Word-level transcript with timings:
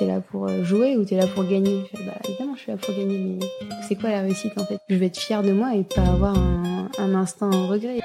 t'es 0.00 0.06
là 0.06 0.20
pour 0.22 0.48
euh, 0.48 0.64
jouer 0.64 0.96
ou 0.96 1.04
t'es 1.04 1.16
là 1.16 1.26
pour 1.26 1.44
gagner 1.44 1.84
je 1.92 1.98
fais, 1.98 2.04
Bah 2.04 2.14
évidemment, 2.26 2.54
je 2.56 2.60
suis 2.62 2.72
là 2.72 2.78
pour 2.78 2.94
gagner, 2.94 3.18
mais 3.18 3.46
c'est 3.86 3.96
quoi 3.96 4.08
la 4.10 4.22
réussite 4.22 4.52
en 4.56 4.64
fait? 4.64 4.78
Je 4.88 4.94
vais 4.94 5.06
être 5.06 5.18
fière 5.18 5.42
de 5.42 5.52
moi 5.52 5.74
et 5.74 5.84
pas 5.84 6.00
avoir 6.00 6.38
un, 6.38 6.88
un 6.98 7.14
instinct 7.14 7.50
regret. 7.50 8.00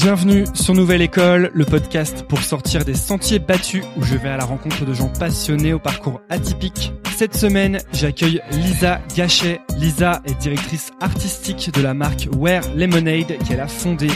Bienvenue 0.00 0.44
sur 0.54 0.74
Nouvelle 0.74 1.02
École, 1.02 1.50
le 1.52 1.64
podcast 1.64 2.24
pour 2.28 2.38
sortir 2.38 2.84
des 2.84 2.94
sentiers 2.94 3.40
battus 3.40 3.82
où 3.96 4.04
je 4.04 4.14
vais 4.14 4.28
à 4.28 4.36
la 4.36 4.44
rencontre 4.44 4.84
de 4.84 4.94
gens 4.94 5.08
passionnés 5.08 5.72
au 5.72 5.80
parcours 5.80 6.20
atypique. 6.28 6.92
Cette 7.16 7.36
semaine, 7.36 7.80
j'accueille 7.92 8.40
Lisa 8.52 9.00
Gachet. 9.16 9.60
Lisa 9.76 10.22
est 10.24 10.40
directrice 10.40 10.92
artistique 11.00 11.74
de 11.74 11.82
la 11.82 11.92
marque 11.92 12.28
Wear 12.36 12.62
Lemonade 12.76 13.38
qu'elle 13.44 13.58
a 13.58 13.66
fondée. 13.66 14.06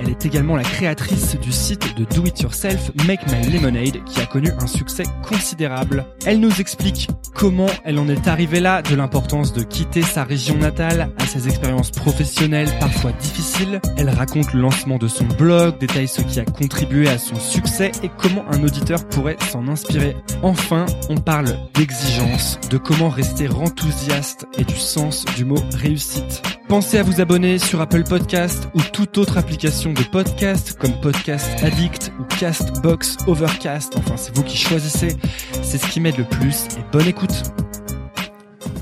Elle 0.00 0.08
est 0.08 0.24
également 0.24 0.56
la 0.56 0.62
créatrice 0.62 1.38
du 1.38 1.52
site 1.52 1.94
de 1.98 2.04
Do 2.04 2.24
It 2.24 2.40
Yourself 2.40 2.92
Make 3.06 3.20
My 3.30 3.50
Lemonade 3.50 4.02
qui 4.04 4.20
a 4.20 4.26
connu 4.26 4.50
un 4.58 4.66
succès 4.66 5.04
considérable. 5.22 6.06
Elle 6.24 6.40
nous 6.40 6.60
explique 6.60 7.08
comment 7.34 7.68
elle 7.84 7.98
en 7.98 8.08
est 8.08 8.26
arrivée 8.26 8.60
là, 8.60 8.80
de 8.80 8.94
l'importance 8.94 9.52
de 9.52 9.62
quitter 9.62 10.00
sa 10.00 10.24
région 10.24 10.56
natale 10.56 11.10
à 11.18 11.26
ses 11.26 11.48
expériences 11.48 11.90
professionnelles 11.90 12.70
parfois 12.80 13.12
difficiles. 13.12 13.82
Elle 13.98 14.08
raconte 14.08 14.54
le 14.54 14.60
lancement 14.60 14.96
de 14.96 15.08
son 15.08 15.25
blog, 15.26 15.78
détaille 15.78 16.08
ce 16.08 16.20
qui 16.22 16.40
a 16.40 16.44
contribué 16.44 17.08
à 17.08 17.18
son 17.18 17.36
succès 17.36 17.92
et 18.02 18.10
comment 18.16 18.44
un 18.50 18.62
auditeur 18.62 19.06
pourrait 19.08 19.36
s'en 19.50 19.68
inspirer. 19.68 20.16
Enfin, 20.42 20.86
on 21.08 21.16
parle 21.16 21.56
d'exigence, 21.74 22.58
de 22.70 22.78
comment 22.78 23.08
rester 23.08 23.48
enthousiaste 23.48 24.46
et 24.58 24.64
du 24.64 24.76
sens 24.76 25.24
du 25.36 25.44
mot 25.44 25.58
réussite. 25.74 26.42
Pensez 26.68 26.98
à 26.98 27.02
vous 27.02 27.20
abonner 27.20 27.58
sur 27.58 27.80
Apple 27.80 28.04
Podcast 28.04 28.68
ou 28.74 28.80
toute 28.80 29.18
autre 29.18 29.38
application 29.38 29.92
de 29.92 30.02
podcast 30.02 30.76
comme 30.78 31.00
Podcast 31.00 31.48
Addict 31.62 32.12
ou 32.18 32.24
Castbox 32.38 33.18
Overcast. 33.26 33.96
Enfin, 33.96 34.16
c'est 34.16 34.34
vous 34.34 34.42
qui 34.42 34.56
choisissez. 34.56 35.16
C'est 35.62 35.78
ce 35.78 35.86
qui 35.88 36.00
m'aide 36.00 36.18
le 36.18 36.24
plus 36.24 36.66
et 36.78 36.92
bonne 36.92 37.06
écoute. 37.06 37.42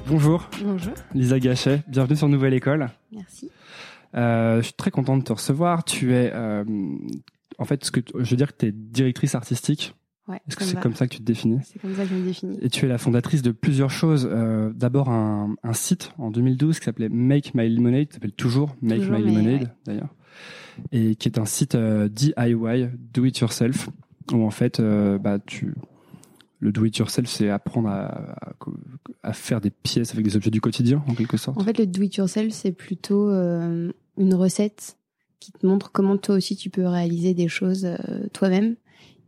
Bonjour. 0.06 0.48
Bonjour. 0.62 0.92
Lisa 1.14 1.38
Gachet, 1.38 1.82
bienvenue 1.88 2.16
sur 2.16 2.28
Nouvelle 2.28 2.54
École. 2.54 2.88
Merci. 3.12 3.50
Euh, 4.14 4.58
je 4.58 4.62
suis 4.66 4.74
très 4.74 4.90
content 4.90 5.16
de 5.16 5.22
te 5.22 5.32
recevoir. 5.32 5.84
Tu 5.84 6.14
es, 6.14 6.30
euh, 6.32 6.64
en 7.58 7.64
fait, 7.64 7.84
ce 7.84 7.90
que 7.90 8.00
je 8.18 8.30
veux 8.30 8.36
dire 8.36 8.52
que 8.52 8.58
tu 8.58 8.66
es 8.66 8.72
directrice 8.72 9.34
artistique. 9.34 9.94
Ouais, 10.26 10.40
Est-ce 10.48 10.56
que 10.56 10.64
c'est 10.64 10.80
comme 10.80 10.94
ça 10.94 11.06
que 11.06 11.12
tu 11.12 11.18
te 11.18 11.24
définis? 11.24 11.58
C'est 11.64 11.78
comme 11.78 11.94
ça 11.94 12.04
que 12.04 12.08
je 12.08 12.14
me 12.14 12.24
définis. 12.24 12.58
Et 12.62 12.70
tu 12.70 12.86
es 12.86 12.88
la 12.88 12.96
fondatrice 12.96 13.42
de 13.42 13.50
plusieurs 13.50 13.90
choses. 13.90 14.26
Euh, 14.30 14.72
D'abord 14.74 15.10
un, 15.10 15.54
un, 15.62 15.72
site 15.74 16.12
en 16.16 16.30
2012 16.30 16.78
qui 16.78 16.84
s'appelait 16.86 17.10
Make 17.10 17.54
My 17.54 17.68
Lemonade, 17.68 18.06
qui 18.06 18.14
s'appelle 18.14 18.32
toujours 18.32 18.74
Make 18.80 19.00
Toujours, 19.00 19.18
My 19.18 19.22
Lemonade 19.22 19.62
ouais. 19.62 19.68
d'ailleurs, 19.84 20.14
et 20.92 21.14
qui 21.16 21.28
est 21.28 21.38
un 21.38 21.44
site 21.44 21.74
euh, 21.74 22.08
DIY, 22.08 22.88
Do 23.12 23.26
It 23.26 23.38
Yourself, 23.38 23.90
où 24.32 24.46
en 24.46 24.50
fait, 24.50 24.80
euh, 24.80 25.18
bah, 25.18 25.38
tu 25.44 25.74
le 26.60 26.72
do 26.72 26.86
it 26.86 26.96
yourself, 26.96 27.28
c'est 27.28 27.50
apprendre 27.50 27.88
à, 27.88 28.06
à, 28.40 28.52
à 29.22 29.32
faire 29.34 29.60
des 29.60 29.68
pièces 29.68 30.12
avec 30.12 30.24
des 30.24 30.34
objets 30.34 30.50
du 30.50 30.62
quotidien, 30.62 31.04
en 31.06 31.14
quelque 31.14 31.36
sorte. 31.36 31.60
En 31.60 31.64
fait, 31.64 31.76
le 31.78 31.86
do 31.86 32.00
it 32.00 32.16
yourself, 32.16 32.54
c'est 32.54 32.72
plutôt 32.72 33.28
euh, 33.28 33.92
une 34.18 34.34
recette 34.34 34.96
qui 35.40 35.52
te 35.52 35.66
montre 35.66 35.92
comment 35.92 36.16
toi 36.16 36.36
aussi 36.36 36.56
tu 36.56 36.70
peux 36.70 36.86
réaliser 36.86 37.34
des 37.34 37.48
choses 37.48 37.84
euh, 37.84 38.26
toi-même. 38.32 38.76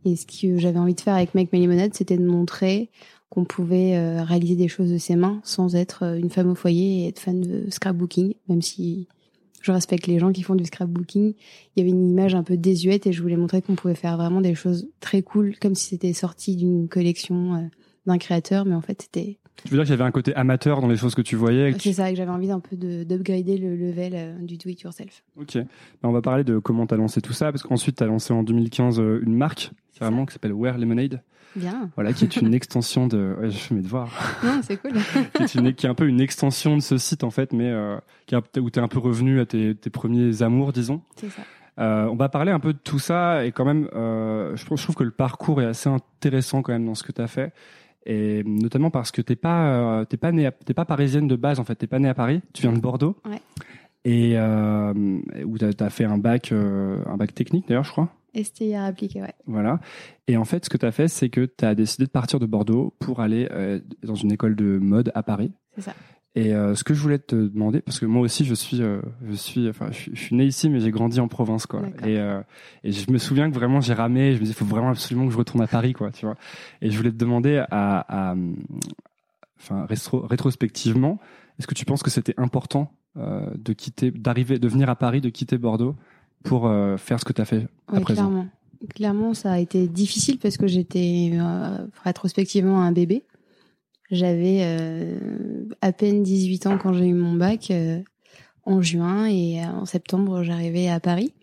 Et 0.05 0.15
ce 0.15 0.25
que 0.25 0.57
j'avais 0.57 0.79
envie 0.79 0.95
de 0.95 1.01
faire 1.01 1.15
avec 1.15 1.35
Make 1.35 1.51
My 1.53 1.61
Lemonade, 1.61 1.93
c'était 1.93 2.17
de 2.17 2.25
montrer 2.25 2.89
qu'on 3.29 3.43
pouvait 3.43 3.97
euh, 3.97 4.23
réaliser 4.23 4.55
des 4.55 4.67
choses 4.67 4.91
de 4.91 4.97
ses 4.97 5.15
mains 5.15 5.41
sans 5.43 5.75
être 5.75 6.03
euh, 6.03 6.17
une 6.17 6.29
femme 6.29 6.49
au 6.49 6.55
foyer 6.55 7.03
et 7.03 7.07
être 7.09 7.19
fan 7.19 7.41
de 7.41 7.69
scrapbooking, 7.69 8.33
même 8.47 8.61
si 8.61 9.07
je 9.61 9.71
respecte 9.71 10.07
les 10.07 10.17
gens 10.17 10.31
qui 10.31 10.43
font 10.43 10.55
du 10.55 10.65
scrapbooking. 10.65 11.33
Il 11.75 11.79
y 11.79 11.81
avait 11.81 11.89
une 11.89 12.09
image 12.09 12.35
un 12.35 12.43
peu 12.43 12.57
désuète 12.57 13.05
et 13.05 13.11
je 13.11 13.21
voulais 13.21 13.35
montrer 13.35 13.61
qu'on 13.61 13.75
pouvait 13.75 13.95
faire 13.95 14.17
vraiment 14.17 14.41
des 14.41 14.55
choses 14.55 14.89
très 15.01 15.21
cool, 15.21 15.57
comme 15.59 15.75
si 15.75 15.89
c'était 15.89 16.13
sorti 16.13 16.55
d'une 16.55 16.87
collection 16.87 17.69
d'un 18.05 18.17
créateur, 18.17 18.65
mais 18.65 18.75
en 18.75 18.81
fait 18.81 19.01
c'était 19.01 19.39
Tu 19.63 19.69
veux 19.71 19.77
dire 19.77 19.83
qu'il 19.85 19.91
y 19.91 19.93
avait 19.93 20.03
un 20.03 20.11
côté 20.11 20.33
amateur 20.35 20.81
dans 20.81 20.87
les 20.87 20.97
choses 20.97 21.15
que 21.15 21.21
tu 21.21 21.35
voyais 21.35 21.71
que 21.73 21.77
tu- 21.77 21.89
c'est 21.89 21.93
ça, 21.95 22.09
que 22.09 22.15
j'avais 22.15 22.31
envie 22.31 22.47
d'un 22.47 22.59
peu 22.59 22.75
de- 22.75 23.03
d'upgrader 23.03 23.57
le 23.57 23.75
level 23.75 24.13
euh, 24.15 24.37
du 24.39 24.57
do 24.57 24.69
it 24.69 24.79
yourself. 24.81 25.23
Ok. 25.35 25.55
Ben, 25.55 25.65
on 26.03 26.11
va 26.11 26.21
parler 26.21 26.43
de 26.43 26.59
comment 26.59 26.85
tu 26.87 26.93
as 26.93 26.97
lancé 26.97 27.21
tout 27.21 27.33
ça, 27.33 27.51
parce 27.51 27.63
qu'ensuite 27.63 27.97
tu 27.97 28.03
as 28.03 28.07
lancé 28.07 28.33
en 28.33 28.43
2015 28.43 28.99
euh, 28.99 29.19
une 29.25 29.35
marque, 29.35 29.71
carrément, 29.97 30.25
qui 30.25 30.33
s'appelle 30.33 30.53
Wear 30.53 30.77
Lemonade, 30.77 31.21
Bien. 31.55 31.89
voilà, 31.95 32.13
qui 32.13 32.23
est 32.25 32.37
une 32.37 32.53
extension 32.53 33.07
de... 33.07 33.35
Ouais, 33.39 33.49
je 33.49 33.57
fais 33.57 33.73
mes 33.75 33.81
devoirs. 33.81 34.11
Non, 34.43 34.59
c'est 34.61 34.77
cool. 34.77 34.91
qui, 35.33 35.43
est 35.43 35.55
une- 35.55 35.73
qui 35.73 35.85
est 35.87 35.89
un 35.89 35.95
peu 35.95 36.07
une 36.07 36.21
extension 36.21 36.75
de 36.77 36.81
ce 36.81 36.97
site, 36.97 37.23
en 37.23 37.31
fait, 37.31 37.51
mais 37.51 37.69
euh, 37.71 37.97
qui 38.27 38.35
où 38.35 38.69
tu 38.69 38.79
es 38.79 38.81
un 38.83 38.87
peu 38.87 38.99
revenu 38.99 39.39
à 39.39 39.45
tes, 39.47 39.73
tes 39.75 39.89
premiers 39.89 40.43
amours, 40.43 40.71
disons. 40.71 41.01
c'est 41.15 41.29
ça. 41.29 41.41
Euh, 41.79 42.05
on 42.05 42.15
va 42.15 42.27
parler 42.29 42.51
un 42.51 42.59
peu 42.59 42.73
de 42.73 42.79
tout 42.79 42.97
ça, 42.99 43.45
et 43.45 43.51
quand 43.51 43.65
même, 43.65 43.87
euh, 43.95 44.55
je, 44.55 44.65
trouve, 44.65 44.77
je 44.79 44.83
trouve 44.83 44.95
que 44.95 45.03
le 45.03 45.11
parcours 45.11 45.61
est 45.61 45.65
assez 45.65 45.89
intéressant 45.89 46.61
quand 46.63 46.71
même 46.73 46.85
dans 46.85 46.95
ce 46.95 47.03
que 47.03 47.11
tu 47.11 47.21
as 47.21 47.27
fait. 47.27 47.53
Et 48.09 48.41
notamment 48.45 48.89
parce 48.89 49.11
que 49.11 49.21
t'es 49.21 49.35
pas, 49.35 49.99
euh, 49.99 50.05
t'es 50.05 50.15
pas 50.15 50.31
t'es 50.31 50.73
pas 50.73 50.85
parisienne 50.85 51.27
de 51.27 51.35
base 51.35 51.59
en 51.59 51.65
fait, 51.65 51.75
t'es 51.75 51.87
pas 51.87 51.99
née 51.99 52.07
à 52.07 52.13
Paris, 52.13 52.41
tu 52.53 52.61
viens 52.61 52.71
de 52.71 52.79
Bordeaux. 52.79 53.17
Ouais. 53.29 53.41
Et 54.05 54.37
euh, 54.37 54.93
où 55.43 55.57
t'as 55.57 55.85
as 55.85 55.89
fait 55.89 56.05
un 56.05 56.17
bac, 56.17 56.53
euh, 56.53 57.03
un 57.05 57.17
bac 57.17 57.35
technique 57.35 57.67
d'ailleurs, 57.67 57.83
je 57.83 57.91
crois. 57.91 58.09
STIR 58.41 58.83
appliqué, 58.83 59.21
ouais. 59.21 59.33
Voilà. 59.45 59.81
Et 60.27 60.37
en 60.37 60.45
fait, 60.45 60.63
ce 60.63 60.69
que 60.69 60.77
tu 60.77 60.85
as 60.85 60.93
fait, 60.93 61.09
c'est 61.09 61.27
que 61.27 61.45
tu 61.45 61.65
as 61.65 61.75
décidé 61.75 62.05
de 62.05 62.09
partir 62.09 62.39
de 62.39 62.45
Bordeaux 62.45 62.93
pour 62.99 63.19
aller 63.19 63.49
euh, 63.51 63.81
dans 64.03 64.15
une 64.15 64.31
école 64.31 64.55
de 64.55 64.77
mode 64.77 65.11
à 65.13 65.23
Paris. 65.23 65.51
C'est 65.75 65.81
ça. 65.81 65.93
Et 66.35 66.53
euh, 66.53 66.75
ce 66.75 66.83
que 66.83 66.93
je 66.93 67.01
voulais 67.01 67.17
te 67.17 67.35
demander, 67.35 67.81
parce 67.81 67.99
que 67.99 68.05
moi 68.05 68.21
aussi, 68.21 68.45
je 68.45 68.53
suis, 68.53 68.83
euh, 68.83 69.01
je 69.27 69.33
suis, 69.33 69.67
enfin, 69.69 69.87
je 69.91 69.97
suis, 69.97 70.11
je 70.13 70.21
suis 70.21 70.35
né 70.35 70.45
ici, 70.45 70.69
mais 70.69 70.79
j'ai 70.79 70.91
grandi 70.91 71.19
en 71.19 71.27
province, 71.27 71.65
quoi. 71.65 71.81
Et, 72.05 72.17
euh, 72.19 72.41
et 72.83 72.91
je 72.91 73.09
me 73.11 73.17
souviens 73.17 73.49
que 73.49 73.55
vraiment, 73.55 73.81
j'ai 73.81 73.93
ramé. 73.93 74.33
Je 74.33 74.35
me 74.35 74.41
disais, 74.41 74.51
il 74.51 74.55
faut 74.55 74.65
vraiment 74.65 74.89
absolument 74.89 75.25
que 75.25 75.33
je 75.33 75.37
retourne 75.37 75.63
à 75.63 75.67
Paris, 75.67 75.93
quoi, 75.93 76.11
tu 76.11 76.25
vois. 76.27 76.35
Et 76.81 76.91
je 76.91 76.97
voulais 76.97 77.11
te 77.11 77.17
demander, 77.17 77.63
à, 77.71 78.31
à 78.31 78.35
enfin, 79.59 79.85
rétro- 79.85 80.25
rétrospectivement, 80.27 81.17
est-ce 81.57 81.65
que 81.65 81.73
tu 81.73 81.85
penses 81.85 82.03
que 82.03 82.11
c'était 82.11 82.35
important 82.37 82.91
euh, 83.17 83.49
de 83.57 83.73
quitter, 83.73 84.11
d'arriver, 84.11 84.59
de 84.59 84.67
venir 84.67 84.89
à 84.91 84.95
Paris, 84.95 85.21
de 85.21 85.29
quitter 85.29 85.57
Bordeaux 85.57 85.95
pour 86.43 86.71
faire 86.97 87.19
ce 87.19 87.25
que 87.25 87.33
tu 87.33 87.41
as 87.41 87.45
fait 87.45 87.67
à 87.87 87.93
Ouais, 87.93 87.99
présent? 88.01 88.27
clairement. 88.27 88.47
Clairement, 88.93 89.33
ça 89.33 89.53
a 89.53 89.57
été 89.57 89.87
difficile 89.87 90.37
parce 90.37 90.55
que 90.55 90.67
j'étais 90.67 91.31
rétrospectivement 92.03 92.81
un 92.83 92.91
bébé. 92.91 93.23
J'avais 94.09 94.59
euh, 94.61 95.19
à 95.81 95.91
peine 95.91 96.23
18 96.23 96.67
ans 96.67 96.77
quand 96.77 96.93
j'ai 96.93 97.07
eu 97.07 97.13
mon 97.13 97.33
bac 97.33 97.71
euh, 97.71 97.99
en 98.65 98.81
juin 98.81 99.25
et 99.25 99.61
euh, 99.63 99.67
en 99.67 99.85
septembre, 99.85 100.43
j'arrivais 100.43 100.87
à 100.87 100.99
Paris. 100.99 101.33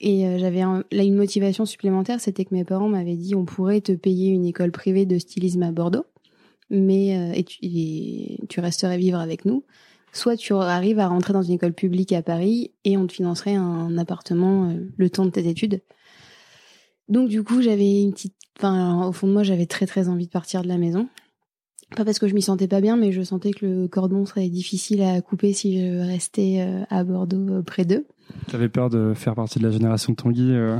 Et 0.00 0.26
euh, 0.26 0.38
j'avais 0.38 0.60
un- 0.60 0.84
là 0.92 1.02
une 1.02 1.16
motivation 1.16 1.64
supplémentaire, 1.64 2.20
c'était 2.20 2.44
que 2.44 2.54
mes 2.54 2.64
parents 2.64 2.88
m'avaient 2.88 3.16
dit 3.16 3.34
on 3.34 3.44
pourrait 3.44 3.80
te 3.80 3.92
payer 3.92 4.30
une 4.30 4.44
école 4.44 4.70
privée 4.70 5.06
de 5.06 5.18
stylisme 5.18 5.62
à 5.62 5.72
Bordeaux, 5.72 6.04
mais 6.70 7.16
euh, 7.16 7.32
et 7.32 7.44
tu, 7.44 7.58
et 7.62 8.38
tu 8.48 8.60
resterais 8.60 8.98
vivre 8.98 9.18
avec 9.18 9.44
nous. 9.44 9.64
Soit 10.12 10.36
tu 10.36 10.54
arrives 10.54 10.98
à 10.98 11.08
rentrer 11.08 11.32
dans 11.32 11.42
une 11.42 11.54
école 11.54 11.72
publique 11.74 12.12
à 12.12 12.22
Paris 12.22 12.70
et 12.84 12.96
on 12.96 13.06
te 13.06 13.12
financerait 13.14 13.54
un 13.54 13.98
appartement 13.98 14.70
euh, 14.70 14.74
le 14.96 15.10
temps 15.10 15.24
de 15.26 15.30
tes 15.30 15.48
études. 15.48 15.82
Donc 17.08 17.28
du 17.28 17.42
coup, 17.42 17.62
j'avais 17.62 18.02
une 18.02 18.12
petite, 18.12 18.34
enfin, 18.58 19.06
au 19.08 19.12
fond 19.12 19.26
de 19.28 19.32
moi, 19.32 19.42
j'avais 19.42 19.66
très 19.66 19.86
très 19.86 20.08
envie 20.08 20.26
de 20.26 20.30
partir 20.30 20.62
de 20.62 20.68
la 20.68 20.78
maison. 20.78 21.08
Pas 21.94 22.04
parce 22.04 22.18
que 22.18 22.26
je 22.26 22.34
m'y 22.34 22.42
sentais 22.42 22.66
pas 22.66 22.80
bien, 22.80 22.96
mais 22.96 23.12
je 23.12 23.22
sentais 23.22 23.52
que 23.52 23.64
le 23.64 23.88
cordon 23.88 24.26
serait 24.26 24.48
difficile 24.48 25.02
à 25.02 25.20
couper 25.20 25.52
si 25.52 25.78
je 25.78 25.98
restais 25.98 26.56
euh, 26.58 26.84
à 26.90 27.04
Bordeaux 27.04 27.48
euh, 27.48 27.62
près 27.62 27.84
d'eux. 27.84 28.06
T'avais 28.48 28.68
peur 28.68 28.90
de 28.90 29.14
faire 29.14 29.34
partie 29.34 29.58
de 29.60 29.64
la 29.64 29.70
génération 29.70 30.14
Tanguy 30.14 30.52
euh, 30.52 30.78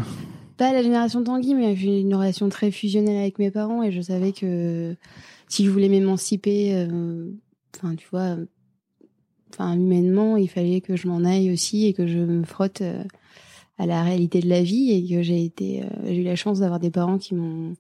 Pas 0.57 0.73
la 0.73 0.83
génération 0.83 1.23
Tanguy, 1.23 1.55
mais 1.55 1.77
j'ai 1.77 2.01
une 2.01 2.15
relation 2.15 2.49
très 2.49 2.73
fusionnelle 2.73 3.19
avec 3.19 3.39
mes 3.39 3.53
parents 3.53 3.83
et 3.83 3.93
je 3.93 4.01
savais 4.01 4.33
que 4.33 4.97
si 5.49 5.65
je 5.65 5.71
voulais 5.71 5.89
m'émanciper, 5.89 6.75
euh, 6.75 7.31
enfin 7.77 7.95
tu 7.95 8.09
vois, 8.11 8.37
enfin 9.53 9.75
humainement, 9.75 10.37
il 10.37 10.49
fallait 10.49 10.81
que 10.81 10.97
je 10.97 11.07
m'en 11.07 11.25
aille 11.25 11.53
aussi 11.53 11.87
et 11.87 11.93
que 11.93 12.09
je 12.09 12.19
me 12.19 12.45
frotte 12.45 12.81
euh, 12.81 13.05
à 13.79 13.87
la 13.87 14.03
réalité 14.03 14.41
de 14.41 14.49
la 14.49 14.63
vie 14.63 14.91
et 14.91 15.09
que 15.09 15.23
j'ai 15.23 15.45
été, 15.45 15.85
j'ai 16.05 16.17
eu 16.17 16.25
la 16.25 16.35
chance 16.35 16.61
d'avoir 16.61 16.81
des 16.81 16.91
parents 16.91 17.19
qui 17.19 17.35
m'ont 17.35 17.75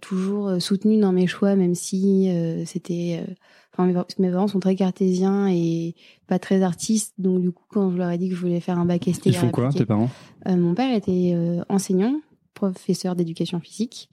toujours 0.00 0.48
euh, 0.48 0.58
soutenu 0.58 0.98
dans 0.98 1.12
mes 1.12 1.26
choix, 1.26 1.56
même 1.56 1.74
si 1.74 2.30
euh, 2.30 2.64
c'était, 2.64 3.22
euh, 3.22 3.32
enfin 3.72 3.86
mes, 4.18 4.30
parents 4.30 4.48
sont 4.48 4.60
très 4.60 4.76
cartésiens 4.76 5.48
et 5.48 5.94
pas 6.26 6.38
très 6.38 6.62
artistes, 6.62 7.14
donc 7.18 7.40
du 7.40 7.52
coup 7.52 7.64
quand 7.68 7.90
je 7.90 7.96
leur 7.96 8.10
ai 8.10 8.18
dit 8.18 8.28
que 8.28 8.34
je 8.34 8.40
voulais 8.40 8.60
faire 8.60 8.78
un 8.78 8.84
bac 8.84 9.06
STR 9.06 9.26
Ils 9.26 9.34
font 9.34 9.50
quoi, 9.50 9.70
tes 9.70 9.84
parents? 9.84 10.10
euh, 10.48 10.56
mon 10.56 10.74
père 10.74 10.94
était 10.94 11.32
euh, 11.34 11.62
enseignant, 11.68 12.20
professeur 12.54 13.16
d'éducation 13.16 13.60
physique, 13.60 14.08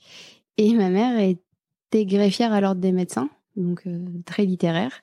et 0.58 0.74
ma 0.74 0.90
mère 0.90 1.20
était 1.20 2.06
greffière 2.06 2.54
à 2.54 2.62
l'ordre 2.62 2.82
des 2.82 2.92
médecins, 2.92 3.30
donc 3.56 3.84
euh, 3.88 4.06
très 4.26 4.46
littéraire 4.46 5.02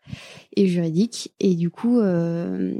et 0.56 0.67
juridique. 0.67 1.33
Et 1.41 1.55
du 1.55 1.71
coup, 1.71 1.99
euh, 2.00 2.75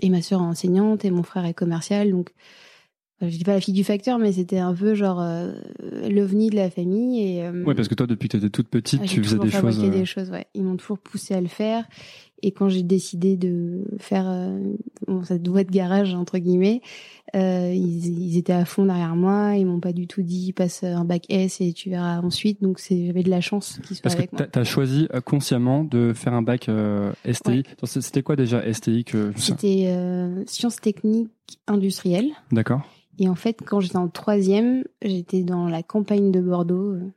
et 0.00 0.08
ma 0.10 0.22
sœur 0.22 0.40
est 0.40 0.44
enseignante 0.44 1.04
et 1.04 1.10
mon 1.10 1.22
frère 1.22 1.44
est 1.44 1.54
commercial, 1.54 2.10
donc 2.10 2.30
euh, 2.30 2.32
je 3.22 3.36
dis 3.36 3.44
pas 3.44 3.52
la 3.54 3.60
fille 3.60 3.74
du 3.74 3.84
facteur, 3.84 4.18
mais 4.18 4.32
c'était 4.32 4.58
un 4.58 4.74
peu 4.74 4.94
genre 4.94 5.20
euh, 5.20 5.52
l'ovni 6.08 6.48
de 6.50 6.56
la 6.56 6.70
famille. 6.70 7.36
Et, 7.38 7.44
euh, 7.44 7.64
Ouais, 7.64 7.74
parce 7.74 7.88
que 7.88 7.94
toi, 7.94 8.06
depuis 8.06 8.28
que 8.28 8.36
t'étais 8.38 8.50
toute 8.50 8.68
petite, 8.68 9.02
tu 9.04 9.22
faisais 9.22 9.38
des 9.38 9.50
choses. 9.50 9.84
euh, 9.84 9.90
des 9.90 10.04
choses, 10.06 10.30
ouais. 10.30 10.46
Ils 10.54 10.62
m'ont 10.64 10.76
toujours 10.76 10.98
poussé 10.98 11.34
à 11.34 11.40
le 11.40 11.48
faire. 11.48 11.84
Et 12.42 12.52
quand 12.52 12.68
j'ai 12.68 12.82
décidé 12.82 13.36
de 13.36 13.84
faire 13.98 14.26
bon, 15.06 15.22
cette 15.24 15.42
de 15.42 15.62
garage 15.70 16.14
entre 16.14 16.38
guillemets, 16.38 16.80
euh, 17.36 17.72
ils, 17.72 18.06
ils, 18.06 18.38
étaient 18.38 18.52
à 18.52 18.64
fond 18.64 18.86
derrière 18.86 19.14
moi. 19.14 19.54
Ils 19.56 19.66
m'ont 19.66 19.80
pas 19.80 19.92
du 19.92 20.06
tout 20.06 20.22
dit 20.22 20.52
passe 20.52 20.82
un 20.82 21.04
bac 21.04 21.24
S 21.28 21.60
et 21.60 21.72
tu 21.72 21.90
verras 21.90 22.20
ensuite. 22.20 22.62
Donc 22.62 22.78
c'est 22.78 23.06
j'avais 23.06 23.22
de 23.22 23.30
la 23.30 23.40
chance 23.40 23.80
qu'ils 23.86 23.96
soient 23.96 24.02
Parce 24.02 24.16
avec 24.16 24.30
que 24.30 24.36
moi. 24.36 24.46
tu 24.46 24.58
as 24.58 24.64
choisi 24.64 25.08
consciemment 25.24 25.84
de 25.84 26.12
faire 26.14 26.34
un 26.34 26.42
bac 26.42 26.68
euh, 26.68 27.12
STI. 27.30 27.62
C'était 27.84 28.22
quoi 28.22 28.36
déjà 28.36 28.62
STI 28.72 29.04
que 29.04 29.32
C'était 29.36 29.84
euh, 29.88 30.42
sciences 30.46 30.76
techniques 30.76 31.30
industrielles. 31.66 32.30
D'accord. 32.52 32.82
Et 33.18 33.28
en 33.28 33.34
fait, 33.34 33.58
quand 33.64 33.80
j'étais 33.80 33.96
en 33.96 34.08
troisième, 34.08 34.84
j'étais 35.02 35.42
dans 35.42 35.68
la 35.68 35.82
campagne 35.82 36.32
de 36.32 36.40
Bordeaux, 36.40 36.94
euh, 36.94 37.12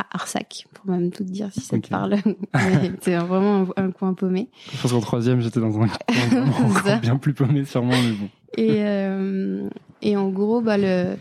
à 0.00 0.06
Arsac, 0.12 0.66
pour 0.74 0.90
même 0.90 1.10
tout 1.10 1.24
te 1.24 1.30
dire 1.30 1.50
si 1.52 1.60
ça 1.60 1.76
Ok. 1.76 1.82
te 1.82 1.88
parle. 1.88 2.16
C'était 2.82 3.16
vraiment 3.16 3.66
un, 3.76 3.84
un 3.84 3.90
coin 3.90 4.14
paumé. 4.14 4.48
Je 4.72 4.80
pense 4.80 4.92
qu'en 4.92 5.00
troisième, 5.00 5.40
j'étais 5.40 5.60
dans 5.60 5.78
un 5.80 5.88
coin 5.88 6.98
bien 7.02 7.16
plus 7.16 7.34
paumé 7.34 7.64
sûrement, 7.64 8.00
mais 8.02 8.12
bon. 8.12 8.28
Et, 8.56 8.82
euh, 8.84 9.68
et 10.02 10.16
en 10.16 10.28
gros, 10.30 10.60
bah, 10.60 10.78
le, 10.78 11.16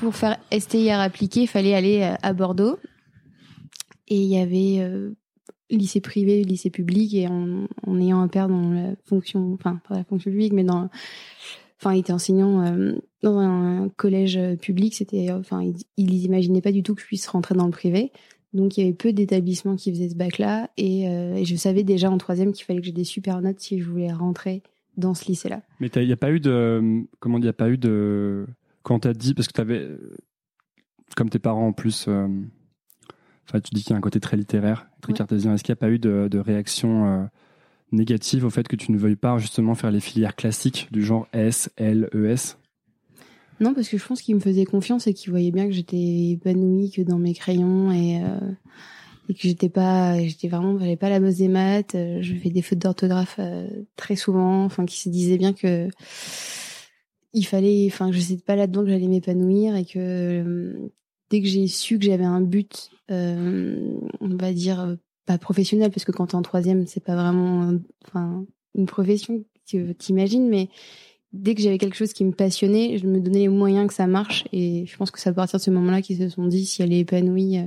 pour 0.00 0.14
faire 0.14 0.36
STIR 0.56 0.98
appliqué, 1.00 1.42
il 1.42 1.46
fallait 1.48 1.74
aller 1.74 2.02
à- 2.02 2.18
à 2.22 2.32
Bordeaux. 2.32 2.78
Et 4.08 4.16
il 4.16 4.28
y 4.28 4.38
avait 4.38 4.82
euh, 4.84 5.12
lycée 5.70 6.00
privé, 6.00 6.42
lycée 6.42 6.70
public, 6.70 7.14
et 7.14 7.28
en, 7.28 7.66
en 7.86 8.00
ayant 8.00 8.20
un 8.20 8.28
père 8.28 8.48
dans 8.48 8.70
la 8.70 8.90
fonction, 9.06 9.52
enfin 9.54 9.80
pas 9.88 9.96
la 9.96 10.04
fonction 10.04 10.30
publique, 10.30 10.52
mais 10.52 10.64
dans, 10.64 10.88
enfin 11.80 11.94
il 11.94 12.00
était 12.00 12.12
enseignant 12.12 12.62
euh, 12.64 12.94
dans 13.22 13.38
un 13.38 13.88
collège 13.88 14.36
euh, 14.36 14.54
public. 14.56 14.94
C'était, 14.94 15.30
enfin 15.32 15.62
il, 15.62 15.76
il 15.96 16.14
imaginait 16.24 16.60
pas 16.60 16.72
du 16.72 16.82
tout 16.82 16.94
que 16.94 17.00
je 17.00 17.06
puisse 17.06 17.26
rentrer 17.26 17.54
dans 17.54 17.64
le 17.64 17.70
privé. 17.72 18.12
Donc 18.52 18.76
il 18.76 18.80
y 18.80 18.84
avait 18.84 18.92
peu 18.94 19.12
d'établissements 19.12 19.76
qui 19.76 19.92
faisaient 19.92 20.08
ce 20.08 20.16
bac-là, 20.16 20.70
et, 20.76 21.08
euh, 21.08 21.34
et 21.36 21.44
je 21.44 21.54
savais 21.56 21.84
déjà 21.84 22.10
en 22.10 22.18
troisième 22.18 22.52
qu'il 22.52 22.64
fallait 22.64 22.80
que 22.80 22.86
j'ai 22.86 22.92
des 22.92 23.04
super 23.04 23.40
notes 23.40 23.60
si 23.60 23.78
je 23.80 23.88
voulais 23.88 24.12
rentrer 24.12 24.62
dans 24.96 25.14
ce 25.14 25.24
lycée-là. 25.26 25.62
Mais 25.78 25.86
il 25.94 26.06
n'y 26.06 26.12
a 26.12 26.16
pas 26.16 26.32
eu 26.32 26.40
de. 26.40 27.04
Comment 27.20 27.38
dire, 27.38 27.44
il 27.44 27.46
n'y 27.46 27.50
a 27.50 27.52
pas 27.52 27.70
eu 27.70 27.78
de. 27.78 28.46
Quand 28.82 28.98
t'as 29.00 29.12
dit, 29.12 29.34
parce 29.34 29.46
que 29.46 29.52
tu 29.52 29.60
avais. 29.60 29.88
Comme 31.16 31.30
tes 31.30 31.38
parents 31.38 31.68
en 31.68 31.72
plus. 31.72 32.06
euh, 32.08 32.26
Enfin, 33.48 33.60
tu 33.60 33.70
dis 33.74 33.82
qu'il 33.82 33.90
y 33.90 33.94
a 33.94 33.96
un 33.98 34.00
côté 34.00 34.20
très 34.20 34.36
littéraire, 34.36 34.88
très 35.00 35.12
Ouais. 35.12 35.16
cartésien. 35.16 35.54
Est-ce 35.54 35.64
qu'il 35.64 35.72
n'y 35.72 35.78
a 35.78 35.80
pas 35.80 35.90
eu 35.90 35.98
de, 35.98 36.28
de 36.30 36.38
réaction 36.38 37.06
euh, 37.06 37.24
négative 37.92 38.44
au 38.44 38.50
fait 38.50 38.68
que 38.68 38.76
tu 38.76 38.92
ne 38.92 38.98
veuilles 38.98 39.16
pas 39.16 39.38
justement 39.38 39.74
faire 39.74 39.90
les 39.90 40.00
filières 40.00 40.36
classiques 40.36 40.88
du 40.90 41.04
genre 41.04 41.26
S, 41.32 41.70
L, 41.76 42.08
ES 42.14 42.56
Non, 43.60 43.74
parce 43.74 43.88
que 43.88 43.98
je 43.98 44.06
pense 44.06 44.22
qu'il 44.22 44.34
me 44.34 44.40
faisait 44.40 44.64
confiance 44.64 45.06
et 45.06 45.14
qu'il 45.14 45.30
voyait 45.30 45.50
bien 45.50 45.66
que 45.66 45.72
j'étais 45.72 46.30
épanouie 46.30 46.90
que 46.90 47.02
dans 47.02 47.18
mes 47.18 47.34
crayons 47.34 47.90
et, 47.92 48.22
euh, 48.22 48.38
que 49.28 49.38
j'étais 49.40 49.68
pas, 49.68 50.18
j'étais 50.20 50.48
vraiment, 50.48 50.78
j'avais 50.78 50.96
pas 50.96 51.08
la 51.08 51.20
bosse 51.20 51.36
des 51.36 51.48
maths. 51.48 51.94
euh, 51.94 52.18
je 52.20 52.34
fais 52.34 52.50
des 52.50 52.62
fautes 52.62 52.78
d'orthographe 52.78 53.36
euh, 53.38 53.68
très 53.96 54.16
souvent. 54.16 54.64
Enfin, 54.64 54.86
qui 54.86 54.98
se 54.98 55.08
disait 55.08 55.38
bien 55.38 55.52
que 55.52 55.88
il 57.32 57.44
fallait, 57.44 57.86
enfin, 57.86 58.10
que 58.10 58.16
je 58.16 58.20
sais 58.20 58.38
pas 58.38 58.56
là-dedans 58.56 58.82
que 58.82 58.90
j'allais 58.90 59.06
m'épanouir 59.06 59.76
et 59.76 59.84
que 59.84 60.90
dès 61.30 61.40
que 61.40 61.46
j'ai 61.46 61.68
su 61.68 61.96
que 61.98 62.04
j'avais 62.04 62.24
un 62.24 62.40
but, 62.40 62.90
on 63.08 64.00
va 64.20 64.52
dire 64.52 64.96
pas 65.30 65.38
professionnel, 65.38 65.90
parce 65.90 66.04
que 66.04 66.12
quand 66.12 66.26
t'es 66.28 66.34
en 66.34 66.42
troisième, 66.42 66.86
c'est 66.86 67.04
pas 67.04 67.14
vraiment, 67.14 67.72
enfin, 68.06 68.44
une 68.74 68.86
profession 68.86 69.44
que 69.70 69.92
t'imagines, 69.92 70.48
mais 70.48 70.68
dès 71.32 71.54
que 71.54 71.62
j'avais 71.62 71.78
quelque 71.78 71.96
chose 71.96 72.12
qui 72.12 72.24
me 72.24 72.32
passionnait, 72.32 72.98
je 72.98 73.06
me 73.06 73.20
donnais 73.20 73.40
les 73.40 73.48
moyens 73.48 73.86
que 73.86 73.94
ça 73.94 74.06
marche. 74.08 74.44
Et 74.52 74.86
je 74.86 74.96
pense 74.96 75.10
que 75.12 75.20
c'est 75.20 75.30
à 75.30 75.32
partir 75.32 75.58
de 75.58 75.62
ce 75.62 75.70
moment-là 75.70 76.02
qu'ils 76.02 76.18
se 76.18 76.28
sont 76.28 76.46
dit, 76.46 76.66
si 76.66 76.82
elle 76.82 76.92
est 76.92 77.00
épanouie 77.00 77.58
euh, 77.58 77.66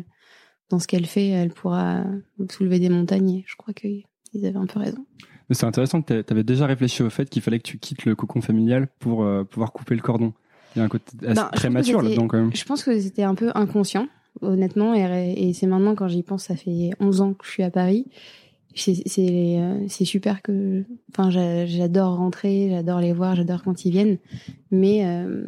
dans 0.69 0.79
ce 0.79 0.87
qu'elle 0.87 1.05
fait, 1.05 1.27
elle 1.27 1.51
pourra 1.51 2.03
soulever 2.51 2.79
des 2.79 2.89
montagnes. 2.89 3.29
Et 3.29 3.45
je 3.47 3.55
crois 3.55 3.73
qu'ils 3.73 4.03
avaient 4.45 4.57
un 4.57 4.65
peu 4.65 4.79
raison. 4.79 5.05
Mais 5.49 5.55
c'est 5.55 5.65
intéressant 5.65 6.01
que 6.01 6.21
tu 6.21 6.33
avais 6.33 6.43
déjà 6.43 6.65
réfléchi 6.65 7.03
au 7.03 7.09
fait 7.09 7.29
qu'il 7.29 7.41
fallait 7.41 7.59
que 7.59 7.67
tu 7.67 7.77
quittes 7.79 8.05
le 8.05 8.15
cocon 8.15 8.41
familial 8.41 8.87
pour 8.99 9.23
euh, 9.23 9.43
pouvoir 9.43 9.71
couper 9.71 9.95
le 9.95 10.01
cordon. 10.01 10.33
Il 10.75 10.79
y 10.79 10.81
a 10.81 10.85
un 10.85 10.89
côté 10.89 11.05
assez- 11.25 11.35
Ben, 11.35 11.49
très 11.53 11.69
mature 11.69 12.01
là-dedans 12.01 12.27
quand 12.27 12.37
même. 12.37 12.53
Je 12.55 12.63
pense 12.65 12.83
que 12.83 12.99
c'était 12.99 13.23
un 13.23 13.35
peu 13.35 13.51
inconscient, 13.55 14.07
honnêtement. 14.41 14.93
Et, 14.93 15.33
et 15.49 15.53
c'est 15.53 15.67
maintenant, 15.67 15.95
quand 15.95 16.07
j'y 16.07 16.23
pense, 16.23 16.45
ça 16.45 16.55
fait 16.55 16.91
11 16.99 17.21
ans 17.21 17.33
que 17.33 17.45
je 17.45 17.51
suis 17.51 17.63
à 17.63 17.71
Paris. 17.71 18.05
C'est 18.75 19.03
euh, 19.59 19.87
super 19.87 20.41
que... 20.41 20.83
Enfin, 21.11 21.29
j'a- 21.29 21.65
j'adore 21.67 22.17
rentrer, 22.17 22.69
j'adore 22.71 22.99
les 22.99 23.13
voir, 23.13 23.35
j'adore 23.35 23.61
quand 23.63 23.85
ils 23.85 23.91
viennent. 23.91 24.17
Mais 24.71 25.05
euh, 25.05 25.47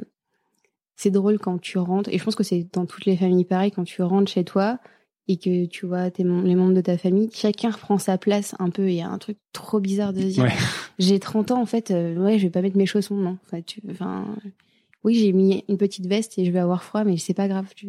c'est 0.96 1.10
drôle 1.12 1.40
quand 1.40 1.60
tu 1.60 1.78
rentres. 1.80 2.10
Et 2.14 2.18
je 2.20 2.24
pense 2.24 2.36
que 2.36 2.44
c'est 2.44 2.68
dans 2.74 2.86
toutes 2.86 3.06
les 3.06 3.18
familles 3.18 3.46
pareil, 3.46 3.72
quand 3.72 3.84
tu 3.84 4.02
rentres 4.04 4.32
chez 4.32 4.44
toi 4.44 4.80
et 5.28 5.38
que 5.38 5.66
tu 5.66 5.88
vois 5.88 6.12
tes, 6.12 6.24
les 6.24 6.54
membres 6.54 6.76
de 6.76 6.82
ta 6.82 7.00
famille, 7.00 7.30
chacun 7.34 7.72
reprend 7.72 7.98
sa 7.98 8.20
place 8.20 8.54
un 8.60 8.70
peu. 8.70 8.90
Il 8.90 8.96
y 8.96 9.02
a 9.02 9.10
un 9.10 9.18
truc 9.18 9.38
trop 9.54 9.80
bizarre 9.80 10.14
de 10.14 10.20
se 10.22 10.26
dire, 10.28 10.44
Ouais. 10.44 10.52
j'ai 11.00 11.20
30 11.20 11.50
ans, 11.50 11.60
en 11.60 11.66
fait, 11.66 11.90
euh, 11.90 12.16
ouais, 12.24 12.38
je 12.38 12.44
vais 12.44 12.52
pas 12.52 12.62
mettre 12.62 12.78
mes 12.78 12.86
chaussons, 12.86 13.16
non. 13.16 13.40
Enfin, 13.44 13.60
tu, 13.64 13.82
enfin, 13.90 14.28
oui, 15.06 15.16
j'ai 15.16 15.31
mis 15.31 15.63
une 15.69 15.78
petite 15.78 16.07
veste 16.07 16.38
et 16.38 16.44
je 16.46 16.52
vais 16.52 16.60
avoir 16.60 16.84
froid, 16.84 17.04
mais 17.06 17.16
c'est 17.18 17.34
pas 17.34 17.48
grave. 17.48 17.68
Je, 17.78 17.88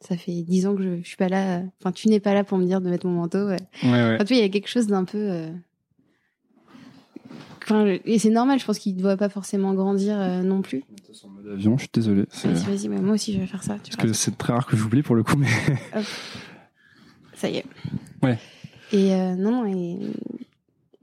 ça 0.00 0.16
fait 0.16 0.42
10 0.42 0.66
ans 0.66 0.74
que 0.76 0.82
je, 0.82 1.02
je 1.02 1.06
suis 1.06 1.16
pas 1.16 1.28
là. 1.28 1.62
Enfin, 1.80 1.92
tu 1.92 2.08
n'es 2.08 2.20
pas 2.20 2.32
là 2.32 2.44
pour 2.44 2.56
me 2.56 2.64
dire 2.64 2.80
de 2.80 2.88
mettre 2.88 3.06
mon 3.06 3.14
manteau. 3.14 3.48
ouais. 3.48 3.56
Ouais, 3.82 3.90
ouais. 3.90 4.14
Enfin, 4.14 4.24
tu 4.24 4.32
vois, 4.34 4.38
il 4.38 4.42
y 4.42 4.44
a 4.44 4.48
quelque 4.48 4.68
chose 4.68 4.86
d'un 4.86 5.04
peu. 5.04 5.18
euh, 5.18 5.50
Enfin, 7.64 7.84
je- 7.86 8.00
et 8.06 8.18
c'est 8.18 8.30
normal, 8.30 8.58
je 8.58 8.64
pense 8.64 8.78
qu'il 8.78 8.96
ne 8.96 9.02
doit 9.02 9.16
pas 9.18 9.28
forcément 9.28 9.74
grandir 9.74 10.18
euh, 10.18 10.42
non 10.42 10.62
plus. 10.62 10.82
En 11.24 11.28
mode 11.28 11.48
avion, 11.48 11.76
je 11.76 11.82
suis 11.82 11.90
désolé. 11.92 12.24
Vas-y, 12.44 12.64
vas-y, 12.64 12.88
mais 12.88 13.00
moi 13.00 13.14
aussi 13.14 13.34
je 13.34 13.40
vais 13.40 13.46
faire 13.46 13.62
ça. 13.62 13.74
Tu 13.74 13.90
Parce 13.90 13.96
vois. 13.96 14.04
que 14.06 14.12
c'est 14.14 14.38
très 14.38 14.52
rare 14.54 14.66
que 14.66 14.76
j'oublie 14.76 15.02
pour 15.02 15.16
le 15.16 15.22
coup, 15.22 15.36
mais 15.36 15.48
Ça 17.34 17.48
y 17.50 17.56
est. 17.58 17.64
Ouais. 18.22 18.38
Et 18.92 19.12
euh, 19.12 19.34
non, 19.36 19.50
non, 19.50 19.66
et, 19.66 19.98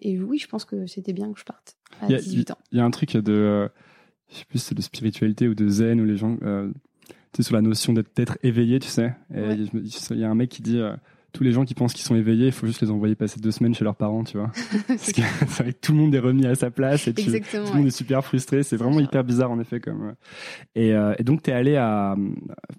et 0.01 0.19
oui, 0.19 0.38
je 0.39 0.47
pense 0.47 0.65
que 0.65 0.88
c'était 0.88 1.13
bien 1.13 1.31
que 1.31 1.39
je 1.39 1.45
parte 1.45 1.75
à 2.01 2.07
Il 2.07 2.11
y 2.13 2.15
a- 2.15 2.19
18 2.19 2.51
ans. 2.51 2.57
il 2.71 2.77
y 2.77 2.81
a 2.81 2.85
un 2.85 2.91
truc 2.91 3.15
de, 3.15 3.31
euh, 3.31 3.67
je 4.31 4.38
sais 4.38 4.45
plus 4.45 4.60
si 4.60 4.66
c'est 4.68 4.75
de 4.75 4.81
spiritualité 4.81 5.48
ou 5.48 5.56
de 5.56 5.68
zen 5.68 6.01
où 6.01 6.06
les 6.06 6.18
gens, 6.18 6.38
euh, 6.44 6.69
tu 7.07 7.13
sais, 7.38 7.44
sur 7.44 7.56
la 7.56 7.62
notion 7.62 7.94
d'être 7.94 8.38
éveillé, 8.44 8.80
tu 8.80 8.88
sais. 8.89 9.13
Ouais. 9.33 9.57
il 10.12 10.18
y 10.19 10.24
a 10.24 10.30
un 10.30 10.36
mec 10.36 10.50
qui 10.50 10.62
dit, 10.62 10.80
euh, 10.80 10.95
tous 11.31 11.44
les 11.44 11.51
gens 11.51 11.66
qui 11.66 11.74
pensent 11.74 11.94
qu'ils 11.94 12.06
sont 12.06 12.16
éveillés, 12.16 12.45
il 12.45 12.51
faut 12.54 12.66
juste 12.66 12.81
les 12.81 12.89
envoyer 12.89 13.13
passer 13.13 13.42
deux 13.42 13.51
semaines 13.51 13.75
chez 13.75 13.83
leurs 13.83 13.98
parents, 13.98 14.24
tu 14.24 14.38
vois. 14.38 14.51
Parce 14.88 15.12
que 15.12 15.22
c'est 15.39 15.63
vrai 15.63 15.74
que 15.74 15.80
tout 15.81 15.92
le 15.92 15.98
monde 15.98 16.16
est 16.16 16.19
remis 16.19 16.45
à 16.45 16.56
sa 16.56 16.72
place 16.72 17.07
et 17.10 17.13
tu, 17.13 17.25
tout 17.25 17.31
le 17.57 17.74
monde 17.75 17.88
est 17.88 17.92
super 17.92 18.24
frustré. 18.24 18.63
C'est 18.63 18.77
vraiment 18.77 19.01
hyper 19.01 19.24
bizarre 19.25 19.51
en 19.51 19.60
effet 19.60 19.81
comme. 19.81 20.01
euh. 20.10 20.12
Et, 20.75 20.94
euh, 20.94 21.13
et 21.19 21.24
donc 21.24 21.44
t'es 21.44 21.51
allé 21.51 21.75
à, 21.75 22.16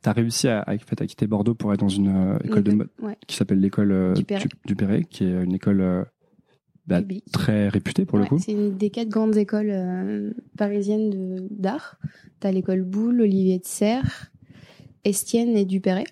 t'as 0.00 0.12
réussi 0.12 0.48
à, 0.48 0.60
à, 0.62 0.70
à 0.72 0.76
quitter 1.06 1.26
Bordeaux 1.26 1.54
pour 1.54 1.72
être 1.74 1.80
dans 1.80 1.88
une 1.90 2.38
école 2.44 2.62
de 2.62 2.72
mode 2.72 2.88
Ouais, 3.02 3.16
qui 3.26 3.36
s'appelle 3.36 3.60
l'école 3.60 4.14
Du 4.14 4.24
Perret. 4.24 4.48
du 4.64 4.74
Perret, 4.74 5.04
qui 5.04 5.24
est 5.24 5.42
une 5.44 5.54
école 5.54 6.06
bah, 6.86 7.00
très 7.32 7.68
réputée 7.68 8.04
pour 8.04 8.18
le 8.18 8.26
coup. 8.26 8.38
C'est 8.38 8.52
une 8.52 8.76
des 8.76 8.90
quatre 8.90 9.08
grandes 9.08 9.36
écoles 9.36 9.70
euh, 9.70 10.32
parisiennes 10.56 11.48
d'art. 11.50 11.98
T'as 12.38 12.52
l'école 12.52 12.82
Boulle, 12.82 13.22
Olivier 13.22 13.58
de 13.58 13.64
Serres, 13.64 14.30
Estienne 15.04 15.56
et 15.56 15.64
Dupéret. 15.64 16.06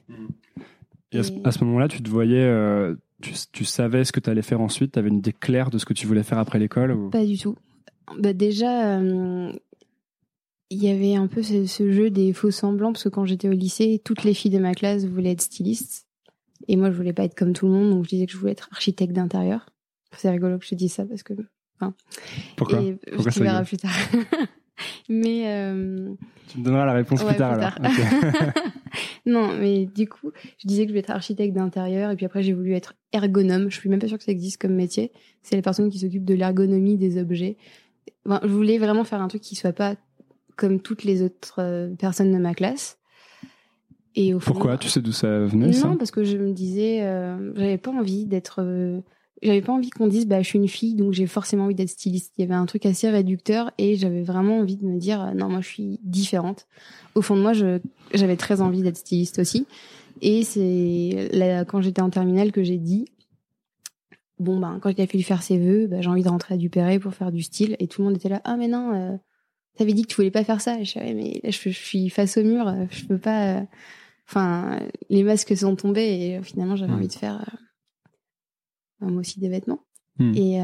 Et 1.13 1.19
à 1.19 1.53
ce, 1.53 1.65
moment-là, 1.65 1.87
tu 1.87 2.03
te 2.03 2.11
voyais, 2.11 2.43
euh, 2.43 2.97
tu, 3.23 3.35
tu 3.53 3.65
savais 3.65 4.05
ce 4.05 4.11
que 4.11 4.19
tu 4.19 4.29
allais 4.29 4.43
faire 4.43 4.61
ensuite, 4.61 4.93
tu 4.93 4.99
avais 4.99 5.09
une 5.09 5.19
idée 5.19 5.33
claire 5.33 5.71
de 5.71 5.79
ce 5.79 5.85
que 5.85 5.93
tu 5.93 6.09
voulais 6.09 6.25
faire 6.25 6.39
après 6.39 6.59
l'école 6.59 6.91
ou... 6.91 7.11
Pas 7.11 7.25
du 7.25 7.39
tout. 7.39 7.57
Bah 8.19 8.33
déjà, 8.33 8.99
euh, 8.99 9.53
il 10.71 10.83
y 10.83 10.89
avait 10.89 11.15
un 11.15 11.29
peu 11.29 11.43
ce, 11.43 11.67
ce 11.67 11.93
jeu 11.93 12.11
des 12.11 12.33
faux 12.33 12.51
semblants, 12.51 12.93
parce 12.93 13.05
que 13.05 13.09
quand 13.09 13.27
j'étais 13.27 13.49
au 13.49 13.53
lycée, 13.53 14.03
toutes 14.05 14.25
les 14.25 14.35
filles 14.35 14.51
de 14.51 14.59
ma 14.59 14.75
classe 14.75 15.05
voulaient 15.05 15.33
être 15.33 15.43
stylistes. 15.43 16.09
Et 16.67 16.77
moi, 16.77 16.91
je 16.91 16.97
voulais 16.97 17.13
pas 17.13 17.25
être 17.25 17.37
comme 17.37 17.53
tout 17.53 17.67
le 17.67 17.73
monde, 17.73 17.91
donc 17.91 18.05
je 18.05 18.11
disais 18.11 18.27
que 18.27 18.33
je 18.33 18.39
voulais 18.39 18.53
être 18.53 18.69
architecte 18.73 19.13
d'intérieur. 19.13 19.67
C'est 20.19 20.31
rigolo 20.31 20.59
que 20.59 20.65
je 20.65 20.71
te 20.71 20.75
dise 20.75 20.93
ça, 20.93 21.05
parce 21.05 21.23
que 21.23 21.35
Pourquoi 22.57 22.81
et 22.81 22.97
Pourquoi 23.15 23.33
tu 23.33 23.41
verras 23.43 23.65
plus 23.65 23.77
tard. 23.77 23.93
Mais 25.09 25.45
euh, 25.47 26.13
Tu 26.49 26.59
me 26.59 26.65
donneras 26.65 26.85
la 26.85 26.95
réponse 26.95 27.23
Ouais, 27.23 27.29
plus 27.29 27.37
tard 27.37 27.55
plus 27.77 27.87
alors. 27.87 28.53
non, 29.27 29.57
mais 29.57 29.87
du 29.87 30.09
coup, 30.09 30.33
je 30.59 30.67
disais 30.67 30.83
que 30.83 30.89
je 30.89 30.93
voulais 30.93 31.01
être 31.01 31.11
architecte 31.11 31.55
d'intérieur, 31.55 32.11
et 32.11 32.17
puis 32.17 32.27
après 32.27 32.43
j'ai 32.43 32.53
voulu 32.53 32.73
être 32.75 32.95
ergonome. 33.13 33.71
Je 33.71 33.79
suis 33.79 33.89
même 33.89 34.01
pas 34.01 34.09
sûre 34.09 34.19
que 34.19 34.25
ça 34.25 34.33
existe 34.33 34.61
comme 34.61 34.75
métier. 34.75 35.13
C'est 35.43 35.55
les 35.57 35.63
personnes 35.63 35.91
qui 35.91 35.99
s'occupent 35.99 36.25
de 36.25 36.35
l'ergonomie 36.35 36.97
des 36.97 37.19
objets. 37.21 37.57
Enfin, 38.27 38.41
je 38.43 38.49
voulais 38.49 38.79
vraiment 38.79 39.05
faire 39.05 39.23
un 39.23 39.29
truc 39.29 39.43
qui 39.43 39.55
soit 39.55 39.73
pas 39.73 39.95
comme 40.57 40.81
toutes 40.81 41.05
les 41.05 41.23
autres 41.23 41.61
euh, 41.61 41.95
personnes 41.95 42.33
de 42.33 42.39
ma 42.39 42.55
classe. 42.55 42.99
Et 44.17 44.35
au 44.35 44.41
fond, 44.41 44.53
Pourquoi 44.53 44.79
Tu 44.79 44.89
sais 44.89 45.01
d'où 45.01 45.13
ça 45.13 45.41
venait 45.41 45.73
ça? 45.73 45.89
Non, 45.89 45.97
parce 45.97 46.11
que 46.11 46.25
je 46.25 46.37
me 46.37 46.53
disais, 46.53 47.03
euh, 47.03 47.53
j'avais 47.57 47.79
pas 47.79 47.91
envie 47.91 48.27
d'être. 48.27 48.63
euh, 48.63 49.01
j'avais 49.43 49.63
pas 49.63 49.73
envie 49.73 49.91
qu'on 49.91 50.07
dise, 50.07 50.27
bah, 50.27 50.41
je 50.43 50.47
suis 50.49 50.59
une 50.59 50.69
fille, 50.69 50.95
donc 50.95 51.13
j'ai 51.13 51.27
forcément 51.27 51.65
envie 51.65 51.75
d'être 51.75 51.91
styliste. 51.91 52.33
Il 52.39 52.43
y 52.43 52.45
avait 52.45 52.55
un 52.55 52.67
truc 52.67 52.87
assez 52.87 53.11
réducteur 53.11 53.71
et 53.79 53.97
j'avais 53.97 54.23
vraiment 54.23 54.59
envie 54.59 54.77
de 54.77 54.87
me 54.87 54.99
dire, 54.99 55.21
euh, 55.23 55.33
non, 55.33 55.49
moi, 55.49 55.61
je 55.61 55.69
suis 55.69 56.01
différente. 56.03 56.67
Au 57.15 57.23
fond 57.23 57.37
de 57.37 57.43
moi, 57.43 57.53
je, 57.53 57.79
j'avais 58.15 58.37
très 58.37 58.61
envie 58.61 58.83
d'être 58.83 58.97
styliste 58.97 59.39
aussi. 59.39 59.67
Et 60.23 60.45
c'est 60.45 61.29
là, 61.33 61.65
quand 61.65 61.81
j'étais 61.81 62.01
en 62.01 62.11
terminale 62.11 62.53
que 62.53 62.63
j'ai 62.63 62.79
dit, 62.79 63.07
bon, 64.39 64.59
ben, 64.59 64.79
quand 64.81 64.91
il 64.91 65.01
a 65.01 65.07
fallu 65.07 65.23
faire 65.25 65.43
ses 65.43 65.59
vœux, 65.59 65.87
bah, 65.89 66.01
j'ai 66.01 66.09
envie 66.09 66.23
de 66.23 66.29
rentrer 66.29 66.55
à 66.55 66.57
Dupéret 66.57 66.99
pour 66.99 67.13
faire 67.15 67.33
du 67.33 67.43
style. 67.43 67.77
Et 67.81 67.89
tout 67.89 68.01
le 68.03 68.09
monde 68.09 68.17
était 68.17 68.29
là, 68.29 68.41
ah, 68.45 68.57
mais 68.57 68.69
non, 68.69 68.95
euh, 68.95 69.17
t'avais 69.77 69.93
dit 69.93 70.03
que 70.03 70.09
tu 70.09 70.17
voulais 70.17 70.31
pas 70.31 70.45
faire 70.45 70.61
ça. 70.61 70.79
Et 70.81 70.85
je 70.85 70.99
ouais, 70.99 71.13
mais 71.15 71.41
là, 71.43 71.51
je, 71.51 71.59
je 71.59 71.69
suis 71.71 72.09
face 72.09 72.37
au 72.39 72.45
mur, 72.45 72.69
euh, 72.69 72.85
je 72.91 73.05
peux 73.05 73.19
pas. 73.19 73.59
euh, 73.59 73.63
Enfin, 74.27 74.81
les 75.11 75.23
masques 75.23 75.55
sont 75.55 75.77
tombés 75.77 76.01
et 76.39 76.43
finalement, 76.43 76.77
j'avais 76.77 76.95
envie 76.95 77.09
de 77.09 77.13
faire 77.13 77.43
euh, 77.43 77.57
moi 79.01 79.21
aussi 79.21 79.41
des 79.41 79.49
vêtements. 79.49 79.81
Hmm. 80.19 80.33
Et, 80.35 80.59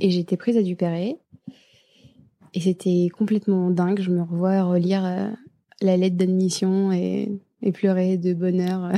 et 0.00 0.10
j'ai 0.10 0.20
été 0.20 0.36
prise 0.36 0.56
à 0.56 0.62
Dupéré. 0.62 1.16
Et 2.54 2.60
c'était 2.60 3.08
complètement 3.16 3.70
dingue. 3.70 4.00
Je 4.00 4.10
me 4.10 4.22
revois 4.22 4.62
relire 4.62 5.02
la 5.80 5.96
lettre 5.96 6.16
d'admission 6.16 6.92
et, 6.92 7.40
et 7.62 7.72
pleurer 7.72 8.16
de 8.16 8.34
bonheur. 8.34 8.92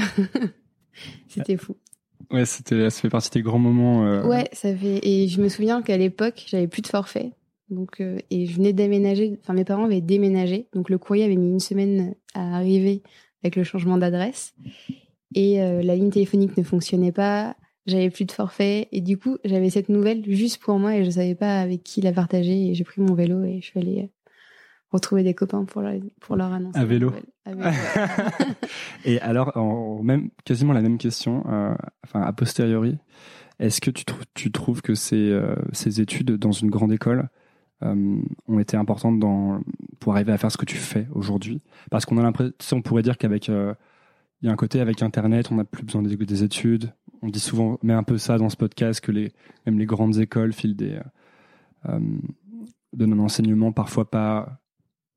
c'était 1.28 1.56
fou. 1.56 1.76
Ouais, 2.30 2.44
c'était, 2.44 2.90
ça 2.90 3.00
fait 3.00 3.10
partie 3.10 3.30
des 3.30 3.42
grands 3.42 3.58
moments. 3.58 4.06
Euh... 4.06 4.24
Ouais, 4.24 4.48
ça 4.52 4.74
fait. 4.74 5.00
Et 5.02 5.28
je 5.28 5.40
me 5.40 5.48
souviens 5.48 5.82
qu'à 5.82 5.96
l'époque, 5.96 6.44
j'avais 6.46 6.68
plus 6.68 6.82
de 6.82 6.86
forfait. 6.86 7.32
Donc, 7.70 8.00
euh, 8.00 8.18
et 8.30 8.46
je 8.46 8.56
venais 8.56 8.72
d'aménager. 8.72 9.38
Enfin, 9.40 9.52
mes 9.52 9.64
parents 9.64 9.84
avaient 9.84 10.00
déménagé. 10.00 10.68
Donc, 10.74 10.90
le 10.90 10.98
courrier 10.98 11.24
avait 11.24 11.36
mis 11.36 11.50
une 11.50 11.60
semaine 11.60 12.14
à 12.34 12.56
arriver 12.56 13.02
avec 13.42 13.56
le 13.56 13.64
changement 13.64 13.98
d'adresse. 13.98 14.54
Et 15.34 15.62
euh, 15.62 15.82
la 15.82 15.96
ligne 15.96 16.10
téléphonique 16.10 16.56
ne 16.56 16.62
fonctionnait 16.62 17.12
pas. 17.12 17.56
J'avais 17.90 18.10
plus 18.10 18.24
de 18.24 18.32
forfait. 18.32 18.88
Et 18.92 19.00
du 19.00 19.18
coup, 19.18 19.38
j'avais 19.44 19.70
cette 19.70 19.88
nouvelle 19.88 20.22
juste 20.26 20.62
pour 20.62 20.78
moi 20.78 20.96
et 20.96 21.04
je 21.04 21.10
savais 21.10 21.34
pas 21.34 21.60
avec 21.60 21.82
qui 21.82 22.00
la 22.00 22.12
partager. 22.12 22.68
Et 22.68 22.74
j'ai 22.74 22.84
pris 22.84 23.00
mon 23.00 23.14
vélo 23.14 23.44
et 23.44 23.60
je 23.60 23.66
suis 23.66 23.80
allée 23.80 24.10
retrouver 24.90 25.22
des 25.22 25.34
copains 25.34 25.64
pour 25.64 25.82
leur, 25.82 25.94
pour 26.20 26.36
leur 26.36 26.52
annoncer. 26.52 26.78
À 26.78 26.84
vélo. 26.84 27.12
et 29.04 29.20
alors, 29.20 29.56
en, 29.56 30.02
même, 30.02 30.30
quasiment 30.44 30.72
la 30.72 30.82
même 30.82 30.98
question, 30.98 31.44
euh, 31.48 31.74
enfin, 32.04 32.22
a 32.22 32.32
posteriori, 32.32 32.98
est-ce 33.58 33.80
que 33.80 33.90
tu, 33.90 34.04
tu 34.34 34.50
trouves 34.50 34.82
que 34.82 34.94
ces, 34.94 35.30
euh, 35.30 35.54
ces 35.72 36.00
études 36.00 36.36
dans 36.36 36.52
une 36.52 36.70
grande 36.70 36.92
école 36.92 37.28
euh, 37.82 38.20
ont 38.48 38.58
été 38.58 38.76
importantes 38.76 39.18
dans, 39.18 39.60
pour 40.00 40.14
arriver 40.14 40.32
à 40.32 40.38
faire 40.38 40.50
ce 40.50 40.58
que 40.58 40.66
tu 40.66 40.76
fais 40.76 41.06
aujourd'hui? 41.12 41.62
Parce 41.90 42.04
qu'on 42.04 42.18
a 42.18 42.22
l'impression, 42.22 42.78
on 42.78 42.82
pourrait 42.82 43.02
dire 43.02 43.16
qu'avec, 43.16 43.48
il 43.48 44.46
y 44.46 44.48
a 44.48 44.52
un 44.52 44.56
côté 44.56 44.80
avec 44.80 45.02
Internet, 45.02 45.50
on 45.52 45.56
n'a 45.56 45.64
plus 45.64 45.84
besoin 45.84 46.02
des, 46.02 46.16
des, 46.16 46.42
études. 46.42 46.92
On 47.22 47.28
dit 47.28 47.40
souvent, 47.40 47.78
mais 47.82 47.92
un 47.92 48.02
peu 48.02 48.18
ça 48.18 48.38
dans 48.38 48.48
ce 48.48 48.56
podcast, 48.56 49.00
que 49.00 49.12
même 49.12 49.78
les 49.78 49.86
grandes 49.86 50.18
écoles 50.18 50.52
filent 50.52 50.76
des, 50.76 50.98
donnent 52.92 53.12
un 53.12 53.16
parfois 53.72 54.10
pas 54.10 54.60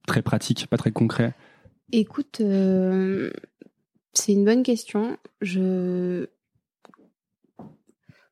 très 0.07 0.22
pratique, 0.22 0.67
pas 0.67 0.77
très 0.77 0.91
concret 0.91 1.33
Écoute, 1.91 2.41
euh, 2.41 3.31
c'est 4.13 4.33
une 4.33 4.45
bonne 4.45 4.63
question. 4.63 5.17
Je 5.41 6.27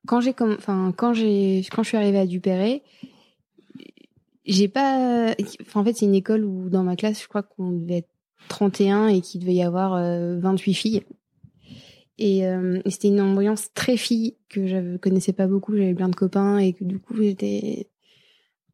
quand 0.06 0.20
j'ai 0.20 0.32
quand 1.70 1.82
je 1.82 1.88
suis 1.88 1.96
arrivée 1.96 2.18
à 2.18 2.26
Dupéré, 2.26 2.82
j'ai 4.44 4.68
pas 4.68 5.34
en 5.74 5.84
c'est 5.96 6.06
une 6.06 6.14
école 6.14 6.44
où 6.44 6.68
dans 6.68 6.82
ma 6.82 6.96
classe 6.96 7.22
je 7.22 7.28
crois 7.28 7.42
qu'on 7.42 7.70
devait 7.70 7.98
être 7.98 8.10
31 8.48 9.08
et 9.08 9.20
qu'il 9.20 9.40
devait 9.40 9.54
y 9.54 9.62
avoir 9.62 9.92
28 9.92 10.70
euh, 10.70 10.74
filles. 10.74 11.02
Et, 12.22 12.46
euh, 12.46 12.80
et 12.84 12.90
c'était 12.90 13.08
une 13.08 13.20
ambiance 13.20 13.72
très 13.74 13.96
fille 13.96 14.36
que 14.48 14.68
je 14.68 14.96
connaissais 14.98 15.32
pas 15.32 15.48
beaucoup, 15.48 15.76
j'avais 15.76 15.92
plein 15.92 16.08
de 16.08 16.14
copains 16.14 16.58
et 16.58 16.72
que 16.72 16.84
du 16.84 17.00
coup 17.00 17.16
j'étais 17.16 17.88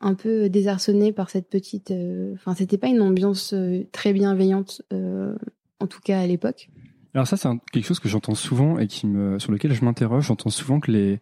un 0.00 0.14
peu 0.14 0.50
désarçonné 0.50 1.12
par 1.12 1.30
cette 1.30 1.48
petite. 1.48 1.90
Euh, 1.90 2.34
enfin, 2.34 2.54
c'était 2.54 2.76
pas 2.76 2.88
une 2.88 3.00
ambiance 3.00 3.54
euh, 3.54 3.84
très 3.90 4.12
bienveillante, 4.12 4.82
euh, 4.92 5.34
en 5.80 5.86
tout 5.86 6.00
cas 6.04 6.20
à 6.20 6.26
l'époque. 6.26 6.68
Alors 7.14 7.26
ça, 7.26 7.38
c'est 7.38 7.48
quelque 7.72 7.86
chose 7.86 8.00
que 8.00 8.08
j'entends 8.10 8.34
souvent 8.34 8.78
et 8.78 8.86
qui 8.86 9.06
me, 9.06 9.38
sur 9.38 9.50
lequel 9.50 9.72
je 9.72 9.82
m'interroge. 9.82 10.26
J'entends 10.26 10.50
souvent 10.50 10.78
que 10.78 10.92
les 10.92 11.20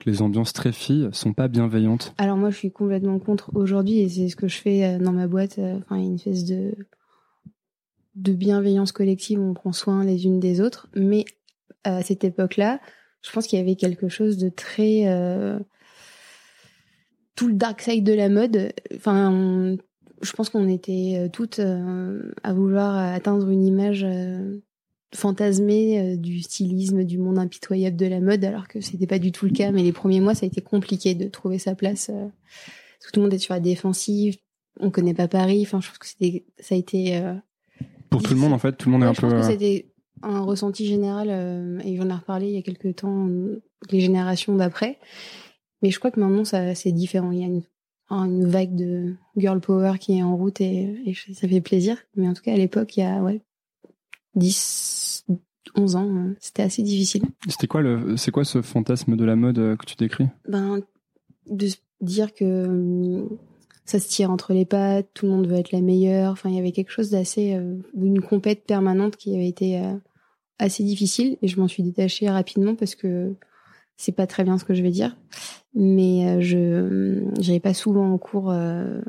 que 0.00 0.08
les 0.08 0.22
ambiances 0.22 0.52
très 0.52 0.70
filles 0.70 1.08
sont 1.12 1.32
pas 1.32 1.48
bienveillantes. 1.48 2.14
Alors 2.18 2.36
moi, 2.36 2.50
je 2.50 2.56
suis 2.56 2.70
complètement 2.70 3.18
contre 3.18 3.50
aujourd'hui 3.54 3.98
et 3.98 4.08
c'est 4.08 4.28
ce 4.28 4.36
que 4.36 4.46
je 4.46 4.58
fais 4.58 4.96
dans 4.98 5.12
ma 5.12 5.26
boîte. 5.26 5.58
Enfin, 5.58 5.96
une 5.96 6.14
espèce 6.14 6.44
de 6.44 6.74
de 8.14 8.32
bienveillance 8.32 8.92
collective, 8.92 9.40
on 9.40 9.54
prend 9.54 9.72
soin 9.72 10.04
les 10.04 10.24
unes 10.26 10.38
des 10.38 10.60
autres. 10.60 10.88
Mais 10.94 11.24
à 11.84 12.02
cette 12.02 12.24
époque-là, 12.24 12.80
je 13.22 13.30
pense 13.32 13.46
qu'il 13.46 13.58
y 13.58 13.62
avait 13.62 13.76
quelque 13.76 14.08
chose 14.08 14.38
de 14.38 14.48
très 14.48 15.04
tout 17.38 17.46
le 17.46 17.54
dark 17.54 17.80
side 17.80 18.04
de 18.04 18.12
la 18.12 18.28
mode. 18.28 18.72
Enfin, 18.96 19.76
je 20.22 20.32
pense 20.32 20.50
qu'on 20.50 20.68
était 20.68 21.14
euh, 21.16 21.28
toutes 21.28 21.60
euh, 21.60 22.32
à 22.42 22.52
vouloir 22.52 22.96
atteindre 22.96 23.48
une 23.48 23.64
image 23.64 24.04
euh, 24.04 24.60
fantasmée 25.14 26.16
du 26.16 26.42
stylisme, 26.42 27.04
du 27.04 27.18
monde 27.18 27.38
impitoyable 27.38 27.96
de 27.96 28.06
la 28.06 28.20
mode, 28.20 28.44
alors 28.44 28.68
que 28.68 28.80
c'était 28.80 29.06
pas 29.06 29.20
du 29.20 29.32
tout 29.32 29.46
le 29.46 29.52
cas. 29.52 29.70
Mais 29.70 29.82
les 29.82 29.92
premiers 29.92 30.20
mois, 30.20 30.34
ça 30.34 30.44
a 30.44 30.48
été 30.48 30.60
compliqué 30.60 31.14
de 31.14 31.28
trouver 31.28 31.58
sa 31.58 31.74
place. 31.74 32.06
tout 32.06 33.20
le 33.20 33.22
monde 33.22 33.32
est 33.32 33.38
sur 33.38 33.54
la 33.54 33.60
défensive. 33.60 34.36
On 34.80 34.90
connaît 34.90 35.14
pas 35.14 35.28
Paris. 35.28 35.62
Enfin, 35.62 35.80
je 35.80 35.88
pense 35.88 35.98
que 35.98 36.06
c'était, 36.06 36.44
ça 36.58 36.74
a 36.74 36.78
été. 36.78 37.22
Pour 38.10 38.22
tout 38.22 38.34
le 38.34 38.40
monde, 38.40 38.52
en 38.52 38.58
fait, 38.58 38.72
tout 38.72 38.90
le 38.90 38.92
monde 38.92 39.04
est 39.04 39.06
un 39.06 39.14
je 39.14 39.20
peu. 39.20 39.28
Pense 39.28 39.48
que 39.48 39.84
un 40.22 40.40
ressenti 40.40 40.86
général, 40.86 41.28
et 41.84 41.96
j'en 41.96 42.08
ai 42.08 42.14
reparlé 42.14 42.48
il 42.48 42.54
y 42.54 42.58
a 42.58 42.62
quelques 42.62 42.96
temps, 42.96 43.28
les 43.90 44.00
générations 44.00 44.56
d'après. 44.56 44.98
Mais 45.82 45.90
je 45.90 45.98
crois 45.98 46.10
que 46.10 46.20
maintenant, 46.20 46.44
ça, 46.44 46.74
c'est 46.74 46.92
différent. 46.92 47.30
Il 47.30 47.38
y 47.38 47.44
a 47.44 47.46
une, 47.46 47.62
une, 48.10 48.46
vague 48.46 48.74
de 48.74 49.14
girl 49.36 49.60
power 49.60 49.98
qui 49.98 50.18
est 50.18 50.22
en 50.22 50.36
route 50.36 50.60
et, 50.60 51.00
et, 51.06 51.14
ça 51.34 51.46
fait 51.46 51.60
plaisir. 51.60 51.96
Mais 52.16 52.28
en 52.28 52.34
tout 52.34 52.42
cas, 52.42 52.52
à 52.52 52.56
l'époque, 52.56 52.96
il 52.96 53.00
y 53.00 53.04
a 53.04 53.22
ouais, 53.22 53.40
10, 54.34 55.26
11 55.76 55.96
ans, 55.96 56.16
hein, 56.16 56.34
c'était 56.40 56.62
assez 56.62 56.82
difficile. 56.82 57.22
C'était 57.48 57.66
quoi 57.66 57.82
le, 57.82 58.16
c'est 58.16 58.30
quoi 58.30 58.44
ce 58.44 58.62
fantasme 58.62 59.16
de 59.16 59.24
la 59.24 59.36
mode 59.36 59.58
euh, 59.58 59.76
que 59.76 59.86
tu 59.86 59.96
décris? 59.96 60.26
Ben, 60.48 60.80
de 61.46 61.68
dire 62.00 62.34
que 62.34 63.26
ça 63.84 63.98
se 63.98 64.08
tire 64.08 64.30
entre 64.30 64.52
les 64.52 64.64
pattes, 64.64 65.08
tout 65.14 65.26
le 65.26 65.32
monde 65.32 65.46
veut 65.46 65.56
être 65.56 65.72
la 65.72 65.80
meilleure. 65.80 66.32
Enfin, 66.32 66.48
il 66.50 66.56
y 66.56 66.58
avait 66.58 66.72
quelque 66.72 66.92
chose 66.92 67.10
d'assez, 67.10 67.54
euh, 67.54 67.76
d'une 67.94 68.20
compète 68.20 68.64
permanente 68.66 69.16
qui 69.16 69.34
avait 69.34 69.48
été 69.48 69.80
euh, 69.80 69.94
assez 70.58 70.82
difficile 70.82 71.38
et 71.42 71.48
je 71.48 71.60
m'en 71.60 71.68
suis 71.68 71.82
détachée 71.82 72.28
rapidement 72.28 72.74
parce 72.74 72.94
que 72.94 73.34
c'est 73.96 74.12
pas 74.12 74.26
très 74.26 74.44
bien 74.44 74.58
ce 74.58 74.64
que 74.64 74.74
je 74.74 74.82
vais 74.82 74.90
dire, 74.90 75.16
mais 75.74 76.26
euh, 76.26 76.40
je 76.40 77.22
j'allais 77.40 77.60
pas 77.60 77.74
souvent 77.74 78.12
en 78.12 78.18
cours. 78.18 78.50
Euh, 78.50 79.00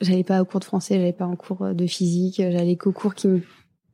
j'allais 0.00 0.24
pas 0.24 0.42
au 0.42 0.44
cours 0.44 0.60
de 0.60 0.64
français, 0.64 0.94
j'allais 0.94 1.12
pas 1.12 1.26
en 1.26 1.36
cours 1.36 1.74
de 1.74 1.86
physique, 1.86 2.36
j'allais 2.36 2.76
qu'aux 2.76 2.92
cours 2.92 3.14
qui 3.14 3.28
me 3.28 3.42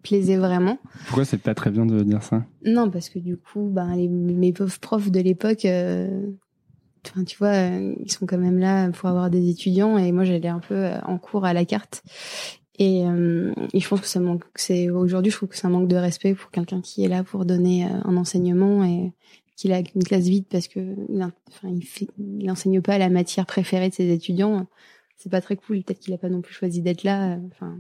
plaisaient 0.03 0.37
vraiment. 0.37 0.79
Pourquoi 1.07 1.25
c'est 1.25 1.39
pas 1.39 1.55
très 1.55 1.71
bien 1.71 1.85
de 1.85 2.03
dire 2.03 2.23
ça? 2.23 2.45
Non, 2.65 2.91
parce 2.91 3.09
que 3.09 3.19
du 3.19 3.37
coup, 3.37 3.69
ben 3.71 3.95
les, 3.97 4.09
mes 4.09 4.53
pauvres 4.53 4.79
profs 4.79 5.11
de 5.11 5.21
l'époque, 5.21 5.65
euh, 5.65 6.31
tu 7.27 7.37
vois, 7.39 7.57
ils 7.57 8.11
sont 8.11 8.25
quand 8.25 8.39
même 8.39 8.59
là 8.59 8.91
pour 8.91 9.09
avoir 9.09 9.31
des 9.31 9.51
étudiants 9.51 9.99
et 9.99 10.13
moi 10.13 10.25
j'allais 10.25 10.49
un 10.49 10.61
peu 10.61 10.91
en 11.05 11.19
cours 11.19 11.45
à 11.45 11.53
la 11.53 11.65
carte. 11.65 12.03
Et, 12.79 13.01
et 13.01 13.81
je 13.81 13.89
pense 13.89 14.01
que 14.01 14.07
ça 14.07 14.21
manque. 14.21 14.45
C'est 14.55 14.91
aujourd'hui, 14.91 15.31
je 15.31 15.37
trouve 15.37 15.49
que 15.49 15.57
ça 15.57 15.69
manque 15.69 15.89
de 15.89 15.97
respect 15.97 16.35
pour 16.35 16.51
quelqu'un 16.51 16.81
qui 16.81 17.05
est 17.05 17.09
là 17.09 17.25
pour 17.25 17.45
donner 17.47 17.85
un 17.85 18.17
enseignement 18.17 18.85
et 18.85 19.13
qu'il 19.57 19.73
a 19.73 19.79
une 19.79 20.05
classe 20.05 20.25
vide 20.25 20.45
parce 20.51 20.69
que 20.69 20.95
il, 22.19 22.51
enseigne 22.51 22.83
pas 22.83 22.99
la 22.99 23.09
matière 23.09 23.47
préférée 23.47 23.89
de 23.89 23.95
ses 23.95 24.13
étudiants, 24.13 24.67
c'est 25.17 25.31
pas 25.31 25.41
très 25.41 25.57
cool. 25.57 25.83
Peut-être 25.83 26.01
qu'il 26.01 26.15
a 26.15 26.19
pas 26.19 26.29
non 26.29 26.43
plus 26.43 26.55
choisi 26.55 26.83
d'être 26.83 27.03
là. 27.03 27.39
Enfin. 27.53 27.79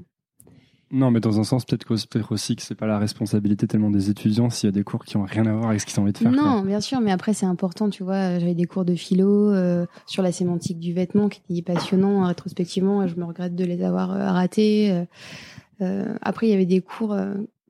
Non, 0.93 1.11
mais 1.11 1.21
dans 1.21 1.41
un 1.41 1.45
sens, 1.45 1.65
peut-être 1.65 1.85
peut 1.85 2.23
aussi 2.31 2.55
que 2.55 2.63
c'est 2.63 2.75
pas 2.75 2.87
la 2.87 2.99
responsabilité 2.99 3.67
tellement 3.67 3.91
des 3.91 4.09
étudiants 4.09 4.51
s'il 4.51 4.69
y 4.69 4.71
a 4.71 4.73
des 4.73 4.85
cours 4.85 5.05
qui 5.05 5.17
ont 5.17 5.25
rien 5.25 5.45
à 5.47 5.53
voir 5.53 5.71
avec 5.71 5.81
ce 5.81 5.87
qu'ils 5.87 5.99
ont 5.99 6.05
envie 6.05 6.13
de 6.13 6.19
faire. 6.19 6.31
Non, 6.31 6.63
bien 6.63 6.81
sûr, 6.81 7.01
mais 7.01 7.11
après 7.11 7.35
c'est 7.35 7.47
important, 7.47 7.91
tu 7.91 8.05
vois. 8.05 8.39
J'avais 8.39 8.55
des 8.55 8.67
cours 8.67 8.85
de 8.85 8.95
philo 8.95 9.53
euh, 9.53 9.87
sur 10.07 10.23
la 10.23 10.31
sémantique 10.31 10.79
du 10.79 10.93
vêtement 10.93 11.29
qui 11.29 11.41
étaient 11.51 11.63
passionnants 11.63 12.23
hein, 12.23 12.29
rétrospectivement. 12.29 13.07
Je 13.07 13.17
me 13.17 13.25
regrette 13.25 13.57
de 13.57 13.65
les 13.65 13.83
avoir 13.83 14.13
euh, 14.13 14.31
ratés. 14.31 14.93
Euh, 14.93 15.05
euh, 15.83 16.15
après, 16.23 16.47
il 16.47 16.51
y 16.51 16.55
avait 16.55 16.67
des 16.67 16.81
cours 16.81 17.15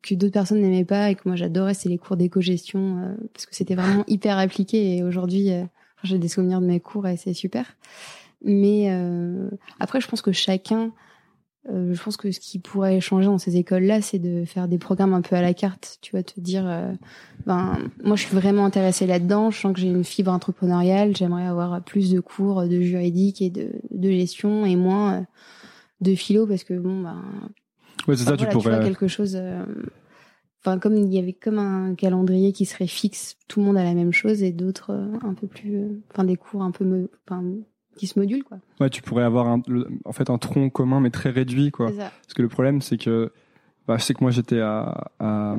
que 0.06 0.14
d'autres 0.14 0.32
personnes 0.32 0.60
n'aimaient 0.60 0.84
pas 0.84 1.10
et 1.10 1.14
que 1.14 1.22
moi 1.26 1.36
j'adorais, 1.36 1.74
c'est 1.74 1.88
les 1.88 1.98
cours 1.98 2.16
d'éco-gestion 2.16 2.98
euh, 2.98 3.14
parce 3.32 3.46
que 3.46 3.54
c'était 3.54 3.74
vraiment 3.74 4.04
hyper 4.08 4.38
appliqué 4.38 4.96
et 4.96 5.02
aujourd'hui 5.02 5.50
euh, 5.50 5.64
j'ai 6.04 6.18
des 6.18 6.28
souvenirs 6.28 6.60
de 6.60 6.66
mes 6.66 6.80
cours 6.80 7.06
et 7.06 7.16
c'est 7.16 7.34
super. 7.34 7.76
Mais 8.44 8.90
euh, 8.90 9.48
après, 9.80 10.00
je 10.00 10.06
pense 10.06 10.22
que 10.22 10.30
chacun, 10.30 10.92
je 11.68 12.02
pense 12.02 12.16
que 12.16 12.30
ce 12.30 12.40
qui 12.40 12.58
pourrait 12.58 13.00
changer 13.00 13.26
dans 13.26 13.38
ces 13.38 13.56
écoles-là, 13.56 14.00
c'est 14.00 14.18
de 14.18 14.44
faire 14.44 14.68
des 14.68 14.78
programmes 14.78 15.14
un 15.14 15.20
peu 15.22 15.36
à 15.36 15.42
la 15.42 15.54
carte. 15.54 15.98
Tu 16.00 16.12
vas 16.14 16.22
te 16.22 16.38
dire, 16.38 16.64
ben 17.46 17.78
moi 18.04 18.16
je 18.16 18.22
suis 18.22 18.34
vraiment 18.34 18.64
intéressée 18.64 19.06
là-dedans. 19.06 19.50
Je 19.50 19.58
sens 19.58 19.72
que 19.72 19.80
j'ai 19.80 19.88
une 19.88 20.04
fibre 20.04 20.30
entrepreneuriale. 20.32 21.16
J'aimerais 21.16 21.46
avoir 21.46 21.82
plus 21.82 22.10
de 22.10 22.20
cours 22.20 22.62
de 22.68 22.80
juridique 22.80 23.42
et 23.42 23.50
de, 23.50 23.70
de 23.90 24.10
gestion 24.10 24.64
et 24.64 24.76
moins 24.76 25.26
de 26.00 26.14
philo 26.14 26.46
parce 26.46 26.62
que 26.64 26.74
bon 26.74 27.02
ben 27.02 27.22
Ouais, 28.08 28.16
c'est 28.16 28.24
ça, 28.24 28.36
tu 28.36 28.46
pourrais. 28.46 28.82
quelque 28.84 29.08
chose. 29.08 29.36
Euh, 29.36 29.64
enfin, 30.64 30.78
comme 30.78 30.96
il 30.96 31.12
y 31.12 31.18
avait 31.18 31.32
comme 31.32 31.58
un 31.58 31.94
calendrier 31.94 32.52
qui 32.52 32.64
serait 32.64 32.86
fixe, 32.86 33.36
tout 33.48 33.60
le 33.60 33.66
monde 33.66 33.76
a 33.76 33.84
la 33.84 33.94
même 33.94 34.12
chose 34.12 34.42
et 34.42 34.52
d'autres 34.52 34.90
euh, 34.92 35.06
un 35.22 35.34
peu 35.34 35.46
plus. 35.46 35.76
Euh, 35.76 36.02
enfin, 36.12 36.24
des 36.24 36.36
cours 36.36 36.62
un 36.62 36.70
peu. 36.70 37.08
Enfin, 37.26 37.42
qui 37.96 38.06
se 38.06 38.18
modulent, 38.18 38.44
quoi. 38.44 38.58
Ouais, 38.80 38.90
tu 38.90 39.02
pourrais 39.02 39.24
avoir 39.24 39.48
un, 39.48 39.62
en 40.04 40.12
fait 40.12 40.30
un 40.30 40.38
tronc 40.38 40.70
commun 40.70 41.00
mais 41.00 41.10
très 41.10 41.30
réduit, 41.30 41.70
quoi. 41.70 41.90
Parce 41.96 42.34
que 42.34 42.42
le 42.42 42.48
problème, 42.48 42.80
c'est 42.80 42.98
que. 42.98 43.32
Bah, 43.88 43.98
je 43.98 44.02
sais 44.02 44.14
que 44.14 44.24
moi 44.24 44.32
j'étais 44.32 44.58
à, 44.58 45.12
à 45.20 45.54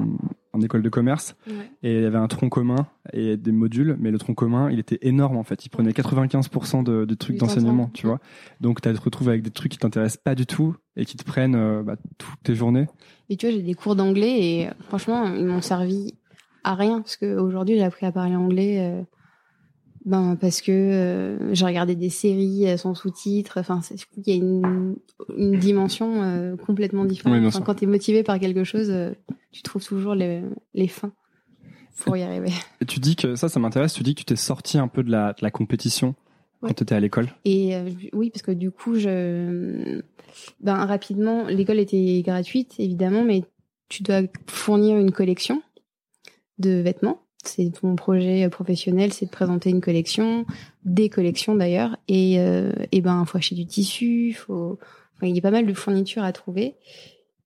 en 0.58 0.62
école 0.62 0.82
de 0.82 0.90
commerce 0.90 1.36
et 1.84 1.96
il 1.96 2.02
y 2.02 2.06
avait 2.06 2.18
un 2.18 2.28
tronc 2.28 2.50
commun 2.50 2.88
et 3.14 3.38
des 3.38 3.52
modules, 3.52 3.96
mais 4.00 4.12
le 4.12 4.18
tronc 4.18 4.34
commun 4.34 4.70
il 4.72 4.80
était 4.80 5.00
énorme 5.02 5.38
en 5.38 5.44
fait. 5.44 5.66
Il 5.66 5.70
prenait 5.70 5.92
95% 5.92 6.84
de, 6.84 7.06
de, 7.06 7.16
trucs 7.16 7.38
d'enseignement, 7.38 7.90
tu 7.94 8.08
vois. 8.08 8.20
Donc 8.60 8.82
tu 8.82 8.92
te 8.92 9.02
retrouves 9.02 9.30
avec 9.30 9.44
des 9.44 9.52
trucs 9.52 9.72
qui 9.72 9.78
t'intéressent 9.78 10.22
pas 10.22 10.36
du 10.36 10.46
tout 10.46 10.76
et 10.96 11.06
qui 11.06 11.16
te 11.16 11.24
prennent 11.24 11.56
euh, 11.56 11.84
bah, 11.84 11.96
toutes 12.18 12.42
tes 12.44 12.56
journées. 12.56 12.88
Et 13.30 13.38
tu 13.38 13.46
vois, 13.46 13.56
j'ai 13.56 13.62
des 13.62 13.74
cours 13.76 13.96
d'anglais 13.96 14.40
et 14.40 14.70
franchement 14.88 15.34
ils 15.34 15.46
m'ont 15.46 15.62
servi 15.62 16.14
à 16.64 16.76
rien 16.76 17.02
parce 17.02 17.18
qu'aujourd'hui 17.18 17.76
j'ai 17.76 17.84
appris 17.84 18.06
à 18.06 18.12
parler 18.12 18.36
anglais. 18.36 18.80
Euh, 18.80 19.04
Ben 20.08 20.38
parce 20.40 20.62
que 20.62 20.72
euh, 20.72 21.54
j'ai 21.54 21.66
regardé 21.66 21.94
des 21.94 22.10
séries 22.10 22.66
euh, 22.68 22.78
sans 22.78 22.96
sous-titres. 22.96 23.58
Enfin, 23.60 23.82
c'est- 23.82 23.96
qu'il 24.24 24.24
y 24.28 24.32
a 24.32 24.36
une, 24.36 24.96
une 25.38 25.60
dimension 25.60 26.24
euh, 26.24 26.56
complètement 26.56 27.04
différente. 27.06 27.38
Oui, 27.40 27.46
Enfin, 27.46 27.60
quand 27.62 27.76
tu 27.76 27.84
es 27.84 27.88
motivé 27.88 28.24
par 28.24 28.40
quelque 28.40 28.64
chose, 28.64 28.90
euh, 28.90 29.12
tu 29.52 29.62
trouves 29.64 29.86
toujours 29.86 30.16
les, 30.16 30.42
les 30.74 30.88
fins 30.88 31.12
pour 31.98 32.16
y 32.16 32.24
arriver. 32.24 32.52
Et 32.82 32.86
tu 32.86 33.00
dis 33.02 33.16
que 33.18 33.36
ça, 33.36 33.50
ça 33.50 33.60
m'intéresse. 33.60 33.94
Tu 33.94 34.04
dis 34.04 34.14
que 34.16 34.20
tu 34.20 34.26
t'es 34.26 34.36
sorti 34.38 34.78
un 34.78 34.88
peu 34.88 35.04
de 35.04 35.12
la, 35.12 35.34
de 35.34 35.40
la 35.42 35.52
compétition 35.52 36.16
Ouais. 36.64 36.70
quand 36.70 36.76
tu 36.76 36.84
étais 36.84 36.96
à 36.96 37.00
l'école. 37.00 37.28
Et 37.46 37.76
oui, 38.14 38.32
parce 38.32 38.42
que 38.42 38.50
du 38.52 38.72
coup, 38.72 38.96
je, 38.96 40.02
ben 40.60 40.74
rapidement, 40.86 41.44
l'école 41.48 41.78
était 41.78 42.24
gratuite 42.26 42.74
évidemment, 42.80 43.24
mais 43.24 43.44
tu 43.90 44.02
dois 44.02 44.22
fournir 44.48 44.98
une 44.98 45.12
collection 45.12 45.62
de 46.58 46.72
vêtements. 46.82 47.22
C'est 47.48 47.72
ton 47.72 47.96
projet 47.96 48.48
professionnel, 48.50 49.14
c'est 49.14 49.26
de 49.26 49.32
présenter 49.32 49.70
une 49.70 49.82
collection, 49.82 50.46
des 50.86 51.10
collections 51.10 51.56
d'ailleurs, 51.56 51.98
et 52.08 52.40
euh, 52.40 52.72
et 52.92 53.02
ben 53.02 53.26
faut 53.26 53.38
acheter 53.38 53.56
du 53.56 53.66
tissu, 53.66 54.34
faut, 54.34 54.80
il 55.22 55.36
y 55.36 55.40
a 55.40 55.42
pas 55.42 55.52
mal 55.52 55.66
de 55.66 55.74
fournitures 55.74 56.24
à 56.24 56.32
trouver. 56.32 56.76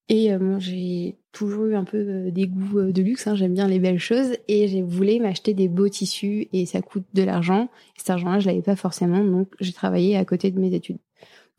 Et 0.09 0.33
euh, 0.33 0.39
moi, 0.39 0.59
j'ai 0.59 1.15
toujours 1.31 1.65
eu 1.65 1.75
un 1.75 1.83
peu 1.83 1.97
euh, 1.97 2.31
des 2.31 2.47
goûts 2.47 2.79
euh, 2.79 2.91
de 2.91 3.01
luxe. 3.01 3.27
Hein, 3.27 3.35
J'aime 3.35 3.53
bien 3.53 3.67
les 3.67 3.79
belles 3.79 3.99
choses 3.99 4.35
et 4.47 4.67
j'ai 4.67 4.81
voulu 4.81 5.19
m'acheter 5.19 5.53
des 5.53 5.67
beaux 5.67 5.89
tissus 5.89 6.47
et 6.53 6.65
ça 6.65 6.81
coûte 6.81 7.05
de 7.13 7.23
l'argent. 7.23 7.69
Et 7.95 7.99
cet 7.99 8.09
argent-là, 8.09 8.39
je 8.39 8.47
l'avais 8.47 8.61
pas 8.61 8.75
forcément, 8.75 9.23
donc 9.23 9.49
j'ai 9.59 9.73
travaillé 9.73 10.17
à 10.17 10.25
côté 10.25 10.51
de 10.51 10.59
mes 10.59 10.73
études. 10.73 10.97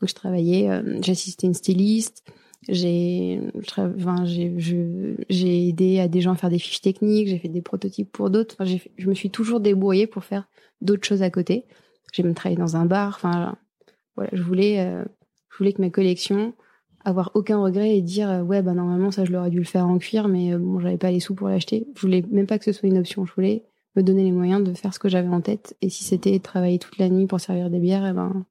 Donc 0.00 0.08
je 0.08 0.14
travaillais, 0.14 0.68
euh, 0.68 0.98
j'ai 1.00 1.12
assisté 1.12 1.46
une 1.46 1.54
styliste, 1.54 2.24
j'ai, 2.68 3.40
enfin, 3.76 4.24
j'ai, 4.24 4.54
j'ai 5.28 5.68
aidé 5.68 5.98
à 5.98 6.08
des 6.08 6.20
gens 6.20 6.32
à 6.32 6.36
faire 6.36 6.50
des 6.50 6.58
fiches 6.58 6.80
techniques, 6.80 7.28
j'ai 7.28 7.38
fait 7.38 7.48
des 7.48 7.62
prototypes 7.62 8.10
pour 8.10 8.30
d'autres. 8.30 8.54
Enfin, 8.58 8.78
je 8.96 9.08
me 9.08 9.14
suis 9.14 9.30
toujours 9.30 9.60
débrouillée 9.60 10.06
pour 10.06 10.24
faire 10.24 10.48
d'autres 10.80 11.06
choses 11.06 11.22
à 11.22 11.30
côté. 11.30 11.64
J'ai 12.12 12.22
même 12.22 12.34
travaillé 12.34 12.58
dans 12.58 12.76
un 12.76 12.86
bar. 12.86 13.14
Enfin, 13.16 13.56
voilà, 14.16 14.30
je 14.32 14.42
voulais, 14.42 14.80
euh, 14.80 15.04
je 15.50 15.58
voulais 15.58 15.72
que 15.72 15.80
ma 15.80 15.90
collection 15.90 16.54
avoir 17.04 17.32
aucun 17.34 17.58
regret 17.58 17.96
et 17.96 18.02
dire 18.02 18.30
euh, 18.30 18.42
ouais 18.42 18.62
bah 18.62 18.74
normalement 18.74 19.10
ça 19.10 19.24
je 19.24 19.32
l'aurais 19.32 19.50
dû 19.50 19.58
le 19.58 19.64
faire 19.64 19.86
en 19.86 19.98
cuir 19.98 20.28
mais 20.28 20.52
euh, 20.52 20.58
bon 20.58 20.80
j'avais 20.80 20.98
pas 20.98 21.10
les 21.10 21.20
sous 21.20 21.34
pour 21.34 21.48
l'acheter 21.48 21.86
je 21.96 22.00
voulais 22.00 22.24
même 22.30 22.46
pas 22.46 22.58
que 22.58 22.64
ce 22.64 22.72
soit 22.72 22.88
une 22.88 22.98
option 22.98 23.26
je 23.26 23.34
voulais 23.34 23.64
me 23.96 24.02
donner 24.02 24.22
les 24.24 24.32
moyens 24.32 24.62
de 24.62 24.72
faire 24.72 24.94
ce 24.94 24.98
que 24.98 25.08
j'avais 25.08 25.28
en 25.28 25.40
tête 25.40 25.76
et 25.80 25.90
si 25.90 26.04
c'était 26.04 26.38
travailler 26.38 26.78
toute 26.78 26.98
la 26.98 27.08
nuit 27.08 27.26
pour 27.26 27.40
servir 27.40 27.70
des 27.70 27.80
bières 27.80 28.06
eh 28.06 28.12
ben 28.12 28.46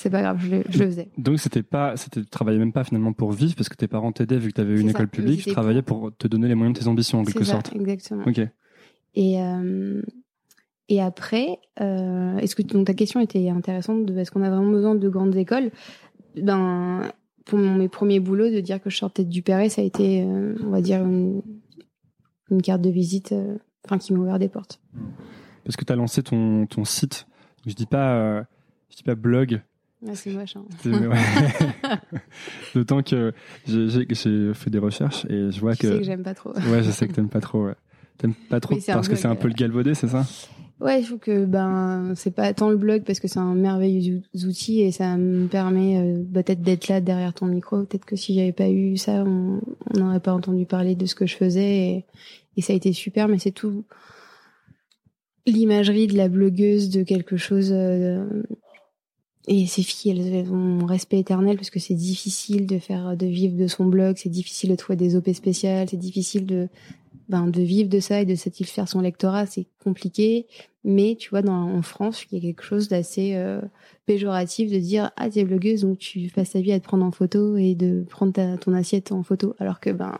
c'est 0.00 0.10
pas 0.10 0.22
grave 0.22 0.38
je 0.40 0.50
le, 0.50 0.62
je 0.68 0.78
le 0.78 0.86
faisais 0.86 1.08
Donc 1.18 1.38
c'était 1.38 1.62
pas, 1.62 1.96
c'était, 1.96 2.20
tu 2.22 2.26
travaillais 2.28 2.58
même 2.58 2.72
pas 2.72 2.84
finalement 2.84 3.12
pour 3.12 3.32
vivre 3.32 3.54
parce 3.54 3.68
que 3.68 3.76
tes 3.76 3.88
parents 3.88 4.12
t'aidaient 4.12 4.38
vu 4.38 4.48
que 4.48 4.54
tu 4.54 4.60
avais 4.60 4.74
une 4.80 4.88
ça, 4.88 4.90
école 4.90 5.08
publique. 5.08 5.42
Tu 5.44 5.50
travaillais 5.52 5.82
pour 5.82 6.10
te 6.16 6.26
donner 6.26 6.48
les 6.48 6.54
moyens 6.54 6.76
de 6.78 6.82
tes 6.82 6.88
ambitions 6.88 7.20
en 7.20 7.24
quelque 7.24 7.44
ça 7.44 7.52
sorte. 7.52 7.72
exactement 7.74 8.24
Ok. 8.26 8.38
et 9.14 9.42
euh, 9.42 10.02
et 10.88 11.00
après 11.00 11.58
euh, 11.80 12.36
est-ce 12.38 12.56
que 12.56 12.62
donc 12.62 12.86
ta 12.86 12.94
question 12.94 13.20
était 13.20 13.48
intéressante 13.50 14.06
de 14.06 14.16
est-ce 14.18 14.30
qu'on 14.30 14.42
a 14.42 14.50
vraiment 14.50 14.70
besoin 14.70 14.94
de 14.94 15.08
grandes 15.08 15.36
écoles? 15.36 15.70
Ben 16.36 17.02
pour 17.44 17.58
mon- 17.58 17.74
mes 17.76 17.88
premiers 17.88 18.20
boulots 18.20 18.50
de 18.50 18.60
dire 18.60 18.80
que 18.82 18.90
je 18.90 18.96
sortais 18.96 19.24
du 19.24 19.42
Perret 19.42 19.68
ça 19.68 19.82
a 19.82 19.84
été 19.84 20.22
euh, 20.22 20.54
on 20.64 20.70
va 20.70 20.80
dire 20.80 21.02
une, 21.04 21.42
une 22.50 22.62
carte 22.62 22.82
de 22.82 22.90
visite 22.90 23.34
enfin 23.84 23.98
qui 23.98 24.12
m'a 24.12 24.20
ouvert 24.20 24.38
des 24.38 24.48
portes 24.48 24.80
Parce 25.64 25.76
que 25.76 25.84
tu 25.84 25.92
as 25.92 25.96
lancé 25.96 26.22
ton, 26.22 26.66
ton 26.66 26.84
site. 26.84 27.26
Je 27.66 27.74
dis 27.74 27.86
pas, 27.86 28.42
je 28.90 28.96
dis 28.96 29.02
pas 29.02 29.14
blog. 29.14 29.60
Ah, 30.06 30.14
c'est 30.14 30.30
moche 30.30 30.56
hein. 30.56 30.64
Ouais. 30.84 31.98
D'autant 32.74 33.02
que 33.02 33.32
j'ai, 33.66 34.06
fait 34.54 34.70
des 34.70 34.78
recherches 34.78 35.26
et 35.26 35.50
je 35.50 35.60
vois 35.60 35.74
tu 35.76 35.86
sais 35.86 35.92
que. 35.94 35.98
que 35.98 36.04
j'aime 36.04 36.22
pas 36.22 36.34
trop 36.34 36.52
Ouais, 36.54 36.82
je 36.82 36.90
sais 36.90 37.06
que 37.06 37.12
t'aimes 37.12 37.28
pas 37.28 37.40
trop. 37.40 37.66
Ouais. 37.66 37.74
T'aimes 38.18 38.34
pas 38.48 38.60
trop 38.60 38.76
parce 38.86 39.08
que 39.08 39.16
c'est 39.16 39.28
un 39.28 39.34
peu 39.36 39.48
le 39.48 39.54
galvaudé, 39.54 39.94
c'est 39.94 40.08
ça? 40.08 40.26
Ouais, 40.80 41.02
je 41.02 41.08
trouve 41.08 41.18
que 41.18 41.44
ben 41.44 42.14
c'est 42.16 42.30
pas 42.30 42.54
tant 42.54 42.70
le 42.70 42.78
blog 42.78 43.02
parce 43.04 43.20
que 43.20 43.28
c'est 43.28 43.38
un 43.38 43.54
merveilleux 43.54 44.22
ou- 44.34 44.46
outil 44.46 44.80
et 44.80 44.92
ça 44.92 45.18
me 45.18 45.46
permet 45.46 45.98
euh, 45.98 46.22
peut-être 46.32 46.62
d'être 46.62 46.88
là 46.88 47.02
derrière 47.02 47.34
ton 47.34 47.44
micro. 47.46 47.82
Peut-être 47.84 48.06
que 48.06 48.16
si 48.16 48.34
j'avais 48.34 48.52
pas 48.52 48.70
eu 48.70 48.96
ça, 48.96 49.24
on 49.26 49.60
on 49.94 49.98
n'aurait 49.98 50.20
pas 50.20 50.32
entendu 50.32 50.64
parler 50.64 50.94
de 50.94 51.04
ce 51.04 51.14
que 51.14 51.26
je 51.26 51.36
faisais 51.36 51.76
et, 51.78 52.04
et 52.56 52.62
ça 52.62 52.72
a 52.72 52.76
été 52.76 52.94
super. 52.94 53.28
Mais 53.28 53.38
c'est 53.38 53.50
tout 53.50 53.84
l'imagerie 55.46 56.06
de 56.06 56.16
la 56.16 56.28
blogueuse 56.28 56.88
de 56.90 57.02
quelque 57.02 57.36
chose. 57.36 57.70
euh, 57.72 58.42
et 59.48 59.66
ces 59.66 59.82
filles, 59.82 60.12
elles 60.12 60.50
ont 60.50 60.56
mon 60.56 60.86
respect 60.86 61.18
éternel 61.18 61.56
parce 61.56 61.70
que 61.70 61.80
c'est 61.80 61.94
difficile 61.94 62.66
de 62.66 62.78
faire, 62.78 63.16
de 63.16 63.26
vivre 63.26 63.56
de 63.56 63.66
son 63.66 63.86
blog, 63.86 64.16
c'est 64.18 64.28
difficile 64.28 64.70
de 64.70 64.76
trouver 64.76 64.96
des 64.96 65.16
OP 65.16 65.30
spéciales, 65.32 65.88
c'est 65.88 65.96
difficile 65.96 66.44
de, 66.44 66.68
ben, 67.28 67.46
de 67.46 67.62
vivre 67.62 67.88
de 67.88 68.00
ça 68.00 68.20
et 68.20 68.26
de 68.26 68.34
satisfaire 68.34 68.88
son 68.88 69.00
lectorat, 69.00 69.46
c'est 69.46 69.66
compliqué. 69.82 70.46
Mais 70.84 71.16
tu 71.18 71.30
vois, 71.30 71.42
dans, 71.42 71.74
en 71.74 71.82
France, 71.82 72.24
il 72.30 72.38
y 72.38 72.38
a 72.38 72.42
quelque 72.42 72.62
chose 72.62 72.88
d'assez 72.88 73.34
euh, 73.34 73.60
péjoratif 74.06 74.70
de 74.70 74.78
dire 74.78 75.10
ah 75.16 75.30
t'es 75.30 75.44
blogueuse 75.44 75.82
donc 75.82 75.98
tu 75.98 76.28
passes 76.34 76.50
ta 76.50 76.60
vie 76.60 76.72
à 76.72 76.80
te 76.80 76.84
prendre 76.84 77.04
en 77.04 77.12
photo 77.12 77.56
et 77.56 77.74
de 77.74 78.04
prendre 78.08 78.32
ta, 78.32 78.58
ton 78.58 78.74
assiette 78.74 79.12
en 79.12 79.22
photo, 79.22 79.54
alors 79.58 79.78
que 79.78 79.90
ben 79.90 80.18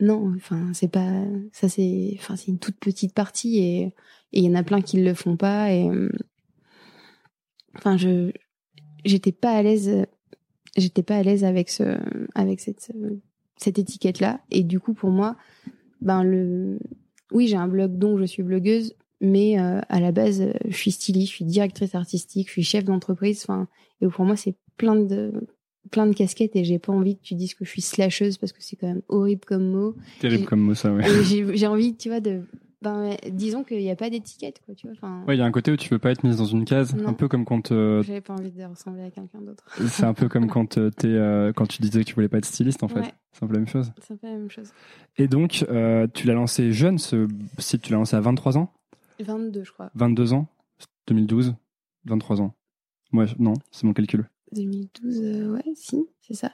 non, 0.00 0.34
enfin 0.36 0.72
c'est 0.74 0.90
pas 0.92 1.24
ça 1.52 1.68
c'est 1.68 2.14
enfin 2.18 2.36
c'est 2.36 2.48
une 2.48 2.58
toute 2.58 2.76
petite 2.76 3.14
partie 3.14 3.58
et 3.58 3.94
il 4.32 4.44
y 4.44 4.48
en 4.48 4.54
a 4.54 4.62
plein 4.62 4.80
qui 4.80 5.00
le 5.02 5.14
font 5.14 5.36
pas 5.36 5.72
et 5.72 5.88
enfin 7.78 7.96
je 7.96 8.32
j'étais 9.04 9.32
pas 9.32 9.52
à 9.52 9.62
l'aise 9.62 10.06
j'étais 10.76 11.02
pas 11.02 11.16
à 11.16 11.22
l'aise 11.22 11.44
avec 11.44 11.68
ce 11.70 11.98
avec 12.34 12.60
cette 12.60 12.92
cette 13.56 13.78
étiquette 13.78 14.20
là 14.20 14.40
et 14.50 14.62
du 14.62 14.80
coup 14.80 14.94
pour 14.94 15.10
moi 15.10 15.36
ben 16.00 16.22
le 16.22 16.78
oui 17.32 17.46
j'ai 17.48 17.56
un 17.56 17.68
blog 17.68 17.98
donc 17.98 18.18
je 18.18 18.24
suis 18.24 18.42
blogueuse 18.42 18.94
mais 19.20 19.58
euh, 19.58 19.80
à 19.88 20.00
la 20.00 20.12
base 20.12 20.42
je 20.66 20.76
suis 20.76 20.90
styliste 20.90 21.30
je 21.30 21.36
suis 21.36 21.44
directrice 21.44 21.94
artistique 21.94 22.48
je 22.48 22.52
suis 22.52 22.62
chef 22.62 22.84
d'entreprise. 22.84 23.44
Enfin 23.46 23.68
et 24.00 24.06
pour 24.06 24.24
moi 24.24 24.36
c'est 24.36 24.54
plein 24.76 24.96
de 24.96 25.32
plein 25.90 26.06
de 26.06 26.14
casquettes 26.14 26.54
et 26.54 26.64
j'ai 26.64 26.78
pas 26.78 26.92
envie 26.92 27.16
que 27.16 27.22
tu 27.22 27.34
dises 27.34 27.54
que 27.54 27.64
je 27.64 27.70
suis 27.70 27.82
slasheuse 27.82 28.38
parce 28.38 28.52
que 28.52 28.62
c'est 28.62 28.76
quand 28.76 28.86
même 28.86 29.02
horrible 29.08 29.44
comme 29.46 29.70
mot. 29.70 29.96
Terrible 30.20 30.44
comme 30.44 30.60
mot, 30.60 30.74
ça, 30.74 30.92
ouais. 30.92 31.02
j'ai 31.24 31.66
envie 31.66 31.96
tu 31.96 32.08
vois 32.08 32.20
de 32.20 32.42
ben 32.80 33.16
disons 33.30 33.64
qu'il 33.64 33.78
n'y 33.78 33.90
a 33.90 33.96
pas 33.96 34.08
d'étiquette 34.08 34.60
quoi 34.64 34.74
tu 34.74 34.86
vois 34.86 34.94
enfin 34.96 35.24
Ouais, 35.26 35.34
il 35.36 35.38
y 35.38 35.42
a 35.42 35.44
un 35.44 35.50
côté 35.50 35.72
où 35.72 35.76
tu 35.76 35.88
veux 35.88 35.98
pas 35.98 36.10
être 36.12 36.22
mise 36.22 36.36
dans 36.36 36.44
une 36.44 36.64
case, 36.64 36.94
Non. 36.94 37.08
un 37.08 37.12
peu 37.12 37.26
comme 37.26 37.44
quand 37.44 37.72
euh, 37.72 38.02
j'avais 38.04 38.20
pas 38.20 38.34
envie 38.34 38.52
de 38.52 38.64
ressembler 38.64 39.02
à 39.02 39.10
quelqu'un 39.10 39.40
d'autre 39.40 39.64
c'est 39.88 40.04
un 40.04 40.14
peu 40.14 40.28
comme 40.28 40.46
quand 40.48 40.78
euh, 40.78 40.90
t'es 40.90 41.08
euh, 41.08 41.52
quand 41.52 41.66
tu 41.66 41.82
disais 41.82 42.00
que 42.04 42.08
tu 42.08 42.14
voulais 42.14 42.28
pas 42.28 42.38
être 42.38 42.44
styliste 42.44 42.82
en 42.84 42.88
fait. 42.88 43.00
Ouais. 43.00 43.12
C'est 43.32 43.44
un 43.44 43.48
peu 43.48 43.54
la 43.54 43.58
même 43.60 43.68
chose. 43.68 43.92
c'est 44.00 44.14
un 44.14 44.16
peu 44.16 44.26
la 44.28 44.34
même 44.34 44.50
chose 44.50 44.70
Et 45.16 45.26
donc 45.28 45.66
tu 46.14 46.26
l'as 46.26 46.34
lancé 46.34 46.72
jeune 46.72 46.98
ce 46.98 47.26
site, 47.58 47.82
tu 47.82 47.92
l'as 47.92 47.98
lancé 47.98 48.14
à 48.16 48.20
23 48.20 48.56
ans, 48.58 48.72
22 49.20 49.64
je 49.64 49.72
crois 49.72 49.90
22 49.94 50.32
ans, 50.34 50.46
2012, 51.08 51.54
23 52.04 52.40
ans. 52.42 52.54
Ouais, 53.12 53.26
non, 53.38 53.54
c'est 53.70 53.84
mon 53.84 53.92
calcul. 53.92 54.28
2012 54.52 55.20
euh, 55.22 55.54
ouais 55.54 55.64
si 55.74 56.06
c'est 56.20 56.34
ça 56.34 56.52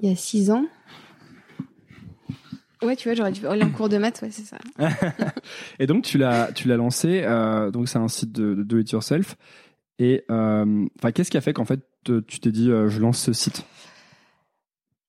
il 0.00 0.08
y 0.08 0.12
a 0.12 0.16
6 0.16 0.50
ans 0.52 0.64
ouais 2.82 2.96
tu 2.96 3.08
vois 3.08 3.14
j'aurais 3.14 3.32
dû 3.32 3.46
aller 3.46 3.62
en 3.62 3.70
cours 3.70 3.88
de 3.88 3.98
maths 3.98 4.20
ouais 4.22 4.30
c'est 4.30 4.44
ça 4.44 4.58
Et 5.78 5.86
donc 5.86 6.04
tu 6.04 6.18
l'as 6.18 6.50
tu 6.52 6.68
l'as 6.68 6.76
lancé 6.76 7.22
euh, 7.24 7.70
donc 7.70 7.88
c'est 7.88 7.98
un 7.98 8.08
site 8.08 8.32
de, 8.32 8.54
de 8.54 8.62
do 8.62 8.78
it 8.78 8.90
yourself 8.90 9.36
et 9.98 10.24
euh, 10.30 10.86
qu'est-ce 11.14 11.30
qui 11.30 11.36
a 11.36 11.40
fait 11.42 11.52
qu'en 11.52 11.64
fait 11.66 11.80
te- 12.04 12.20
tu 12.20 12.40
t'es 12.40 12.52
dit 12.52 12.70
euh, 12.70 12.88
je 12.88 13.00
lance 13.00 13.18
ce 13.20 13.32
site? 13.34 13.64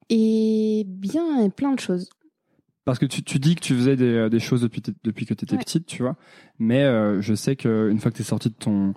Et 0.09 0.83
bien 0.87 1.49
plein 1.49 1.73
de 1.73 1.79
choses 1.79 2.09
Parce 2.85 2.99
que 2.99 3.05
tu, 3.05 3.23
tu 3.23 3.39
dis 3.39 3.55
que 3.55 3.61
tu 3.61 3.73
faisais 3.75 3.95
des, 3.95 4.13
euh, 4.13 4.29
des 4.29 4.39
choses 4.39 4.61
depuis, 4.61 4.81
depuis 5.03 5.25
que 5.25 5.33
tu 5.33 5.45
étais 5.45 5.53
Ouais. 5.55 5.63
petite, 5.63 5.85
tu 5.85 6.01
vois. 6.01 6.17
Mais 6.59 6.83
je 7.21 7.33
sais 7.33 7.55
qu'une 7.55 7.97
fois 7.99 8.11
que 8.11 8.17
tu 8.17 8.21
es 8.23 8.25
sortie 8.25 8.49
de 8.49 8.55
ton, 8.55 8.93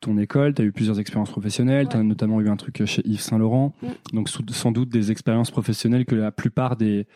ton 0.00 0.16
école, 0.16 0.54
tu 0.54 0.62
as 0.62 0.64
eu 0.64 0.72
plusieurs 0.72 0.98
expériences 1.00 1.30
professionnelles. 1.30 1.88
Tu 1.90 1.96
as 1.96 1.98
Ouais. 1.98 2.04
notamment 2.06 2.40
eu 2.40 2.48
un 2.48 2.56
truc 2.56 2.82
chez 2.86 3.02
Yves 3.06 3.20
Saint-Laurent. 3.20 3.74
Mm. 3.82 3.86
Donc 4.14 4.28
sans 4.30 4.72
doute 4.72 4.88
des 4.88 5.10
expériences 5.10 5.50
professionnelles 5.50 6.06
que 6.06 6.14
la 6.14 6.32
plupart 6.32 6.76
des, 6.76 7.06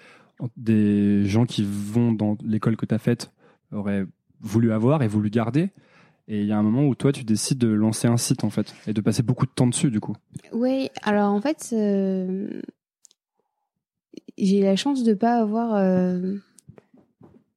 des 0.57 1.25
gens 1.25 1.47
qui 1.47 1.65
vont 1.65 2.13
dans 2.13 2.37
l'école 2.45 2.77
que 2.77 2.87
tu 2.87 2.95
as 2.95 2.99
faite 2.99 3.33
auraient 3.73 4.07
voulu 4.41 4.73
avoir 4.73 5.03
et 5.03 5.09
voulu 5.09 5.31
garder. 5.31 5.71
Et 6.29 6.43
il 6.43 6.47
y 6.47 6.53
a 6.53 6.59
un 6.59 6.63
moment 6.63 6.87
où 6.87 6.95
toi, 6.95 7.11
tu 7.11 7.25
décides 7.25 7.59
de 7.59 7.69
lancer 7.69 8.07
un 8.07 8.19
site, 8.19 8.45
en 8.45 8.51
fait, 8.51 8.75
et 8.87 8.93
de 8.93 9.01
passer 9.01 9.23
beaucoup 9.23 9.47
de 9.47 9.51
temps 9.51 9.67
dessus, 9.67 9.91
du 9.91 9.99
coup. 9.99 10.15
Oui, 10.53 10.91
alors 11.03 11.33
en 11.33 11.41
fait, 11.41 11.71
euh, 11.73 12.61
j'ai 14.37 14.61
la 14.61 14.77
chance 14.77 15.05
de 15.05 15.15
pas 15.15 15.41
avoir 15.41 15.75
euh, 15.75 16.37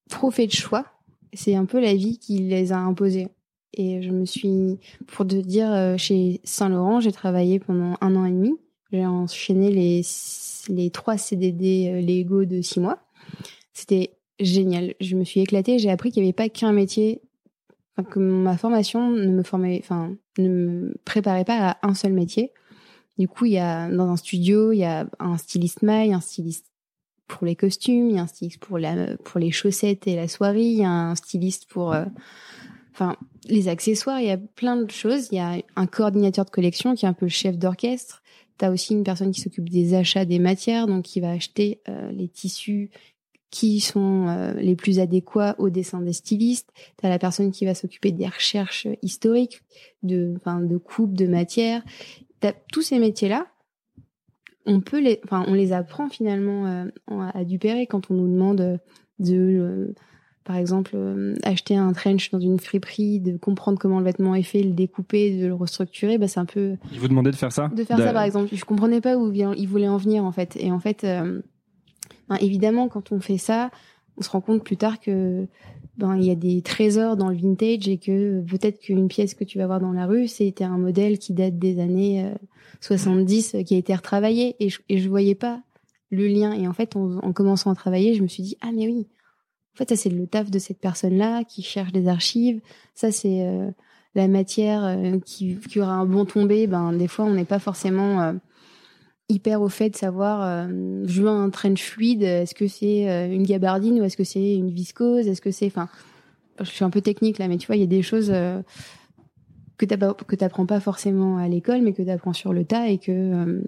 trop 0.10 0.32
fait 0.32 0.48
de 0.48 0.54
choix. 0.54 0.86
C'est 1.34 1.56
un 1.56 1.66
peu 1.66 1.82
la 1.82 1.94
vie 1.94 2.18
qui 2.18 2.40
les 2.40 2.72
a 2.72 2.78
imposés. 2.78 3.28
Et 3.74 4.02
je 4.02 4.12
me 4.12 4.26
suis, 4.26 4.80
pour 5.08 5.28
te 5.28 5.36
dire, 5.36 5.72
euh, 5.72 5.98
chez 5.98 6.40
Saint-Laurent, 6.46 7.02
j'ai 7.02 7.12
travaillé 7.12 7.60
pendant 7.60 7.98
un 8.00 8.16
an 8.16 8.26
et 8.26 8.32
demi. 8.32 8.58
J'ai 8.92 9.06
enchaîné 9.06 9.70
les, 9.72 10.02
les 10.70 10.92
trois 10.92 11.18
CDD 11.18 11.92
euh, 11.92 12.02
Lego 12.02 12.46
de 12.46 12.62
six 12.62 12.80
mois. 12.80 13.00
C'était 13.74 14.18
génial. 14.40 14.94
Je 15.00 15.16
me 15.16 15.24
suis 15.24 15.42
éclatée. 15.42 15.80
J'ai 15.80 15.90
appris 15.90 16.12
qu'il 16.12 16.24
n'y 16.24 16.30
avait 16.30 16.34
pas 16.34 16.50
qu'un 16.50 16.72
métier 16.72 17.22
que 18.10 18.20
ma 18.20 18.58
formation 18.58 19.12
ne 19.12 19.28
me 19.28 19.44
formait, 19.44 19.80
enfin, 19.84 20.16
ne 20.40 20.50
me 20.50 20.94
préparait 21.06 21.46
pas 21.46 21.70
à 21.70 21.88
un 21.88 21.94
seul 21.94 22.14
métier. 22.14 22.52
Du 23.20 23.28
coup, 23.28 23.46
il 23.46 23.52
y 23.52 23.60
a 23.60 23.90
dans 23.90 24.10
un 24.10 24.18
studio, 24.18 24.72
il 24.72 24.80
y 24.80 24.86
a 24.86 25.08
un 25.20 25.38
styliste 25.38 25.84
maille, 25.84 26.14
un 26.14 26.22
styliste 26.22 26.66
pour 27.28 27.46
les 27.46 27.56
costumes, 27.56 28.10
il 28.10 28.16
y 28.16 28.20
a 28.20 28.24
un 28.24 28.28
styliste 28.28 28.60
pour 28.60 28.80
la 28.80 29.16
pour 29.18 29.40
les 29.40 29.52
chaussettes 29.52 30.08
et 30.08 30.16
la 30.16 30.28
soirée, 30.28 30.64
il 30.64 30.80
y 30.80 30.84
a 30.84 30.90
un 30.90 31.16
styliste 31.16 31.68
pour 31.70 31.94
euh, 31.94 32.06
les 33.48 33.68
accessoires, 33.68 34.20
il 34.20 34.28
y 34.28 34.32
a 34.32 34.38
plein 34.38 34.78
de 34.78 34.90
choses. 34.90 35.30
Il 35.32 35.36
y 35.36 35.40
a 35.40 35.58
un 35.76 35.88
coordinateur 35.88 36.46
de 36.46 36.50
collection 36.50 36.96
qui 36.96 37.06
est 37.06 37.10
un 37.10 37.14
peu 37.14 37.26
le 37.26 37.32
chef 37.32 37.58
d'orchestre. 37.58 38.21
Tu 38.62 38.66
as 38.68 38.72
aussi 38.72 38.94
une 38.94 39.04
personne 39.04 39.32
qui 39.32 39.42
s'occupe 39.42 39.70
des 39.70 39.96
achats 39.96 40.24
des 40.24 40.38
matières, 40.38 40.86
donc 40.86 41.06
qui 41.06 41.20
va 41.20 41.32
acheter 41.32 41.82
euh, 41.90 42.12
les 42.12 42.28
tissus 42.28 42.92
qui 43.50 43.80
sont 43.80 44.28
euh, 44.28 44.54
les 44.54 44.76
plus 44.76 45.00
adéquats 45.00 45.56
au 45.58 45.72
dessin 45.72 46.00
des 46.00 46.14
stylistes. 46.14 46.70
Tu 47.00 47.08
as 47.08 47.10
la 47.10 47.18
personne 47.18 47.50
qui 47.50 47.66
va 47.66 47.74
s'occuper 47.74 48.12
des 48.12 48.28
recherches 48.28 48.88
historiques, 49.02 49.64
de, 50.04 50.36
de 50.46 50.78
coupe, 50.78 51.16
de 51.16 51.26
matière. 51.26 51.84
T'as 52.40 52.54
tous 52.72 52.84
ces 52.84 53.00
métiers-là. 53.00 53.48
On 54.68 54.80
les, 54.94 55.20
on 55.32 55.56
les 55.56 55.74
apprend 55.74 56.08
finalement 56.08 56.68
euh, 56.68 56.86
à 57.34 57.44
Dupéré 57.44 57.88
quand 57.88 58.12
on 58.12 58.14
nous 58.14 58.32
demande 58.32 58.80
de 59.18 59.96
par 60.44 60.56
exemple, 60.56 60.92
euh, 60.96 61.36
acheter 61.44 61.76
un 61.76 61.94
trench 61.94 62.32
dans 62.32 62.40
une 62.40 62.60
friperie, 62.60 63.20
de 63.20 63.38
comprendre 63.38 63.78
comment 63.78 64.00
le 64.00 64.06
vêtement 64.06 64.34
est 64.34 64.44
fait, 64.44 64.64
le 64.64 64.72
découper, 64.72 65.40
de 65.40 65.48
le 65.48 65.54
restructurer, 65.54 66.18
bah, 66.18 66.28
c'est 66.28 66.40
un 66.40 66.46
peu. 66.46 66.78
Il 66.92 67.00
vous 67.00 67.08
demandait 67.08 67.32
de 67.32 67.36
faire 67.36 67.52
ça 67.52 67.70
De 67.76 67.84
faire 67.84 67.98
ça, 67.98 68.12
par 68.12 68.24
exemple. 68.24 68.50
Je 68.52 68.66
comprenais 68.66 69.02
pas 69.02 69.18
où 69.18 69.32
il 69.32 69.68
voulait 69.68 69.88
en 69.88 69.98
venir, 69.98 70.24
en 70.24 70.32
fait. 70.32 70.58
Et 70.60 70.72
en 70.72 70.80
fait, 70.80 71.04
euh, 71.04 71.42
ben, 72.28 72.38
évidemment, 72.42 72.88
quand 72.88 73.12
on 73.12 73.20
fait 73.20 73.38
ça, 73.38 73.70
on 74.18 74.24
se 74.24 74.30
rend 74.30 74.42
compte 74.42 74.64
plus 74.64 74.78
tard 74.78 75.00
que 75.00 75.48
ben 75.98 76.16
il 76.16 76.24
y 76.24 76.32
a 76.32 76.36
des 76.36 76.62
trésors 76.62 77.18
dans 77.18 77.30
le 77.30 77.36
vintage 77.36 77.88
et 77.88 77.98
que 77.98 78.42
peut-être 78.42 78.80
qu'une 78.80 79.08
pièce 79.08 79.36
que 79.36 79.44
tu 79.44 79.58
vas 79.58 79.68
voir 79.68 79.80
dans 79.80 79.92
la 79.92 80.08
rue, 80.08 80.28
c'était 80.28 80.64
un 80.64 80.78
modèle 80.78 81.20
qui 81.20 81.34
date 81.34 81.60
des 81.60 81.80
années 81.80 82.32
70, 82.80 83.56
euh, 83.56 83.64
qui 83.64 83.76
a 83.76 83.78
été 83.78 83.94
retravaillé. 83.94 84.56
Et 84.60 84.70
je, 84.70 84.80
et 84.90 84.98
je 84.98 85.08
voyais 85.08 85.36
pas 85.36 85.62
le 86.10 86.28
lien. 86.28 86.54
Et 86.54 86.68
en 86.68 86.74
fait, 86.74 86.96
en 86.96 87.32
commençant 87.32 87.72
à 87.72 87.76
travailler, 87.76 88.16
je 88.16 88.24
me 88.24 88.28
suis 88.28 88.44
dit, 88.44 88.58
ah 88.62 88.72
mais 88.74 88.88
oui, 88.88 89.08
en 89.74 89.78
fait, 89.78 89.90
ça 89.90 89.96
c'est 89.96 90.10
le 90.10 90.28
taf 90.28 90.52
de 90.52 90.60
cette 90.60 90.80
personne-là 90.80 91.44
qui 91.44 91.62
cherche 91.62 91.92
des 91.92 92.08
archives. 92.08 92.62
Ça 92.94 93.12
c'est 93.12 93.48
euh, 93.48 93.72
la 94.16 94.28
matière 94.28 94.84
euh, 94.84 95.20
qui, 95.20 95.58
aura 95.78 95.94
un 95.94 96.06
bon 96.06 96.26
tombé. 96.26 96.68
Ben 96.68 96.92
des 96.94 97.08
fois, 97.08 97.26
on 97.26 97.34
n'est 97.34 97.46
pas 97.46 97.60
forcément 97.60 98.22
euh, 98.22 98.34
hyper 99.30 99.62
au 99.62 99.70
fait 99.70 99.90
de 99.90 99.96
savoir. 99.96 100.68
je 100.70 101.22
veux 101.22 101.30
un 101.30 101.50
trench 101.50 101.84
fluide. 101.84 102.24
Est-ce 102.24 102.54
que 102.54 102.68
c'est 102.68 103.34
une 103.34 103.44
gabardine 103.44 104.00
ou 104.02 104.04
est-ce 104.04 104.18
que 104.18 104.26
c'est 104.26 104.56
une 104.56 104.72
viscose? 104.72 105.28
Est-ce 105.28 105.42
que 105.42 105.52
c'est, 105.52 105.68
enfin, 105.68 105.88
je 106.60 106.66
suis 106.66 106.84
un 106.84 106.90
peu 106.90 107.00
technique 107.00 107.38
là, 107.38 107.48
mais 107.48 107.58
tu 107.58 107.68
vois, 107.68 107.78
il 107.78 107.80
y 107.80 107.86
a 107.86 107.88
des 107.88 108.02
choses 108.02 108.28
que 109.78 109.86
tu 109.86 109.98
que 110.28 110.36
t'apprends 110.36 110.66
pas 110.66 110.82
forcément 110.82 111.38
à 111.38 111.48
l'école, 111.48 111.82
mais 111.82 111.94
que 111.94 112.02
tu 112.02 112.10
apprends 112.10 112.34
sur 112.34 112.52
le 112.52 112.66
tas 112.66 112.90
et 112.90 112.98
que 112.98 113.62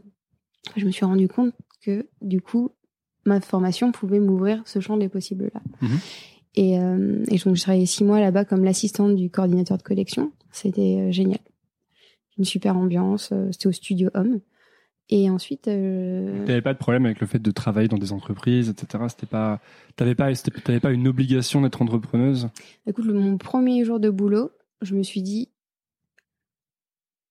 je 0.76 0.86
me 0.86 0.92
suis 0.92 1.06
rendu 1.06 1.30
compte 1.30 1.54
que 1.82 2.08
du 2.22 2.42
coup 2.42 2.72
ma 3.26 3.40
formation 3.42 3.92
pouvait 3.92 4.20
m'ouvrir 4.20 4.62
ce 4.66 4.80
champ 4.80 4.98
des 4.98 5.10
possibles 5.10 5.52
là. 5.54 5.62
Mhm. 5.82 6.00
Et, 6.56 6.80
euh, 6.80 7.24
et, 7.30 7.38
donc, 7.38 7.56
je 7.56 7.62
travaillais 7.62 7.86
six 7.86 8.04
mois 8.04 8.20
là-bas 8.20 8.46
comme 8.46 8.64
l'assistante 8.64 9.16
du 9.16 9.30
coordinateur 9.30 9.78
de 9.78 9.84
collection. 9.84 10.32
C'était 10.52 11.00
euh, 11.00 11.12
génial. 11.12 11.40
Une 12.38 12.46
super 12.46 12.78
ambiance. 12.78 13.32
Euh, 13.32 13.52
c'était 13.52 13.68
au 13.68 13.72
studio 13.72 14.10
Homme. 14.14 14.40
Et 15.10 15.30
ensuite, 15.30 15.68
euh... 15.68 16.46
t'avais 16.46 16.62
pas 16.62 16.74
de 16.74 16.78
problème 16.78 17.06
avec 17.06 17.20
le 17.20 17.28
fait 17.28 17.40
de 17.40 17.52
travailler 17.52 17.90
dans 17.90 17.98
des 17.98 18.14
entreprises, 18.14 18.70
etc. 18.70 19.04
C'était 19.10 19.26
pas, 19.26 19.60
t'avais 19.96 20.16
pas, 20.16 20.32
t'avais 20.34 20.80
pas 20.80 20.92
une 20.92 21.08
obligation 21.08 21.62
d'être 21.62 21.82
entrepreneuse? 21.82 22.50
Écoute, 22.88 23.06
mon 23.06 23.38
premier 23.38 23.84
jour 23.84 24.00
de 24.00 24.10
boulot, 24.10 24.52
je 24.82 24.96
me 24.96 25.04
suis 25.04 25.22
dit, 25.22 25.50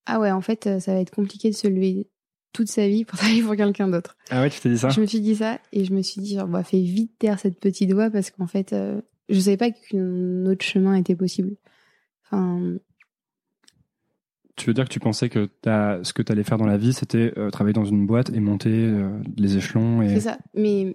ah 0.05 0.21
ouais, 0.21 0.31
en 0.31 0.43
fait, 0.43 0.81
ça 0.81 0.93
va 0.93 1.01
être 1.01 1.15
compliqué 1.15 1.49
de 1.49 1.55
se 1.55 1.67
lever 1.67 2.09
toute 2.53 2.69
sa 2.69 2.89
vie 2.89 3.05
pour 3.05 3.19
travailler 3.19 3.43
pour 3.43 3.57
quelqu'un 3.57 3.89
d'autre. 3.89 4.17
Ah 4.31 4.43
ouais, 4.43 4.51
tu 4.51 4.61
t'es 4.61 4.69
dit 4.69 4.79
ça 4.79 4.89
Je 4.91 5.01
me 5.01 5.07
suis 5.07 5.21
dit 5.21 5.37
ça 5.37 5.59
et 5.73 5.85
je 5.85 5.93
me 5.93 6.03
suis 6.03 6.21
dit, 6.21 6.35
genre, 6.35 6.49
bah, 6.49 6.63
fais 6.63 6.81
vite 6.81 7.13
taire 7.19 7.39
cette 7.39 7.59
petite 7.59 7.93
voix 7.93 8.11
parce 8.11 8.31
qu'en 8.31 8.47
fait, 8.47 8.73
euh, 8.73 9.01
je 9.29 9.41
savais 9.41 9.57
pas 9.57 9.71
qu'un 9.71 10.47
autre 10.47 10.65
chemin 10.65 10.95
était 10.95 11.17
possible. 11.17 11.57
Enfin. 12.25 12.77
Tu 14.57 14.67
veux 14.67 14.75
dire 14.75 14.85
que 14.85 14.93
tu 14.93 15.01
pensais 15.01 15.29
que 15.29 15.49
as, 15.67 16.01
ce 16.03 16.13
que 16.13 16.23
tu 16.23 16.31
allais 16.31 16.45
faire 16.45 16.59
dans 16.59 16.67
la 16.67 16.77
vie, 16.77 16.93
c'était 16.93 17.33
euh, 17.39 17.51
travailler 17.51 17.73
dans 17.73 17.87
une 17.87 18.07
boîte 18.07 18.31
et 18.31 18.41
monter 18.41 18.71
euh, 18.71 19.09
les 19.39 19.57
échelons 19.57 20.03
et... 20.03 20.11
C'est 20.11 20.21
ça, 20.21 20.39
mais 20.55 20.95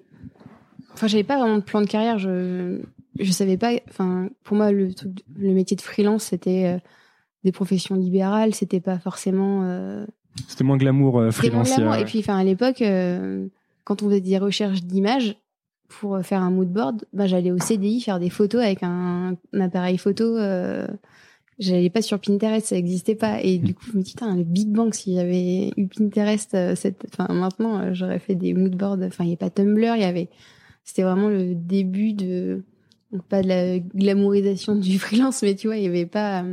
enfin, 0.93 1.08
j'avais 1.08 1.24
pas 1.24 1.39
vraiment 1.39 1.58
de 1.58 1.63
plan 1.63 1.82
de 1.82 1.88
carrière. 1.88 2.20
Je 2.20 2.82
je 3.20 3.32
savais 3.32 3.58
pas. 3.58 3.72
Enfin, 3.89 4.30
pour 4.43 4.56
moi, 4.56 4.72
le 4.72 4.89
le 5.36 5.54
métier 5.54 5.76
de 5.76 5.82
freelance, 5.82 6.26
c'était 6.26 6.80
des 7.43 7.52
professions 7.52 7.96
libérales. 7.96 8.54
C'était 8.54 8.80
pas 8.80 9.00
forcément 9.00 10.06
c'était 10.47 10.63
moins 10.63 10.78
glamour 10.78 11.19
euh, 11.19 11.32
Et 11.32 12.06
puis, 12.06 12.19
enfin, 12.19 12.38
à 12.38 12.43
l'époque, 12.43 12.82
euh, 12.82 13.47
quand 13.84 14.04
on 14.04 14.08
faisait 14.08 14.21
des 14.21 14.38
recherches 14.38 14.84
d'images 14.84 15.38
pour 15.88 16.15
euh, 16.15 16.21
faire 16.21 16.41
un 16.41 16.52
mood 16.52 16.69
board, 16.71 17.06
bah, 17.13 17.28
j'allais 17.28 17.52
au 17.52 17.60
CDI 17.60 18.02
faire 18.02 18.19
des 18.19 18.30
photos 18.30 18.62
avec 18.62 18.84
un, 18.84 19.36
appareil 19.60 19.97
photo. 19.97 20.38
Euh, 20.38 20.88
j'allais 21.60 21.89
pas 21.89 22.02
sur 22.02 22.19
Pinterest, 22.19 22.67
ça 22.67 22.76
n'existait 22.76 23.15
pas. 23.15 23.41
Et 23.41 23.58
du 23.58 23.73
coup, 23.73 23.86
je 23.91 23.97
me 23.97 24.04
dis, 24.04 24.15
le 24.19 24.43
Big 24.43 24.69
Bang, 24.69 24.93
si 24.93 25.15
j'avais 25.15 25.71
eu 25.76 25.88
Pinterest, 25.88 26.76
cette, 26.76 27.06
enfin, 27.12 27.34
maintenant, 27.34 27.93
j'aurais 27.93 28.19
fait 28.19 28.36
des 28.36 28.54
mood 28.54 28.76
boards. 28.76 29.00
Enfin, 29.04 29.23
il 29.23 29.28
n'y 29.28 29.34
avait 29.34 29.38
pas 29.38 29.50
Tumblr, 29.50 29.95
il 29.95 30.02
y 30.02 30.06
avait, 30.06 30.30
c'était 30.84 31.04
vraiment 31.04 31.30
le 31.30 31.56
début 31.56 32.13
de, 32.13 32.63
pas 33.30 33.41
de 33.41 33.47
la 33.47 33.80
glamourisation 33.80 34.76
du 34.76 35.00
freelance, 35.00 35.41
mais 35.41 35.56
tu 35.56 35.67
vois, 35.67 35.78
il 35.78 35.84
y 35.84 35.88
avait 35.88 36.06
pas 36.06 36.43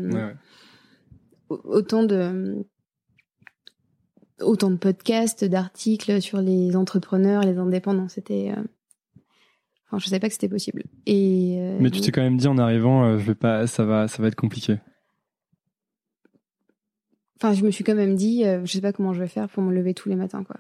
autant 1.49 2.03
de, 2.03 2.65
autant 4.41 4.71
de 4.71 4.77
podcasts, 4.77 5.45
d'articles 5.45 6.21
sur 6.21 6.41
les 6.41 6.77
entrepreneurs, 6.77 7.43
les 7.43 7.59
indépendants. 7.59 8.09
C'était, 8.09 8.53
euh... 8.57 8.63
enfin, 9.87 9.99
je 9.99 10.07
savais 10.07 10.21
pas 10.21 10.29
que 10.29 10.35
c'était 10.35 10.49
possible. 10.49 10.85
Et 11.07 11.57
euh, 11.59 11.79
mais 11.81 11.91
tu 11.91 12.01
t'es 12.01 12.13
quand 12.13 12.23
même 12.23 12.37
dit 12.37 12.49
en 12.49 12.59
arrivant, 12.59 13.05
euh, 13.05 13.19
je 13.19 13.25
vais 13.25 13.35
pas, 13.35 13.67
ça 13.67 13.85
va, 13.85 14.09
ça 14.09 14.23
va 14.23 14.29
être 14.29 14.35
compliqué. 14.35 14.79
Enfin, 17.37 17.53
je 17.53 17.65
me 17.65 17.71
suis 17.71 17.85
quand 17.85 17.95
même 17.95 18.15
dit, 18.15 18.45
euh, 18.45 18.65
je 18.65 18.73
sais 18.73 18.81
pas 18.81 18.93
comment 18.93 19.13
je 19.13 19.21
vais 19.21 19.29
faire 19.29 19.49
pour 19.49 19.63
me 19.63 19.75
lever 19.75 19.93
tous 19.93 20.09
les 20.09 20.17
matins, 20.17 20.45
quoi. 20.45 20.57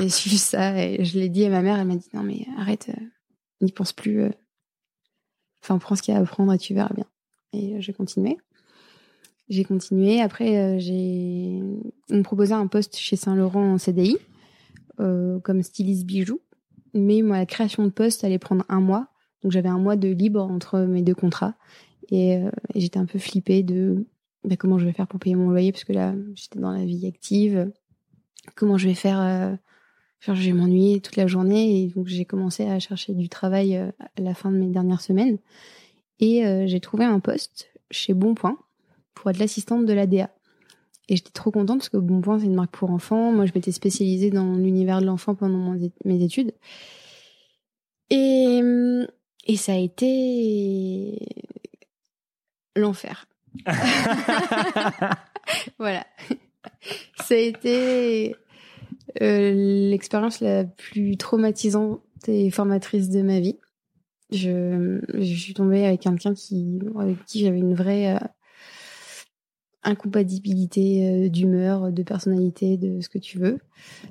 J'ai 0.00 0.08
su 0.08 0.30
ça 0.30 0.82
et 0.82 1.04
je 1.04 1.18
l'ai 1.18 1.28
dit 1.28 1.44
à 1.44 1.50
ma 1.50 1.62
mère. 1.62 1.78
Elle 1.78 1.86
m'a 1.86 1.96
dit 1.96 2.08
non 2.14 2.22
mais 2.22 2.46
arrête, 2.56 2.90
n'y 3.60 3.72
pense 3.72 3.92
plus. 3.92 4.24
Enfin, 5.62 5.78
prends 5.78 5.96
ce 5.96 6.02
qu'il 6.02 6.14
y 6.14 6.16
a 6.16 6.20
à 6.20 6.22
apprendre 6.22 6.52
et 6.52 6.58
tu 6.58 6.74
verras 6.74 6.94
bien. 6.94 7.06
Et 7.52 7.80
j'ai 7.80 7.92
continué. 7.92 8.38
J'ai 9.48 9.64
continué. 9.64 10.20
Après, 10.20 10.58
euh, 10.58 11.60
on 12.10 12.16
me 12.16 12.22
proposait 12.22 12.54
un 12.54 12.66
poste 12.66 12.96
chez 12.96 13.16
Saint 13.16 13.34
Laurent 13.34 13.72
en 13.72 13.78
CDI 13.78 14.18
euh, 15.00 15.40
comme 15.40 15.62
styliste 15.62 16.04
bijoux, 16.04 16.40
mais 16.92 17.22
moi 17.22 17.38
la 17.38 17.46
création 17.46 17.84
de 17.84 17.90
poste 17.90 18.24
allait 18.24 18.38
prendre 18.38 18.64
un 18.68 18.80
mois, 18.80 19.08
donc 19.42 19.52
j'avais 19.52 19.68
un 19.68 19.78
mois 19.78 19.96
de 19.96 20.08
libre 20.08 20.42
entre 20.42 20.80
mes 20.80 21.02
deux 21.02 21.14
contrats. 21.14 21.54
Et, 22.10 22.36
euh, 22.36 22.50
j'étais 22.74 22.98
un 22.98 23.06
peu 23.06 23.18
flippée 23.18 23.62
de 23.62 24.06
bah, 24.44 24.56
comment 24.56 24.78
je 24.78 24.84
vais 24.84 24.92
faire 24.92 25.06
pour 25.06 25.20
payer 25.20 25.36
mon 25.36 25.50
loyer 25.50 25.72
parce 25.72 25.84
que 25.84 25.92
là 25.92 26.14
j'étais 26.34 26.58
dans 26.58 26.72
la 26.72 26.84
vie 26.84 27.06
active. 27.06 27.70
Comment 28.54 28.76
je 28.76 28.88
vais 28.88 28.94
faire 28.94 29.58
je 30.20 30.32
vais 30.32 30.52
m'ennuyer 30.52 31.00
toute 31.00 31.16
la 31.16 31.26
journée. 31.26 31.82
Et 31.82 31.88
donc 31.88 32.06
j'ai 32.06 32.24
commencé 32.24 32.66
à 32.66 32.78
chercher 32.80 33.14
du 33.14 33.28
travail 33.28 33.76
à 33.76 33.92
la 34.20 34.34
fin 34.34 34.50
de 34.50 34.56
mes 34.56 34.68
dernières 34.68 35.00
semaines. 35.00 35.38
Et 36.18 36.42
j'ai 36.66 36.80
trouvé 36.80 37.04
un 37.04 37.20
poste 37.20 37.70
chez 37.90 38.14
Bonpoint 38.14 38.58
pour 39.18 39.30
être 39.30 39.38
l'assistante 39.38 39.84
de 39.84 39.92
la 39.92 40.06
DA. 40.06 40.30
Et 41.08 41.16
j'étais 41.16 41.32
trop 41.32 41.50
contente 41.50 41.78
parce 41.78 41.88
que 41.88 41.96
Bonpoint, 41.96 42.38
c'est 42.38 42.44
une 42.46 42.54
marque 42.54 42.76
pour 42.76 42.90
enfants. 42.90 43.32
Moi, 43.32 43.46
je 43.46 43.52
m'étais 43.54 43.72
spécialisée 43.72 44.30
dans 44.30 44.54
l'univers 44.54 45.00
de 45.00 45.06
l'enfant 45.06 45.34
pendant 45.34 45.74
mes 46.04 46.22
études. 46.22 46.52
Et, 48.10 48.60
et 49.46 49.56
ça 49.56 49.72
a 49.72 49.76
été 49.76 51.18
l'enfer. 52.76 53.26
voilà. 55.78 56.06
Ça 57.24 57.34
a 57.34 57.38
été 57.38 58.36
euh, 59.22 59.90
l'expérience 59.90 60.40
la 60.40 60.64
plus 60.64 61.16
traumatisante 61.16 62.02
et 62.28 62.50
formatrice 62.50 63.08
de 63.08 63.22
ma 63.22 63.40
vie. 63.40 63.56
Je, 64.30 65.00
je 65.14 65.34
suis 65.34 65.54
tombée 65.54 65.86
avec 65.86 66.02
quelqu'un 66.02 66.34
qui, 66.34 66.78
avec 66.98 67.24
qui 67.24 67.40
j'avais 67.40 67.58
une 67.58 67.74
vraie 67.74 68.14
euh, 68.14 68.18
incompatibilité 69.82 71.08
euh, 71.08 71.28
d'humeur, 71.28 71.92
de 71.92 72.02
personnalité, 72.02 72.76
de 72.76 73.00
ce 73.00 73.08
que 73.08 73.18
tu 73.18 73.38
veux. 73.38 73.58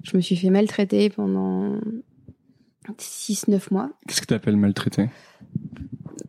Je 0.03 0.15
me 0.15 0.21
suis 0.21 0.35
fait 0.35 0.49
maltraiter 0.49 1.09
pendant 1.09 1.79
6-9 2.97 3.73
mois. 3.73 3.91
Qu'est-ce 4.07 4.21
que 4.21 4.27
tu 4.27 4.33
appelles 4.33 4.57
maltraiter? 4.57 5.09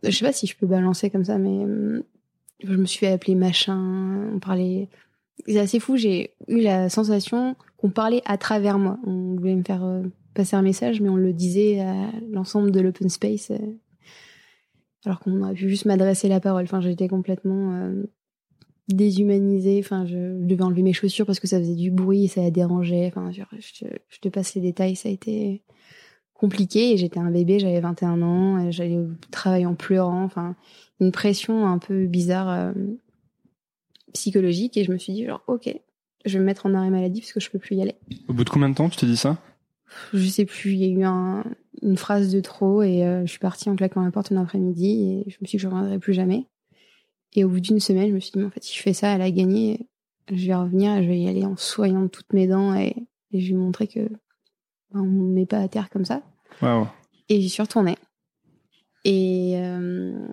Je 0.03 0.11
sais 0.11 0.25
pas 0.25 0.33
si 0.33 0.47
je 0.47 0.55
peux 0.55 0.67
balancer 0.67 1.09
comme 1.09 1.25
ça, 1.25 1.37
mais 1.37 1.65
euh, 1.65 2.03
je 2.63 2.75
me 2.75 2.85
suis 2.85 2.99
fait 2.99 3.11
appeler 3.11 3.35
machin, 3.35 4.31
on 4.33 4.39
parlait... 4.39 4.89
C'est 5.47 5.59
assez 5.59 5.79
fou, 5.79 5.95
j'ai 5.95 6.33
eu 6.49 6.59
la 6.59 6.89
sensation 6.89 7.55
qu'on 7.77 7.89
parlait 7.89 8.21
à 8.25 8.37
travers 8.37 8.77
moi. 8.77 8.99
On 9.05 9.35
voulait 9.35 9.55
me 9.55 9.63
faire 9.63 9.85
euh, 9.85 10.03
passer 10.33 10.57
un 10.57 10.61
message, 10.61 10.99
mais 10.99 11.07
on 11.07 11.15
le 11.15 11.31
disait 11.31 11.79
à 11.79 12.11
l'ensemble 12.29 12.71
de 12.71 12.81
l'open 12.81 13.07
space, 13.07 13.51
alors 15.05 15.19
qu'on 15.21 15.41
aurait 15.41 15.53
pu 15.53 15.69
juste 15.69 15.85
m'adresser 15.85 16.27
la 16.27 16.41
parole. 16.41 16.63
Enfin, 16.63 16.81
j'étais 16.81 17.07
complètement 17.07 17.89
déshumanisé. 18.95 19.79
Enfin, 19.83 20.05
je, 20.05 20.43
devais 20.43 20.63
enlever 20.63 20.81
mes 20.81 20.93
chaussures 20.93 21.25
parce 21.25 21.39
que 21.39 21.47
ça 21.47 21.59
faisait 21.59 21.75
du 21.75 21.91
bruit 21.91 22.25
et 22.25 22.27
ça 22.27 22.49
dérangeait. 22.49 23.07
Enfin, 23.07 23.31
je, 23.31 24.19
te 24.19 24.29
passe 24.29 24.55
les 24.55 24.61
détails. 24.61 24.95
Ça 24.95 25.09
a 25.09 25.11
été 25.11 25.63
compliqué 26.39 26.95
j'étais 26.95 27.19
un 27.19 27.31
bébé, 27.31 27.59
j'avais 27.59 27.81
21 27.81 28.21
ans, 28.21 28.71
j'allais 28.71 28.97
travailler 29.29 29.65
en 29.65 29.75
pleurant, 29.75 30.23
enfin 30.23 30.55
une 31.01 31.11
pression 31.11 31.67
un 31.67 31.77
peu 31.79 32.05
bizarre 32.05 32.49
euh, 32.49 32.71
psychologique 34.13 34.77
et 34.77 34.85
je 34.85 34.91
me 34.91 34.97
suis 34.97 35.11
dit 35.11 35.25
genre 35.25 35.43
ok, 35.47 35.69
je 36.25 36.33
vais 36.33 36.39
me 36.39 36.45
mettre 36.45 36.65
en 36.65 36.73
arrêt 36.73 36.89
maladie 36.89 37.19
parce 37.19 37.33
que 37.33 37.41
je 37.41 37.49
peux 37.49 37.59
plus 37.59 37.75
y 37.75 37.81
aller. 37.81 37.95
Au 38.29 38.33
bout 38.33 38.45
de 38.45 38.49
combien 38.49 38.69
de 38.69 38.75
temps 38.75 38.89
tu 38.89 38.97
t'es 38.97 39.05
dit 39.05 39.17
ça? 39.17 39.37
Je 40.13 40.27
sais 40.27 40.45
plus, 40.45 40.73
il 40.73 40.79
y 40.79 40.85
a 40.85 40.87
eu 40.87 41.03
un, 41.03 41.43
une 41.81 41.97
phrase 41.97 42.31
de 42.31 42.39
trop 42.39 42.83
et 42.83 43.03
euh, 43.03 43.25
je 43.25 43.31
suis 43.31 43.39
partie 43.39 43.69
en 43.69 43.75
claquant 43.75 44.01
la 44.01 44.11
porte 44.11 44.31
un 44.31 44.37
après-midi 44.37 45.23
et 45.25 45.29
je 45.29 45.37
me 45.41 45.45
suis 45.45 45.57
dit 45.57 45.57
que 45.57 45.63
je 45.63 45.67
reviendrai 45.67 45.99
plus 45.99 46.13
jamais. 46.13 46.45
Et 47.33 47.43
au 47.43 47.49
bout 47.49 47.59
d'une 47.59 47.79
semaine, 47.79 48.09
je 48.09 48.13
me 48.13 48.19
suis 48.19 48.31
dit 48.31 48.39
mais 48.39 48.45
en 48.45 48.49
fait 48.49 48.63
si 48.63 48.77
je 48.77 48.81
fais 48.81 48.93
ça, 48.93 49.09
elle 49.15 49.21
a 49.21 49.31
gagné, 49.31 49.87
je 50.31 50.47
vais 50.47 50.55
revenir, 50.55 50.95
et 50.97 51.03
je 51.03 51.09
vais 51.09 51.19
y 51.19 51.27
aller 51.27 51.45
en 51.45 51.57
soignant 51.57 52.07
toutes 52.07 52.33
mes 52.33 52.47
dents 52.47 52.73
et, 52.75 52.95
et 53.31 53.39
je 53.39 53.47
vais 53.47 53.53
lui 53.53 53.63
montrer 53.63 53.87
que 53.87 54.09
ben, 54.91 55.01
on 55.01 55.05
ne 55.05 55.33
met 55.33 55.45
pas 55.45 55.59
à 55.59 55.67
terre 55.67 55.89
comme 55.89 56.05
ça. 56.05 56.21
Et 57.29 57.41
j'y 57.41 57.49
suis 57.49 57.61
retournée. 57.61 57.97
Et, 59.05 59.53
euh, 59.55 60.27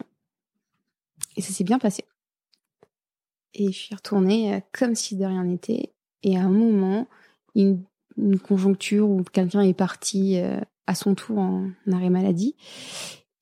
et 1.36 1.42
ça 1.42 1.52
s'est 1.52 1.64
bien 1.64 1.78
passé. 1.78 2.04
Et 3.54 3.66
je 3.66 3.78
suis 3.78 3.94
retournée 3.94 4.54
euh, 4.54 4.60
comme 4.72 4.94
si 4.94 5.16
de 5.16 5.24
rien 5.24 5.44
n'était. 5.44 5.92
Et 6.22 6.36
à 6.36 6.42
un 6.42 6.48
moment, 6.48 7.06
une, 7.54 7.82
une 8.16 8.38
conjoncture 8.38 9.08
où 9.08 9.22
quelqu'un 9.22 9.60
est 9.60 9.74
parti 9.74 10.38
euh, 10.38 10.60
à 10.86 10.94
son 10.94 11.14
tour 11.14 11.38
en, 11.38 11.70
arrêt 11.92 12.10
maladie. 12.10 12.56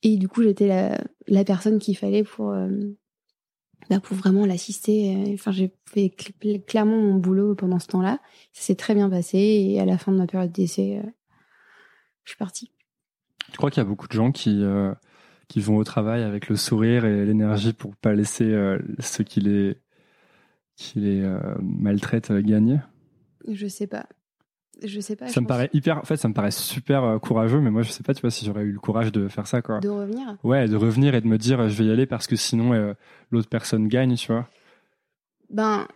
Et 0.03 0.17
du 0.17 0.27
coup, 0.27 0.43
j'étais 0.43 0.67
la, 0.67 1.01
la, 1.27 1.43
personne 1.43 1.79
qu'il 1.79 1.97
fallait 1.97 2.23
pour, 2.23 2.53
pour 4.03 4.15
vraiment 4.17 4.45
l'assister. 4.45 5.31
Enfin, 5.33 5.51
j'ai 5.51 5.73
fait 5.85 6.09
clairement 6.67 6.97
mon 6.97 7.15
boulot 7.15 7.55
pendant 7.55 7.79
ce 7.79 7.87
temps-là. 7.87 8.19
Ça 8.53 8.63
s'est 8.63 8.75
très 8.75 8.95
bien 8.95 9.09
passé. 9.09 9.37
Et 9.37 9.79
à 9.79 9.85
la 9.85 9.97
fin 9.97 10.11
de 10.11 10.17
ma 10.17 10.27
période 10.27 10.51
d'essai, 10.51 11.01
je 12.23 12.31
suis 12.31 12.37
partie. 12.37 12.71
Tu 13.51 13.57
crois 13.57 13.69
qu'il 13.69 13.81
y 13.81 13.85
a 13.85 13.89
beaucoup 13.89 14.07
de 14.07 14.13
gens 14.13 14.31
qui 14.31 14.63
euh, 14.63 14.93
qui 15.47 15.61
vont 15.61 15.77
au 15.77 15.83
travail 15.83 16.23
avec 16.23 16.49
le 16.49 16.55
sourire 16.55 17.05
et 17.05 17.25
l'énergie 17.25 17.73
pour 17.73 17.95
pas 17.95 18.13
laisser 18.13 18.45
euh, 18.45 18.79
ceux 18.99 19.23
qui 19.23 19.39
les 19.39 19.77
qui 20.75 20.99
les 20.99 21.21
euh, 21.21 21.39
maltraitent 21.61 22.31
gagner? 22.31 22.79
Je 23.47 23.67
sais 23.67 23.87
pas. 23.87 24.07
Je 24.83 24.99
sais 24.99 25.15
pas. 25.15 25.27
Ça 25.27 25.41
me 25.41 25.47
paraît 25.47 25.69
hyper. 25.73 25.97
En 25.97 26.03
fait, 26.03 26.17
ça 26.17 26.27
me 26.27 26.33
paraît 26.33 26.51
super 26.51 27.19
courageux, 27.21 27.59
mais 27.61 27.71
moi, 27.71 27.81
je 27.81 27.91
sais 27.91 28.03
pas, 28.03 28.13
tu 28.13 28.21
vois, 28.21 28.31
si 28.31 28.45
j'aurais 28.45 28.63
eu 28.63 28.71
le 28.71 28.79
courage 28.79 29.11
de 29.11 29.27
faire 29.27 29.47
ça, 29.47 29.61
quoi. 29.61 29.79
De 29.79 29.89
revenir? 29.89 30.37
Ouais, 30.43 30.67
de 30.67 30.75
revenir 30.75 31.15
et 31.15 31.21
de 31.21 31.27
me 31.27 31.37
dire, 31.37 31.69
je 31.69 31.77
vais 31.81 31.89
y 31.89 31.91
aller 31.91 32.05
parce 32.05 32.27
que 32.27 32.35
sinon, 32.35 32.95
l'autre 33.31 33.49
personne 33.49 33.87
gagne, 33.87 34.15
tu 34.15 34.31
vois. 34.31 34.47
Ben, 35.49 35.87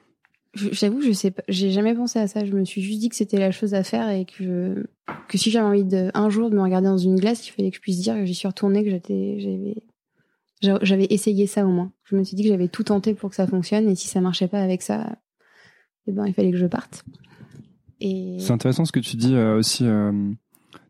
J'avoue, 0.55 1.01
je 1.01 1.11
sais 1.11 1.29
pas, 1.29 1.43
j'ai 1.47 1.69
jamais 1.69 1.93
pensé 1.93 2.17
à 2.17 2.27
ça. 2.27 2.43
Je 2.43 2.53
me 2.53 2.65
suis 2.65 2.81
juste 2.81 2.99
dit 2.99 3.09
que 3.09 3.15
c'était 3.15 3.37
la 3.37 3.51
chose 3.51 3.75
à 3.75 3.83
faire 3.83 4.09
et 4.09 4.25
que 4.25 4.87
que 5.27 5.37
si 5.37 5.51
j'avais 5.51 5.67
envie 5.67 5.83
de 5.83 6.09
un 6.15 6.29
jour 6.29 6.49
de 6.49 6.55
me 6.55 6.61
regarder 6.61 6.87
dans 6.87 6.97
une 6.97 7.19
glace, 7.19 7.47
il 7.47 7.51
fallait 7.51 7.69
que 7.69 7.75
je 7.75 7.81
puisse 7.81 7.99
dire 7.99 8.15
que 8.15 8.25
j'y 8.25 8.33
suis 8.33 8.47
retournée, 8.47 8.83
que 8.83 8.89
j'étais, 8.89 9.39
j'avais, 9.39 10.79
j'avais 10.81 11.07
essayé 11.11 11.45
ça 11.45 11.65
au 11.65 11.69
moins. 11.69 11.91
Je 12.05 12.15
me 12.15 12.23
suis 12.23 12.35
dit 12.35 12.43
que 12.43 12.49
j'avais 12.49 12.67
tout 12.67 12.83
tenté 12.83 13.13
pour 13.13 13.29
que 13.29 13.35
ça 13.35 13.45
fonctionne 13.45 13.87
et 13.89 13.95
si 13.95 14.07
ça 14.07 14.21
marchait 14.21 14.47
pas 14.47 14.61
avec 14.61 14.81
ça, 14.81 15.17
eh 16.07 16.11
ben 16.11 16.25
il 16.25 16.33
fallait 16.33 16.51
que 16.51 16.57
je 16.57 16.65
parte. 16.65 17.05
Et 18.01 18.37
c'est 18.39 18.51
intéressant 18.51 18.85
ce 18.85 18.91
que 18.91 18.99
tu 18.99 19.17
dis 19.17 19.35
euh, 19.35 19.57
aussi. 19.57 19.85
Euh, 19.85 20.11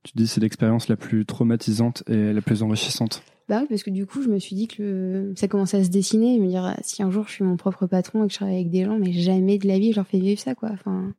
tu 0.04 0.14
dis 0.16 0.28
c'est 0.28 0.42
l'expérience 0.42 0.88
la 0.88 0.96
plus 0.96 1.26
traumatisante 1.26 2.04
et 2.08 2.34
la 2.34 2.42
plus 2.42 2.64
enrichissante. 2.64 3.24
Bah 3.48 3.60
oui, 3.62 3.68
parce 3.68 3.84
que 3.84 3.90
du 3.90 4.06
coup, 4.06 4.22
je 4.22 4.30
me 4.30 4.38
suis 4.38 4.56
dit 4.56 4.68
que 4.68 5.34
ça 5.36 5.48
commençait 5.48 5.78
à 5.78 5.84
se 5.84 5.90
dessiner, 5.90 6.40
me 6.40 6.48
dire 6.48 6.76
si 6.82 7.02
un 7.02 7.10
jour 7.10 7.28
je 7.28 7.34
suis 7.34 7.44
mon 7.44 7.58
propre 7.58 7.88
patron 7.88 8.24
et 8.24 8.28
que 8.28 8.34
je 8.34 8.38
travaille 8.38 8.58
avec 8.58 8.70
des 8.70 8.86
gens, 8.86 9.00
mais 9.00 9.12
jamais 9.12 9.58
de 9.58 9.68
la 9.68 9.80
vie 9.80 9.92
je 9.92 9.98
leur 9.98 10.08
fais 10.08 10.20
vivre 10.20 10.40
ça, 10.40 10.54
quoi. 10.54 10.70
Enfin, 10.72 11.14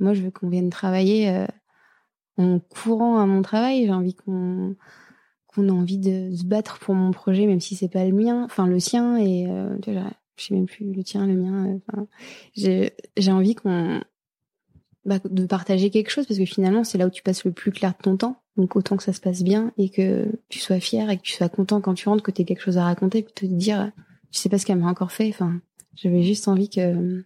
moi, 0.00 0.14
je 0.14 0.22
veux 0.22 0.30
qu'on 0.30 0.48
vienne 0.48 0.70
travailler 0.70 1.28
euh, 1.30 1.46
en 2.36 2.58
courant 2.58 3.18
à 3.18 3.26
mon 3.26 3.42
travail. 3.42 3.84
J'ai 3.86 3.92
envie 3.92 4.14
qu'on 4.14 4.76
qu'on 5.46 5.68
a 5.70 5.72
envie 5.72 5.98
de 5.98 6.34
se 6.36 6.44
battre 6.44 6.78
pour 6.78 6.94
mon 6.94 7.10
projet, 7.10 7.46
même 7.46 7.60
si 7.60 7.74
c'est 7.74 7.88
pas 7.88 8.04
le 8.04 8.12
mien, 8.12 8.44
enfin 8.44 8.66
le 8.66 8.78
sien 8.78 9.16
et 9.16 9.46
euh, 9.48 9.76
je 10.36 10.44
sais 10.44 10.54
même 10.54 10.66
plus 10.66 10.92
le 10.92 11.02
tien, 11.02 11.26
le 11.26 11.34
mien. 11.34 11.80
Euh, 12.58 12.88
j'ai 13.16 13.32
envie 13.32 13.54
qu'on 13.54 14.02
bah, 15.08 15.18
de 15.24 15.46
partager 15.46 15.90
quelque 15.90 16.10
chose 16.10 16.26
parce 16.26 16.38
que 16.38 16.44
finalement 16.44 16.84
c'est 16.84 16.98
là 16.98 17.06
où 17.06 17.10
tu 17.10 17.22
passes 17.22 17.44
le 17.44 17.52
plus 17.52 17.72
clair 17.72 17.92
de 17.96 18.02
ton 18.02 18.16
temps 18.16 18.40
donc 18.58 18.74
autant 18.74 18.96
que 18.96 19.04
ça 19.04 19.12
se 19.12 19.20
passe 19.20 19.42
bien 19.42 19.72
et 19.78 19.88
que 19.88 20.26
tu 20.48 20.58
sois 20.58 20.80
fier 20.80 21.08
et 21.08 21.16
que 21.16 21.22
tu 21.22 21.32
sois 21.32 21.48
content 21.48 21.80
quand 21.80 21.94
tu 21.94 22.08
rentres, 22.08 22.24
que 22.24 22.32
tu 22.32 22.42
aies 22.42 22.44
quelque 22.44 22.60
chose 22.60 22.76
à 22.76 22.84
raconter, 22.84 23.22
plutôt 23.22 23.46
que 23.46 23.52
de 23.52 23.56
dire, 23.56 23.92
je 24.32 24.38
sais 24.38 24.48
pas 24.48 24.58
ce 24.58 24.66
qu'elle 24.66 24.78
m'a 24.78 24.88
encore 24.88 25.12
fait. 25.12 25.28
Enfin, 25.28 25.60
j'avais 25.94 26.24
juste 26.24 26.48
envie 26.48 26.68
que. 26.68 27.24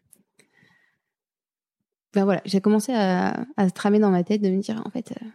Ben 2.12 2.24
voilà, 2.24 2.42
j'ai 2.44 2.60
commencé 2.60 2.92
à, 2.92 3.46
à 3.56 3.68
se 3.68 3.72
tramer 3.72 3.98
dans 3.98 4.10
ma 4.10 4.22
tête 4.22 4.42
de 4.42 4.50
me 4.50 4.60
dire, 4.60 4.82
en 4.84 4.90
fait, 4.90 5.14
euh, 5.22 5.26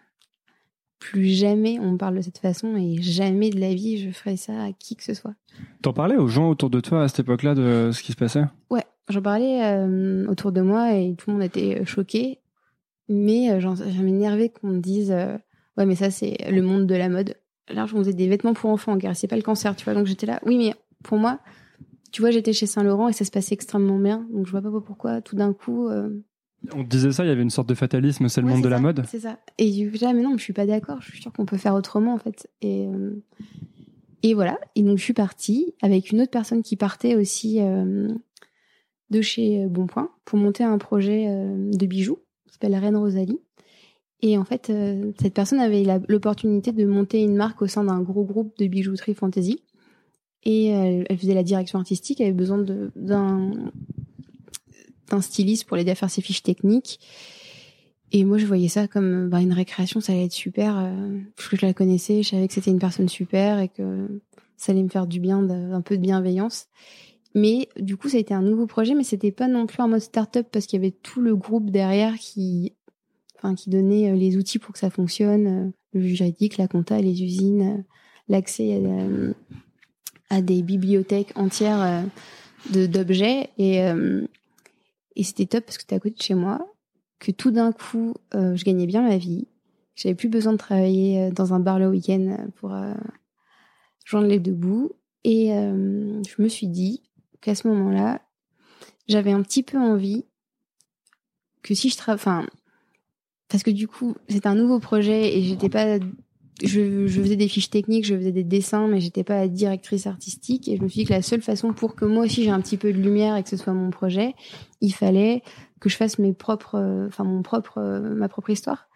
plus 1.00 1.26
jamais 1.26 1.80
on 1.80 1.94
me 1.94 1.98
parle 1.98 2.16
de 2.16 2.22
cette 2.22 2.38
façon 2.38 2.76
et 2.76 3.02
jamais 3.02 3.50
de 3.50 3.60
la 3.60 3.74
vie 3.74 4.00
je 4.00 4.10
ferai 4.10 4.36
ça 4.36 4.64
à 4.64 4.74
qui 4.74 4.96
que 4.96 5.04
ce 5.04 5.16
soit. 5.16 5.34
T'en 5.82 5.94
parlais 5.94 6.16
aux 6.16 6.28
gens 6.28 6.50
autour 6.50 6.70
de 6.70 6.80
toi 6.80 7.04
à 7.04 7.08
cette 7.08 7.22
époque-là 7.22 7.56
de 7.56 7.92
ce 7.92 8.04
qui 8.04 8.12
se 8.12 8.18
passait? 8.18 8.44
Ouais, 8.70 8.84
j'en 9.10 9.22
parlais 9.22 9.64
euh, 9.64 10.28
autour 10.28 10.52
de 10.52 10.62
moi 10.62 10.94
et 10.94 11.16
tout 11.16 11.30
le 11.30 11.38
monde 11.38 11.46
était 11.46 11.86
choqué. 11.86 12.40
Mais 13.10 13.52
euh, 13.52 13.60
j'en 13.60 13.76
m'énervais 14.02 14.50
qu'on 14.50 14.68
me 14.68 14.80
dise 14.80 15.12
ouais, 15.12 15.86
mais 15.86 15.96
ça, 15.96 16.12
c'est 16.12 16.38
le 16.50 16.62
monde 16.62 16.86
de 16.86 16.96
la 16.96 17.10
mode. 17.10 17.36
Là, 17.70 17.86
je 17.86 17.96
faisais 17.96 18.14
des 18.14 18.28
vêtements 18.28 18.54
pour 18.54 18.70
enfants, 18.70 18.98
car 18.98 19.16
c'est 19.16 19.28
pas 19.28 19.36
le 19.36 19.42
cancer, 19.42 19.76
tu 19.76 19.86
vois. 19.86 19.94
Donc 19.94 20.08
j'étais 20.08 20.26
là, 20.26 20.40
oui, 20.46 20.58
mais 20.58 20.74
pour 21.04 21.18
moi, 21.18 21.40
tu 22.12 22.22
vois, 22.22 22.32
j'étais 22.32 22.54
chez 22.54 22.66
Saint-Laurent 22.66 23.10
et 23.10 23.14
ça 23.14 23.26
se 23.26 23.32
passait 23.32 23.54
extrêmement 23.54 24.00
bien. 24.00 24.26
Donc 24.32 24.46
je 24.46 24.52
vois 24.52 24.62
pas 24.62 24.72
pourquoi, 24.72 25.22
tout 25.22 25.36
d'un 25.36 25.54
coup. 25.54 25.90
Euh, 25.90 26.10
On 26.74 26.84
disait 26.84 27.12
ça, 27.12 27.26
il 27.26 27.28
y 27.28 27.32
avait 27.32 27.42
une 27.42 27.50
sorte 27.50 27.70
de 27.70 27.76
fatalisme, 27.76 28.30
c'est 28.30 28.42
le 28.42 28.48
monde 28.48 28.64
de 28.64 28.70
la 28.70 28.80
mode. 28.80 29.04
C'est 29.08 29.20
ça. 29.20 29.40
Et 29.58 29.68
je 29.72 29.90
disais, 29.90 30.06
ah, 30.08 30.14
mais 30.14 30.22
non, 30.22 30.38
je 30.38 30.44
suis 30.44 30.54
pas 30.54 30.66
d'accord, 30.66 31.02
je 31.02 31.12
suis 31.12 31.22
sûre 31.22 31.34
qu'on 31.34 31.46
peut 31.46 31.58
faire 31.58 31.76
autrement, 31.76 32.14
en 32.14 32.18
fait. 32.18 32.50
Et, 32.62 32.88
euh, 32.88 33.22
et 34.24 34.34
voilà. 34.34 34.58
Et 34.76 34.84
donc 34.84 34.98
je 34.98 35.04
suis 35.04 35.14
partie 35.14 35.74
avec 35.82 36.12
une 36.12 36.22
autre 36.22 36.32
personne 36.32 36.64
qui 36.64 36.76
partait 36.76 37.16
aussi 37.16 37.62
euh, 37.62 38.10
de 39.10 39.22
chez 39.22 39.66
Bonpoint 39.68 40.10
pour 40.26 40.38
monter 40.38 40.64
un 40.64 40.78
projet 40.78 41.28
de 41.28 41.86
bijoux 41.86 42.20
qui 42.46 42.54
s'appelle 42.54 42.76
Reine 42.76 42.98
Rosalie. 42.98 43.40
Et 44.22 44.38
en 44.38 44.46
fait, 44.46 44.70
euh, 44.70 45.12
cette 45.20 45.34
personne 45.34 45.60
avait 45.60 45.84
l'opportunité 46.08 46.72
de 46.72 46.86
monter 46.86 47.22
une 47.22 47.36
marque 47.36 47.62
au 47.62 47.68
sein 47.68 47.84
d'un 47.84 48.02
gros 48.02 48.24
groupe 48.24 48.58
de 48.58 48.66
bijouterie 48.68 49.14
fantasy. 49.14 49.62
Et 50.44 50.74
euh, 50.74 51.04
elle 51.08 51.18
faisait 51.18 51.34
la 51.34 51.44
direction 51.44 51.78
artistique, 51.78 52.22
elle 52.22 52.28
avait 52.28 52.36
besoin 52.36 52.64
d'un 52.96 53.32
styliste 55.22 55.66
pour 55.66 55.78
l'aider 55.78 55.92
à 55.92 55.96
faire 55.96 56.10
ses 56.10 56.22
fiches 56.22 56.44
techniques. 56.44 57.00
Et 58.12 58.24
moi, 58.24 58.38
je 58.38 58.46
voyais 58.46 58.70
ça 58.70 58.88
comme 58.88 59.30
bah, 59.30 59.42
une 59.42 59.52
récréation, 59.52 60.00
ça 60.00 60.14
allait 60.14 60.26
être 60.26 60.32
super. 60.32 60.78
Euh, 60.78 61.20
que 61.50 61.58
je 61.58 61.66
la 61.66 61.74
connaissais, 61.74 62.24
je 62.24 62.30
savais 62.30 62.48
que 62.48 62.54
c'était 62.54 62.72
une 62.72 62.80
personne 62.80 63.10
super 63.10 63.60
et 63.60 63.68
que 63.68 64.22
ça 64.56 64.72
allait 64.72 64.84
me 64.84 64.90
faire 64.90 65.06
du 65.06 65.20
bien, 65.20 65.48
un 65.50 65.82
peu 65.82 65.98
de 65.98 66.02
bienveillance. 66.02 66.68
Mais 67.38 67.70
du 67.78 67.98
coup, 67.98 68.10
ça 68.10 68.18
a 68.18 68.20
été 68.20 68.34
un 68.34 68.42
nouveau 68.42 68.66
projet, 68.66 68.96
mais 68.96 69.04
c'était 69.04 69.32
pas 69.32 69.48
non 69.48 69.68
plus 69.68 69.80
en 69.84 69.88
mode 69.88 70.00
start-up 70.00 70.48
parce 70.52 70.66
qu'il 70.66 70.82
y 70.82 70.84
avait 70.84 70.92
tout 70.92 71.22
le 71.22 71.36
groupe 71.36 71.70
derrière 71.70 72.16
qui 72.16 72.74
enfin 73.38 73.54
qui 73.54 73.70
donnait 73.70 74.10
euh, 74.10 74.16
les 74.16 74.38
outils 74.38 74.58
pour 74.58 74.74
que 74.74 74.80
ça 74.80 74.90
fonctionne, 74.90 75.48
euh, 75.48 75.72
le 75.94 76.02
juridique, 76.02 76.58
la 76.58 76.68
compta, 76.68 77.00
les 77.00 77.22
usines, 77.24 77.62
euh, 77.62 77.84
l'accès 78.28 78.82
à, 80.32 80.42
des 80.42 80.64
bibliothèques 80.64 81.32
entières 81.36 82.06
d'objets. 82.72 83.52
Et 83.60 83.78
et 85.16 85.24
c'était 85.24 85.46
top 85.46 85.66
parce 85.66 85.78
que 85.78 85.84
c'était 85.84 85.96
à 85.96 86.00
côté 86.00 86.16
de 86.16 86.22
chez 86.22 86.34
moi, 86.34 86.68
que 87.20 87.32
tout 87.32 87.52
d'un 87.52 87.72
coup 87.72 88.16
je 88.34 88.64
gagnais 88.64 88.88
bien 88.88 89.04
ma 89.04 89.18
vie, 89.18 89.48
j'avais 89.96 90.16
plus 90.16 90.28
besoin 90.28 90.54
de 90.54 90.58
travailler 90.58 91.32
dans 91.32 91.54
un 91.54 91.60
bar 91.60 91.80
le 91.80 91.88
week-end 91.88 92.50
pour 92.56 92.76
joindre 94.04 94.28
les 94.28 94.40
deux 94.40 94.54
bouts. 94.54 94.92
Et 95.24 95.48
je 95.48 96.42
me 96.42 96.50
suis 96.50 96.68
dit 96.68 97.04
qu'à 97.42 97.56
ce 97.56 97.68
moment-là 97.68 98.22
j'avais 99.08 99.32
un 99.32 99.42
petit 99.42 99.64
peu 99.64 99.78
envie 99.78 100.26
que 101.64 101.74
si 101.74 101.90
je 101.90 101.98
travaille, 101.98 102.46
parce 103.50 103.64
que 103.64 103.72
du 103.72 103.88
coup, 103.88 104.16
c'était 104.30 104.48
un 104.48 104.56
nouveau 104.56 104.80
projet 104.80 105.38
et 105.38 105.44
j'étais 105.44 105.70
pas 105.70 106.00
je, 106.64 107.08
faisais 107.08 107.36
des 107.36 107.48
fiches 107.48 107.70
techniques, 107.70 108.06
je 108.06 108.16
faisais 108.16 108.32
des 108.32 108.44
dessins, 108.44 108.88
mais 108.88 109.00
j'étais 109.00 109.24
pas 109.24 109.48
directrice 109.48 110.08
artistique. 110.08 110.68
Et 110.68 110.78
je 110.78 110.82
me 110.82 110.88
suis 110.88 111.02
dit 111.02 111.06
que 111.06 111.14
la 111.14 111.22
seule 111.22 111.42
façon 111.42 111.72
pour 111.72 111.96
que 111.96 112.04
moi 112.04 112.26
aussi 112.26 112.44
j'ai 112.44 112.50
un 112.50 112.62
petit 112.62 112.78
peu 112.78 112.92
de 112.92 112.98
lumière 112.98 113.36
et 113.36 113.44
que 113.44 113.50
ce 113.50 113.58
soit 113.58 113.74
mon 113.74 113.92
projet, 113.92 114.34
il 114.82 114.94
fallait 114.94 115.44
que 115.80 115.90
je 115.90 115.96
fasse 115.96 116.18
mes 116.18 116.34
propres, 116.34 117.06
enfin 117.08 117.24
mon 117.24 117.44
propre, 117.44 117.80
ma 117.80 118.28
propre 118.28 118.50
histoire. 118.50 118.88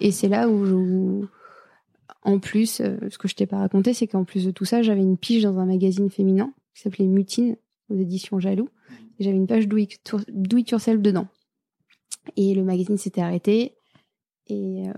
Et 0.00 0.10
c'est 0.10 0.28
là 0.28 0.48
où, 0.48 1.28
en 2.22 2.38
plus, 2.40 2.80
euh, 2.80 2.96
ce 3.10 3.16
que 3.16 3.28
je 3.28 3.36
t'ai 3.36 3.46
pas 3.46 3.58
raconté, 3.58 3.94
c'est 3.94 4.08
qu'en 4.08 4.24
plus 4.24 4.44
de 4.44 4.50
tout 4.50 4.64
ça, 4.64 4.82
j'avais 4.82 5.02
une 5.02 5.16
pige 5.16 5.44
dans 5.44 5.58
un 5.58 5.66
magazine 5.66 6.10
féminin 6.10 6.52
qui 6.74 6.82
s'appelait 6.82 7.06
Mutine 7.06 7.56
aux 7.88 7.96
éditions 7.98 8.38
Jaloux. 8.40 8.68
Et 9.18 9.24
j'avais 9.24 9.36
une 9.36 9.46
page 9.46 9.68
do 9.68 9.76
it 9.76 10.70
yourself 10.70 11.00
dedans. 11.00 11.28
Et 12.36 12.54
le 12.54 12.64
magazine 12.64 12.96
s'était 12.96 13.20
arrêté. 13.20 13.74
Et, 14.46 14.88
euh, 14.88 14.92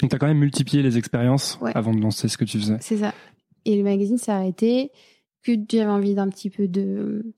Donc, 0.00 0.10
tu 0.10 0.14
as 0.14 0.18
quand 0.18 0.26
même 0.26 0.38
multiplié 0.38 0.82
les 0.82 0.98
expériences 0.98 1.58
avant 1.74 1.94
de 1.94 2.00
lancer 2.00 2.28
ce 2.28 2.36
que 2.36 2.44
tu 2.44 2.58
faisais. 2.58 2.76
C'est 2.80 2.98
ça. 2.98 3.14
Et 3.64 3.76
le 3.76 3.82
magazine 3.82 4.18
s'est 4.18 4.32
arrêté, 4.32 4.90
que 5.42 5.52
j'avais 5.70 5.90
envie 5.90 6.14
d'un 6.14 6.28
petit 6.28 6.50
peu 6.50 6.68
de, 6.68 7.34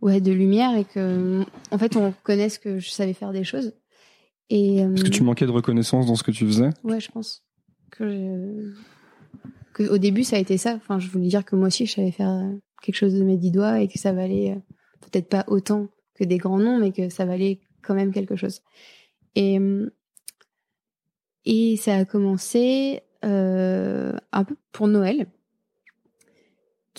ouais, 0.00 0.20
de 0.20 0.32
lumière 0.32 0.76
et 0.76 0.84
que, 0.84 1.42
en 1.70 1.78
fait, 1.78 1.96
on 1.96 2.12
connaisse 2.24 2.58
que 2.58 2.78
je 2.78 2.90
savais 2.90 3.12
faire 3.14 3.32
des 3.32 3.44
choses. 3.44 3.72
Et, 4.50 4.82
Parce 4.88 5.02
que 5.04 5.08
tu 5.10 5.22
manquais 5.22 5.44
de 5.46 5.50
reconnaissance 5.50 6.06
dans 6.06 6.16
ce 6.16 6.22
que 6.22 6.30
tu 6.30 6.46
faisais 6.46 6.70
Ouais, 6.82 7.00
je 7.00 7.10
pense. 7.10 7.42
que, 7.90 8.72
que 9.74 9.82
au 9.84 9.98
début 9.98 10.24
ça 10.24 10.36
a 10.36 10.38
été 10.38 10.56
ça. 10.56 10.74
Enfin, 10.74 10.98
je 10.98 11.08
voulais 11.08 11.28
dire 11.28 11.44
que 11.44 11.54
moi 11.54 11.66
aussi 11.68 11.84
je 11.86 11.92
savais 11.92 12.10
faire 12.12 12.50
quelque 12.82 12.96
chose 12.96 13.14
de 13.14 13.24
mes 13.24 13.36
dix 13.36 13.50
doigts 13.50 13.80
et 13.80 13.88
que 13.88 13.98
ça 13.98 14.12
valait 14.12 14.52
euh, 14.52 14.60
peut-être 15.00 15.28
pas 15.28 15.44
autant 15.48 15.88
que 16.14 16.24
des 16.24 16.38
grands 16.38 16.58
noms, 16.58 16.78
mais 16.78 16.92
que 16.92 17.08
ça 17.08 17.24
valait 17.24 17.60
quand 17.82 17.94
même 17.94 18.12
quelque 18.12 18.36
chose. 18.36 18.62
Et 19.34 19.58
et 21.44 21.76
ça 21.76 21.96
a 21.96 22.04
commencé 22.04 23.00
euh, 23.24 24.12
un 24.32 24.44
peu 24.44 24.54
pour 24.70 24.86
Noël 24.86 25.26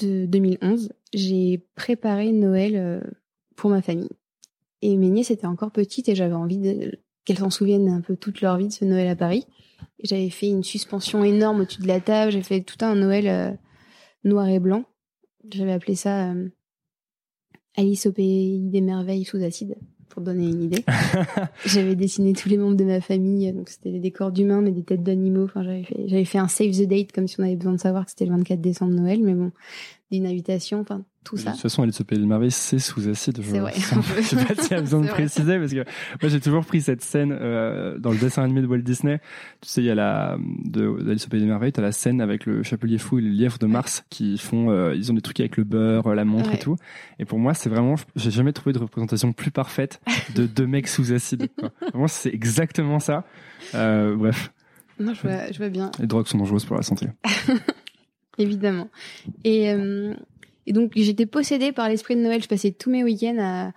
de 0.01 0.25
2011. 0.25 0.91
J'ai 1.13 1.63
préparé 1.75 2.31
Noël 2.31 2.75
euh, 2.75 3.01
pour 3.55 3.69
ma 3.69 3.83
famille. 3.83 4.09
Et 4.81 4.97
mes 4.97 5.09
nièces 5.09 5.29
étaient 5.29 5.45
encore 5.45 5.71
petites 5.71 6.09
et 6.09 6.15
j'avais 6.15 6.33
envie 6.33 6.91
qu'elles 7.25 7.37
s'en 7.37 7.51
souviennent 7.51 7.89
un 7.89 8.01
peu 8.01 8.15
toute 8.15 8.41
leur 8.41 8.57
vie 8.57 8.69
de 8.69 8.73
ce 8.73 8.85
Noël 8.85 9.07
à 9.07 9.15
Paris. 9.15 9.45
J'avais 10.03 10.31
fait 10.31 10.47
une 10.47 10.63
suspension 10.63 11.23
énorme 11.23 11.61
au-dessus 11.61 11.81
de 11.81 11.87
la 11.87 11.99
table. 11.99 12.31
J'ai 12.31 12.41
fait 12.41 12.61
tout 12.61 12.83
un 12.83 12.95
Noël 12.95 13.59
noir 14.23 14.47
et 14.47 14.59
blanc. 14.59 14.85
J'avais 15.51 15.71
appelé 15.71 15.95
ça 15.95 16.31
euh, 16.31 16.49
Alice 17.77 18.05
au 18.05 18.11
pays 18.11 18.59
des 18.59 18.81
merveilles 18.81 19.25
sous 19.25 19.41
acide 19.43 19.75
pour 20.09 20.21
donner 20.21 20.47
une 20.49 20.63
idée. 20.63 20.83
j'avais 21.65 21.95
dessiné 21.95 22.33
tous 22.33 22.49
les 22.49 22.57
membres 22.57 22.75
de 22.75 22.83
ma 22.83 22.99
famille, 22.99 23.51
donc 23.53 23.69
c'était 23.69 23.91
des 23.91 23.99
décors 23.99 24.31
d'humains, 24.31 24.61
mais 24.61 24.71
des 24.71 24.83
têtes 24.83 25.03
d'animaux. 25.03 25.45
Enfin, 25.45 25.63
j'avais 25.63 25.83
fait, 25.83 26.07
j'avais 26.07 26.25
fait 26.25 26.39
un 26.39 26.47
save 26.47 26.71
the 26.71 26.87
date 26.87 27.11
comme 27.11 27.27
si 27.27 27.39
on 27.39 27.43
avait 27.43 27.55
besoin 27.55 27.73
de 27.73 27.79
savoir 27.79 28.05
que 28.05 28.11
c'était 28.11 28.25
le 28.25 28.31
24 28.31 28.59
décembre 28.59 28.93
Noël, 28.93 29.21
mais 29.23 29.33
bon, 29.33 29.51
d'une 30.11 30.25
invitation, 30.25 30.79
enfin 30.79 31.03
tout 31.23 31.37
ça. 31.37 31.49
De 31.49 31.55
toute 31.55 31.61
façon, 31.63 31.83
Alice 31.83 31.99
au 32.01 32.03
Pays 32.03 32.17
des 32.17 32.25
Merveilles, 32.25 32.51
c'est 32.51 32.79
sous 32.79 33.07
acide. 33.07 33.39
C'est 33.43 33.59
vrai. 33.59 33.73
Je 34.17 34.21
sais 34.21 34.35
pas 34.35 34.55
s'il 34.55 34.71
y 34.71 34.75
a 34.75 34.81
besoin 34.81 35.01
de 35.01 35.07
préciser 35.09 35.59
parce 35.59 35.71
que 35.71 35.83
moi 36.21 36.29
j'ai 36.29 36.39
toujours 36.39 36.65
pris 36.65 36.81
cette 36.81 37.01
scène 37.01 37.37
euh, 37.39 37.97
dans 37.99 38.11
le 38.11 38.17
dessin 38.17 38.43
animé 38.43 38.61
de 38.61 38.67
Walt 38.67 38.79
Disney. 38.79 39.19
Tu 39.61 39.69
sais, 39.69 39.81
il 39.81 39.85
y 39.85 39.91
a 39.91 39.95
la 39.95 40.37
de 40.65 41.09
Alice 41.09 41.25
au 41.25 41.29
Pays 41.29 41.41
des 41.41 41.45
Merveilles, 41.45 41.71
t'as 41.71 41.81
la 41.81 41.91
scène 41.91 42.21
avec 42.21 42.45
le 42.45 42.63
chapelier 42.63 42.97
fou 42.97 43.19
et 43.19 43.21
le 43.21 43.29
lièvre 43.29 43.59
de 43.59 43.67
Mars 43.67 44.05
qui 44.09 44.37
font, 44.37 44.71
euh, 44.71 44.95
ils 44.95 45.11
ont 45.11 45.15
des 45.15 45.21
trucs 45.21 45.39
avec 45.39 45.57
le 45.57 45.63
beurre, 45.63 46.15
la 46.15 46.25
montre 46.25 46.53
et 46.53 46.59
tout. 46.59 46.77
Et 47.19 47.25
pour 47.25 47.37
moi, 47.37 47.53
c'est 47.53 47.69
vraiment, 47.69 47.95
j'ai 48.15 48.31
jamais 48.31 48.53
trouvé 48.53 48.73
de 48.73 48.79
représentation 48.79 49.33
plus 49.33 49.51
parfaite 49.51 50.01
de 50.35 50.45
deux 50.45 50.67
mecs 50.67 50.87
sous 50.87 51.11
acide. 51.13 51.49
Moi, 51.93 52.07
c'est 52.07 52.33
exactement 52.33 52.99
ça. 52.99 53.25
Euh, 53.75 54.15
bref. 54.15 54.51
Non, 54.99 55.13
je 55.13 55.21
vois, 55.21 55.51
je 55.51 55.57
vois 55.57 55.69
bien. 55.69 55.91
Les 55.99 56.07
drogues 56.07 56.27
sont 56.27 56.37
dangereuses 56.37 56.65
pour 56.65 56.75
la 56.75 56.81
santé. 56.81 57.07
Évidemment. 58.39 58.87
Et 59.43 59.71
euh, 59.71 60.13
et 60.65 60.73
donc 60.73 60.93
j'étais 60.95 61.25
possédée 61.25 61.71
par 61.71 61.89
l'esprit 61.89 62.15
de 62.15 62.21
Noël. 62.21 62.41
Je 62.41 62.47
passais 62.47 62.71
tous 62.71 62.89
mes 62.89 63.03
week-ends 63.03 63.71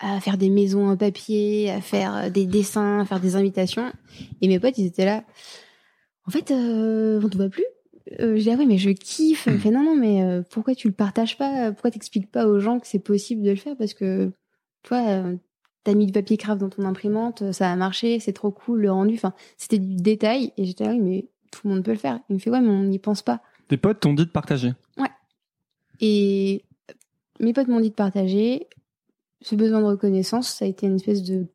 à, 0.00 0.20
faire 0.20 0.38
des 0.38 0.50
maisons 0.50 0.88
en 0.88 0.96
papier, 0.96 1.70
à 1.70 1.80
faire 1.80 2.16
euh, 2.16 2.30
des 2.30 2.46
dessins, 2.46 3.00
à 3.00 3.04
faire 3.04 3.20
des 3.20 3.36
invitations. 3.36 3.92
Et 4.40 4.48
mes 4.48 4.60
potes, 4.60 4.78
ils 4.78 4.86
étaient 4.86 5.04
là. 5.04 5.24
En 6.26 6.30
fait, 6.30 6.50
euh, 6.50 7.20
on 7.22 7.28
te 7.28 7.36
voit 7.36 7.48
plus. 7.48 7.64
Euh, 8.20 8.36
je 8.36 8.42
dis 8.42 8.50
ah 8.50 8.56
mais 8.56 8.78
je 8.78 8.90
kiffe. 8.90 9.46
Il 9.46 9.54
me 9.54 9.58
fait 9.58 9.70
non 9.70 9.82
non 9.82 9.96
mais 9.96 10.22
euh, 10.22 10.42
pourquoi 10.50 10.74
tu 10.74 10.88
le 10.88 10.94
partages 10.94 11.36
pas? 11.36 11.72
Pourquoi 11.72 11.90
t'expliques 11.90 12.30
pas 12.30 12.46
aux 12.46 12.58
gens 12.58 12.78
que 12.80 12.86
c'est 12.86 12.98
possible 12.98 13.42
de 13.42 13.50
le 13.50 13.56
faire? 13.56 13.76
Parce 13.76 13.94
que 13.94 14.32
toi 14.82 15.06
euh, 15.08 15.36
t'as 15.84 15.94
mis 15.94 16.06
du 16.06 16.12
papier 16.12 16.36
craft 16.36 16.60
dans 16.60 16.70
ton 16.70 16.84
imprimante, 16.84 17.52
ça 17.52 17.70
a 17.70 17.76
marché, 17.76 18.20
c'est 18.20 18.32
trop 18.32 18.50
cool 18.50 18.80
le 18.80 18.90
rendu. 18.90 19.14
Enfin 19.14 19.34
c'était 19.56 19.78
du 19.78 19.96
détail 19.96 20.52
et 20.56 20.64
j'étais 20.64 20.84
là 20.84 20.92
oui 20.92 21.00
mais 21.00 21.28
tout 21.52 21.68
le 21.68 21.74
monde 21.74 21.84
peut 21.84 21.92
le 21.92 21.98
faire. 21.98 22.20
Il 22.28 22.34
me 22.34 22.38
fait 22.38 22.50
ouais 22.50 22.60
mais 22.60 22.70
on 22.70 22.84
n'y 22.84 22.98
pense 22.98 23.22
pas. 23.22 23.42
Tes 23.68 23.76
potes 23.76 24.00
t'ont 24.00 24.14
dit 24.14 24.24
de 24.24 24.30
partager. 24.30 24.72
Ouais. 24.96 25.10
Et 26.00 26.64
mes 27.40 27.52
potes 27.52 27.68
m'ont 27.68 27.80
dit 27.80 27.90
de 27.90 27.94
partager. 27.94 28.66
Ce 29.40 29.54
besoin 29.54 29.80
de 29.80 29.86
reconnaissance, 29.86 30.48
ça 30.48 30.64
a 30.64 30.68
été 30.68 30.86
une 30.86 30.96
espèce 30.96 31.22
de 31.22 31.46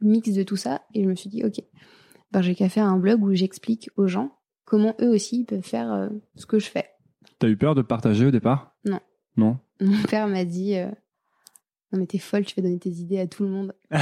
mix 0.00 0.32
de 0.32 0.42
tout 0.42 0.56
ça. 0.56 0.82
Et 0.94 1.02
je 1.02 1.08
me 1.08 1.14
suis 1.14 1.28
dit, 1.28 1.44
ok, 1.44 1.62
ben, 2.32 2.42
j'ai 2.42 2.54
qu'à 2.54 2.68
faire 2.68 2.86
un 2.86 2.98
blog 2.98 3.22
où 3.22 3.34
j'explique 3.34 3.90
aux 3.96 4.06
gens 4.06 4.36
comment 4.64 4.94
eux 5.00 5.08
aussi 5.08 5.44
peuvent 5.44 5.62
faire 5.62 5.92
euh, 5.92 6.08
ce 6.34 6.46
que 6.46 6.58
je 6.58 6.68
fais. 6.68 6.90
T'as 7.38 7.48
eu 7.48 7.56
peur 7.56 7.74
de 7.74 7.82
partager 7.82 8.26
au 8.26 8.30
départ? 8.30 8.74
Non. 8.84 9.00
Non? 9.36 9.58
Mon 9.80 10.02
père 10.02 10.26
m'a 10.28 10.44
dit, 10.44 10.76
euh, 10.76 10.90
non 11.92 12.00
mais 12.00 12.06
t'es 12.06 12.18
folle, 12.18 12.44
tu 12.44 12.54
fais 12.54 12.62
donner 12.62 12.78
tes 12.78 12.90
idées 12.90 13.20
à 13.20 13.26
tout 13.26 13.44
le 13.44 13.50
monde. 13.50 13.74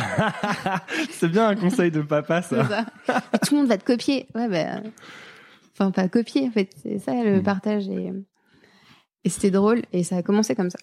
c'est 1.11 1.29
bien 1.29 1.49
un 1.49 1.57
conseil 1.57 1.91
de 1.91 2.03
papa, 2.03 2.43
ça. 2.43 2.69
ça. 3.07 3.21
tout 3.43 3.55
le 3.55 3.61
monde 3.61 3.69
va 3.69 3.77
te 3.77 3.85
copier. 3.85 4.27
Ouais, 4.35 4.49
ben, 4.49 4.83
enfin 5.75 5.91
pas 5.91 6.09
copier 6.09 6.47
en 6.49 6.51
fait, 6.51 6.71
c'est 6.83 6.99
ça 6.99 7.23
le 7.23 7.41
mmh. 7.41 7.43
partage 7.43 7.89
et 7.89 8.13
et 9.25 9.29
c'était 9.29 9.51
drôle 9.51 9.83
et 9.93 10.05
ça 10.05 10.17
a 10.17 10.23
commencé 10.23 10.55
comme 10.55 10.71
ça. 10.71 10.79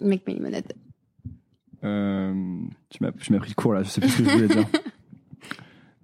Mec 0.00 0.26
ma 0.26 0.34
limonade. 0.34 0.72
Euh, 1.82 2.60
tu 2.90 3.02
m'as 3.02 3.12
pris 3.12 3.32
le 3.32 3.54
cours 3.54 3.72
là, 3.72 3.82
je 3.82 3.88
sais 3.88 4.00
plus 4.00 4.10
ce 4.10 4.18
que 4.18 4.24
je 4.24 4.30
voulais 4.30 4.48
dire. 4.48 4.66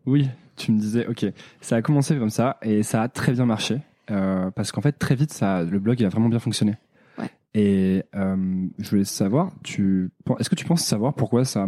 Oui, 0.06 0.28
tu 0.54 0.70
me 0.70 0.78
disais, 0.78 1.04
ok, 1.08 1.26
ça 1.60 1.74
a 1.74 1.82
commencé 1.82 2.16
comme 2.16 2.30
ça 2.30 2.58
et 2.62 2.84
ça 2.84 3.02
a 3.02 3.08
très 3.08 3.32
bien 3.32 3.44
marché 3.44 3.80
euh, 4.12 4.52
parce 4.52 4.70
qu'en 4.70 4.80
fait 4.80 4.92
très 4.92 5.16
vite 5.16 5.32
ça, 5.32 5.64
le 5.64 5.80
blog 5.80 5.98
il 5.98 6.06
a 6.06 6.08
vraiment 6.08 6.28
bien 6.28 6.38
fonctionné. 6.38 6.76
Ouais. 7.18 7.28
Et 7.54 8.04
euh, 8.14 8.68
je 8.78 8.90
voulais 8.90 9.04
savoir, 9.04 9.50
tu, 9.64 10.10
est-ce 10.38 10.48
que 10.48 10.54
tu 10.54 10.64
penses 10.64 10.84
savoir 10.84 11.12
pourquoi 11.14 11.44
ça, 11.44 11.66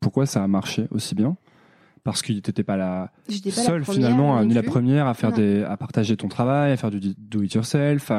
pourquoi 0.00 0.26
ça 0.26 0.42
a 0.42 0.48
marché 0.48 0.88
aussi 0.90 1.14
bien? 1.14 1.36
Parce 2.06 2.22
que 2.22 2.32
t'étais 2.34 2.62
pas 2.62 2.76
la 2.76 3.10
seule 3.50 3.84
finalement, 3.84 4.42
ni 4.44 4.54
la 4.54 4.62
première 4.62 5.08
à 5.08 5.14
faire 5.14 5.32
des, 5.32 5.64
à 5.64 5.76
partager 5.76 6.16
ton 6.16 6.28
travail, 6.28 6.70
à 6.70 6.76
faire 6.76 6.92
du 6.92 7.00
do 7.00 7.42
it 7.42 7.52
yourself. 7.52 8.12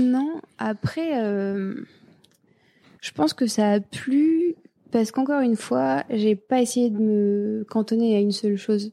Non, 0.00 0.40
après, 0.58 1.20
euh, 1.20 1.74
je 3.00 3.10
pense 3.10 3.34
que 3.34 3.48
ça 3.48 3.72
a 3.72 3.80
plu 3.80 4.54
parce 4.92 5.10
qu'encore 5.10 5.40
une 5.40 5.56
fois, 5.56 6.04
j'ai 6.08 6.36
pas 6.36 6.62
essayé 6.62 6.88
de 6.88 6.98
me 6.98 7.66
cantonner 7.68 8.14
à 8.14 8.20
une 8.20 8.30
seule 8.30 8.56
chose. 8.56 8.92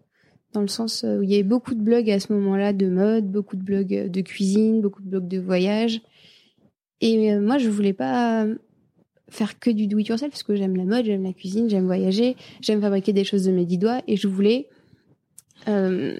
Dans 0.53 0.61
le 0.61 0.67
sens 0.67 1.03
où 1.07 1.21
il 1.21 1.29
y 1.29 1.35
avait 1.35 1.43
beaucoup 1.43 1.75
de 1.75 1.81
blogs 1.81 2.09
à 2.09 2.19
ce 2.19 2.33
moment-là 2.33 2.73
de 2.73 2.87
mode, 2.89 3.31
beaucoup 3.31 3.55
de 3.55 3.63
blogs 3.63 4.09
de 4.09 4.21
cuisine, 4.21 4.81
beaucoup 4.81 5.03
de 5.03 5.09
blogs 5.09 5.27
de 5.27 5.39
voyage. 5.39 6.01
Et 7.01 7.31
euh, 7.31 7.39
moi, 7.39 7.59
je 7.59 7.69
voulais 7.69 7.93
pas 7.93 8.47
faire 9.33 9.59
que 9.59 9.69
du 9.69 9.87
do 9.87 9.97
it 9.97 10.07
yourself 10.07 10.31
parce 10.31 10.43
que 10.43 10.55
j'aime 10.55 10.75
la 10.75 10.85
mode, 10.85 11.05
j'aime 11.05 11.23
la 11.23 11.33
cuisine, 11.33 11.69
j'aime 11.69 11.85
voyager, 11.85 12.35
j'aime 12.61 12.81
fabriquer 12.81 13.13
des 13.13 13.23
choses 13.23 13.43
de 13.43 13.51
mes 13.51 13.65
dix 13.65 13.77
doigts 13.77 14.01
et 14.07 14.15
je 14.15 14.27
voulais 14.27 14.67
euh, 15.67 16.17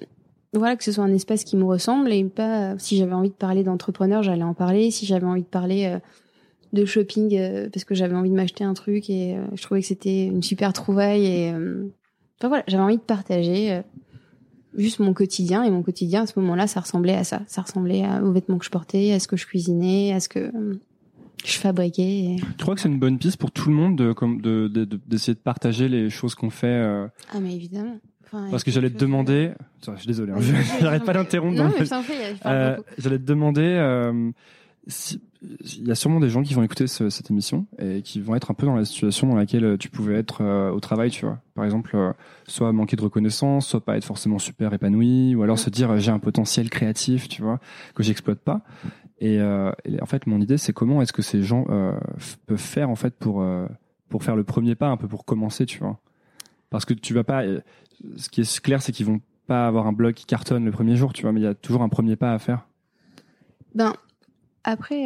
voilà 0.52 0.76
que 0.76 0.84
ce 0.84 0.92
soit 0.92 1.04
un 1.04 1.12
espace 1.12 1.44
qui 1.44 1.56
me 1.56 1.64
ressemble 1.64 2.12
et 2.12 2.24
pas 2.24 2.78
si 2.78 2.96
j'avais 2.96 3.12
envie 3.12 3.30
de 3.30 3.34
parler 3.34 3.62
d'entrepreneur, 3.62 4.22
j'allais 4.22 4.42
en 4.42 4.54
parler, 4.54 4.90
si 4.90 5.06
j'avais 5.06 5.26
envie 5.26 5.42
de 5.42 5.46
parler 5.46 5.86
euh, 5.86 5.98
de 6.72 6.84
shopping 6.84 7.36
euh, 7.36 7.68
parce 7.72 7.84
que 7.84 7.94
j'avais 7.94 8.14
envie 8.14 8.30
de 8.30 8.34
m'acheter 8.34 8.64
un 8.64 8.74
truc 8.74 9.08
et 9.10 9.36
je 9.54 9.62
trouvais 9.62 9.80
que 9.80 9.86
c'était 9.86 10.26
une 10.26 10.42
super 10.42 10.72
trouvaille 10.72 11.24
et 11.24 11.50
enfin 11.50 12.48
voilà, 12.48 12.64
j'avais 12.66 12.82
envie 12.82 12.96
de 12.96 13.02
partager 13.02 13.80
juste 14.76 14.98
mon 14.98 15.14
quotidien 15.14 15.62
et 15.62 15.70
mon 15.70 15.82
quotidien 15.82 16.22
à 16.22 16.26
ce 16.26 16.38
moment-là, 16.40 16.66
ça 16.66 16.80
ressemblait 16.80 17.14
à 17.14 17.22
ça, 17.22 17.42
ça 17.46 17.62
ressemblait 17.62 18.02
aux 18.22 18.32
vêtements 18.32 18.58
que 18.58 18.64
je 18.64 18.70
portais, 18.70 19.12
à 19.12 19.20
ce 19.20 19.28
que 19.28 19.36
je 19.36 19.46
cuisinais, 19.46 20.12
à 20.12 20.18
ce 20.18 20.28
que 20.28 20.50
je 21.44 21.58
fabriquais. 21.58 22.36
Tu 22.56 22.62
crois 22.62 22.74
que 22.74 22.80
c'est 22.80 22.88
une 22.88 22.98
bonne 22.98 23.18
piste 23.18 23.36
pour 23.36 23.50
tout 23.50 23.68
le 23.68 23.74
monde 23.74 23.96
de 23.96 24.12
comme 24.12 24.40
de 24.40 24.68
d'essayer 25.06 25.34
de, 25.34 25.38
partager 25.38 25.88
les 25.88 26.10
choses 26.10 26.34
qu'on 26.34 26.50
fait 26.50 26.66
euh... 26.66 27.06
Ah 27.32 27.40
mais 27.40 27.54
évidemment. 27.54 27.98
Enfin, 28.24 28.48
Parce 28.50 28.64
que 28.64 28.70
j'allais 28.70 28.90
te 28.90 28.98
demander, 28.98 29.52
je 29.86 29.96
suis 29.96 30.06
désolé, 30.06 30.32
hein, 30.32 30.38
j'arrête 30.80 31.04
pas 31.04 31.12
d'interrompre. 31.12 31.56
Non, 31.56 31.70
mais 31.78 31.84
fait, 31.84 32.36
euh, 32.46 32.78
j'allais 32.96 33.18
te 33.18 33.24
demander, 33.24 33.62
euh, 33.62 34.30
si, 34.86 35.20
il 35.42 35.86
y 35.86 35.90
a 35.90 35.94
sûrement 35.94 36.20
des 36.20 36.30
gens 36.30 36.42
qui 36.42 36.54
vont 36.54 36.62
écouter 36.62 36.86
ce, 36.86 37.10
cette 37.10 37.30
émission 37.30 37.66
et 37.78 38.00
qui 38.00 38.22
vont 38.22 38.34
être 38.34 38.50
un 38.50 38.54
peu 38.54 38.64
dans 38.64 38.76
la 38.76 38.86
situation 38.86 39.28
dans 39.28 39.36
laquelle 39.36 39.76
tu 39.78 39.90
pouvais 39.90 40.14
être 40.14 40.42
au 40.72 40.80
travail, 40.80 41.10
tu 41.10 41.26
vois. 41.26 41.38
Par 41.54 41.66
exemple, 41.66 41.94
soit 42.46 42.72
manquer 42.72 42.96
de 42.96 43.02
reconnaissance, 43.02 43.68
soit 43.68 43.84
pas 43.84 43.98
être 43.98 44.06
forcément 44.06 44.38
super 44.38 44.72
épanoui, 44.72 45.34
ou 45.34 45.42
alors 45.42 45.58
se 45.58 45.68
dire 45.68 45.98
j'ai 45.98 46.10
un 46.10 46.18
potentiel 46.18 46.70
créatif, 46.70 47.28
tu 47.28 47.42
vois, 47.42 47.60
que 47.94 48.02
j'exploite 48.02 48.40
pas. 48.40 48.62
Et, 49.18 49.38
euh, 49.40 49.72
et, 49.84 50.00
en 50.02 50.06
fait, 50.06 50.26
mon 50.26 50.40
idée, 50.40 50.58
c'est 50.58 50.72
comment 50.72 51.00
est-ce 51.02 51.12
que 51.12 51.22
ces 51.22 51.42
gens 51.42 51.66
euh, 51.68 51.98
peuvent 52.46 52.58
faire 52.58 52.90
en 52.90 52.96
fait 52.96 53.14
pour 53.14 53.42
euh, 53.42 53.66
pour 54.08 54.24
faire 54.24 54.36
le 54.36 54.44
premier 54.44 54.74
pas, 54.74 54.88
un 54.88 54.96
peu 54.96 55.08
pour 55.08 55.24
commencer, 55.24 55.66
tu 55.66 55.78
vois? 55.78 55.98
Parce 56.70 56.84
que 56.84 56.94
tu 56.94 57.14
vas 57.14 57.24
pas. 57.24 57.44
Ce 58.16 58.28
qui 58.28 58.40
est 58.40 58.60
clair, 58.60 58.82
c'est 58.82 58.92
qu'ils 58.92 59.06
vont 59.06 59.20
pas 59.46 59.66
avoir 59.66 59.86
un 59.86 59.92
blog 59.92 60.14
qui 60.14 60.26
cartonne 60.26 60.64
le 60.64 60.70
premier 60.70 60.96
jour, 60.96 61.12
tu 61.12 61.22
vois, 61.22 61.32
mais 61.32 61.40
il 61.40 61.44
y 61.44 61.48
a 61.48 61.54
toujours 61.54 61.82
un 61.82 61.88
premier 61.88 62.16
pas 62.16 62.32
à 62.32 62.38
faire. 62.38 62.66
Ben 63.74 63.92
après, 64.64 65.04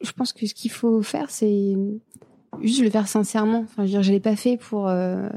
je 0.00 0.12
pense 0.12 0.32
que 0.32 0.46
ce 0.46 0.54
qu'il 0.54 0.70
faut 0.70 1.02
faire, 1.02 1.30
c'est 1.30 1.74
juste 2.60 2.82
le 2.82 2.90
faire 2.90 3.08
sincèrement. 3.08 3.60
Enfin, 3.60 3.86
je 3.86 3.96
veux 3.96 4.02
dire, 4.02 4.12
l'ai 4.12 4.20
pas 4.20 4.36
fait 4.36 4.56
pour. 4.56 4.88
je 4.88 5.30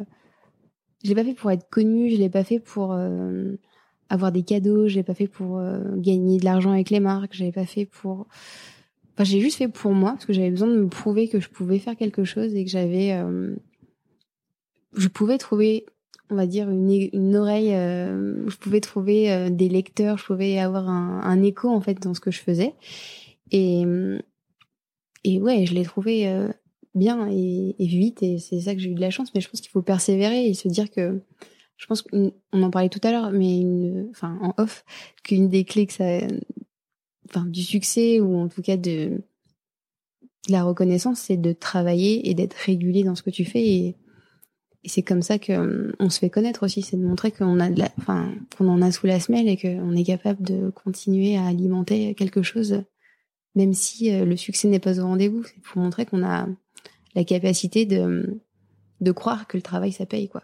l'ai 1.04 1.16
pas 1.16 1.24
fait 1.24 1.34
pour 1.34 1.50
être 1.52 1.70
connu. 1.70 2.10
Je 2.12 2.18
l'ai 2.18 2.30
pas 2.30 2.44
fait 2.44 2.60
pour 2.60 2.96
avoir 4.10 4.32
des 4.32 4.44
cadeaux, 4.44 4.88
j'ai 4.88 5.04
pas 5.04 5.14
fait 5.14 5.28
pour 5.28 5.60
euh, 5.60 5.80
gagner 5.96 6.40
de 6.40 6.46
l'argent 6.46 6.72
avec 6.72 6.90
les 6.90 7.00
marques, 7.00 7.34
j'avais 7.34 7.52
pas 7.52 7.66
fait 7.66 7.86
pour 7.86 8.28
enfin 9.14 9.24
j'ai 9.24 9.40
juste 9.40 9.58
fait 9.58 9.68
pour 9.68 9.92
moi 9.92 10.12
parce 10.12 10.26
que 10.26 10.34
j'avais 10.34 10.50
besoin 10.50 10.68
de 10.68 10.78
me 10.78 10.88
prouver 10.88 11.28
que 11.28 11.40
je 11.40 11.50
pouvais 11.50 11.80
faire 11.80 11.96
quelque 11.96 12.24
chose 12.24 12.56
et 12.56 12.66
que 12.66 12.72
j'avais 12.72 13.14
euh, 13.14 13.56
je 14.96 15.08
pouvais 15.08 15.38
trouver 15.38 15.86
on 16.32 16.36
va 16.36 16.48
dire 16.48 16.70
une, 16.70 17.10
une 17.14 17.36
oreille 17.36 17.74
euh, 17.74 18.50
je 18.50 18.58
pouvais 18.58 18.82
trouver 18.82 19.50
des 19.52 19.70
lecteurs, 19.70 20.18
je 20.18 20.26
pouvais 20.26 20.58
avoir 20.60 20.90
un, 20.90 21.44
écho 21.44 21.70
en 21.70 21.82
fait 21.82 22.00
dans 22.02 22.14
ce 22.14 22.20
que 22.20 22.32
je 22.32 22.40
faisais. 22.40 22.74
Et 23.52 23.84
et 25.26 25.40
ouais, 25.42 25.66
je 25.66 25.74
l'ai 25.74 25.84
trouvé 25.84 26.32
bien 26.96 27.28
et 27.30 27.76
vite 27.80 28.24
et 28.24 28.38
c'est 28.38 28.62
ça 28.62 28.74
que 28.74 28.80
j'ai 28.80 28.92
eu 28.92 28.96
de 28.96 29.02
la 29.02 29.10
chance 29.10 29.34
mais 29.34 29.42
je 29.42 29.50
pense 29.50 29.62
qu'il 29.62 29.72
faut 29.72 29.82
persévérer 29.82 30.46
et 30.46 30.54
se 30.54 30.68
dire 30.68 30.90
que 30.92 31.22
je 31.80 31.88
pense 31.88 32.02
qu'on 32.02 32.34
en 32.52 32.70
parlait 32.70 32.90
tout 32.90 33.00
à 33.04 33.12
l'heure, 33.12 33.32
mais 33.32 33.62
une, 33.62 34.10
enfin 34.12 34.38
en 34.42 34.54
off, 34.62 34.84
qu'une 35.24 35.50
des 35.50 35.64
clés 35.64 35.88
que 35.88 35.94
ça, 35.94 36.20
enfin 37.28 37.46
du 37.46 37.64
succès 37.64 38.20
ou 38.20 38.38
en 38.38 38.50
tout 38.50 38.62
cas 38.62 38.76
de, 38.78 39.24
la 40.50 40.64
reconnaissance, 40.64 41.20
c'est 41.20 41.38
de 41.38 41.54
travailler 41.54 42.30
et 42.30 42.34
d'être 42.34 42.54
régulier 42.54 43.04
dans 43.04 43.16
ce 43.16 43.24
que 43.24 43.30
tu 43.30 43.46
fais 43.46 43.66
et, 43.66 43.96
c'est 44.86 45.04
comme 45.04 45.22
ça 45.22 45.38
que 45.40 45.94
on 46.00 46.10
se 46.10 46.20
fait 46.20 46.30
connaître 46.30 46.64
aussi, 46.64 46.82
c'est 46.82 46.96
de 46.96 47.06
montrer 47.06 47.32
qu'on 47.32 47.60
a 47.60 47.70
de 47.70 47.80
la, 47.80 47.90
enfin 47.98 48.34
qu'on 48.58 48.70
en 48.70 48.82
a 48.82 48.94
sous 48.94 49.08
la 49.08 49.20
semelle 49.20 49.50
et 49.50 49.58
qu'on 49.58 49.94
est 49.94 50.06
capable 50.06 50.42
de 50.42 50.70
continuer 50.70 51.36
à 51.36 51.46
alimenter 51.46 52.16
quelque 52.16 52.42
chose, 52.42 52.82
même 53.56 53.74
si 53.74 54.10
euh, 54.10 54.24
le 54.24 54.38
succès 54.38 54.70
n'est 54.70 54.80
pas 54.80 55.02
au 55.02 55.04
rendez-vous. 55.04 55.44
C'est 55.44 55.62
pour 55.62 55.82
montrer 55.82 56.06
qu'on 56.06 56.24
a 56.24 56.48
la 57.14 57.24
capacité 57.26 57.86
de 57.86 58.40
de 59.02 59.12
croire 59.12 59.48
que 59.48 59.58
le 59.58 59.64
travail 59.64 59.92
ça 59.92 60.06
paye 60.06 60.30
quoi. 60.30 60.44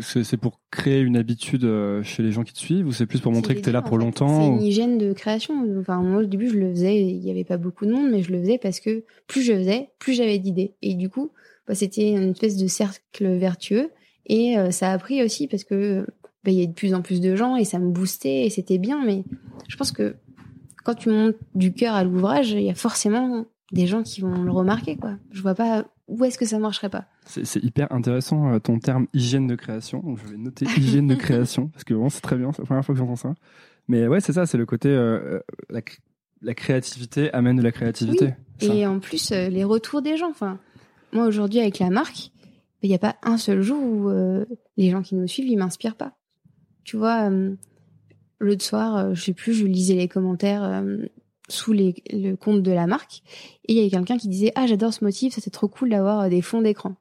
C'est 0.00 0.36
pour 0.36 0.60
créer 0.70 1.00
une 1.00 1.16
habitude 1.16 1.64
euh, 1.64 2.02
chez 2.02 2.22
les 2.22 2.32
gens 2.32 2.42
qui 2.42 2.52
te 2.52 2.58
suivent 2.58 2.86
ou 2.86 2.92
c'est 2.92 3.06
plus 3.06 3.20
pour 3.20 3.32
montrer 3.32 3.54
que 3.54 3.60
tu 3.60 3.68
es 3.68 3.72
là 3.72 3.82
pour 3.82 3.98
longtemps 3.98 4.40
C'est 4.40 4.48
une 4.48 4.62
hygiène 4.62 4.98
de 4.98 5.12
création. 5.12 5.54
Enfin, 5.78 6.02
moi, 6.02 6.22
au 6.22 6.24
début, 6.24 6.48
je 6.48 6.56
le 6.56 6.70
faisais, 6.70 7.00
il 7.00 7.20
n'y 7.20 7.30
avait 7.30 7.44
pas 7.44 7.58
beaucoup 7.58 7.84
de 7.84 7.92
monde, 7.92 8.10
mais 8.10 8.22
je 8.22 8.32
le 8.32 8.40
faisais 8.40 8.58
parce 8.58 8.80
que 8.80 9.04
plus 9.26 9.42
je 9.42 9.52
faisais, 9.52 9.90
plus 9.98 10.14
j'avais 10.14 10.38
d'idées. 10.38 10.74
Et 10.80 10.94
du 10.94 11.10
coup, 11.10 11.30
bah, 11.66 11.74
c'était 11.74 12.12
une 12.12 12.30
espèce 12.30 12.56
de 12.56 12.66
cercle 12.66 13.28
vertueux. 13.36 13.90
Et 14.26 14.58
euh, 14.58 14.70
ça 14.70 14.90
a 14.90 14.98
pris 14.98 15.22
aussi 15.22 15.48
parce 15.48 15.64
que 15.64 16.06
bah, 16.44 16.50
il 16.50 16.58
y 16.58 16.62
a 16.62 16.66
de 16.66 16.72
plus 16.72 16.94
en 16.94 17.02
plus 17.02 17.20
de 17.20 17.36
gens 17.36 17.56
et 17.56 17.64
ça 17.64 17.78
me 17.78 17.90
boostait 17.90 18.46
et 18.46 18.50
c'était 18.50 18.78
bien. 18.78 19.04
Mais 19.04 19.24
je 19.68 19.76
pense 19.76 19.92
que 19.92 20.16
quand 20.84 20.94
tu 20.94 21.10
montes 21.10 21.36
du 21.54 21.72
cœur 21.72 21.94
à 21.94 22.04
l'ouvrage, 22.04 22.52
il 22.52 22.62
y 22.62 22.70
a 22.70 22.74
forcément 22.74 23.44
des 23.72 23.86
gens 23.86 24.02
qui 24.02 24.22
vont 24.22 24.42
le 24.42 24.50
remarquer. 24.50 24.96
Quoi. 24.96 25.16
Je 25.30 25.42
vois 25.42 25.54
pas 25.54 25.84
où 26.06 26.24
est-ce 26.24 26.38
que 26.38 26.46
ça 26.46 26.58
marcherait 26.58 26.88
pas 26.88 27.06
C'est 27.28 27.62
hyper 27.62 27.92
intéressant 27.92 28.54
euh, 28.54 28.58
ton 28.58 28.78
terme 28.78 29.06
hygiène 29.12 29.46
de 29.46 29.54
création. 29.54 30.00
Donc 30.00 30.18
je 30.18 30.30
vais 30.30 30.38
noter 30.38 30.64
hygiène 30.64 31.06
de 31.06 31.14
création 31.16 31.68
parce 31.68 31.84
que 31.84 31.92
vraiment 31.92 32.08
c'est 32.08 32.22
très 32.22 32.36
bien. 32.36 32.52
C'est 32.52 32.62
la 32.62 32.66
première 32.66 32.84
fois 32.84 32.94
que 32.94 32.98
j'entends 32.98 33.16
ça. 33.16 33.34
Mais 33.86 34.06
ouais, 34.08 34.20
c'est 34.20 34.32
ça, 34.32 34.46
c'est 34.46 34.56
le 34.56 34.66
côté 34.66 34.88
euh, 34.88 35.40
euh, 35.70 35.80
la, 36.40 36.54
créativité 36.54 37.32
amène 37.32 37.56
de 37.56 37.62
la 37.62 37.72
créativité. 37.72 38.34
Et 38.60 38.86
en 38.86 38.98
plus 38.98 39.30
les 39.30 39.64
retours 39.64 40.00
des 40.00 40.16
gens. 40.16 40.30
Enfin, 40.30 40.58
moi 41.12 41.26
aujourd'hui 41.26 41.60
avec 41.60 41.78
la 41.78 41.90
marque, 41.90 42.30
il 42.82 42.88
n'y 42.88 42.94
a 42.94 42.98
pas 42.98 43.16
un 43.22 43.36
seul 43.36 43.60
jour 43.60 43.82
où 43.82 44.10
les 44.76 44.90
gens 44.90 45.02
qui 45.02 45.14
nous 45.14 45.26
suivent 45.26 45.48
ils 45.48 45.58
m'inspirent 45.58 45.96
pas. 45.96 46.16
Tu 46.84 46.96
vois, 46.96 47.30
l'autre 48.40 48.64
soir, 48.64 49.14
je 49.14 49.22
sais 49.22 49.34
plus, 49.34 49.52
je 49.52 49.66
lisais 49.66 49.94
les 49.94 50.08
commentaires 50.08 50.82
sous 51.48 51.72
les, 51.72 51.94
le 52.10 52.34
compte 52.36 52.62
de 52.62 52.72
la 52.72 52.86
marque. 52.86 53.22
Et 53.66 53.72
il 53.72 53.76
y 53.76 53.80
avait 53.80 53.90
quelqu'un 53.90 54.16
qui 54.16 54.28
disait 54.28 54.52
Ah, 54.54 54.66
j'adore 54.66 54.94
ce 54.94 55.04
motif, 55.04 55.34
ça 55.34 55.40
c'est 55.40 55.50
trop 55.50 55.68
cool 55.68 55.90
d'avoir 55.90 56.28
des 56.28 56.42
fonds 56.42 56.62
d'écran. 56.62 56.96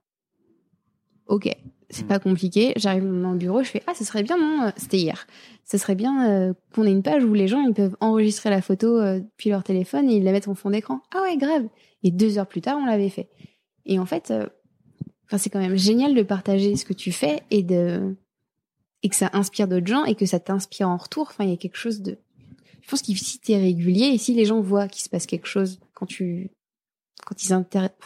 Ok, 1.28 1.50
c'est 1.90 2.04
hmm. 2.04 2.08
pas 2.08 2.20
compliqué. 2.20 2.74
J'arrive 2.76 3.04
dans 3.04 3.32
le 3.32 3.38
bureau, 3.38 3.64
je 3.64 3.70
fais 3.70 3.84
Ah, 3.88 3.94
ce 3.94 4.04
serait 4.04 4.24
bien, 4.24 4.38
non 4.38 4.68
euh, 4.68 4.72
C'était 4.78 4.98
hier. 4.98 5.28
Ce 5.66 5.78
serait 5.78 5.96
bien 5.96 6.30
euh, 6.30 6.54
qu'on 6.74 6.86
ait 6.86 6.92
une 6.92 7.04
page 7.04 7.24
où 7.24 7.34
les 7.34 7.48
gens 7.48 7.62
ils 7.62 7.74
peuvent 7.74 7.98
enregistrer 8.00 8.50
la 8.50 8.62
photo 8.62 9.02
depuis 9.02 9.50
leur 9.50 9.64
téléphone 9.64 10.10
et 10.10 10.18
ils 10.18 10.24
la 10.24 10.32
mettent 10.32 10.48
en 10.48 10.56
fond 10.56 10.70
d'écran. 10.70 11.02
Ah 11.14 11.22
ouais, 11.24 11.38
grave. 11.38 11.68
Et 12.04 12.12
deux 12.12 12.38
heures 12.38 12.48
plus 12.48 12.62
tard, 12.62 12.78
on 12.82 12.86
l'avait 12.86 13.10
fait. 13.10 13.30
Et 13.86 14.00
en 14.00 14.06
fait, 14.06 14.32
enfin 15.26 15.38
c'est 15.38 15.50
quand 15.50 15.60
même 15.60 15.78
génial 15.78 16.16
de 16.16 16.24
partager 16.24 16.76
ce 16.76 16.86
que 16.86 16.94
tu 16.94 17.12
fais 17.12 17.44
et 17.52 17.64
de 17.64 18.16
et 19.04 19.10
que 19.10 19.16
ça 19.16 19.30
inspire 19.34 19.68
d'autres 19.68 19.88
gens 19.88 20.06
et 20.06 20.16
que 20.16 20.26
ça 20.26 20.40
t'inspire 20.40 20.90
en 20.90 20.98
retour. 20.98 21.28
Enfin, 21.30 21.44
il 21.44 21.50
y 21.50 21.54
a 21.54 21.58
quelque 21.58 21.78
chose 21.78 22.02
de 22.02 22.18
je 22.82 22.90
pense 22.90 23.02
que 23.02 23.14
si 23.14 23.40
tu 23.40 23.52
es 23.52 23.58
régulier 23.58 24.06
et 24.08 24.18
si 24.18 24.34
les 24.34 24.46
gens 24.46 24.62
voient 24.62 24.88
qu'il 24.88 25.04
se 25.04 25.10
passe 25.10 25.26
quelque 25.26 25.48
chose 25.48 25.80
quand 25.94 26.06
tu 26.06 26.52
quand 27.26 27.44
ils 27.44 27.52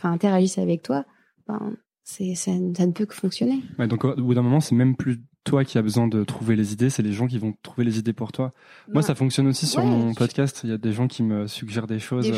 interagissent 0.04 0.58
avec 0.58 0.82
toi, 0.82 1.06
ben, 1.48 1.78
c'est 2.12 2.36
ça, 2.36 2.52
ne 2.52 2.92
peut 2.92 3.06
que 3.06 3.16
fonctionner. 3.16 3.62
Ouais, 3.80 3.88
donc 3.88 4.04
au 4.04 4.16
bout 4.16 4.34
d'un 4.34 4.42
moment, 4.42 4.60
c'est 4.60 4.76
même 4.76 4.98
plus 4.98 5.22
toi 5.46 5.64
qui 5.64 5.78
as 5.78 5.82
besoin 5.82 6.08
de 6.08 6.26
trouver 6.26 6.58
les 6.58 6.74
idées, 6.74 6.90
c'est 6.90 7.02
les 7.02 7.14
gens 7.14 7.26
qui 7.26 7.40
vont 7.40 7.54
trouver 7.64 7.86
les 7.86 8.00
idées 8.00 8.12
pour 8.12 8.34
toi. 8.34 8.52
Moi, 8.90 9.02
ça 9.02 9.16
fonctionne 9.16 9.48
aussi 9.48 9.66
sur 9.66 9.84
mon 9.86 10.14
podcast. 10.14 10.62
Il 10.66 10.70
y 10.70 10.74
a 10.74 10.78
des 10.78 10.92
gens 10.92 11.08
qui 11.08 11.24
me 11.24 11.48
suggèrent 11.48 11.88
des 11.88 12.00
choses. 12.00 12.30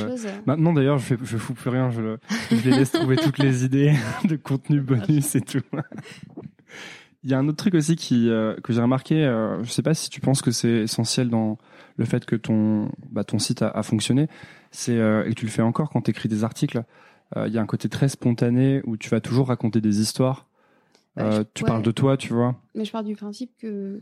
Maintenant, 0.46 0.74
d'ailleurs, 0.74 1.00
je, 1.00 1.16
je 1.24 1.38
fous 1.38 1.56
plus 1.56 1.72
rien. 1.72 1.90
Je, 1.90 2.18
je 2.52 2.70
les 2.70 2.78
laisse 2.78 2.92
trouver 2.92 3.16
toutes 3.16 3.40
les 3.40 3.66
idées 3.66 3.94
de 4.26 4.36
contenu 4.36 4.80
bonus 4.80 5.36
et 5.36 5.42
tout. 5.42 5.62
Il 7.24 7.32
y 7.32 7.34
a 7.34 7.40
un 7.40 7.48
autre 7.48 7.58
truc 7.58 7.74
aussi 7.74 7.96
qui 7.96 8.30
euh, 8.30 8.56
que 8.64 8.74
j'ai 8.74 8.82
remarqué. 8.82 9.26
Euh, 9.26 9.64
je 9.64 9.72
sais 9.72 9.82
pas 9.82 9.96
si 9.96 10.10
tu 10.10 10.22
penses 10.22 10.42
que 10.42 10.52
c'est 10.52 10.84
essentiel 10.84 11.30
dans 11.30 11.58
le 11.98 12.06
fait 12.06 12.26
que 12.26 12.36
ton 12.36 12.90
bah, 13.12 13.24
ton 13.24 13.40
site 13.40 13.64
a, 13.64 13.82
fonctionné. 13.82 14.28
C'est 14.70 14.98
euh, 14.98 15.26
et 15.26 15.30
que 15.30 15.40
tu 15.40 15.46
le 15.46 15.52
fais 15.52 15.62
encore 15.64 15.90
quand 15.90 16.02
tu 16.02 16.12
écris 16.12 16.30
des 16.30 16.44
articles. 16.44 16.84
Il 17.36 17.54
y 17.54 17.58
a 17.58 17.62
un 17.62 17.66
côté 17.66 17.90
très 17.90 18.10
spontané 18.10 18.82
où 18.86 18.96
tu 18.96 19.10
vas 19.10 19.20
toujours 19.20 19.48
raconter 19.48 19.82
des 19.82 20.00
histoires. 20.00 20.48
Bah, 21.16 21.44
tu 21.54 21.64
parles 21.64 21.84
de 21.84 21.92
toi, 21.92 22.18
tu 22.18 22.34
vois. 22.34 22.56
Mais 22.76 22.86
je 22.86 22.92
pars 22.92 23.04
du 23.04 23.16
principe 23.16 23.52
que 23.60 24.02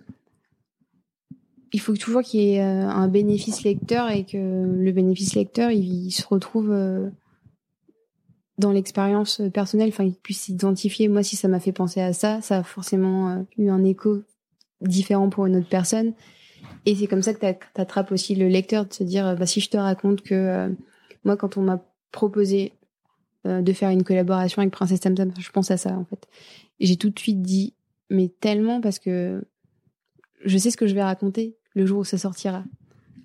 il 1.74 1.80
faut 1.80 1.96
toujours 1.96 2.22
qu'il 2.22 2.42
y 2.42 2.56
ait 2.56 2.60
un 2.60 3.08
bénéfice 3.08 3.64
lecteur 3.64 4.10
et 4.10 4.26
que 4.26 4.38
le 4.38 4.92
bénéfice 4.92 5.36
lecteur 5.36 5.72
il 5.72 6.12
se 6.12 6.28
retrouve 6.28 6.74
dans 8.62 8.72
l'expérience 8.72 9.42
personnelle, 9.54 9.90
enfin, 9.90 10.06
ils 10.06 10.16
puissent 10.16 10.44
s'identifier. 10.44 11.10
Moi, 11.10 11.24
si 11.24 11.36
ça 11.36 11.50
m'a 11.50 11.60
fait 11.60 11.74
penser 11.74 12.00
à 12.00 12.14
ça, 12.14 12.42
ça 12.42 12.60
a 12.60 12.64
forcément 12.64 13.30
euh, 13.30 13.42
eu 13.58 13.70
un 13.70 13.84
écho 13.84 14.22
différent 14.80 15.30
pour 15.30 15.48
une 15.48 15.58
autre 15.58 15.70
personne. 15.70 16.14
Et 16.86 16.96
c'est 16.96 17.08
comme 17.08 17.22
ça 17.24 17.34
que 17.34 17.40
tu 17.40 17.82
attrapes 17.82 18.12
aussi 18.12 18.36
le 18.36 18.48
lecteur 18.48 18.86
de 18.86 18.94
se 18.94 19.04
dire, 19.04 19.36
bah, 19.38 19.46
si 19.46 19.60
je 19.60 19.70
te 19.70 19.78
raconte 19.78 20.22
que 20.22 20.36
euh, 20.36 20.70
moi, 21.26 21.36
quand 21.36 21.58
on 21.58 21.62
m'a 21.62 21.84
proposé 22.12 22.74
euh, 23.48 23.62
de 23.62 23.74
faire 23.74 23.90
une 23.90 24.04
collaboration 24.04 24.62
avec 24.62 24.74
Princesse 24.74 25.00
Tam 25.00 25.16
je 25.16 25.50
pense 25.52 25.72
à 25.72 25.78
ça 25.78 25.92
en 25.98 26.06
fait. 26.06 26.28
J'ai 26.80 26.98
tout 26.98 27.10
de 27.10 27.20
suite 27.20 27.42
dit, 27.42 27.74
mais 28.10 28.30
tellement 28.40 28.82
parce 28.82 29.00
que 29.00 29.44
je 30.44 30.58
sais 30.58 30.72
ce 30.72 30.78
que 30.78 30.88
je 30.88 30.96
vais 30.96 31.04
raconter 31.04 31.56
le 31.74 31.86
jour 31.86 32.00
où 32.00 32.04
ça 32.04 32.18
sortira. 32.18 32.64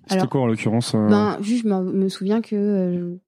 C'était 0.09 0.27
quoi 0.27 0.41
en 0.41 0.47
l'occurrence 0.47 0.93
Ben, 0.93 1.37
juste, 1.41 1.63
je 1.63 1.69
me 1.69 2.07
souviens 2.07 2.41
que 2.41 3.19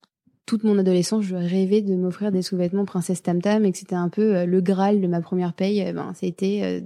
toute 0.50 0.64
mon 0.64 0.80
adolescence, 0.80 1.26
je 1.26 1.36
rêvais 1.36 1.84
de 1.84 1.94
m'offrir 1.94 2.32
des 2.32 2.42
sous-vêtements 2.42 2.84
princesse 2.84 3.22
Tam 3.22 3.40
Tam 3.40 3.66
et 3.66 3.72
que 3.72 3.78
c'était 3.78 3.94
un 3.94 4.10
peu 4.10 4.36
euh, 4.36 4.46
le 4.48 4.62
graal 4.62 5.00
de 5.00 5.06
ma 5.06 5.22
première 5.22 5.54
paye. 5.54 5.94
Ben, 5.94 6.12
c'était, 6.16 6.62
euh, 6.64 6.82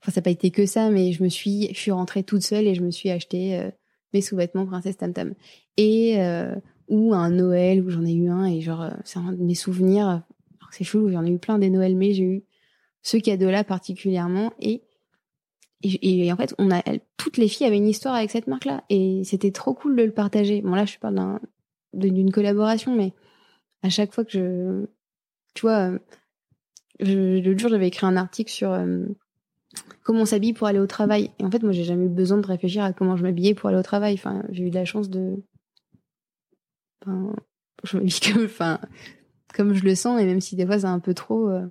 enfin, 0.00 0.12
ça 0.12 0.20
n'a 0.20 0.22
pas 0.22 0.30
été 0.30 0.50
que 0.50 0.64
ça, 0.64 0.88
mais 0.88 1.12
je 1.12 1.22
me 1.22 1.28
suis, 1.28 1.68
je 1.74 1.78
suis 1.78 1.90
rentrée 1.90 2.22
toute 2.22 2.40
seule 2.40 2.66
et 2.66 2.74
je 2.74 2.80
me 2.80 2.90
suis 2.90 3.10
acheté 3.10 3.58
euh, 3.58 3.70
mes 4.14 4.22
sous-vêtements 4.22 4.64
princesse 4.64 4.96
Tam 4.96 5.12
Tam. 5.12 5.34
Et, 5.76 6.16
ou 6.88 7.14
un 7.14 7.30
Noël 7.30 7.84
où 7.84 7.90
j'en 7.90 8.04
ai 8.04 8.14
eu 8.14 8.28
un 8.28 8.44
et 8.44 8.60
genre, 8.60 8.90
c'est 9.04 9.18
un 9.18 9.32
de 9.32 9.42
mes 9.42 9.54
souvenirs. 9.54 10.22
C'est 10.70 10.84
fou, 10.84 11.08
j'en 11.08 11.24
ai 11.24 11.30
eu 11.30 11.38
plein 11.38 11.58
des 11.58 11.70
Noëls, 11.70 11.96
mais 11.96 12.12
j'ai 12.12 12.24
eu 12.24 12.44
ce 13.02 13.16
cadeau-là 13.16 13.64
particulièrement 13.64 14.52
et 14.60 14.82
et, 15.82 16.32
en 16.32 16.36
fait, 16.36 16.54
on 16.58 16.70
a 16.70 16.82
toutes 17.16 17.36
les 17.36 17.48
filles 17.48 17.66
avaient 17.66 17.76
une 17.76 17.86
histoire 17.86 18.14
avec 18.14 18.30
cette 18.30 18.46
marque-là 18.46 18.82
et 18.88 19.22
c'était 19.24 19.52
trop 19.52 19.74
cool 19.74 19.94
de 19.94 20.02
le 20.02 20.10
partager. 20.10 20.62
Bon 20.62 20.74
là, 20.74 20.84
je 20.84 20.98
parle 20.98 21.14
d'un 21.14 21.40
d'une 21.92 22.32
collaboration, 22.32 22.94
mais 22.94 23.12
à 23.82 23.90
chaque 23.90 24.12
fois 24.12 24.24
que 24.24 24.32
je, 24.32 24.86
tu 25.54 25.62
vois, 25.62 25.92
je, 27.00 27.40
l'autre 27.40 27.58
jour 27.58 27.70
j'avais 27.70 27.88
écrit 27.88 28.06
un 28.06 28.16
article 28.16 28.50
sur 28.50 28.72
euh, 28.72 29.06
comment 30.02 30.22
on 30.22 30.26
s'habille 30.26 30.52
pour 30.52 30.66
aller 30.66 30.78
au 30.78 30.86
travail. 30.86 31.30
Et 31.38 31.44
en 31.44 31.50
fait, 31.50 31.62
moi, 31.62 31.72
j'ai 31.72 31.84
jamais 31.84 32.06
eu 32.06 32.10
besoin 32.10 32.38
de 32.38 32.46
réfléchir 32.46 32.82
à 32.82 32.92
comment 32.92 33.16
je 33.16 33.22
m'habillais 33.22 33.54
pour 33.54 33.68
aller 33.68 33.78
au 33.78 33.82
travail. 33.82 34.14
Enfin, 34.14 34.42
j'ai 34.50 34.64
eu 34.64 34.70
de 34.70 34.74
la 34.74 34.84
chance 34.84 35.08
de, 35.08 35.36
enfin, 37.02 37.34
je 37.84 37.96
m'habille 37.96 38.20
comme, 38.32 38.44
enfin, 38.44 38.80
comme 39.54 39.74
je 39.74 39.84
le 39.84 39.94
sens, 39.94 40.20
et 40.20 40.24
même 40.24 40.40
si 40.40 40.56
des 40.56 40.66
fois 40.66 40.78
c'est 40.78 40.86
un 40.86 41.00
peu 41.00 41.14
trop, 41.14 41.48
euh, 41.48 41.66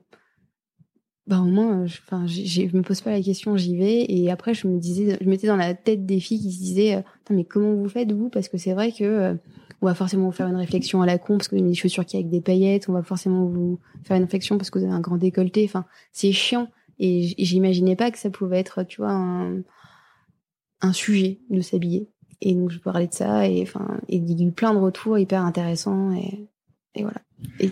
bah 1.28 1.40
au 1.40 1.46
moins, 1.46 1.86
je, 1.86 1.98
enfin, 2.06 2.28
je 2.28 2.76
me 2.76 2.82
pose 2.82 3.02
pas 3.02 3.12
la 3.12 3.22
question, 3.22 3.58
j'y 3.58 3.78
vais. 3.78 4.06
Et 4.08 4.30
après, 4.30 4.54
je 4.54 4.68
me 4.68 4.80
disais, 4.80 5.18
je 5.20 5.28
mettais 5.28 5.48
dans 5.48 5.56
la 5.56 5.74
tête 5.74 6.06
des 6.06 6.20
filles 6.20 6.40
qui 6.40 6.52
se 6.52 6.60
disaient, 6.60 6.96
euh, 6.96 7.02
mais 7.32 7.46
comment 7.46 7.74
vous 7.74 7.90
faites 7.90 8.12
vous? 8.12 8.30
Parce 8.30 8.48
que 8.48 8.58
c'est 8.58 8.74
vrai 8.74 8.92
que 8.92 9.38
on 9.82 9.88
va 9.88 9.96
forcément 9.96 10.26
vous 10.26 10.32
faire 10.32 10.48
une 10.48 10.56
réflexion 10.56 11.02
à 11.02 11.06
la 11.06 11.18
con 11.18 11.38
parce 11.38 11.48
que 11.48 11.56
vous 11.56 11.62
avez 11.62 11.70
des 11.70 11.76
chaussures 11.76 12.06
qui 12.06 12.16
avec 12.16 12.30
des 12.30 12.42
paillettes, 12.42 12.90
on 12.90 12.94
va 12.94 13.04
forcément 13.04 13.46
vous 13.46 13.80
faire 14.04 14.18
une 14.18 14.24
réflexion 14.24 14.58
parce 14.58 14.70
que 14.70 14.80
vous 14.80 14.86
avez 14.86 14.94
un 14.94 15.02
grand 15.02 15.18
décolleté. 15.18 15.64
Enfin, 15.66 15.86
c'est 16.12 16.32
chiant. 16.32 16.70
Et 16.98 17.36
j'imaginais 17.38 17.96
pas 17.96 18.10
que 18.10 18.18
ça 18.18 18.30
pouvait 18.30 18.60
être, 18.60 18.84
tu 18.84 19.02
vois, 19.02 19.12
un 19.12 20.94
sujet 20.94 21.42
de 21.50 21.62
s'habiller. 21.62 22.10
Et 22.48 22.54
donc 22.54 22.70
je 22.70 22.78
parlais 22.78 23.08
de 23.08 23.14
ça 23.14 23.48
et 23.48 23.64
enfin, 23.64 24.00
et 24.08 24.18
il 24.18 24.40
y 24.40 24.44
a 24.44 24.48
eu 24.48 24.52
plein 24.52 24.72
de 24.72 24.78
retours 24.78 25.18
hyper 25.18 25.42
intéressants 25.42 26.12
et, 26.12 26.48
et 26.94 27.02
voilà. 27.02 27.22
Et 27.60 27.72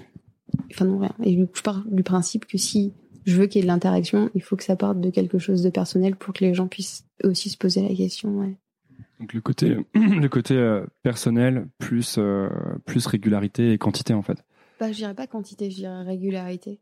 enfin 0.71 0.86
non 0.86 0.97
rien. 0.97 1.13
Et 1.24 1.38
je 1.38 1.61
pars 1.61 1.84
du 1.86 2.01
principe 2.01 2.47
que 2.47 2.57
si 2.57 2.91
je 3.26 3.38
veux 3.38 3.45
qu'il 3.45 3.59
y 3.59 3.61
ait 3.61 3.67
de 3.67 3.71
l'interaction, 3.71 4.32
il 4.34 4.41
faut 4.41 4.55
que 4.55 4.63
ça 4.63 4.76
parte 4.76 4.99
de 4.99 5.11
quelque 5.11 5.38
chose 5.38 5.61
de 5.61 5.69
personnel 5.69 6.15
pour 6.15 6.34
que 6.34 6.43
les 6.43 6.55
gens 6.55 6.67
puissent 6.67 7.05
aussi 7.24 7.51
se 7.51 7.57
poser 7.57 7.88
la 7.88 7.93
question. 7.93 8.39
Ouais. 8.39 8.57
Donc 9.19 9.34
le 9.34 9.41
côté, 9.41 9.78
le 9.93 10.28
côté 10.28 10.55
euh, 10.55 10.84
personnel 11.03 11.67
plus, 11.78 12.15
euh, 12.17 12.49
plus 12.88 13.05
régularité 13.05 13.74
et 13.74 13.78
quantité 13.78 14.15
en 14.15 14.24
fait. 14.24 14.43
Bah, 14.80 14.91
je 14.91 14.97
dirais 14.97 15.13
pas 15.13 15.28
quantité, 15.28 15.69
je 15.69 15.76
dirais 15.76 16.01
régularité. 16.01 16.82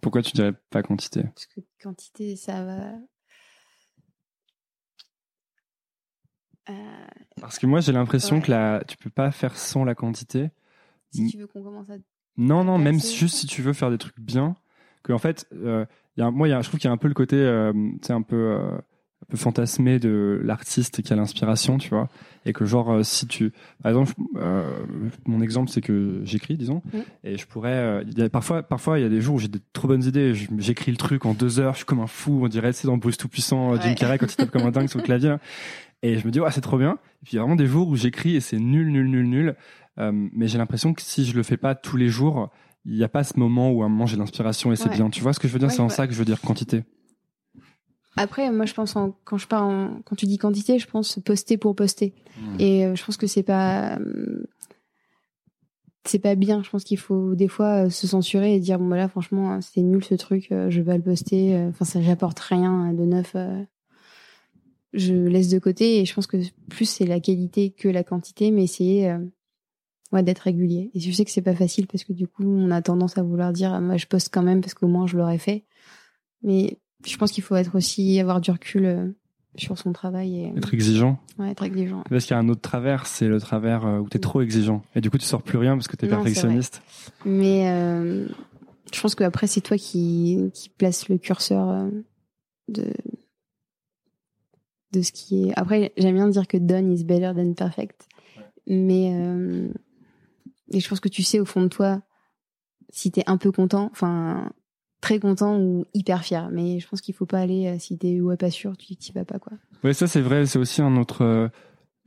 Pourquoi 0.00 0.22
tu 0.22 0.30
dirais 0.32 0.52
pas 0.70 0.84
quantité? 0.84 1.24
Parce 1.24 1.46
que 1.46 1.60
quantité, 1.82 2.36
ça 2.36 2.64
va. 2.64 2.92
Parce 7.40 7.58
que 7.58 7.66
moi 7.66 7.80
j'ai 7.80 7.92
l'impression 7.92 8.40
que 8.40 8.50
la, 8.50 8.82
tu 8.86 8.96
peux 8.96 9.10
pas 9.10 9.30
faire 9.30 9.56
sans 9.56 9.84
la 9.84 9.94
quantité. 9.94 10.50
Si 11.12 11.26
tu 11.28 11.38
veux 11.38 11.46
qu'on 11.46 11.62
commence 11.62 11.88
à. 11.90 11.94
Non, 12.36 12.64
non, 12.64 12.78
même 12.78 13.00
juste 13.00 13.36
si 13.36 13.46
tu 13.46 13.62
veux 13.62 13.72
faire 13.72 13.90
des 13.90 13.98
trucs 13.98 14.18
bien, 14.20 14.54
que 15.02 15.12
en 15.12 15.18
fait, 15.18 15.46
euh, 15.54 15.84
y 16.16 16.22
a, 16.22 16.30
moi, 16.30 16.48
y 16.48 16.52
a, 16.52 16.60
je 16.62 16.68
trouve 16.68 16.78
qu'il 16.78 16.88
y 16.88 16.90
a 16.90 16.94
un 16.94 16.98
peu 16.98 17.08
le 17.08 17.14
côté, 17.14 17.36
euh, 17.36 17.72
c'est 18.02 18.12
euh, 18.12 18.16
un 18.16 18.22
peu 18.22 18.60
fantasmé 19.34 19.98
de 19.98 20.40
l'artiste 20.42 21.02
qui 21.02 21.12
a 21.12 21.16
l'inspiration, 21.16 21.76
tu 21.78 21.90
vois, 21.90 22.08
et 22.46 22.52
que 22.52 22.64
genre 22.64 22.90
euh, 22.92 23.02
si 23.02 23.26
tu, 23.26 23.52
par 23.82 23.90
exemple, 23.92 24.14
euh, 24.36 24.64
mon 25.26 25.40
exemple 25.42 25.70
c'est 25.70 25.80
que 25.82 26.20
j'écris, 26.24 26.56
disons, 26.56 26.82
et 27.24 27.36
je 27.36 27.46
pourrais, 27.46 27.72
euh, 27.74 28.04
il 28.10 28.18
y 28.18 28.22
a 28.22 28.30
parfois, 28.30 28.62
parfois 28.62 28.98
il 28.98 29.02
y 29.02 29.04
a 29.04 29.10
des 29.10 29.20
jours 29.20 29.34
où 29.36 29.38
j'ai 29.38 29.48
des 29.48 29.60
trop 29.74 29.86
bonnes 29.88 30.04
idées, 30.04 30.32
j'écris 30.58 30.90
le 30.90 30.96
truc 30.96 31.26
en 31.26 31.34
deux 31.34 31.60
heures, 31.60 31.72
je 31.74 31.78
suis 31.78 31.86
comme 31.86 32.00
un 32.00 32.06
fou, 32.06 32.40
on 32.42 32.48
dirait, 32.48 32.72
c'est 32.72 32.86
dans 32.86 32.96
Bruce 32.96 33.18
tout 33.18 33.28
puissant, 33.28 33.78
Jim. 33.80 33.94
Carrey 33.94 34.18
quand 34.18 34.32
il 34.32 34.36
tape 34.36 34.50
comme 34.50 34.64
un 34.66 34.70
dingue 34.70 34.88
sur 34.88 34.98
le 34.98 35.04
clavier, 35.04 35.36
et 36.02 36.18
je 36.18 36.26
me 36.26 36.30
dis 36.30 36.40
ouais 36.40 36.50
c'est 36.50 36.60
trop 36.62 36.78
bien, 36.78 36.92
et 36.92 37.24
puis 37.24 37.32
il 37.32 37.36
y 37.36 37.38
a 37.38 37.42
vraiment 37.42 37.56
des 37.56 37.66
jours 37.66 37.88
où 37.88 37.96
j'écris 37.96 38.36
et 38.36 38.40
c'est 38.40 38.58
nul, 38.58 38.90
nul, 38.90 39.08
nul, 39.08 39.26
nul, 39.28 39.54
Euh, 40.00 40.12
mais 40.32 40.46
j'ai 40.46 40.58
l'impression 40.58 40.94
que 40.94 41.02
si 41.02 41.24
je 41.24 41.34
le 41.34 41.42
fais 41.42 41.56
pas 41.56 41.74
tous 41.74 41.96
les 41.96 42.08
jours, 42.08 42.50
il 42.84 42.94
n'y 42.94 43.02
a 43.02 43.08
pas 43.08 43.24
ce 43.24 43.36
moment 43.36 43.72
où 43.72 43.82
à 43.82 43.86
un 43.86 43.88
moment 43.88 44.06
j'ai 44.06 44.16
l'inspiration 44.16 44.70
et 44.70 44.76
c'est 44.76 44.88
Ouais. 44.90 44.94
bien. 44.94 45.10
Tu 45.10 45.20
vois 45.24 45.32
ce 45.32 45.40
que 45.40 45.48
je 45.48 45.52
veux 45.52 45.58
dire? 45.58 45.66
Ouais, 45.66 45.74
C'est 45.74 45.82
en 45.82 45.88
ça 45.88 46.06
que 46.06 46.12
je 46.12 46.18
veux 46.20 46.24
dire 46.24 46.40
quantité. 46.40 46.84
Après, 48.18 48.50
moi, 48.50 48.66
je 48.66 48.74
pense 48.74 48.96
en, 48.96 49.14
quand 49.24 49.38
je 49.38 49.46
parle 49.46 49.64
en, 49.64 50.00
quand 50.04 50.16
tu 50.16 50.26
dis 50.26 50.38
quantité, 50.38 50.78
je 50.78 50.86
pense 50.86 51.18
poster 51.24 51.56
pour 51.56 51.74
poster. 51.74 52.14
Mm. 52.40 52.60
Et 52.60 52.86
euh, 52.86 52.94
je 52.94 53.04
pense 53.04 53.16
que 53.16 53.26
c'est 53.26 53.42
pas, 53.42 53.96
euh, 53.98 54.44
c'est 56.08 56.18
pas 56.18 56.34
bien. 56.34 56.62
Je 56.62 56.70
pense 56.70 56.84
qu'il 56.84 56.98
faut 56.98 57.34
des 57.34 57.48
fois 57.48 57.86
euh, 57.86 57.90
se 57.90 58.06
censurer 58.06 58.54
et 58.54 58.60
dire 58.60 58.78
bon 58.78 58.88
bah 58.88 58.96
là, 58.96 59.08
franchement, 59.08 59.54
euh, 59.54 59.60
c'était 59.60 59.82
nul 59.82 60.02
ce 60.02 60.14
truc, 60.14 60.50
euh, 60.50 60.70
je 60.70 60.80
vais 60.80 60.86
pas 60.86 60.96
le 60.96 61.02
poster. 61.02 61.56
Enfin, 61.68 61.84
ça 61.84 62.00
j'apporte 62.00 62.38
rien 62.40 62.92
de 62.92 63.04
neuf. 63.04 63.36
je 64.92 65.14
laisse 65.14 65.48
de 65.48 65.58
côté 65.58 66.00
et 66.00 66.04
je 66.04 66.14
pense 66.14 66.26
que 66.26 66.38
plus 66.70 66.86
c'est 66.86 67.06
la 67.06 67.20
qualité 67.20 67.70
que 67.70 67.88
la 67.88 68.04
quantité, 68.04 68.50
mais 68.50 68.64
essayer 68.64 69.14
ouais, 70.12 70.22
d'être 70.22 70.40
régulier. 70.40 70.90
Et 70.94 71.00
je 71.00 71.12
sais 71.12 71.24
que 71.24 71.30
c'est 71.30 71.42
pas 71.42 71.54
facile 71.54 71.86
parce 71.86 72.04
que 72.04 72.12
du 72.12 72.26
coup, 72.26 72.44
on 72.44 72.70
a 72.70 72.82
tendance 72.82 73.18
à 73.18 73.22
vouloir 73.22 73.52
dire 73.52 73.80
moi 73.80 73.96
je 73.96 74.06
poste 74.06 74.30
quand 74.32 74.42
même 74.42 74.60
parce 74.60 74.74
qu'au 74.74 74.88
moins 74.88 75.06
je 75.06 75.16
l'aurais 75.16 75.38
fait. 75.38 75.64
Mais 76.42 76.78
je 77.06 77.16
pense 77.16 77.32
qu'il 77.32 77.44
faut 77.44 77.56
être 77.56 77.74
aussi 77.76 78.18
avoir 78.20 78.40
du 78.40 78.50
recul 78.50 78.84
euh, 78.84 79.06
sur 79.56 79.78
son 79.78 79.92
travail 79.92 80.40
et 80.40 80.52
Être 80.56 80.74
exigeant. 80.74 81.18
ouais, 81.38 81.50
être 81.50 81.62
exigeant. 81.64 82.02
Parce 82.08 82.24
qu'il 82.24 82.34
y 82.34 82.36
a 82.36 82.40
un 82.40 82.48
autre 82.48 82.60
travers, 82.60 83.06
c'est 83.06 83.28
le 83.28 83.40
travers 83.40 83.86
euh, 83.86 83.98
où 83.98 84.08
t'es 84.08 84.18
trop 84.18 84.40
exigeant. 84.40 84.82
Et 84.94 85.00
du 85.00 85.10
coup, 85.10 85.18
tu 85.18 85.24
sors 85.26 85.42
plus 85.42 85.58
rien 85.58 85.76
parce 85.76 85.88
que 85.88 85.94
Non, 85.94 85.98
c'est 86.00 86.08
perfectionniste. 86.08 86.82
Mais 87.24 87.68
euh, 87.70 88.26
je 88.92 89.00
pense 89.00 89.14
qu'après, 89.14 89.46
c'est 89.46 89.60
toi 89.60 89.76
qui, 89.76 90.50
qui 90.54 90.68
place 90.70 91.08
le 91.08 91.18
curseur 91.18 91.88
de, 92.68 92.92
de 94.92 95.02
ce 95.02 95.12
qui 95.12 95.48
est. 95.48 95.52
Après, 95.58 95.92
j'aime 95.96 96.14
bien 96.14 96.28
dire 96.28 96.46
que 96.46 96.56
done 96.56 96.92
is 96.92 97.04
better 97.04 97.32
than 97.34 97.52
perfect. 97.54 98.06
Mais 98.66 99.12
euh, 99.14 99.68
et 100.70 100.80
je 100.80 100.88
pense 100.88 101.00
que 101.00 101.08
tu 101.08 101.22
sais 101.22 101.40
au 101.40 101.46
fond 101.46 101.62
de 101.62 101.68
toi 101.68 102.02
si 102.90 103.10
t'es 103.10 103.24
un 103.26 103.36
peu 103.38 103.50
content, 103.52 103.88
enfin 103.92 104.50
très 105.00 105.18
content 105.20 105.58
ou 105.58 105.84
hyper 105.94 106.22
fier. 106.22 106.48
Mais 106.52 106.80
je 106.80 106.88
pense 106.88 107.00
qu'il 107.00 107.14
faut 107.14 107.26
pas 107.26 107.38
aller 107.40 107.66
euh, 107.66 107.76
si 107.78 107.96
t'es 107.98 108.20
ouais 108.20 108.36
pas 108.36 108.50
sûr, 108.50 108.76
tu 108.76 108.96
t'y 108.96 109.12
vas 109.12 109.24
pas 109.24 109.38
quoi. 109.38 109.52
Ouais, 109.84 109.92
ça 109.94 110.06
c'est 110.06 110.20
vrai. 110.20 110.46
C'est 110.46 110.58
aussi 110.58 110.82
un 110.82 110.96
autre. 110.96 111.22
Euh, 111.24 111.48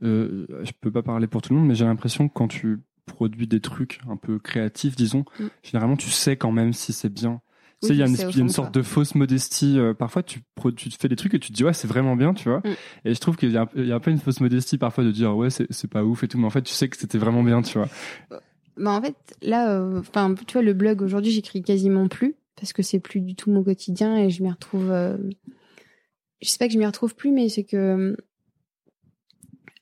euh, 0.02 0.46
je 0.62 0.72
peux 0.80 0.90
pas 0.90 1.02
parler 1.02 1.26
pour 1.26 1.42
tout 1.42 1.52
le 1.52 1.58
monde, 1.60 1.68
mais 1.68 1.74
j'ai 1.74 1.84
l'impression 1.84 2.28
que 2.28 2.34
quand 2.34 2.48
tu 2.48 2.80
produis 3.06 3.46
des 3.46 3.60
trucs 3.60 4.00
un 4.08 4.16
peu 4.16 4.38
créatifs, 4.38 4.96
disons, 4.96 5.24
Mm. 5.38 5.44
généralement 5.62 5.96
tu 5.96 6.10
sais 6.10 6.36
quand 6.36 6.52
même 6.52 6.72
si 6.72 6.92
c'est 6.92 7.12
bien. 7.12 7.40
Tu 7.80 7.88
sais, 7.88 7.94
il 7.94 7.98
y 7.98 8.02
a 8.02 8.06
une, 8.06 8.14
y 8.14 8.42
a 8.42 8.48
sorte 8.48 8.72
de 8.72 8.80
fausse 8.82 9.16
modestie. 9.16 9.76
euh, 9.76 9.92
parfois, 9.92 10.22
tu, 10.22 10.40
tu 10.76 10.90
fais 10.90 11.08
des 11.08 11.16
trucs 11.16 11.34
et 11.34 11.40
tu 11.40 11.50
te 11.50 11.52
dis, 11.56 11.64
ouais, 11.64 11.72
c'est 11.72 11.88
vraiment 11.88 12.14
bien, 12.14 12.32
tu 12.32 12.48
vois. 12.48 12.58
Mm. 12.60 12.74
Et 13.06 13.14
je 13.14 13.18
trouve 13.20 13.36
qu'il 13.36 13.50
y, 13.50 13.56
a 13.56 13.68
il 13.74 13.86
y 13.86 13.90
a 13.92 13.96
un 13.96 14.00
peu 14.00 14.12
une 14.12 14.20
fausse 14.20 14.38
modestie 14.40 14.78
parfois 14.78 15.02
de 15.02 15.10
dire, 15.10 15.36
ouais, 15.36 15.50
c'est 15.50 15.66
c'est 15.70 15.90
pas 15.90 16.04
ouf 16.04 16.22
et 16.22 16.28
tout. 16.28 16.38
Mais 16.38 16.46
en 16.46 16.50
fait, 16.50 16.62
tu 16.62 16.72
sais 16.72 16.88
que 16.88 16.96
c'était 16.96 17.18
vraiment 17.18 17.42
bien, 17.42 17.60
tu 17.62 17.78
vois. 17.78 17.88
Bah 18.76 18.92
en 18.92 19.02
fait, 19.02 19.16
là, 19.42 19.70
euh, 19.72 19.98
enfin, 20.00 20.32
tu 20.46 20.52
vois, 20.52 20.62
le 20.62 20.72
blog 20.74 21.02
aujourd'hui, 21.02 21.32
j'écris 21.32 21.62
quasiment 21.62 22.06
plus 22.06 22.36
parce 22.56 22.72
que 22.72 22.82
c'est 22.82 23.00
plus 23.00 23.20
du 23.20 23.34
tout 23.34 23.50
mon 23.50 23.62
quotidien 23.64 24.16
et 24.16 24.30
je 24.30 24.42
m'y 24.42 24.50
retrouve. 24.50 24.90
euh, 24.90 25.16
Je 26.40 26.48
sais 26.48 26.58
pas 26.58 26.66
que 26.68 26.74
je 26.74 26.78
m'y 26.78 26.86
retrouve 26.86 27.14
plus, 27.14 27.30
mais 27.32 27.48
c'est 27.48 27.64
que 27.64 27.76
euh, 27.76 28.16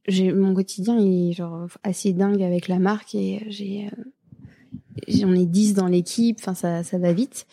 j'ai 0.09 0.33
mon 0.33 0.55
quotidien 0.55 0.99
est 0.99 1.33
genre 1.33 1.67
assez 1.83 2.13
dingue 2.13 2.43
avec 2.43 2.69
la 2.69 2.79
marque 2.79 3.15
et 3.15 3.45
j'ai 3.49 3.87
euh, 3.87 4.05
j'en 5.09 5.33
ai 5.35 5.47
10 5.47 5.75
dans 5.75 5.87
l'équipe. 5.87 6.37
Enfin, 6.41 6.55
ça 6.55 6.83
ça 6.83 6.99
va 6.99 7.13
vite 7.13 7.47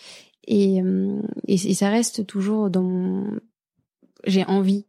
et 0.47 0.82
euh, 0.82 1.22
et, 1.47 1.55
et 1.55 1.74
ça 1.74 1.89
reste 1.89 2.26
toujours 2.26 2.70
dans 2.70 2.84
mon. 2.84 3.39
J'ai 4.26 4.45
envie. 4.45 4.86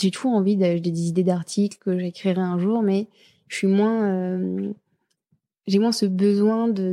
J'ai 0.00 0.10
toujours 0.12 0.32
envie 0.32 0.56
d'avoir 0.56 0.80
des 0.80 1.08
idées 1.08 1.24
d'articles 1.24 1.78
que 1.78 1.98
j'écrirai 1.98 2.40
un 2.40 2.58
jour, 2.58 2.82
mais 2.82 3.08
je 3.48 3.56
suis 3.56 3.66
moins. 3.66 4.72
j'ai 5.66 5.78
moins 5.80 5.92
ce 5.92 6.06
besoin 6.06 6.68
de- 6.68 6.92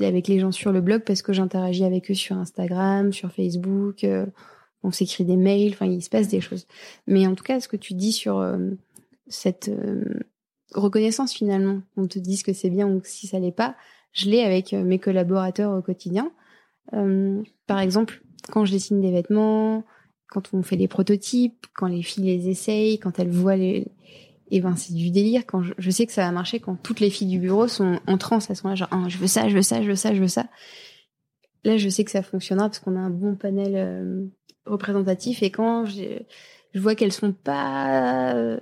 avec 0.00 0.28
les 0.28 0.38
gens 0.38 0.52
sur 0.52 0.72
le 0.72 0.80
blog 0.80 1.02
parce 1.04 1.22
que 1.22 1.32
j'interagis 1.32 1.84
avec 1.84 2.10
eux 2.10 2.14
sur 2.14 2.36
Instagram, 2.36 3.12
sur 3.12 3.32
Facebook, 3.32 4.04
euh, 4.04 4.26
on 4.82 4.90
s'écrit 4.90 5.24
des 5.24 5.36
mails, 5.36 5.72
enfin 5.72 5.86
il 5.86 6.02
se 6.02 6.10
passe 6.10 6.28
des 6.28 6.40
choses. 6.40 6.66
Mais 7.06 7.26
en 7.26 7.34
tout 7.34 7.44
cas, 7.44 7.60
ce 7.60 7.68
que 7.68 7.76
tu 7.76 7.94
dis 7.94 8.12
sur 8.12 8.38
euh, 8.38 8.70
cette 9.28 9.68
euh, 9.68 10.20
reconnaissance 10.74 11.32
finalement, 11.32 11.82
on 11.96 12.06
te 12.06 12.18
dise 12.18 12.42
que 12.42 12.52
c'est 12.52 12.70
bien 12.70 12.88
ou 12.88 13.00
si 13.04 13.26
ça 13.26 13.38
l'est 13.38 13.52
pas, 13.52 13.76
je 14.12 14.28
l'ai 14.28 14.42
avec 14.42 14.72
mes 14.72 14.98
collaborateurs 14.98 15.72
au 15.72 15.82
quotidien. 15.82 16.32
Par 17.68 17.78
exemple, 17.78 18.24
quand 18.50 18.64
je 18.64 18.72
dessine 18.72 19.00
des 19.00 19.12
vêtements, 19.12 19.84
quand 20.26 20.52
on 20.52 20.62
fait 20.62 20.76
des 20.76 20.88
prototypes, 20.88 21.66
quand 21.74 21.86
les 21.86 22.02
filles 22.02 22.24
les 22.24 22.48
essayent, 22.48 22.98
quand 22.98 23.20
elles 23.20 23.30
voient 23.30 23.54
les, 23.54 23.86
et 24.50 24.60
ben 24.60 24.76
c'est 24.76 24.92
du 24.94 25.10
délire 25.10 25.46
quand 25.46 25.62
je, 25.62 25.72
je 25.78 25.90
sais 25.90 26.06
que 26.06 26.12
ça 26.12 26.22
va 26.24 26.32
marcher 26.32 26.60
quand 26.60 26.76
toutes 26.76 27.00
les 27.00 27.10
filles 27.10 27.28
du 27.28 27.38
bureau 27.38 27.68
sont 27.68 28.00
en 28.06 28.18
transe 28.18 28.50
elles 28.50 28.56
sont 28.56 28.68
là 28.68 28.74
genre 28.74 28.88
Ah, 28.90 29.04
je 29.08 29.18
veux 29.18 29.26
ça 29.26 29.48
je 29.48 29.54
veux 29.54 29.62
ça 29.62 29.82
je 29.82 29.88
veux 29.88 29.96
ça 29.96 30.14
je 30.14 30.20
veux 30.20 30.28
ça. 30.28 30.46
Là 31.64 31.76
je 31.76 31.88
sais 31.88 32.04
que 32.04 32.10
ça 32.10 32.22
fonctionnera 32.22 32.68
parce 32.68 32.78
qu'on 32.78 32.96
a 32.96 33.00
un 33.00 33.10
bon 33.10 33.34
panel 33.36 33.72
euh, 33.76 34.26
représentatif 34.66 35.42
et 35.42 35.50
quand 35.50 35.84
j'ai- 35.84 36.26
je 36.72 36.80
vois 36.80 36.94
qu'elles 36.94 37.12
sont 37.12 37.32
pas 37.32 38.34
euh, 38.34 38.60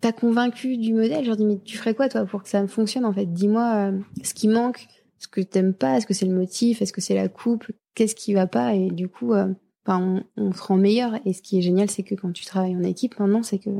pas 0.00 0.12
convaincues 0.12 0.76
du 0.78 0.92
modèle 0.94 1.22
je 1.24 1.28
leur 1.28 1.36
dis 1.36 1.44
mais 1.44 1.58
tu 1.64 1.76
ferais 1.76 1.94
quoi 1.94 2.08
toi 2.08 2.24
pour 2.24 2.42
que 2.42 2.48
ça 2.48 2.66
fonctionne 2.68 3.04
en 3.04 3.12
fait? 3.12 3.26
Dis-moi 3.26 3.90
euh, 3.92 3.98
ce 4.22 4.34
qui 4.34 4.48
manque 4.48 4.86
ce 5.18 5.28
que 5.28 5.40
t'aimes 5.40 5.74
pas 5.74 5.96
est-ce 5.96 6.06
que 6.06 6.14
c'est 6.14 6.26
le 6.26 6.34
motif 6.34 6.82
est-ce 6.82 6.92
que 6.92 7.00
c'est 7.00 7.14
la 7.14 7.28
coupe 7.28 7.66
qu'est-ce 7.94 8.14
qui 8.14 8.34
va 8.34 8.46
pas? 8.46 8.74
Et 8.74 8.90
du 8.90 9.08
coup 9.08 9.28
ben, 9.30 9.56
on, 9.86 10.22
on 10.36 10.52
se 10.52 10.62
rend 10.62 10.76
meilleur. 10.76 11.14
Et 11.24 11.32
ce 11.32 11.42
qui 11.42 11.58
est 11.58 11.62
génial 11.62 11.90
c'est 11.90 12.02
que 12.02 12.14
quand 12.14 12.32
tu 12.32 12.44
travailles 12.44 12.76
en 12.76 12.82
équipe 12.82 13.18
maintenant 13.18 13.42
c'est 13.42 13.58
que 13.58 13.70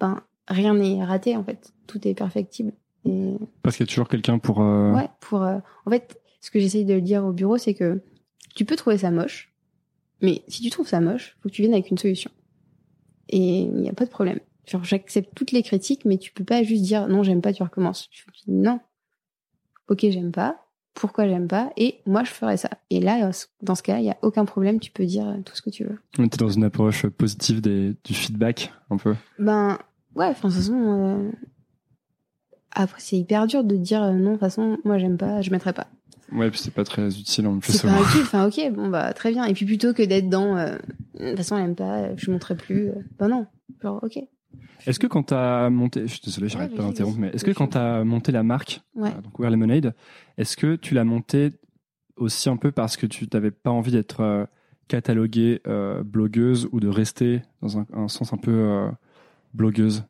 ben, 0.00 0.20
rien 0.48 0.74
n'est 0.74 1.04
raté 1.04 1.36
en 1.36 1.44
fait. 1.44 1.72
Tout 1.86 2.06
est 2.08 2.14
perfectible. 2.14 2.72
Et 3.04 3.34
Parce 3.62 3.76
qu'il 3.76 3.86
y 3.86 3.88
a 3.88 3.92
toujours 3.92 4.08
quelqu'un 4.08 4.38
pour. 4.38 4.60
euh, 4.60 4.92
ouais, 4.92 5.08
pour 5.20 5.42
euh, 5.42 5.58
en 5.86 5.90
fait, 5.90 6.20
ce 6.40 6.50
que 6.50 6.58
j'essaye 6.60 6.84
de 6.84 6.98
dire 7.00 7.24
au 7.24 7.32
bureau, 7.32 7.56
c'est 7.58 7.74
que 7.74 8.02
tu 8.54 8.64
peux 8.64 8.76
trouver 8.76 8.98
ça 8.98 9.10
moche, 9.10 9.52
mais 10.22 10.42
si 10.48 10.62
tu 10.62 10.70
trouves 10.70 10.88
ça 10.88 11.00
moche, 11.00 11.36
faut 11.42 11.48
que 11.48 11.54
tu 11.54 11.62
viennes 11.62 11.72
avec 11.74 11.90
une 11.90 11.98
solution. 11.98 12.30
Et 13.28 13.60
il 13.60 13.72
n'y 13.74 13.88
a 13.88 13.92
pas 13.92 14.04
de 14.06 14.10
problème. 14.10 14.40
Genre, 14.66 14.84
j'accepte 14.84 15.30
toutes 15.34 15.52
les 15.52 15.62
critiques, 15.62 16.04
mais 16.04 16.18
tu 16.18 16.32
peux 16.32 16.44
pas 16.44 16.62
juste 16.62 16.82
dire 16.82 17.08
non, 17.08 17.22
j'aime 17.22 17.40
pas, 17.40 17.52
tu 17.52 17.62
recommences. 17.62 18.08
Tu 18.10 18.24
dis 18.46 18.52
non. 18.52 18.80
Ok, 19.88 20.00
j'aime 20.08 20.32
pas. 20.32 20.56
Pourquoi 20.94 21.26
j'aime 21.28 21.46
pas? 21.48 21.72
Et 21.76 22.00
moi, 22.06 22.24
je 22.24 22.30
ferais 22.30 22.56
ça. 22.56 22.68
Et 22.90 23.00
là, 23.00 23.30
dans 23.62 23.74
ce 23.74 23.82
cas, 23.82 23.98
il 23.98 24.04
y 24.04 24.10
a 24.10 24.18
aucun 24.22 24.44
problème. 24.44 24.80
Tu 24.80 24.90
peux 24.90 25.06
dire 25.06 25.36
tout 25.44 25.54
ce 25.54 25.62
que 25.62 25.70
tu 25.70 25.84
veux. 25.84 25.98
On 26.18 26.24
était 26.24 26.36
dans 26.36 26.48
une 26.50 26.64
approche 26.64 27.06
positive 27.06 27.60
des, 27.60 27.94
du 28.04 28.12
feedback, 28.14 28.72
un 28.90 28.96
peu. 28.96 29.14
Ben, 29.38 29.78
ouais, 30.14 30.26
enfin, 30.26 30.48
de 30.48 30.52
toute 30.54 30.62
façon, 30.62 30.74
euh, 30.76 31.30
après, 32.72 33.00
c'est 33.00 33.16
hyper 33.16 33.46
dur 33.46 33.64
de 33.64 33.76
dire 33.76 34.02
euh, 34.02 34.12
non, 34.12 34.30
de 34.30 34.30
toute 34.32 34.40
façon, 34.40 34.78
moi, 34.84 34.98
j'aime 34.98 35.16
pas, 35.16 35.40
je 35.42 35.50
mettrai 35.50 35.72
pas. 35.72 35.88
Ouais, 36.32 36.48
puis 36.50 36.60
c'est 36.60 36.72
pas 36.72 36.84
très 36.84 37.08
utile 37.18 37.46
en 37.48 37.58
plus. 37.58 37.72
C'est 37.72 37.88
pas 37.88 38.00
utile, 38.00 38.20
enfin, 38.22 38.46
ok, 38.46 38.72
bon, 38.72 38.88
bah, 38.88 39.12
très 39.12 39.32
bien. 39.32 39.44
Et 39.46 39.52
puis, 39.52 39.66
plutôt 39.66 39.92
que 39.92 40.02
d'être 40.04 40.28
dans, 40.28 40.56
euh, 40.56 40.76
de 41.18 41.28
toute 41.30 41.36
façon, 41.38 41.56
elle 41.56 41.64
aime 41.64 41.74
pas, 41.74 42.14
je 42.16 42.30
montrerai 42.30 42.56
plus, 42.56 42.88
euh, 42.88 42.94
ben 43.18 43.28
non. 43.28 43.46
Genre, 43.82 43.98
ok. 44.02 44.18
Est-ce 44.86 44.98
que 44.98 45.06
quand 45.06 45.24
t'as 45.24 45.68
monté, 45.70 46.02
je 46.06 46.12
suis 46.14 46.20
désolé, 46.24 46.48
j'arrête 46.48 46.70
Ouais, 46.70 46.76
pas 46.76 46.82
d'interrompre, 46.84 47.18
mais 47.18 47.28
est-ce 47.28 47.44
que 47.44 47.50
quand 47.50 47.68
t'as 47.68 48.04
monté 48.04 48.32
la 48.32 48.42
marque, 48.42 48.80
Ouais. 48.94 49.10
euh, 49.10 49.20
donc 49.20 49.38
Wear 49.38 49.50
Lemonade, 49.50 49.94
est-ce 50.38 50.56
que 50.56 50.76
tu 50.76 50.94
l'as 50.94 51.04
montée 51.04 51.52
aussi 52.16 52.48
un 52.48 52.56
peu 52.56 52.70
parce 52.72 52.96
que 52.96 53.06
tu 53.06 53.26
t'avais 53.28 53.50
pas 53.50 53.70
envie 53.70 53.92
d'être 53.92 54.20
euh, 54.20 54.46
cataloguée 54.88 55.60
euh, 55.66 56.02
blogueuse 56.02 56.68
ou 56.72 56.80
de 56.80 56.88
rester 56.88 57.42
dans 57.62 57.78
un, 57.78 57.86
un 57.92 58.08
sens 58.08 58.32
un 58.32 58.36
peu 58.38 58.50
euh, 58.52 58.88
blogueuse 59.54 60.04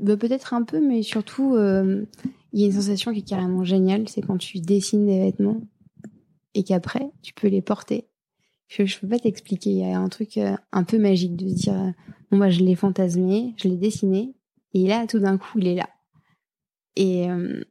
Bah, 0.00 0.16
peut-être 0.16 0.54
un 0.54 0.62
peu, 0.62 0.80
mais 0.86 1.02
surtout, 1.02 1.54
euh, 1.54 2.04
il 2.52 2.60
y 2.60 2.64
a 2.64 2.66
une 2.66 2.72
sensation 2.72 3.12
qui 3.12 3.20
est 3.20 3.28
carrément 3.28 3.64
géniale, 3.64 4.08
c'est 4.08 4.22
quand 4.22 4.38
tu 4.38 4.60
dessines 4.60 5.06
des 5.06 5.18
vêtements 5.20 5.60
et 6.54 6.62
qu'après, 6.64 7.10
tu 7.22 7.32
peux 7.34 7.48
les 7.48 7.62
porter. 7.62 8.08
Je, 8.68 8.84
je 8.84 8.98
peux 8.98 9.08
pas 9.08 9.18
t'expliquer, 9.18 9.70
il 9.70 9.78
y 9.78 9.84
a 9.84 9.98
un 9.98 10.08
truc 10.08 10.36
euh, 10.36 10.54
un 10.72 10.84
peu 10.84 10.98
magique 10.98 11.36
de 11.36 11.48
se 11.48 11.54
dire, 11.54 11.74
euh, 11.80 11.90
bon, 12.30 12.38
bah, 12.38 12.50
je 12.50 12.60
l'ai 12.60 12.74
fantasmé, 12.74 13.54
je 13.56 13.68
l'ai 13.68 13.76
dessiné, 13.76 14.34
et 14.74 14.86
là, 14.86 15.06
tout 15.06 15.18
d'un 15.20 15.38
coup, 15.38 15.58
il 15.58 15.66
est 15.68 15.74
là. 15.74 15.88
Et 16.96 17.30
euh, 17.30 17.62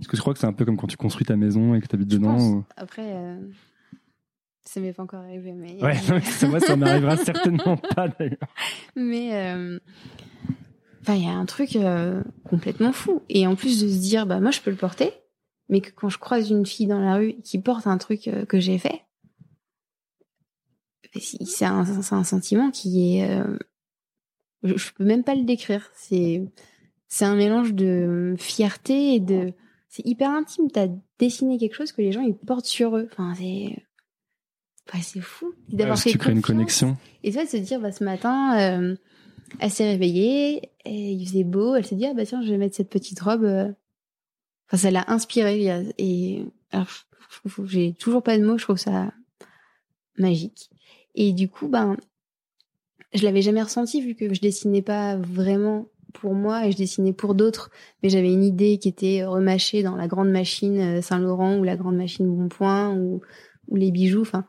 Est-ce 0.00 0.08
que 0.08 0.16
tu 0.16 0.22
crois 0.22 0.32
que 0.32 0.38
c'est 0.40 0.46
un 0.46 0.52
peu 0.54 0.64
comme 0.64 0.76
quand 0.78 0.86
tu 0.86 0.96
construis 0.96 1.26
ta 1.26 1.36
maison 1.36 1.74
et 1.74 1.80
que 1.80 1.86
tu 1.86 1.94
habites 1.94 2.10
je 2.10 2.16
dedans 2.16 2.38
ou- 2.38 2.64
après, 2.76 3.14
euh, 3.14 3.38
ça 4.64 4.80
m'est 4.80 4.92
pas 4.92 5.02
encore 5.02 5.20
arrivé, 5.20 5.52
mais... 5.52 5.82
Ouais, 5.82 5.94
ça, 6.22 6.46
moi 6.48 6.60
ça 6.60 6.76
m'arrivera 6.76 7.16
certainement 7.16 7.76
pas 7.76 8.08
d'ailleurs. 8.08 8.38
Mais 8.96 9.34
euh, 9.34 9.78
enfin, 11.02 11.14
il 11.14 11.24
y 11.24 11.28
a 11.28 11.32
un 11.32 11.46
truc 11.46 11.76
euh, 11.76 12.22
complètement 12.48 12.92
fou. 12.92 13.22
Et 13.28 13.46
en 13.46 13.56
plus 13.56 13.80
de 13.80 13.88
se 13.88 13.98
dire, 13.98 14.26
bah 14.26 14.40
moi 14.40 14.50
je 14.50 14.60
peux 14.60 14.70
le 14.70 14.76
porter, 14.76 15.12
mais 15.68 15.80
que 15.80 15.90
quand 15.90 16.08
je 16.08 16.18
croise 16.18 16.50
une 16.50 16.66
fille 16.66 16.86
dans 16.86 17.00
la 17.00 17.16
rue 17.16 17.34
qui 17.42 17.58
porte 17.58 17.86
un 17.86 17.98
truc 17.98 18.28
euh, 18.28 18.44
que 18.44 18.60
j'ai 18.60 18.78
fait, 18.78 19.02
c'est 21.18 21.64
un, 21.64 21.80
un, 21.80 22.24
sentiment 22.24 22.70
qui 22.70 23.16
est, 23.16 23.28
euh, 23.28 23.58
je, 24.62 24.76
je, 24.76 24.92
peux 24.92 25.04
même 25.04 25.24
pas 25.24 25.34
le 25.34 25.44
décrire. 25.44 25.90
C'est, 25.94 26.44
c'est 27.08 27.24
un 27.24 27.34
mélange 27.34 27.74
de 27.74 28.36
fierté 28.38 29.14
et 29.14 29.20
de, 29.20 29.52
c'est 29.88 30.06
hyper 30.06 30.30
intime. 30.30 30.70
T'as 30.70 30.86
dessiné 31.18 31.58
quelque 31.58 31.74
chose 31.74 31.92
que 31.92 32.00
les 32.00 32.12
gens 32.12 32.22
ils 32.22 32.36
portent 32.36 32.66
sur 32.66 32.96
eux. 32.96 33.08
Enfin, 33.10 33.34
c'est, 33.36 33.76
enfin, 34.88 35.02
c'est 35.02 35.20
fou 35.20 35.52
d'avoir 35.68 35.98
fait. 35.98 36.10
Tu 36.10 36.18
crées 36.18 36.32
une 36.32 36.42
connexion. 36.42 36.96
Et 37.24 37.32
ça, 37.32 37.44
de 37.44 37.50
se 37.50 37.56
dire, 37.56 37.80
bah, 37.80 37.92
ce 37.92 38.04
matin, 38.04 38.58
euh, 38.58 38.96
elle 39.58 39.70
s'est 39.70 39.88
réveillée, 39.88 40.70
et 40.84 41.12
il 41.12 41.26
faisait 41.26 41.44
beau, 41.44 41.74
elle 41.74 41.84
s'est 41.84 41.96
dit, 41.96 42.06
ah 42.06 42.14
bah 42.14 42.24
tiens, 42.24 42.42
je 42.42 42.50
vais 42.50 42.58
mettre 42.58 42.76
cette 42.76 42.90
petite 42.90 43.20
robe. 43.20 43.44
Euh. 43.44 43.72
Enfin, 44.68 44.76
ça 44.76 44.90
l'a 44.90 45.04
inspirée. 45.08 45.92
Et 45.98 46.44
j'ai 47.64 47.94
toujours 47.94 48.22
pas 48.22 48.38
de 48.38 48.44
mots, 48.44 48.58
je 48.58 48.64
trouve 48.64 48.76
ça 48.76 49.12
magique. 50.16 50.70
Et 51.14 51.32
du 51.32 51.48
coup, 51.48 51.68
ben, 51.68 51.96
je 53.12 53.24
l'avais 53.24 53.42
jamais 53.42 53.62
ressenti 53.62 54.00
vu 54.00 54.14
que 54.14 54.32
je 54.32 54.40
dessinais 54.40 54.82
pas 54.82 55.16
vraiment 55.16 55.88
pour 56.12 56.34
moi 56.34 56.66
et 56.66 56.72
je 56.72 56.76
dessinais 56.76 57.12
pour 57.12 57.34
d'autres, 57.34 57.70
mais 58.02 58.08
j'avais 58.08 58.32
une 58.32 58.44
idée 58.44 58.78
qui 58.78 58.88
était 58.88 59.24
remâchée 59.24 59.82
dans 59.82 59.96
la 59.96 60.08
grande 60.08 60.30
machine 60.30 60.78
euh, 60.80 61.02
Saint-Laurent 61.02 61.58
ou 61.58 61.64
la 61.64 61.76
grande 61.76 61.96
machine 61.96 62.26
Bonpoint 62.26 62.94
ou, 62.96 63.20
ou 63.68 63.76
les 63.76 63.90
bijoux. 63.90 64.22
Enfin, 64.22 64.44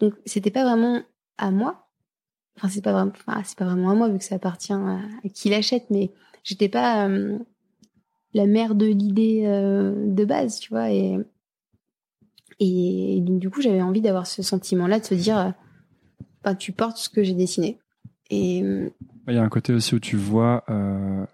donc 0.00 0.14
c'était 0.24 0.50
pas 0.50 0.64
vraiment 0.64 1.02
à 1.38 1.50
moi. 1.50 1.85
Enfin, 2.56 2.68
c'est 2.68 2.82
pas 2.82 2.92
vraiment, 2.92 3.12
enfin, 3.14 3.42
c'est 3.44 3.58
pas 3.58 3.66
vraiment 3.66 3.90
à 3.90 3.94
moi 3.94 4.08
vu 4.08 4.18
que 4.18 4.24
ça 4.24 4.36
appartient 4.36 4.72
à, 4.72 4.98
qui 5.34 5.50
l'achète, 5.50 5.84
mais 5.90 6.10
j'étais 6.42 6.68
pas 6.68 7.06
euh, 7.08 7.38
la 8.32 8.46
mère 8.46 8.74
de 8.74 8.86
l'idée 8.86 9.42
euh, 9.44 9.92
de 10.06 10.24
base, 10.24 10.58
tu 10.58 10.70
vois. 10.70 10.90
Et, 10.90 11.18
et 12.58 13.20
donc 13.20 13.38
du 13.38 13.50
coup, 13.50 13.60
j'avais 13.60 13.82
envie 13.82 14.00
d'avoir 14.00 14.26
ce 14.26 14.42
sentiment-là 14.42 15.00
de 15.00 15.04
se 15.04 15.14
dire 15.14 15.52
tu 16.54 16.72
portes 16.72 16.98
ce 16.98 17.08
que 17.08 17.22
j'ai 17.22 17.34
dessiné. 17.34 17.78
Et 18.30 18.58
il 18.58 19.34
y 19.34 19.38
a 19.38 19.42
un 19.42 19.48
côté 19.48 19.72
aussi 19.72 19.94
où 19.94 20.00
tu 20.00 20.16
vois, 20.16 20.64
euh, 20.68 21.24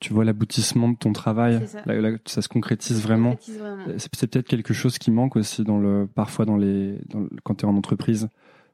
tu 0.00 0.12
vois 0.12 0.24
l'aboutissement 0.24 0.88
de 0.88 0.96
ton 0.96 1.12
travail. 1.12 1.60
Ça. 2.26 2.42
se 2.42 2.48
concrétise 2.48 3.02
vraiment. 3.02 3.36
C'est 3.96 4.28
peut-être 4.28 4.46
quelque 4.46 4.74
chose 4.74 4.98
qui 4.98 5.10
manque 5.10 5.36
aussi 5.36 5.64
dans 5.64 5.78
le, 5.78 6.08
parfois 6.12 6.44
dans 6.44 6.56
les, 6.56 6.98
quand 7.44 7.56
tu 7.56 7.66
es 7.66 7.68
en 7.68 7.76
entreprise, 7.76 8.28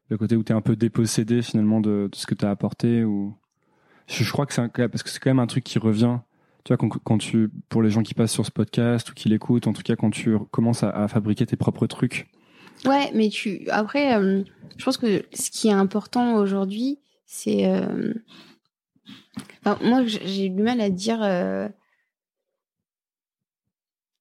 le 0.09 0.19
côté 0.19 0.37
où 0.37 0.43
tu 0.43 0.53
es 0.53 0.55
un 0.55 0.61
peu 0.61 0.77
dépossédé 0.77 1.43
finalement 1.43 1.81
de, 1.81 2.09
ce 2.13 2.27
que 2.27 2.35
tu 2.35 2.45
as 2.45 2.51
apporté. 2.51 3.05
Ou 3.05 3.37
je, 4.07 4.31
crois 4.31 4.47
que 4.47 4.55
c'est 4.55 4.69
parce 4.73 5.03
que 5.03 5.11
c'est 5.11 5.21
quand 5.21 5.31
même 5.31 5.39
un 5.39 5.47
truc 5.47 5.65
qui 5.65 5.79
revient. 5.79 6.19
Tu 6.65 6.75
vois, 6.75 6.89
quand, 7.05 7.19
tu, 7.19 7.51
pour 7.69 7.83
les 7.83 7.91
gens 7.91 8.03
qui 8.03 8.15
passent 8.15 8.33
sur 8.33 8.45
ce 8.45 8.51
podcast 8.51 9.11
ou 9.11 9.15
qui 9.15 9.29
l'écoutent, 9.29 9.67
en 9.67 9.73
tout 9.73 9.83
cas 9.83 9.97
quand 9.97 10.11
tu 10.11 10.37
commences 10.51 10.83
à, 10.83 10.91
à 10.91 11.09
fabriquer 11.09 11.47
tes 11.47 11.57
propres 11.57 11.87
trucs, 11.87 12.29
Ouais, 12.85 13.11
mais 13.15 13.29
tu 13.29 13.69
après, 13.71 14.15
euh, 14.15 14.43
je 14.77 14.85
pense 14.85 14.97
que 14.97 15.25
ce 15.33 15.51
qui 15.51 15.69
est 15.69 15.73
important 15.73 16.37
aujourd'hui, 16.37 17.01
c'est, 17.27 17.67
euh... 17.67 18.15
moi 19.83 20.05
j'ai 20.07 20.49
du 20.49 20.63
mal 20.63 20.81
à 20.81 20.91
dire, 20.91 21.23
euh... 21.23 21.69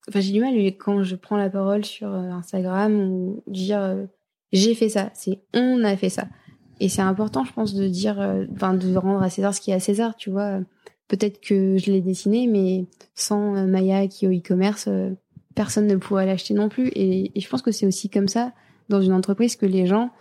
enfin 0.09 0.19
j'ai 0.19 0.31
du 0.33 0.39
mal 0.39 0.55
quand 0.77 1.03
je 1.03 1.15
prends 1.15 1.37
la 1.37 1.49
parole 1.49 1.85
sur 1.85 2.09
Instagram 2.09 2.95
ou 2.95 3.43
dire 3.47 4.07
j'ai 4.51 4.75
fait 4.75 4.89
ça, 4.89 5.09
c'est 5.13 5.41
on 5.53 5.83
a 5.83 5.95
fait 5.97 6.09
ça, 6.09 6.27
et 6.79 6.89
c'est 6.89 7.01
important, 7.01 7.43
je 7.43 7.53
pense, 7.53 7.73
de 7.73 7.87
dire, 7.87 8.17
enfin 8.53 8.73
de 8.73 8.95
rendre 8.95 9.23
à 9.23 9.29
César 9.29 9.53
ce 9.53 9.61
qui 9.61 9.71
est 9.71 9.75
à 9.75 9.79
César, 9.79 10.15
tu 10.15 10.29
vois. 10.29 10.59
Peut-être 11.07 11.39
que 11.39 11.77
je 11.77 11.91
l'ai 11.91 12.01
dessiné, 12.01 12.47
mais 12.47 12.85
sans 13.15 13.65
Maya 13.65 14.07
qui 14.07 14.25
est 14.25 14.27
au 14.27 14.31
e-commerce 14.31 14.89
personne 15.57 15.87
ne 15.87 15.95
pourrait 15.95 16.27
l'acheter 16.27 16.53
non 16.53 16.69
plus. 16.69 16.91
Et, 16.95 17.31
je 17.35 17.49
pense 17.49 17.63
que 17.63 17.71
c'est 17.71 17.87
aussi 17.87 18.09
comme 18.09 18.27
ça 18.27 18.53
dans 18.89 19.01
une 19.01 19.11
entreprise 19.11 19.57
que 19.57 19.65
les 19.65 19.87
gens 19.87 20.11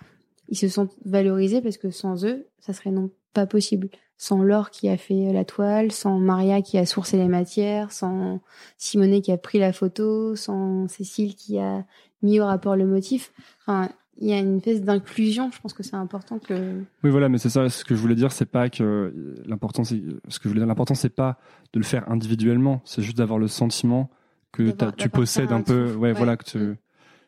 ils 0.49 0.57
se 0.57 0.68
sentent 0.68 0.97
valorisés 1.05 1.61
parce 1.61 1.77
que 1.77 1.91
sans 1.91 2.24
eux, 2.24 2.47
ça 2.59 2.72
serait 2.72 2.91
non 2.91 3.11
pas 3.35 3.47
possible. 3.47 3.91
Sans 4.16 4.43
Laure 4.43 4.70
qui 4.70 4.89
a 4.89 4.97
fait 4.97 5.33
la 5.33 5.45
toile, 5.45 5.93
sans 5.93 6.18
Maria 6.18 6.62
qui 6.62 6.79
a 6.79 6.87
sourcé 6.87 7.18
les 7.18 7.29
matières, 7.29 7.93
sans 7.93 8.41
Simonet 8.79 9.20
qui 9.20 9.31
a 9.31 9.37
pris 9.37 9.59
la 9.59 9.72
photo, 9.74 10.37
sans 10.37 10.89
Cécile 10.89 11.35
qui 11.35 11.59
a 11.59 11.85
mis 12.22 12.41
au 12.41 12.47
rapport 12.47 12.77
le 12.77 12.87
motif. 12.87 13.33
Enfin, 13.61 13.91
il 14.19 14.29
y 14.29 14.33
a 14.33 14.39
une 14.39 14.57
espèce 14.57 14.83
d'inclusion. 14.83 15.51
Je 15.53 15.61
pense 15.61 15.73
que 15.73 15.83
c'est 15.83 15.97
important 15.97 16.39
que. 16.39 16.83
Oui, 17.05 17.11
voilà, 17.11 17.29
mais 17.29 17.39
c'est 17.39 17.51
ça. 17.51 17.69
Ce 17.69 17.85
que 17.85 17.95
je 17.95 18.01
voulais 18.01 18.14
dire, 18.14 18.33
c'est 18.33 18.47
pas 18.47 18.69
que 18.69 19.12
l'important, 19.45 19.85
c'est 19.85 20.01
ce 20.29 20.39
que 20.39 20.45
je 20.45 20.49
voulais 20.49 20.61
dire. 20.61 20.67
L'important, 20.69 20.95
c'est 20.95 21.14
pas 21.14 21.39
de 21.73 21.79
le 21.79 21.85
faire 21.85 22.11
individuellement. 22.11 22.81
C'est 22.85 23.03
juste 23.03 23.19
d'avoir 23.19 23.39
le 23.39 23.49
sentiment 23.49 24.11
que 24.53 24.73
tu 24.93 25.09
possèdes 25.09 25.53
un 25.53 25.62
peu. 25.62 25.95
Ouais, 25.95 26.12
voilà, 26.12 26.37
que 26.37 26.45
tu... 26.45 26.59
Mm. 26.59 26.77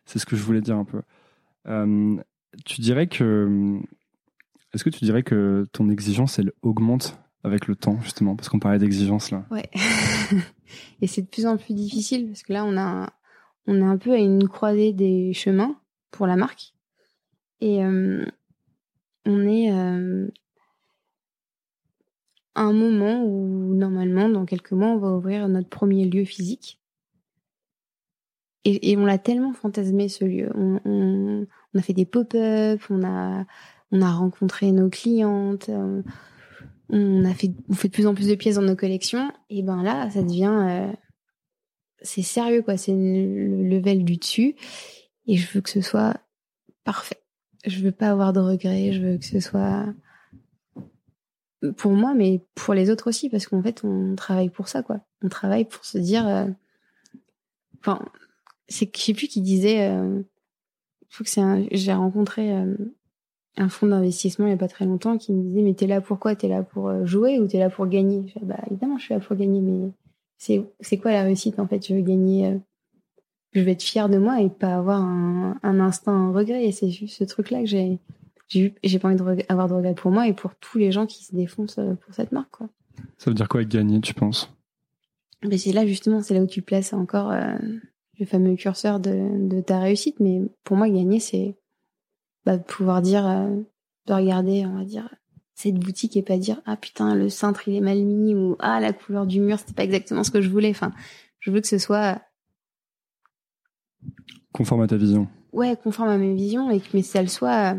c'est 0.06 0.18
ce 0.18 0.26
que 0.26 0.36
je 0.36 0.42
voulais 0.42 0.60
dire 0.60 0.76
un 0.76 0.84
peu. 0.84 1.02
Euh, 1.68 2.16
tu 2.64 2.80
dirais 2.80 3.06
que. 3.06 3.78
Est-ce 4.74 4.84
que 4.84 4.90
tu 4.90 5.04
dirais 5.04 5.22
que 5.22 5.66
ton 5.72 5.88
exigence, 5.88 6.38
elle 6.38 6.52
augmente 6.62 7.18
avec 7.42 7.66
le 7.66 7.76
temps, 7.76 7.98
justement? 8.02 8.36
Parce 8.36 8.48
qu'on 8.48 8.58
parlait 8.58 8.78
d'exigence 8.78 9.30
là. 9.30 9.46
Ouais. 9.50 9.68
Et 11.00 11.06
c'est 11.06 11.22
de 11.22 11.26
plus 11.26 11.46
en 11.46 11.56
plus 11.56 11.74
difficile 11.74 12.26
parce 12.26 12.42
que 12.42 12.52
là, 12.52 12.64
on, 12.64 12.76
a, 12.76 13.10
on 13.66 13.76
est 13.76 13.84
un 13.84 13.96
peu 13.96 14.12
à 14.12 14.18
une 14.18 14.46
croisée 14.46 14.92
des 14.92 15.32
chemins 15.32 15.76
pour 16.10 16.26
la 16.26 16.36
marque. 16.36 16.74
Et 17.60 17.84
euh, 17.84 18.24
on 19.24 19.46
est 19.46 19.72
euh, 19.72 20.28
à 22.54 22.62
un 22.62 22.72
moment 22.72 23.24
où, 23.24 23.74
normalement, 23.74 24.28
dans 24.28 24.44
quelques 24.44 24.72
mois, 24.72 24.88
on 24.88 24.98
va 24.98 25.12
ouvrir 25.12 25.48
notre 25.48 25.68
premier 25.68 26.06
lieu 26.06 26.24
physique. 26.24 26.80
Et, 28.64 28.96
on 28.98 29.06
l'a 29.06 29.16
tellement 29.18 29.54
fantasmé 29.54 30.08
ce 30.08 30.24
lieu. 30.26 30.50
On, 30.54 31.46
a 31.74 31.80
fait 31.80 31.94
des 31.94 32.04
pop-up, 32.04 32.82
on 32.90 33.02
a, 33.02 33.46
on 33.92 34.02
a 34.02 34.10
rencontré 34.12 34.72
nos 34.72 34.90
clientes, 34.90 35.70
euh, 35.70 36.02
on 36.90 37.24
a 37.24 37.32
fait, 37.32 37.50
on 37.70 37.74
fait 37.74 37.88
de 37.88 37.92
plus 37.94 38.06
en 38.06 38.14
plus 38.14 38.28
de 38.28 38.34
pièces 38.34 38.56
dans 38.56 38.62
nos 38.62 38.76
collections. 38.76 39.32
Et 39.48 39.62
ben 39.62 39.82
là, 39.82 40.10
ça 40.10 40.22
devient, 40.22 40.52
euh, 40.68 40.92
c'est 42.02 42.22
sérieux 42.22 42.62
quoi. 42.62 42.76
C'est 42.76 42.92
le 42.92 43.68
level 43.68 44.04
du 44.04 44.16
dessus. 44.18 44.54
Et 45.26 45.36
je 45.36 45.50
veux 45.52 45.60
que 45.62 45.70
ce 45.70 45.80
soit 45.80 46.20
parfait. 46.84 47.22
Je 47.64 47.82
veux 47.82 47.92
pas 47.92 48.10
avoir 48.10 48.32
de 48.32 48.40
regrets. 48.40 48.92
Je 48.92 49.00
veux 49.00 49.18
que 49.18 49.24
ce 49.24 49.40
soit 49.40 49.86
pour 51.76 51.92
moi, 51.92 52.14
mais 52.14 52.44
pour 52.54 52.74
les 52.74 52.88
autres 52.90 53.08
aussi, 53.08 53.28
parce 53.28 53.46
qu'en 53.46 53.62
fait, 53.62 53.82
on 53.84 54.14
travaille 54.14 54.50
pour 54.50 54.68
ça, 54.68 54.82
quoi. 54.82 55.00
On 55.22 55.28
travaille 55.28 55.64
pour 55.64 55.84
se 55.84 55.98
dire, 55.98 56.26
euh, 56.26 56.46
enfin, 57.80 58.04
c'est 58.68 58.94
je 58.96 59.02
sais 59.02 59.14
plus 59.14 59.28
qui 59.28 59.40
disait 59.40 59.88
euh, 59.88 60.22
j'ai 61.72 61.92
rencontré 61.92 62.52
euh, 62.52 62.74
un 63.56 63.68
fonds 63.68 63.86
d'investissement 63.86 64.46
il 64.46 64.50
y 64.50 64.54
a 64.54 64.58
pas 64.58 64.68
très 64.68 64.84
longtemps 64.84 65.16
qui 65.18 65.32
me 65.32 65.42
disait 65.42 65.62
mais 65.62 65.74
t'es 65.74 65.86
là 65.86 66.00
pourquoi 66.00 66.36
t'es 66.36 66.48
là 66.48 66.62
pour 66.62 66.88
euh, 66.88 67.06
jouer 67.06 67.40
ou 67.40 67.46
t'es 67.48 67.58
là 67.58 67.70
pour 67.70 67.86
gagner? 67.86 68.32
Je 68.34 68.44
bah 68.44 68.58
évidemment 68.70 68.98
je 68.98 69.04
suis 69.04 69.14
là 69.14 69.20
pour 69.20 69.36
gagner 69.36 69.60
mais 69.60 69.90
c'est 70.36 70.62
c'est 70.80 70.98
quoi 70.98 71.12
la 71.12 71.22
réussite 71.22 71.58
en 71.58 71.66
fait? 71.66 71.86
Je 71.86 71.94
veux 71.94 72.02
gagner 72.02 72.60
je 73.52 73.60
vais 73.60 73.72
être 73.72 73.82
fière 73.82 74.08
de 74.08 74.18
moi 74.18 74.40
et 74.40 74.48
pas 74.48 74.76
avoir 74.76 75.00
un, 75.00 75.58
un 75.62 75.80
instinct 75.80 76.32
regret 76.32 76.64
et 76.64 76.72
c'est 76.72 76.90
juste 76.90 77.18
ce 77.18 77.24
truc 77.24 77.50
là 77.50 77.60
que 77.60 77.66
j'ai 77.66 77.98
j'ai 78.50 78.98
pas 78.98 79.08
envie 79.08 79.44
d'avoir 79.48 79.68
de 79.68 79.74
regret 79.74 79.94
pour 79.94 80.10
moi 80.10 80.26
et 80.26 80.32
pour 80.32 80.54
tous 80.54 80.78
les 80.78 80.90
gens 80.90 81.06
qui 81.06 81.24
se 81.24 81.34
défoncent 81.34 81.80
pour 82.04 82.14
cette 82.14 82.32
marque 82.32 82.50
quoi 82.50 82.68
ça 83.18 83.30
veut 83.30 83.34
dire 83.34 83.48
quoi 83.48 83.62
gagner 83.64 84.00
tu 84.00 84.14
penses? 84.14 84.50
Mais 85.44 85.58
c'est 85.58 85.72
là 85.72 85.86
justement 85.86 86.22
c'est 86.22 86.34
là 86.34 86.40
où 86.40 86.46
tu 86.46 86.62
places 86.62 86.92
encore 86.92 87.32
le 88.18 88.26
fameux 88.26 88.56
curseur 88.56 89.00
de, 89.00 89.60
ta 89.60 89.80
réussite. 89.80 90.20
Mais 90.20 90.42
pour 90.64 90.76
moi, 90.76 90.88
gagner, 90.88 91.20
c'est 91.20 91.56
bah, 92.44 92.58
pouvoir 92.58 93.02
dire, 93.02 93.26
euh, 93.26 93.56
de 94.06 94.12
regarder, 94.12 94.64
on 94.66 94.78
va 94.78 94.84
dire, 94.84 95.14
cette 95.54 95.74
boutique 95.74 96.16
et 96.16 96.22
pas 96.22 96.38
dire 96.38 96.62
ah 96.66 96.76
putain 96.76 97.16
le 97.16 97.28
cintre 97.28 97.66
il 97.66 97.74
est 97.74 97.80
mal 97.80 97.98
mis 97.98 98.32
ou 98.32 98.54
ah 98.60 98.78
la 98.78 98.92
couleur 98.92 99.26
du 99.26 99.40
mur 99.40 99.58
c'était 99.58 99.72
pas 99.72 99.82
exactement 99.82 100.22
ce 100.22 100.30
que 100.30 100.40
je 100.40 100.48
voulais. 100.48 100.70
Enfin, 100.70 100.92
je 101.40 101.50
veux 101.50 101.60
que 101.60 101.66
ce 101.66 101.78
soit 101.78 102.22
conforme 104.52 104.82
à 104.82 104.86
ta 104.86 104.96
vision. 104.96 105.28
Ouais, 105.52 105.76
conforme 105.82 106.08
à 106.08 106.18
mes 106.18 106.34
visions 106.34 106.70
et 106.70 106.80
que 106.80 106.88
mais 106.94 107.02
ça 107.02 107.22
le 107.22 107.28
soit 107.28 107.76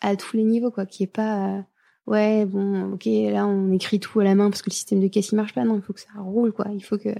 à, 0.00 0.16
tous 0.16 0.36
les 0.36 0.44
niveaux 0.44 0.70
quoi, 0.70 0.86
qui 0.86 1.02
est 1.02 1.08
pas 1.08 1.64
ouais 2.06 2.46
bon 2.46 2.92
ok 2.92 3.04
là 3.04 3.46
on 3.46 3.70
écrit 3.72 4.00
tout 4.00 4.20
à 4.20 4.24
la 4.24 4.34
main 4.34 4.48
parce 4.48 4.62
que 4.62 4.70
le 4.70 4.74
système 4.74 5.00
de 5.00 5.08
caisse 5.08 5.30
il 5.30 5.36
marche 5.36 5.52
pas 5.52 5.64
non 5.64 5.76
il 5.76 5.82
faut 5.82 5.92
que 5.92 6.00
ça 6.00 6.08
roule 6.18 6.52
quoi 6.52 6.68
il 6.72 6.82
faut 6.82 6.96
que 6.96 7.10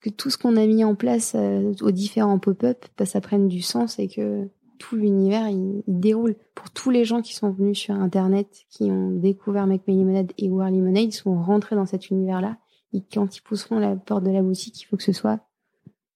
que 0.00 0.10
tout 0.10 0.30
ce 0.30 0.38
qu'on 0.38 0.56
a 0.56 0.66
mis 0.66 0.84
en 0.84 0.94
place 0.94 1.34
euh, 1.34 1.72
aux 1.80 1.90
différents 1.90 2.38
pop-up, 2.38 2.84
bah, 2.96 3.06
ça 3.06 3.20
prenne 3.20 3.48
du 3.48 3.62
sens 3.62 3.98
et 3.98 4.08
que 4.08 4.48
tout 4.78 4.96
l'univers 4.96 5.48
il, 5.48 5.82
déroule. 5.88 6.36
Pour 6.54 6.70
tous 6.70 6.90
les 6.90 7.04
gens 7.04 7.20
qui 7.20 7.34
sont 7.34 7.50
venus 7.50 7.78
sur 7.78 7.94
Internet, 7.94 8.64
qui 8.70 8.84
ont 8.84 9.10
découvert 9.10 9.66
Make 9.66 9.86
Me 9.88 9.94
Lemonade 9.94 10.32
et 10.38 10.48
War 10.48 10.70
Lemonade, 10.70 11.12
ils 11.12 11.12
sont 11.12 11.40
rentrés 11.42 11.76
dans 11.76 11.86
cet 11.86 12.10
univers-là. 12.10 12.58
Et 12.92 13.02
quand 13.12 13.36
ils 13.36 13.42
pousseront 13.42 13.80
la 13.80 13.96
porte 13.96 14.24
de 14.24 14.30
la 14.30 14.42
boutique, 14.42 14.80
il 14.80 14.84
faut 14.84 14.96
que 14.96 15.02
ce 15.02 15.12
soit 15.12 15.40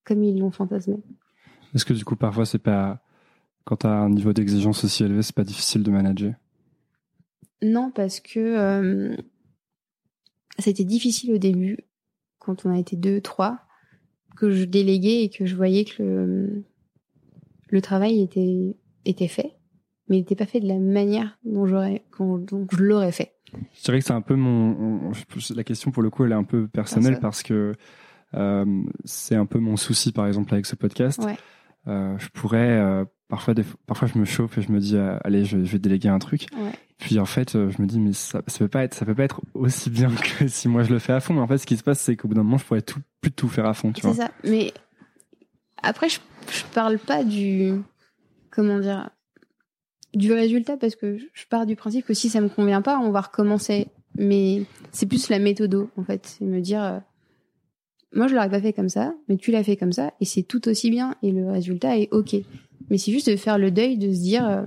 comme 0.05 0.23
ils 0.23 0.39
l'ont 0.39 0.51
fantasmé. 0.51 0.97
Est-ce 1.73 1.85
que 1.85 1.93
du 1.93 2.05
coup, 2.05 2.15
parfois, 2.15 2.45
c'est 2.45 2.59
pas 2.59 3.01
quand 3.65 3.77
tu 3.77 3.87
as 3.87 3.91
un 3.91 4.09
niveau 4.09 4.33
d'exigence 4.33 4.83
aussi 4.83 5.03
élevé, 5.03 5.21
c'est 5.21 5.35
pas 5.35 5.43
difficile 5.43 5.83
de 5.83 5.91
manager? 5.91 6.33
Non, 7.61 7.91
parce 7.91 8.19
que 8.19 8.39
euh, 8.39 9.15
ça 10.59 10.67
a 10.67 10.71
été 10.71 10.83
difficile 10.83 11.33
au 11.33 11.37
début, 11.37 11.77
quand 12.39 12.65
on 12.65 12.71
a 12.71 12.77
été 12.77 12.95
deux, 12.95 13.21
trois 13.21 13.61
que 14.35 14.51
je 14.51 14.65
déléguais 14.65 15.23
et 15.23 15.29
que 15.29 15.45
je 15.45 15.55
voyais 15.55 15.85
que 15.85 16.03
le, 16.03 16.63
le 17.69 17.81
travail 17.81 18.21
était, 18.21 18.75
était 19.05 19.27
fait, 19.27 19.53
mais 20.09 20.17
il 20.17 20.21
n'était 20.21 20.35
pas 20.35 20.45
fait 20.45 20.59
de 20.59 20.67
la 20.67 20.79
manière 20.79 21.37
dont, 21.45 21.65
j'aurais, 21.65 22.03
dont 22.19 22.67
je 22.71 22.83
l'aurais 22.83 23.11
fait. 23.11 23.33
Je 23.77 23.83
dirais 23.83 23.99
que 23.99 24.05
c'est 24.05 24.13
un 24.13 24.21
peu 24.21 24.35
mon. 24.35 25.11
La 25.55 25.63
question, 25.63 25.91
pour 25.91 26.01
le 26.01 26.09
coup, 26.09 26.25
elle 26.25 26.31
est 26.31 26.35
un 26.35 26.43
peu 26.43 26.67
personnelle 26.67 27.19
parce 27.19 27.43
que 27.43 27.73
euh, 28.33 28.83
c'est 29.05 29.35
un 29.35 29.45
peu 29.45 29.59
mon 29.59 29.77
souci, 29.77 30.11
par 30.11 30.27
exemple, 30.27 30.53
avec 30.53 30.65
ce 30.65 30.75
podcast. 30.75 31.21
Euh, 31.87 32.17
je 32.17 32.27
pourrais. 32.29 32.79
Euh, 32.79 33.05
parfois, 33.27 33.53
des, 33.53 33.63
parfois, 33.85 34.07
je 34.07 34.17
me 34.17 34.25
chauffe 34.25 34.57
et 34.57 34.61
je 34.61 34.71
me 34.71 34.79
dis, 34.79 34.97
allez, 34.97 35.45
je, 35.45 35.57
vais 35.57 35.79
déléguer 35.79 36.09
un 36.09 36.19
truc. 36.19 36.47
Puis 36.99 37.19
en 37.19 37.25
fait, 37.25 37.53
je 37.53 37.81
me 37.81 37.85
dis, 37.85 37.99
mais 37.99 38.13
ça, 38.13 38.41
ça 38.47 38.59
peut 38.59 38.67
pas 38.67 38.83
être, 38.83 38.93
ça 38.93 39.05
peut 39.05 39.15
pas 39.15 39.23
être 39.23 39.41
aussi 39.53 39.89
bien 39.89 40.09
que 40.39 40.47
si 40.47 40.67
moi 40.67 40.83
je 40.83 40.91
le 40.93 40.99
fais 40.99 41.13
à 41.13 41.19
fond. 41.19 41.33
Mais 41.33 41.41
en 41.41 41.47
fait, 41.47 41.57
ce 41.57 41.65
qui 41.65 41.77
se 41.77 41.83
passe, 41.83 41.99
c'est 41.99 42.15
qu'au 42.15 42.27
bout 42.27 42.35
d'un 42.35 42.43
moment, 42.43 42.57
je 42.57 42.65
pourrais 42.65 42.81
tout, 42.81 42.99
plus 43.21 43.31
tout 43.31 43.49
faire 43.49 43.65
à 43.65 43.73
fond, 43.73 43.91
tu 43.91 44.01
vois. 44.01 44.13
C'est 44.13 44.21
ça. 44.21 44.31
Mais 44.43 44.73
après, 45.81 46.09
je, 46.09 46.19
je 46.51 46.63
parle 46.73 46.97
pas 46.99 47.23
du, 47.23 47.73
comment 48.51 48.79
dire, 48.79 49.09
du 50.13 50.31
résultat 50.31 50.77
parce 50.77 50.95
que 50.95 51.17
je 51.17 51.45
pars 51.49 51.65
du 51.65 51.75
principe 51.75 52.05
que 52.05 52.13
si 52.13 52.29
ça 52.29 52.39
me 52.41 52.49
convient 52.49 52.81
pas, 52.81 52.99
on 52.99 53.11
va 53.11 53.21
recommencer. 53.21 53.87
Mais 54.15 54.63
c'est 54.91 55.07
plus 55.07 55.29
la 55.29 55.39
méthode 55.39 55.87
en 55.97 56.03
fait. 56.03 56.25
C'est 56.25 56.45
me 56.45 56.61
dire, 56.61 56.83
euh, 56.83 56.99
moi 58.13 58.27
je 58.27 58.35
l'aurais 58.35 58.49
pas 58.49 58.61
fait 58.61 58.73
comme 58.73 58.89
ça, 58.89 59.13
mais 59.27 59.37
tu 59.37 59.51
l'as 59.51 59.63
fait 59.63 59.77
comme 59.77 59.93
ça 59.93 60.13
et 60.19 60.25
c'est 60.25 60.43
tout 60.43 60.67
aussi 60.67 60.89
bien 60.89 61.15
et 61.21 61.31
le 61.31 61.49
résultat 61.49 61.97
est 61.97 62.09
ok. 62.11 62.35
Mais 62.89 62.97
c'est 62.97 63.11
juste 63.11 63.29
de 63.29 63.35
faire 63.35 63.57
le 63.57 63.71
deuil, 63.71 63.97
de 63.97 64.13
se 64.13 64.19
dire, 64.19 64.47
euh, 64.47 64.63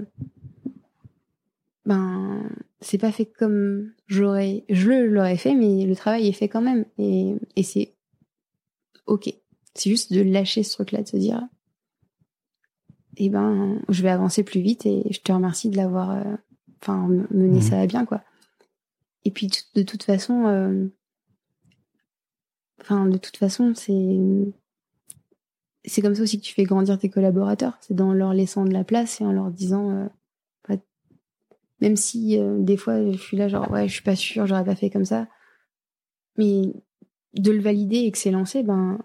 ben 1.84 2.42
c'est 2.80 2.98
pas 2.98 3.12
fait 3.12 3.26
comme 3.26 3.92
j'aurais, 4.06 4.64
je 4.68 5.04
l'aurais 5.04 5.36
fait, 5.36 5.54
mais 5.54 5.86
le 5.86 5.96
travail 5.96 6.28
est 6.28 6.32
fait 6.32 6.48
quand 6.48 6.62
même 6.62 6.84
et, 6.98 7.34
et 7.56 7.62
c'est 7.62 7.94
ok. 9.06 9.32
C'est 9.74 9.90
juste 9.90 10.12
de 10.12 10.22
lâcher 10.22 10.62
ce 10.62 10.72
truc-là, 10.72 11.02
de 11.02 11.08
se 11.08 11.16
dire, 11.16 11.46
eh 13.16 13.28
ben, 13.28 13.80
je 13.88 14.02
vais 14.02 14.10
avancer 14.10 14.42
plus 14.42 14.60
vite 14.60 14.86
et 14.86 15.04
je 15.10 15.20
te 15.20 15.32
remercie 15.32 15.70
de 15.70 15.76
l'avoir, 15.76 16.10
euh, 16.10 16.36
enfin, 16.80 17.08
mené 17.30 17.58
mmh. 17.58 17.62
ça 17.62 17.80
à 17.80 17.86
bien, 17.86 18.04
quoi. 18.04 18.22
Et 19.24 19.30
puis, 19.30 19.50
de 19.74 19.82
toute 19.82 20.02
façon, 20.02 20.46
euh, 20.46 20.86
de 22.90 23.18
toute 23.18 23.36
façon, 23.36 23.72
c'est, 23.74 24.02
comme 26.02 26.14
ça 26.14 26.22
aussi 26.22 26.38
que 26.38 26.44
tu 26.44 26.54
fais 26.54 26.64
grandir 26.64 26.98
tes 26.98 27.08
collaborateurs. 27.10 27.78
C'est 27.80 27.94
dans 27.94 28.12
leur 28.12 28.32
laissant 28.32 28.64
de 28.64 28.72
la 28.72 28.84
place 28.84 29.20
et 29.20 29.24
en 29.24 29.32
leur 29.32 29.50
disant, 29.50 29.90
euh, 29.90 30.06
bah, 30.68 30.76
même 31.80 31.96
si 31.96 32.38
des 32.58 32.76
fois 32.76 33.12
je 33.12 33.18
suis 33.18 33.36
là, 33.36 33.48
genre, 33.48 33.70
ouais, 33.70 33.88
je 33.88 33.94
suis 33.94 34.02
pas 34.02 34.16
sûre, 34.16 34.46
j'aurais 34.46 34.64
pas 34.64 34.76
fait 34.76 34.90
comme 34.90 35.04
ça. 35.04 35.28
Mais 36.38 36.72
de 37.34 37.52
le 37.52 37.60
valider 37.60 37.98
et 37.98 38.12
que 38.12 38.18
c'est 38.18 38.30
lancé, 38.30 38.62
ben, 38.62 38.98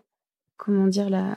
comment 0.57 0.87
dire, 0.87 1.09
la, 1.09 1.35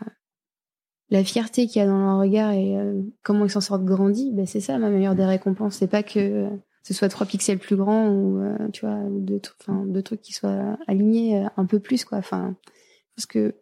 fierté 1.25 1.67
qu'il 1.67 1.81
y 1.81 1.85
a 1.85 1.87
dans 1.87 1.99
leur 1.99 2.19
regard 2.19 2.53
et 2.53 2.77
euh, 2.77 3.01
comment 3.23 3.45
ils 3.45 3.51
s'en 3.51 3.61
sortent 3.61 3.85
grandis, 3.85 4.33
ben 4.33 4.47
c'est 4.47 4.61
ça 4.61 4.79
ma 4.79 4.91
meilleure 4.91 5.15
des 5.15 5.25
récompenses. 5.25 5.77
C'est 5.77 5.87
pas 5.87 6.03
que 6.03 6.19
euh, 6.19 6.51
ce 6.85 6.95
soit 6.95 7.09
trois 7.09 7.27
pixels 7.27 7.59
plus 7.59 7.77
grand 7.77 8.09
ou 8.09 8.39
euh, 8.41 8.69
tu 8.73 8.87
vois 8.87 9.01
deux, 9.09 9.41
enfin 9.61 9.85
deux 9.87 10.03
trucs 10.03 10.21
qui 10.21 10.33
soient 10.33 10.79
alignés 10.87 11.47
un 11.57 11.67
peu 11.67 11.81
plus 11.81 12.05
quoi. 12.05 12.19
Enfin 12.19 12.55
parce 13.17 13.27
que 13.27 13.55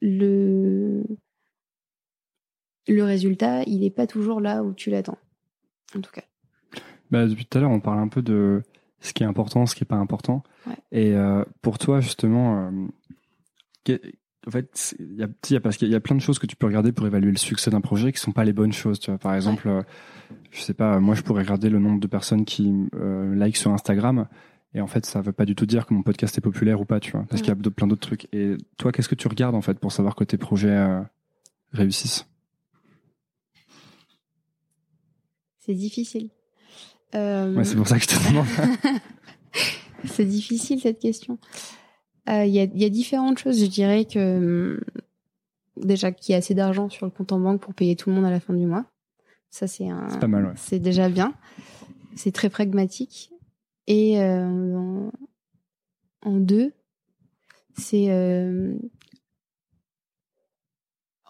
le 0.00 1.02
le 2.86 3.04
résultat, 3.04 3.64
il 3.64 3.84
est 3.84 3.90
pas 3.90 4.06
toujours 4.06 4.40
là 4.40 4.62
où 4.62 4.72
tu 4.72 4.90
l'attends. 4.90 5.18
En 5.94 6.00
tout 6.00 6.10
cas. 6.10 6.22
Bah, 7.10 7.26
depuis 7.26 7.44
tout 7.44 7.58
à 7.58 7.60
l'heure, 7.60 7.70
on 7.70 7.80
parle 7.80 7.98
un 7.98 8.08
peu 8.08 8.22
de 8.22 8.62
ce 9.00 9.12
qui 9.12 9.24
est 9.24 9.26
important, 9.26 9.66
ce 9.66 9.74
qui 9.74 9.84
est 9.84 9.86
pas 9.86 9.96
important. 9.96 10.42
Et 10.90 11.14
pour 11.60 11.78
toi, 11.78 12.00
justement, 12.00 12.70
en 14.46 14.50
fait, 14.50 14.94
il 14.98 15.16
y 15.16 15.56
a, 15.56 15.60
parce 15.60 15.76
qu'il 15.76 15.88
y 15.88 15.94
a 15.94 16.00
plein 16.00 16.16
de 16.16 16.20
choses 16.20 16.38
que 16.38 16.46
tu 16.46 16.56
peux 16.56 16.66
regarder 16.66 16.92
pour 16.92 17.06
évaluer 17.06 17.30
le 17.30 17.38
succès 17.38 17.70
d'un 17.70 17.80
projet 17.80 18.12
qui 18.12 18.20
sont 18.20 18.32
pas 18.32 18.44
les 18.44 18.52
bonnes 18.52 18.72
choses. 18.72 19.00
Tu 19.00 19.10
vois, 19.10 19.18
par 19.18 19.34
exemple, 19.34 19.68
euh, 19.68 19.82
je 20.50 20.60
sais 20.62 20.74
pas, 20.74 21.00
moi 21.00 21.14
je 21.14 21.22
pourrais 21.22 21.42
regarder 21.42 21.68
le 21.68 21.78
nombre 21.78 22.00
de 22.00 22.06
personnes 22.06 22.44
qui 22.44 22.72
euh, 22.94 23.34
like 23.34 23.56
sur 23.56 23.72
Instagram. 23.72 24.26
Et 24.74 24.80
en 24.80 24.86
fait, 24.86 25.06
ça 25.06 25.20
veut 25.20 25.32
pas 25.32 25.44
du 25.44 25.54
tout 25.54 25.66
dire 25.66 25.86
que 25.86 25.94
mon 25.94 26.02
podcast 26.02 26.36
est 26.38 26.40
populaire 26.40 26.80
ou 26.80 26.84
pas, 26.84 27.00
tu 27.00 27.12
vois, 27.12 27.24
parce 27.28 27.42
qu'il 27.42 27.48
y 27.48 27.52
a 27.52 27.70
plein 27.70 27.86
d'autres 27.86 28.06
trucs. 28.06 28.28
Et 28.32 28.56
toi, 28.76 28.92
qu'est-ce 28.92 29.08
que 29.08 29.14
tu 29.14 29.26
regardes 29.26 29.54
en 29.54 29.62
fait 29.62 29.78
pour 29.78 29.92
savoir 29.92 30.14
que 30.14 30.24
tes 30.24 30.36
projets 30.36 30.68
euh, 30.68 31.00
réussissent? 31.72 32.26
C'est 35.58 35.74
difficile. 35.74 36.30
Ouais, 37.12 37.64
c'est 37.64 37.76
pour 37.76 37.88
ça 37.88 37.98
que 37.98 38.04
je 38.04 38.08
te 38.08 38.28
demande. 38.28 38.46
c'est 40.04 40.26
difficile 40.26 40.80
cette 40.80 40.98
question. 40.98 41.38
Euh, 42.28 42.44
il 42.44 42.52
y, 42.52 42.60
a, 42.60 42.64
y, 42.64 42.84
a, 42.84 42.88
différentes 42.90 43.38
choses. 43.38 43.60
Je 43.60 43.66
dirais 43.66 44.04
que 44.04 44.76
hum, 44.76 44.80
déjà 45.76 46.12
qu'il 46.12 46.32
y 46.32 46.34
a 46.34 46.38
assez 46.38 46.54
d'argent 46.54 46.88
sur 46.88 47.06
le 47.06 47.10
compte 47.10 47.32
en 47.32 47.40
banque 47.40 47.60
pour 47.60 47.74
payer 47.74 47.96
tout 47.96 48.10
le 48.10 48.16
monde 48.16 48.24
à 48.24 48.30
la 48.30 48.40
fin 48.40 48.54
du 48.54 48.66
mois. 48.66 48.84
Ça, 49.50 49.66
c'est 49.66 49.88
un. 49.88 50.08
C'est 50.10 50.20
pas 50.20 50.26
mal, 50.26 50.46
ouais. 50.46 50.52
C'est 50.56 50.78
déjà 50.78 51.08
bien. 51.08 51.34
C'est 52.16 52.32
très 52.32 52.50
pragmatique. 52.50 53.32
Et 53.86 54.20
euh, 54.20 54.76
en, 54.76 55.10
en, 56.22 56.36
deux, 56.36 56.72
c'est. 57.76 58.10
Euh, 58.10 58.76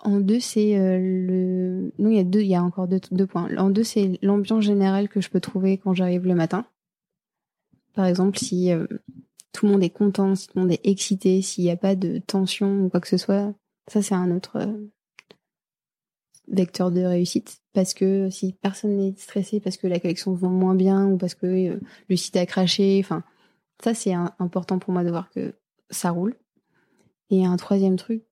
en 0.02 0.18
deux, 0.18 0.40
c'est 0.40 0.74
le. 0.76 1.92
Non, 1.98 2.10
il 2.10 2.16
y 2.16 2.20
a 2.20 2.24
deux. 2.24 2.40
Il 2.40 2.48
y 2.48 2.56
a 2.56 2.62
encore 2.62 2.88
deux, 2.88 3.00
deux 3.12 3.26
points. 3.26 3.56
En 3.56 3.70
deux, 3.70 3.84
c'est 3.84 4.18
l'ambiance 4.22 4.64
générale 4.64 5.08
que 5.08 5.20
je 5.20 5.30
peux 5.30 5.40
trouver 5.40 5.78
quand 5.78 5.94
j'arrive 5.94 6.26
le 6.26 6.34
matin. 6.34 6.66
Par 7.94 8.06
exemple, 8.06 8.36
si 8.38 8.72
tout 9.52 9.66
le 9.66 9.72
monde 9.72 9.82
est 9.82 9.90
content, 9.90 10.34
si 10.34 10.46
tout 10.46 10.54
le 10.56 10.62
monde 10.62 10.72
est 10.72 10.86
excité, 10.86 11.42
s'il 11.42 11.64
n'y 11.64 11.70
a 11.70 11.76
pas 11.76 11.94
de 11.94 12.18
tension 12.18 12.84
ou 12.84 12.88
quoi 12.88 13.00
que 13.00 13.08
ce 13.08 13.16
soit, 13.16 13.54
ça 13.86 14.02
c'est 14.02 14.14
un 14.14 14.30
autre 14.30 14.56
euh, 14.56 14.90
vecteur 16.48 16.90
de 16.90 17.02
réussite. 17.02 17.60
Parce 17.72 17.94
que 17.94 18.28
si 18.30 18.52
personne 18.52 18.96
n'est 18.96 19.14
stressé 19.16 19.60
parce 19.60 19.76
que 19.76 19.86
la 19.86 20.00
collection 20.00 20.34
vend 20.34 20.50
moins 20.50 20.74
bien 20.74 21.06
ou 21.06 21.16
parce 21.16 21.34
que 21.34 21.46
euh, 21.46 21.80
le 22.08 22.16
site 22.16 22.36
a 22.36 22.46
craché, 22.46 23.00
enfin, 23.02 23.22
ça 23.82 23.94
c'est 23.94 24.12
important 24.12 24.78
pour 24.78 24.92
moi 24.92 25.04
de 25.04 25.10
voir 25.10 25.30
que 25.30 25.54
ça 25.90 26.10
roule. 26.10 26.34
Et 27.30 27.44
un 27.44 27.56
troisième 27.56 27.96
truc, 27.96 28.24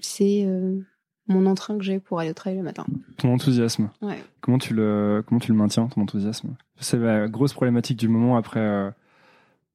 c'est 0.00 0.44
euh, 0.44 0.80
mon 1.28 1.46
entrain 1.46 1.78
que 1.78 1.84
j'ai 1.84 2.00
pour 2.00 2.20
aller 2.20 2.30
au 2.30 2.34
travail 2.34 2.58
le 2.58 2.64
matin. 2.64 2.84
Ton 3.16 3.32
enthousiasme. 3.32 3.90
Ouais. 4.02 4.22
Comment 4.40 4.58
tu 4.58 4.74
le 4.74 5.22
comment 5.26 5.40
tu 5.40 5.52
le 5.52 5.58
maintiens 5.58 5.86
ton 5.86 6.02
enthousiasme? 6.02 6.56
C'est 6.78 6.98
la 6.98 7.28
grosse 7.28 7.54
problématique 7.54 7.98
du 7.98 8.08
moment 8.08 8.36
après 8.36 8.92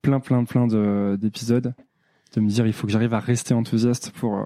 plein, 0.01 0.19
plein, 0.19 0.43
plein 0.43 0.67
d'épisodes, 1.17 1.73
de, 2.35 2.41
me 2.41 2.49
dire 2.49 2.65
il 2.67 2.73
faut 2.73 2.87
que 2.87 2.93
j'arrive 2.93 3.13
à 3.13 3.19
rester 3.19 3.53
enthousiaste 3.53 4.11
pour. 4.11 4.37
Euh, 4.37 4.45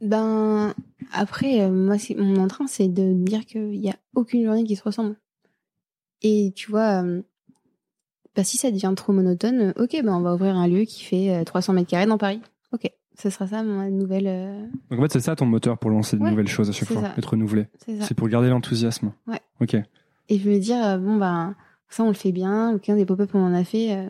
ben 0.00 0.74
après, 1.12 1.62
euh, 1.62 1.70
moi, 1.70 1.96
mon 2.16 2.36
entrain, 2.36 2.66
c'est 2.66 2.88
de 2.88 3.12
dire 3.12 3.44
qu'il 3.46 3.80
n'y 3.80 3.90
a 3.90 3.96
aucune 4.14 4.44
journée 4.44 4.64
qui 4.64 4.76
se 4.76 4.82
ressemble. 4.82 5.16
Et 6.22 6.52
tu 6.56 6.70
vois, 6.70 7.02
bah, 8.34 8.44
si 8.44 8.56
ça 8.56 8.70
devient 8.70 8.92
trop 8.96 9.12
monotone, 9.12 9.74
ok, 9.76 10.00
ben 10.02 10.14
on 10.14 10.20
va 10.20 10.34
ouvrir 10.34 10.56
un 10.56 10.66
lieu 10.66 10.84
qui 10.84 11.04
fait 11.04 11.44
300 11.44 11.74
mètres 11.74 11.90
carrés 11.90 12.06
dans 12.06 12.18
Paris. 12.18 12.40
Ok, 12.72 12.90
ce 13.18 13.30
sera 13.30 13.46
ça 13.46 13.62
ma 13.62 13.90
nouvelle. 13.90 14.70
Donc 14.90 14.98
en 14.98 15.02
fait, 15.02 15.12
c'est 15.12 15.20
ça 15.20 15.36
ton 15.36 15.46
moteur 15.46 15.78
pour 15.78 15.90
lancer 15.90 16.16
de 16.16 16.22
nouvelles 16.22 16.48
choses 16.48 16.70
à 16.70 16.72
chaque 16.72 16.88
fois, 16.88 17.02
être 17.16 17.30
renouvelé. 17.30 17.66
C'est 18.00 18.14
pour 18.14 18.28
garder 18.28 18.48
l'enthousiasme. 18.48 19.12
Ouais. 19.26 19.40
Ok. 19.60 19.76
Et 20.30 20.38
je 20.38 20.48
me 20.48 20.58
dire, 20.58 20.98
bon, 20.98 21.16
ben, 21.16 21.54
ça 21.90 22.02
on 22.02 22.08
le 22.08 22.14
fait 22.14 22.32
bien, 22.32 22.74
aucun 22.74 22.96
des 22.96 23.04
pop-up 23.04 23.30
on 23.34 23.44
en 23.44 23.54
a 23.54 23.64
fait 23.64 24.08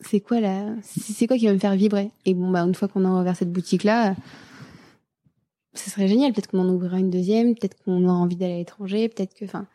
c'est 0.00 0.20
quoi 0.20 0.40
là 0.40 0.74
c'est 0.82 1.26
quoi 1.26 1.36
qui 1.36 1.46
va 1.46 1.52
me 1.52 1.58
faire 1.58 1.74
vibrer? 1.74 2.10
Et 2.24 2.34
bon 2.34 2.50
bah 2.50 2.60
une 2.60 2.74
fois 2.74 2.88
qu'on 2.88 3.04
a 3.04 3.20
ouvert 3.20 3.36
cette 3.36 3.52
boutique 3.52 3.84
là 3.84 4.14
ce 5.74 5.90
serait 5.90 6.08
génial. 6.08 6.32
Peut-être 6.32 6.48
qu'on 6.48 6.60
en 6.60 6.68
ouvrira 6.68 6.98
une 6.98 7.10
deuxième 7.10 7.54
peut-être 7.54 7.76
qu'on 7.82 8.04
aura 8.04 8.14
envie 8.14 8.36
d'aller 8.36 8.54
à 8.54 8.58
l'étranger 8.58 9.08
peut-être 9.08 9.34
que 9.34 9.44
enfin 9.44 9.66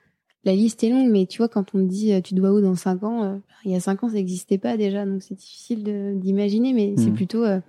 la 0.43 0.53
liste 0.53 0.83
est 0.83 0.89
longue 0.89 1.09
mais 1.09 1.25
tu 1.25 1.37
vois 1.37 1.47
quand 1.47 1.73
on 1.73 1.79
me 1.79 1.87
dit 1.87 2.13
euh, 2.13 2.21
tu 2.21 2.33
dois 2.33 2.51
où 2.51 2.61
dans 2.61 2.75
cinq 2.75 3.03
ans 3.03 3.23
euh, 3.23 3.37
il 3.65 3.71
y 3.71 3.75
a 3.75 3.79
cinq 3.79 4.03
ans 4.03 4.09
ça 4.09 4.15
n'existait 4.15 4.57
pas 4.57 4.77
déjà 4.77 5.05
donc 5.05 5.23
c'est 5.23 5.35
difficile 5.35 5.83
d'imaginer 6.19 6.73
mais 6.73 6.95
c'est 6.97 7.11
mm. 7.11 7.15
plutôt 7.15 7.43
euh, 7.43 7.59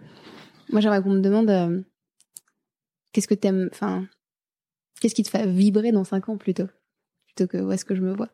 moi 0.71 0.81
j'aimerais 0.81 1.03
qu'on 1.03 1.11
me 1.11 1.21
demande 1.21 1.85
qu'est-ce 3.13 3.29
que 3.29 3.35
t'aimes 3.35 3.69
enfin 3.73 4.07
qu'est-ce 5.01 5.15
qui 5.15 5.23
te 5.23 5.31
fait 5.31 5.47
vibrer 5.47 5.93
dans 5.93 6.05
cinq 6.05 6.29
ans 6.29 6.37
plutôt 6.37 6.67
plutôt 7.27 7.49
que 7.49 7.59
où 7.59 7.73
est-ce 7.73 7.85
que 7.85 7.95
je 7.95 8.01
me 8.01 8.15
vois? 8.15 8.29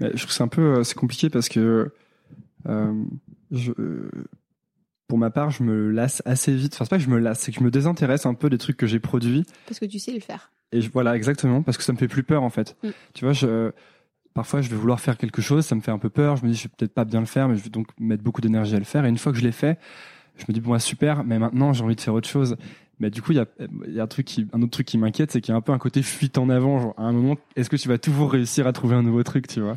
Je 0.00 0.08
trouve 0.08 0.26
que 0.26 0.32
c'est 0.32 0.42
un 0.42 0.48
peu 0.48 0.82
c'est 0.84 0.96
compliqué 0.96 1.30
parce 1.30 1.48
que 1.48 1.92
je, 2.64 3.72
pour 5.08 5.18
ma 5.18 5.30
part, 5.30 5.50
je 5.50 5.62
me 5.62 5.90
lasse 5.90 6.22
assez 6.24 6.54
vite. 6.54 6.74
Enfin, 6.74 6.84
c'est 6.84 6.90
pas 6.90 6.96
que 6.96 7.04
je 7.04 7.10
me 7.10 7.18
lasse, 7.18 7.40
c'est 7.40 7.52
que 7.52 7.58
je 7.58 7.64
me 7.64 7.70
désintéresse 7.70 8.24
un 8.24 8.34
peu 8.34 8.48
des 8.48 8.58
trucs 8.58 8.76
que 8.76 8.86
j'ai 8.86 9.00
produits. 9.00 9.44
Parce 9.66 9.78
que 9.78 9.84
tu 9.84 9.98
sais 9.98 10.12
le 10.12 10.20
faire. 10.20 10.50
Et 10.72 10.80
voilà, 10.80 11.14
exactement, 11.16 11.62
parce 11.62 11.76
que 11.76 11.84
ça 11.84 11.92
me 11.92 11.98
fait 11.98 12.08
plus 12.08 12.22
peur 12.22 12.42
en 12.42 12.50
fait. 12.50 12.76
Mm. 12.82 12.88
Tu 13.12 13.24
vois, 13.26 13.34
je, 13.34 13.72
parfois 14.32 14.62
je 14.62 14.70
vais 14.70 14.76
vouloir 14.76 15.00
faire 15.00 15.18
quelque 15.18 15.42
chose, 15.42 15.66
ça 15.66 15.74
me 15.74 15.82
fait 15.82 15.90
un 15.90 15.98
peu 15.98 16.08
peur. 16.08 16.36
Je 16.36 16.44
me 16.44 16.50
dis, 16.50 16.56
je 16.56 16.62
vais 16.62 16.70
peut-être 16.76 16.94
pas 16.94 17.04
bien 17.04 17.20
le 17.20 17.26
faire, 17.26 17.48
mais 17.48 17.56
je 17.56 17.62
vais 17.62 17.70
donc 17.70 17.88
mettre 18.00 18.22
beaucoup 18.22 18.40
d'énergie 18.40 18.74
à 18.74 18.78
le 18.78 18.84
faire. 18.84 19.04
Et 19.04 19.08
une 19.10 19.18
fois 19.18 19.32
que 19.32 19.38
je 19.38 19.44
l'ai 19.44 19.52
fait, 19.52 19.78
je 20.36 20.44
me 20.48 20.54
dis 20.54 20.60
bon, 20.60 20.78
super, 20.78 21.24
mais 21.24 21.38
maintenant 21.38 21.74
j'ai 21.74 21.84
envie 21.84 21.96
de 21.96 22.00
faire 22.00 22.14
autre 22.14 22.28
chose. 22.28 22.56
Mais 22.98 23.10
du 23.10 23.20
coup, 23.20 23.32
il 23.32 23.36
y 23.36 23.40
a, 23.40 23.46
y 23.88 24.00
a 24.00 24.04
un 24.04 24.06
truc 24.06 24.24
qui, 24.24 24.46
un 24.52 24.62
autre 24.62 24.70
truc 24.70 24.86
qui 24.86 24.96
m'inquiète, 24.96 25.32
c'est 25.32 25.40
qu'il 25.40 25.52
y 25.52 25.54
a 25.54 25.58
un 25.58 25.60
peu 25.60 25.72
un 25.72 25.78
côté 25.78 26.02
fuite 26.02 26.38
en 26.38 26.48
avant. 26.48 26.80
Genre, 26.80 26.94
à 26.96 27.02
un 27.02 27.12
moment, 27.12 27.36
est-ce 27.56 27.68
que 27.68 27.76
tu 27.76 27.88
vas 27.88 27.98
toujours 27.98 28.30
réussir 28.32 28.66
à 28.66 28.72
trouver 28.72 28.94
un 28.94 29.02
nouveau 29.02 29.22
truc, 29.24 29.48
tu 29.48 29.60
vois? 29.60 29.76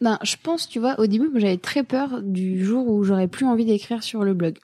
Ben, 0.00 0.18
je 0.22 0.36
pense, 0.42 0.68
tu 0.68 0.78
vois, 0.78 0.98
au 1.00 1.06
début, 1.06 1.30
j'avais 1.34 1.56
très 1.56 1.82
peur 1.82 2.22
du 2.22 2.64
jour 2.64 2.88
où 2.88 3.02
j'aurais 3.04 3.28
plus 3.28 3.46
envie 3.46 3.64
d'écrire 3.64 4.02
sur 4.02 4.24
le 4.24 4.34
blog. 4.34 4.58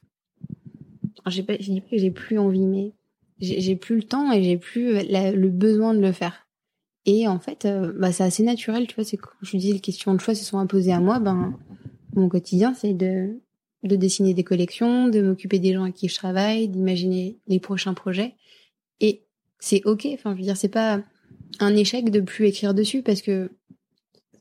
j'ai 1.27 1.43
pas, 1.43 1.55
je 1.59 1.73
dis 1.73 1.81
pas 1.81 1.91
que 1.91 1.99
j'ai 1.99 2.11
plus 2.11 2.39
envie, 2.39 2.67
mais 2.67 2.93
j'ai 3.41 3.77
plus 3.77 3.97
le 3.97 4.03
temps 4.03 4.33
et 4.33 4.43
j'ai 4.43 4.57
plus 4.57 4.95
le 5.03 5.49
besoin 5.49 5.95
de 5.95 6.01
le 6.01 6.13
faire. 6.13 6.47
Et 7.05 7.27
en 7.27 7.39
fait, 7.41 7.65
euh, 7.65 7.93
bah, 7.99 8.13
c'est 8.13 8.23
assez 8.23 8.43
naturel, 8.43 8.87
tu 8.87 8.95
vois. 8.95 9.05
C'est 9.05 9.17
quand 9.17 9.31
je 9.43 9.57
dis 9.57 9.73
les 9.73 9.81
questions 9.81 10.15
de 10.15 10.21
choix 10.21 10.35
se 10.35 10.45
sont 10.45 10.59
imposées 10.59 10.93
à 10.93 11.01
moi, 11.01 11.19
ben 11.19 11.59
mon 12.15 12.29
quotidien, 12.29 12.75
c'est 12.75 12.95
de 12.95 13.41
de 13.83 13.97
dessiner 13.97 14.33
des 14.33 14.45
collections, 14.45 15.09
de 15.09 15.21
m'occuper 15.21 15.59
des 15.59 15.73
gens 15.73 15.83
à 15.83 15.91
qui 15.91 16.07
je 16.09 16.15
travaille, 16.15 16.69
d'imaginer 16.69 17.39
les 17.49 17.59
prochains 17.59 17.95
projets. 17.95 18.37
Et 19.01 19.25
c'est 19.59 19.85
ok. 19.87 20.07
Enfin, 20.13 20.33
je 20.35 20.37
veux 20.37 20.45
dire, 20.45 20.57
c'est 20.57 20.69
pas 20.69 21.03
un 21.59 21.75
échec 21.75 22.11
de 22.11 22.21
plus 22.21 22.47
écrire 22.47 22.75
dessus 22.75 23.03
parce 23.03 23.23
que 23.23 23.51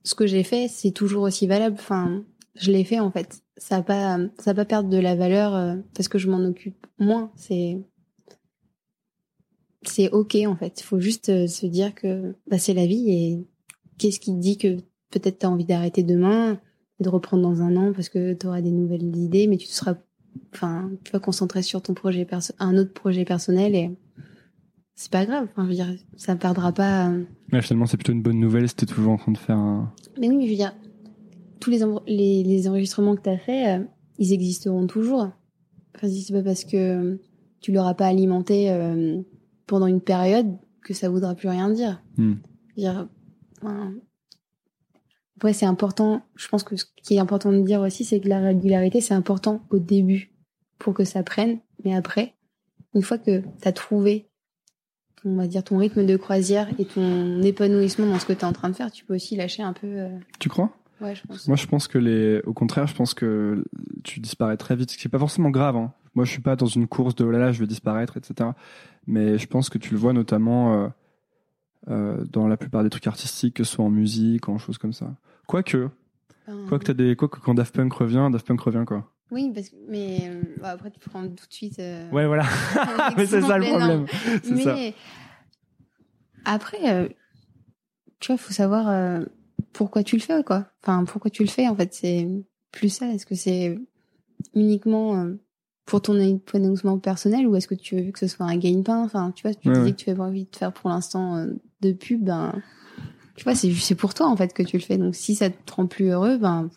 ce 0.04 0.16
que 0.16 0.28
j'ai 0.28 0.44
fait, 0.44 0.68
c'est 0.68 0.92
toujours 0.92 1.24
aussi 1.24 1.48
valable. 1.48 1.76
Enfin, 1.80 2.24
je 2.56 2.72
l'ai 2.72 2.84
fait 2.84 3.00
en 3.00 3.12
fait. 3.12 3.42
Ça 3.58 3.78
va 3.78 3.84
pas, 3.84 4.20
ça 4.40 4.54
va 4.54 4.56
pas 4.56 4.66
perdre 4.66 4.90
de 4.90 4.98
la 4.98 5.16
valeur 5.16 5.56
euh, 5.56 5.76
parce 5.96 6.08
que 6.08 6.18
je 6.18 6.30
m'en 6.30 6.44
occupe 6.44 6.88
moins. 6.98 7.32
C'est, 7.36 7.80
c'est 9.84 10.10
ok 10.12 10.38
en 10.48 10.56
fait. 10.56 10.82
Il 10.82 10.84
faut 10.84 11.00
juste 11.00 11.30
euh, 11.30 11.48
se 11.48 11.66
dire 11.66 11.94
que 11.94 12.36
bah, 12.48 12.58
c'est 12.58 12.74
la 12.74 12.86
vie 12.86 13.12
et 13.12 13.48
qu'est-ce 13.98 14.20
qui 14.20 14.34
te 14.34 14.40
dit 14.40 14.58
que 14.58 14.78
peut-être 15.12 15.40
tu 15.40 15.46
as 15.46 15.50
envie 15.50 15.66
d'arrêter 15.66 16.04
demain 16.04 16.60
et 17.00 17.04
de 17.04 17.10
reprendre 17.10 17.44
dans 17.44 17.62
un 17.62 17.76
an 17.76 17.94
parce 17.94 18.10
que 18.10 18.34
tu 18.34 18.48
auras 18.48 18.62
des 18.62 18.72
nouvelles 18.72 19.16
idées, 19.16 19.48
mais 19.48 19.58
tu 19.58 19.68
seras, 19.68 19.96
enfin, 20.54 20.92
tu 21.04 21.12
vas 21.12 21.20
concentrer 21.20 21.62
sur 21.62 21.82
ton 21.82 21.94
projet 21.94 22.26
perso 22.26 22.54
un 22.60 22.78
autre 22.78 22.94
projet 22.94 23.26
personnel 23.26 23.76
et 23.76 23.92
c'est 25.02 25.12
pas 25.12 25.26
grave. 25.26 25.48
Enfin, 25.50 25.64
je 25.64 25.70
veux 25.70 25.74
dire, 25.74 25.96
ça 26.16 26.36
perdra 26.36 26.72
pas. 26.72 27.10
Euh. 27.10 27.24
Mais 27.52 27.62
finalement, 27.64 27.88
c'est 27.88 27.98
plutôt 27.98 28.12
une 28.12 28.22
bonne 28.22 28.40
nouvelle 28.40 28.70
si 28.70 28.76
t'es 28.76 28.86
toujours 28.86 29.14
en 29.14 29.18
train 29.18 29.32
de 29.32 29.38
faire 29.38 29.58
un. 29.58 29.92
Mais 30.20 30.30
oui, 30.30 30.46
je 30.46 30.52
veux 30.52 30.58
dire, 30.58 30.76
tous 31.60 31.72
les, 31.72 31.80
les, 32.06 32.44
les 32.44 32.68
enregistrements 32.68 33.16
que 33.16 33.22
t'as 33.22 33.38
fait, 33.38 33.80
euh, 33.80 33.84
ils 34.20 34.32
existeront 34.32 34.86
toujours. 34.86 35.32
Enfin, 35.96 36.08
c'est 36.08 36.34
pas 36.34 36.44
parce 36.44 36.66
que 36.66 37.20
tu 37.62 37.72
l'auras 37.72 37.96
pas 37.96 38.06
alimenté 38.06 38.70
euh, 38.70 39.20
pendant 39.66 39.88
une 39.88 40.02
période 40.02 40.56
que 40.84 40.94
ça 40.94 41.10
voudra 41.10 41.34
plus 41.34 41.50
rien 41.50 41.72
dire. 41.72 42.04
Dire 42.78 43.08
enfin, 43.64 43.94
après, 45.38 45.54
c'est 45.54 45.66
important. 45.66 46.22
Je 46.36 46.48
pense 46.48 46.64
que 46.64 46.76
ce 46.76 46.86
qui 47.04 47.16
est 47.16 47.20
important 47.20 47.52
de 47.52 47.62
dire 47.62 47.82
aussi, 47.82 48.06
c'est 48.06 48.20
que 48.20 48.30
la 48.30 48.40
régularité, 48.40 49.02
c'est 49.02 49.16
important 49.16 49.64
au 49.72 49.80
début 49.80 50.32
pour 50.78 50.94
que 50.94 51.06
ça 51.06 51.24
prenne. 51.24 51.58
Mais 51.84 51.96
après, 51.96 52.36
une 52.94 53.02
fois 53.02 53.18
que 53.18 53.40
tu 53.40 53.68
as 53.68 53.72
trouvé 53.72 54.31
on 55.26 55.36
va 55.36 55.48
dire 55.48 55.64
ton 55.64 55.78
rythme 55.78 56.06
de 56.06 56.18
croisière 56.18 56.68
et 56.80 56.86
ton 56.86 57.42
épanouissement 57.42 58.08
dans 58.08 58.20
ce 58.20 58.26
que 58.26 58.34
tu 58.34 58.40
es 58.40 58.46
en 58.46 58.54
train 58.54 58.70
de 58.70 58.76
faire, 58.76 58.92
tu 58.92 59.06
peux 59.06 59.16
aussi 59.16 59.36
lâcher 59.36 59.64
un 59.64 59.74
peu. 59.74 59.88
Euh, 59.88 60.10
tu 60.40 60.50
crois? 60.50 60.72
Ouais, 61.00 61.16
je 61.16 61.22
pense. 61.28 61.48
Moi, 61.48 61.58
je 61.58 61.68
pense 61.68 61.88
que 61.88 61.98
les, 61.98 62.42
au 62.46 62.54
contraire, 62.54 62.88
je 62.88 62.96
pense 62.96 63.14
que 63.14 63.64
tu 64.04 64.20
disparais 64.20 64.58
très 64.58 64.76
vite, 64.76 64.92
ce 64.92 64.98
qui 64.98 65.08
est 65.08 65.10
pas 65.10 65.20
forcément 65.20 65.50
grave. 65.50 65.76
Hein. 65.76 65.94
Moi, 66.16 66.26
je 66.26 66.32
suis 66.32 66.42
pas 66.42 66.56
dans 66.56 66.68
une 66.68 66.88
course 66.88 67.16
de 67.16 67.24
oh 67.24 67.32
là 67.32 67.40
là, 67.40 67.52
je 67.52 67.60
vais 67.60 67.68
disparaître, 67.68 68.18
etc. 68.18 68.52
Mais 69.08 69.38
je 69.38 69.48
pense 69.48 69.70
que 69.70 69.78
tu 69.78 69.94
le 69.94 70.00
vois 70.00 70.14
notamment 70.14 70.76
euh, 70.76 70.88
euh, 71.90 72.24
dans 72.32 72.48
la 72.48 72.58
plupart 72.58 72.84
des 72.84 72.90
trucs 72.90 73.08
artistiques, 73.08 73.56
que 73.56 73.64
ce 73.64 73.74
soit 73.74 73.86
en 73.86 73.90
musique, 73.90 74.48
en 74.48 74.58
choses 74.58 74.78
comme 74.78 74.94
ça. 74.94 75.16
Quoique, 75.48 75.90
ben... 76.48 76.68
quoi 76.68 76.78
que 76.78 76.86
t'as 76.86 76.94
des, 76.94 77.16
quoi 77.16 77.30
que 77.30 77.40
quand 77.40 77.56
Daft 77.56 77.76
Punk 77.76 77.94
revient, 77.94 78.30
Daft 78.32 78.46
Punk 78.46 78.62
revient 78.62 78.84
quoi. 78.86 79.12
Oui, 79.32 79.52
parce 79.54 79.70
que, 79.70 79.76
mais 79.88 80.30
après 80.62 80.92
tu 80.92 81.00
prends 81.00 81.24
tout 81.24 81.48
de 81.48 81.54
suite. 81.54 81.78
ouais, 81.80 82.28
voilà. 82.28 82.44
mais 83.18 83.26
c'est 83.26 83.42
ça 83.42 83.58
le 83.58 83.66
problème. 83.66 84.06
Mais 84.52 84.94
après, 86.46 86.92
euh, 86.92 87.08
tu 88.20 88.32
vois, 88.32 88.38
faut 88.38 88.54
savoir 88.54 88.90
euh, 88.90 89.24
pourquoi 89.74 90.04
tu 90.04 90.16
le 90.16 90.22
fais, 90.22 90.44
quoi. 90.44 90.68
Enfin, 90.84 91.06
pourquoi 91.06 91.32
tu 91.32 91.44
le 91.44 91.50
fais, 91.50 91.68
en 91.68 91.76
fait, 91.76 91.94
c'est 91.94 92.28
plus 92.72 92.90
ça. 92.90 93.08
Est-ce 93.08 93.26
que 93.26 93.36
c'est 93.36 93.78
uniquement 94.56 95.20
euh, 95.22 95.34
pour 95.86 96.02
ton 96.02 96.20
épanouissement 96.20 96.98
personnel 97.00 97.48
ou 97.48 97.56
est-ce 97.56 97.68
que 97.68 97.76
tu 97.76 97.96
veux 97.96 98.12
que 98.12 98.20
ce 98.20 98.28
soit 98.28 98.46
un 98.46 98.58
gain-pain 98.58 99.04
Enfin, 99.04 99.32
tu 99.36 99.44
vois, 99.44 99.54
tu 99.54 99.70
disais 99.70 99.92
que 99.92 99.98
tu 99.98 100.10
avais 100.10 100.18
pas 100.18 100.26
envie 100.26 100.46
de 100.46 100.56
faire 100.56 100.74
pour 100.74 100.90
l'instant 100.90 101.46
de 101.82 101.92
pub, 101.92 102.24
ben, 102.24 102.54
tu 103.36 103.44
vois, 103.44 103.56
c'est 103.56 103.72
c'est 103.74 103.96
pour 103.96 104.14
toi 104.14 104.28
en 104.28 104.36
fait 104.36 104.54
que 104.54 104.64
tu 104.64 104.78
le 104.78 104.84
fais. 104.84 104.98
Donc, 104.98 105.16
si 105.16 105.36
ça 105.36 105.50
te 105.50 105.74
rend 105.74 105.88
plus 105.88 106.10
heureux, 106.10 106.38
ben, 106.38 106.70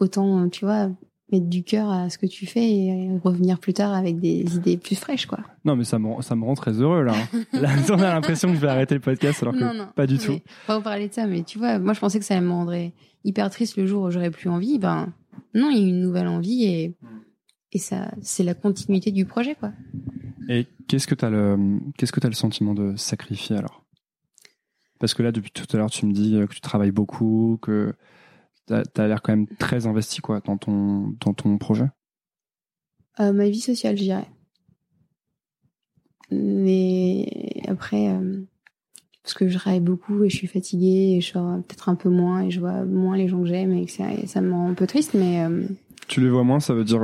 autant, 0.00 0.48
tu 0.48 0.64
vois, 0.64 0.90
mettre 1.30 1.46
du 1.46 1.62
cœur 1.62 1.90
à 1.90 2.08
ce 2.08 2.18
que 2.18 2.26
tu 2.26 2.46
fais 2.46 2.70
et 2.70 3.10
revenir 3.22 3.58
plus 3.58 3.74
tard 3.74 3.92
avec 3.92 4.18
des 4.18 4.56
idées 4.56 4.76
plus 4.76 4.96
fraîches, 4.96 5.26
quoi. 5.26 5.40
Non, 5.64 5.76
mais 5.76 5.84
ça 5.84 5.98
me, 5.98 6.22
ça 6.22 6.34
me 6.34 6.44
rend 6.44 6.54
très 6.54 6.72
heureux, 6.72 7.02
là. 7.02 7.14
là, 7.52 7.70
on 7.90 8.00
a 8.00 8.14
l'impression 8.14 8.48
que 8.48 8.54
je 8.54 8.60
vais 8.60 8.68
arrêter 8.68 8.94
le 8.94 9.00
podcast 9.00 9.42
alors 9.42 9.54
que 9.54 9.92
pas 9.92 10.06
du 10.06 10.18
tout. 10.18 10.38
On 10.68 10.74
va 10.74 10.80
parler 10.80 11.08
de 11.08 11.14
ça, 11.14 11.26
mais 11.26 11.42
tu 11.42 11.58
vois, 11.58 11.78
moi, 11.78 11.92
je 11.92 12.00
pensais 12.00 12.18
que 12.18 12.24
ça 12.24 12.40
me 12.40 12.50
rendrait 12.50 12.92
hyper 13.24 13.50
triste 13.50 13.76
le 13.76 13.86
jour 13.86 14.04
où 14.04 14.10
j'aurais 14.10 14.30
plus 14.30 14.48
envie. 14.48 14.78
Ben, 14.78 15.12
non, 15.54 15.70
il 15.70 15.78
y 15.78 15.84
a 15.84 15.88
une 15.88 16.00
nouvelle 16.00 16.28
envie 16.28 16.64
et, 16.64 16.94
et 17.72 17.78
ça, 17.78 18.10
c'est 18.22 18.44
la 18.44 18.54
continuité 18.54 19.10
du 19.10 19.26
projet, 19.26 19.54
quoi. 19.54 19.72
Et 20.48 20.66
qu'est-ce 20.88 21.06
que 21.06 21.14
t'as 21.14 21.28
le, 21.28 21.78
qu'est-ce 21.98 22.12
que 22.12 22.20
t'as 22.20 22.28
le 22.28 22.34
sentiment 22.34 22.74
de 22.74 22.96
sacrifier 22.96 23.56
alors? 23.56 23.84
Parce 24.98 25.14
que 25.14 25.22
là, 25.22 25.30
depuis 25.30 25.50
tout 25.50 25.66
à 25.74 25.76
l'heure, 25.76 25.90
tu 25.90 26.06
me 26.06 26.12
dis 26.12 26.40
que 26.48 26.54
tu 26.54 26.60
travailles 26.60 26.90
beaucoup, 26.90 27.58
que 27.62 27.94
T'as 28.68 28.82
as, 28.96 29.08
l'air 29.08 29.22
quand 29.22 29.32
même 29.32 29.46
très 29.46 29.86
investi 29.86 30.20
quoi 30.20 30.40
dans 30.40 30.58
ton 30.58 31.14
dans 31.20 31.32
ton 31.32 31.56
projet. 31.56 31.88
Euh, 33.20 33.32
ma 33.32 33.48
vie 33.48 33.60
sociale, 33.60 33.96
je 33.96 34.02
dirais. 34.02 34.28
Mais 36.30 37.26
après, 37.66 38.08
euh, 38.08 38.42
parce 39.22 39.34
que 39.34 39.48
je 39.48 39.56
travaille 39.56 39.80
beaucoup 39.80 40.22
et 40.24 40.28
je 40.28 40.36
suis 40.36 40.46
fatiguée 40.46 41.16
et 41.16 41.20
je 41.22 41.32
sors 41.32 41.56
peut-être 41.62 41.88
un 41.88 41.94
peu 41.94 42.10
moins 42.10 42.42
et 42.42 42.50
je 42.50 42.60
vois 42.60 42.84
moins 42.84 43.16
les 43.16 43.28
gens 43.28 43.40
que 43.40 43.48
j'aime 43.48 43.72
et 43.72 43.86
que 43.86 43.92
ça, 43.92 44.04
ça 44.26 44.42
me 44.42 44.52
rend 44.52 44.68
un 44.68 44.74
peu 44.74 44.86
triste. 44.86 45.14
Mais 45.14 45.42
euh, 45.44 45.66
tu 46.06 46.20
les 46.20 46.28
vois 46.28 46.44
moins, 46.44 46.60
ça 46.60 46.74
veut 46.74 46.84
dire. 46.84 47.00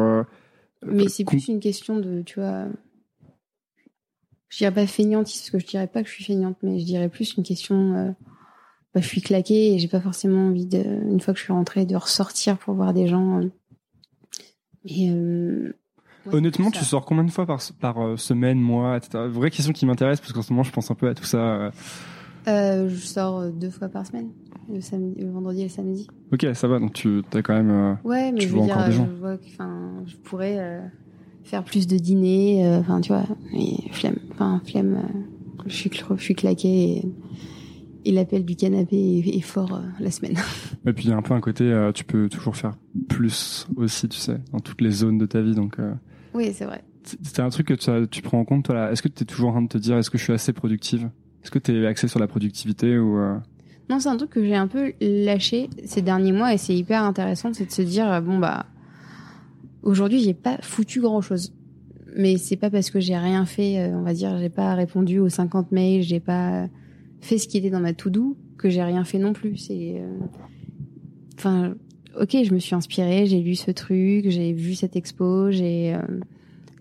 mais 0.85 1.09
c'est 1.09 1.25
plus 1.25 1.49
une 1.49 1.61
question 1.61 1.99
de, 1.99 2.23
tu 2.23 2.41
vois. 2.41 2.67
Je 4.51 4.59
dirais 4.59 4.75
pas 4.75 4.87
feignantiste 4.87 5.45
parce 5.45 5.51
que 5.51 5.59
je 5.59 5.67
dirais 5.67 5.89
pas 5.89 6.03
que 6.03 6.09
je 6.09 6.15
suis 6.15 6.25
feignante, 6.25 6.59
mais 6.63 6.79
je 6.79 6.85
dirais 6.85 7.09
plus 7.09 7.35
une 7.37 7.43
question 7.43 8.15
bah, 8.95 9.01
je 9.01 9.09
suis 9.09 9.21
claquée 9.21 9.75
et 9.75 9.79
j'ai 9.81 9.89
pas 9.89 10.01
forcément 10.01 10.49
envie 10.49 10.67
de, 10.67 10.79
une 10.79 11.21
fois 11.21 11.35
que 11.35 11.41
je 11.41 11.45
suis 11.45 11.53
rentrée, 11.53 11.85
de 11.85 11.97
ressortir 11.97 12.57
pour 12.57 12.75
voir 12.75 12.95
des 12.95 13.09
gens. 13.09 13.41
Et 14.85 15.11
euh, 15.11 15.75
Honnêtement, 16.31 16.71
tu 16.71 16.85
sors 16.85 17.05
combien 17.05 17.25
de 17.25 17.31
fois 17.31 17.45
par, 17.45 17.61
par 17.81 18.01
euh, 18.01 18.17
semaine, 18.17 18.61
mois, 18.61 18.97
etc. 18.97 19.25
Vraie 19.27 19.51
question 19.51 19.73
qui 19.73 19.85
m'intéresse 19.85 20.21
parce 20.21 20.33
qu'en 20.33 20.43
ce 20.43 20.53
moment, 20.53 20.63
je 20.63 20.71
pense 20.71 20.93
un 20.93 20.95
peu 20.95 21.09
à 21.09 21.15
tout 21.15 21.25
ça. 21.25 21.39
Euh. 21.39 21.71
euh 22.47 22.89
je 22.89 23.05
sors 23.05 23.51
deux 23.51 23.71
fois 23.71 23.89
par 23.89 24.07
semaine, 24.07 24.31
le, 24.73 24.81
samedi, 24.81 25.21
le 25.21 25.31
vendredi 25.31 25.63
et 25.63 25.65
le 25.65 25.71
samedi. 25.71 26.07
Ok, 26.33 26.47
ça 26.55 26.69
va, 26.69 26.79
donc 26.79 26.93
tu 26.93 27.23
as 27.33 27.43
quand 27.43 27.55
même. 27.55 27.99
ouais, 28.05 28.31
mais 28.31 28.43
je 28.43 28.49
veux 28.49 28.63
dire, 28.63 28.93
je 28.93 29.03
vois 29.03 29.39
que, 29.39 29.45
je 30.07 30.17
pourrais 30.19 30.83
faire 31.43 31.65
plus 31.65 31.89
de 31.89 31.99
dîners, 31.99 32.77
enfin, 32.79 33.01
tu 33.01 33.13
vois, 33.13 33.25
mais 33.53 33.91
flemme, 33.91 34.19
enfin, 34.31 34.63
flemme, 34.65 35.03
je 35.67 35.75
suis, 35.75 35.91
je 36.17 36.23
suis 36.23 36.35
claquée 36.37 36.99
et 36.99 37.05
et 38.05 38.13
l'appel 38.13 38.45
du 38.45 38.57
canapé 38.57 39.23
est, 39.27 39.41
fort 39.41 39.75
euh, 39.75 39.81
la 39.99 40.11
semaine. 40.11 40.37
Et 40.87 40.93
puis 40.93 41.05
il 41.05 41.11
y 41.11 41.13
a 41.13 41.17
un 41.17 41.23
peu 41.23 41.35
un 41.35 41.41
côté, 41.41 41.65
euh, 41.65 41.93
tu 41.93 42.05
peux 42.05 42.29
toujours 42.29 42.57
faire 42.57 42.73
plus 43.09 43.67
aussi, 43.77 44.09
tu 44.09 44.19
sais, 44.19 44.39
dans 44.53 44.61
toutes 44.61 44.81
les 44.81 44.91
zones 44.91 45.19
de 45.19 45.27
ta 45.27 45.41
vie. 45.41 45.55
Donc, 45.55 45.79
euh, 45.79 45.93
oui, 46.35 46.53
c'est 46.53 46.67
vrai. 46.67 46.85
C'est 47.23 47.41
un 47.41 47.51
truc 47.51 47.69
que 47.69 47.75
tu, 47.75 48.09
tu 48.09 48.23
prends 48.23 48.39
en 48.39 48.45
compte, 48.45 48.65
toi, 48.65 48.75
là. 48.75 48.93
Est-ce 48.93 49.03
que 49.03 49.09
tu 49.09 49.23
es 49.23 49.27
toujours 49.27 49.51
en 49.51 49.53
train 49.53 49.63
de 49.63 49.69
te 49.69 49.79
dire, 49.79 49.97
est-ce 49.97 50.11
que 50.11 50.19
je 50.19 50.25
suis 50.25 50.33
assez 50.33 50.53
productive? 50.53 51.11
Est-ce 51.43 51.51
que 51.51 51.59
tu 51.59 51.83
es 51.83 51.87
axé 51.87 52.09
sur 52.09 52.19
la 52.19 52.27
productivité 52.27 52.99
ou 52.99 53.19
Non, 53.91 54.01
c'est 54.01 54.09
un 54.09 54.17
truc 54.17 54.31
que 54.31 54.43
j'ai 54.43 54.55
un 54.55 54.67
peu 54.67 54.95
lâché 55.01 55.69
ces 55.85 56.01
derniers 56.01 56.33
mois 56.33 56.55
et 56.55 56.59
c'est 56.59 56.75
hyper 56.75 57.03
intéressant, 57.03 57.53
c'est 57.53 57.67
de 57.67 57.71
se 57.71 57.83
dire, 57.83 58.23
bon, 58.23 58.39
bah, 58.39 58.67
aujourd'hui, 59.83 60.21
j'ai 60.21 60.33
pas 60.33 60.57
foutu 60.63 61.03
grand-chose. 61.03 61.53
Mais 62.17 62.39
c'est 62.39 62.57
pas 62.57 62.71
parce 62.71 62.91
que 62.91 63.01
j'ai 63.01 63.19
rien 63.19 63.45
fait, 63.45 63.93
on 63.93 64.03
va 64.03 64.15
dire, 64.15 64.39
j'ai 64.39 64.49
pas 64.49 64.75
répondu 64.75 65.19
aux 65.19 65.29
50 65.29 65.73
mails, 65.73 66.03
j'ai 66.03 66.21
pas 66.21 66.69
fait 67.25 67.39
ce 67.39 67.49
qui 67.49 67.59
était 67.59 67.71
dans 67.71 67.81
ma 67.81 67.93
to-do 67.93 68.37
que 68.59 68.71
j'ai 68.71 68.83
rien 68.83 69.05
fait 69.05 69.19
non 69.19 69.33
plus. 69.33 69.57
C'est, 69.57 70.01
euh, 70.01 70.19
enfin, 71.37 71.75
ok, 72.21 72.37
je 72.45 72.53
me 72.55 72.59
suis 72.59 72.75
inspirée, 72.75 73.27
j'ai 73.27 73.41
lu 73.41 73.55
ce 73.55 73.71
truc, 73.71 74.29
j'ai 74.29 74.53
vu 74.53 74.75
cette 74.75 74.97
expo, 74.97 75.51
j'ai 75.51 75.95
euh, 75.95 76.21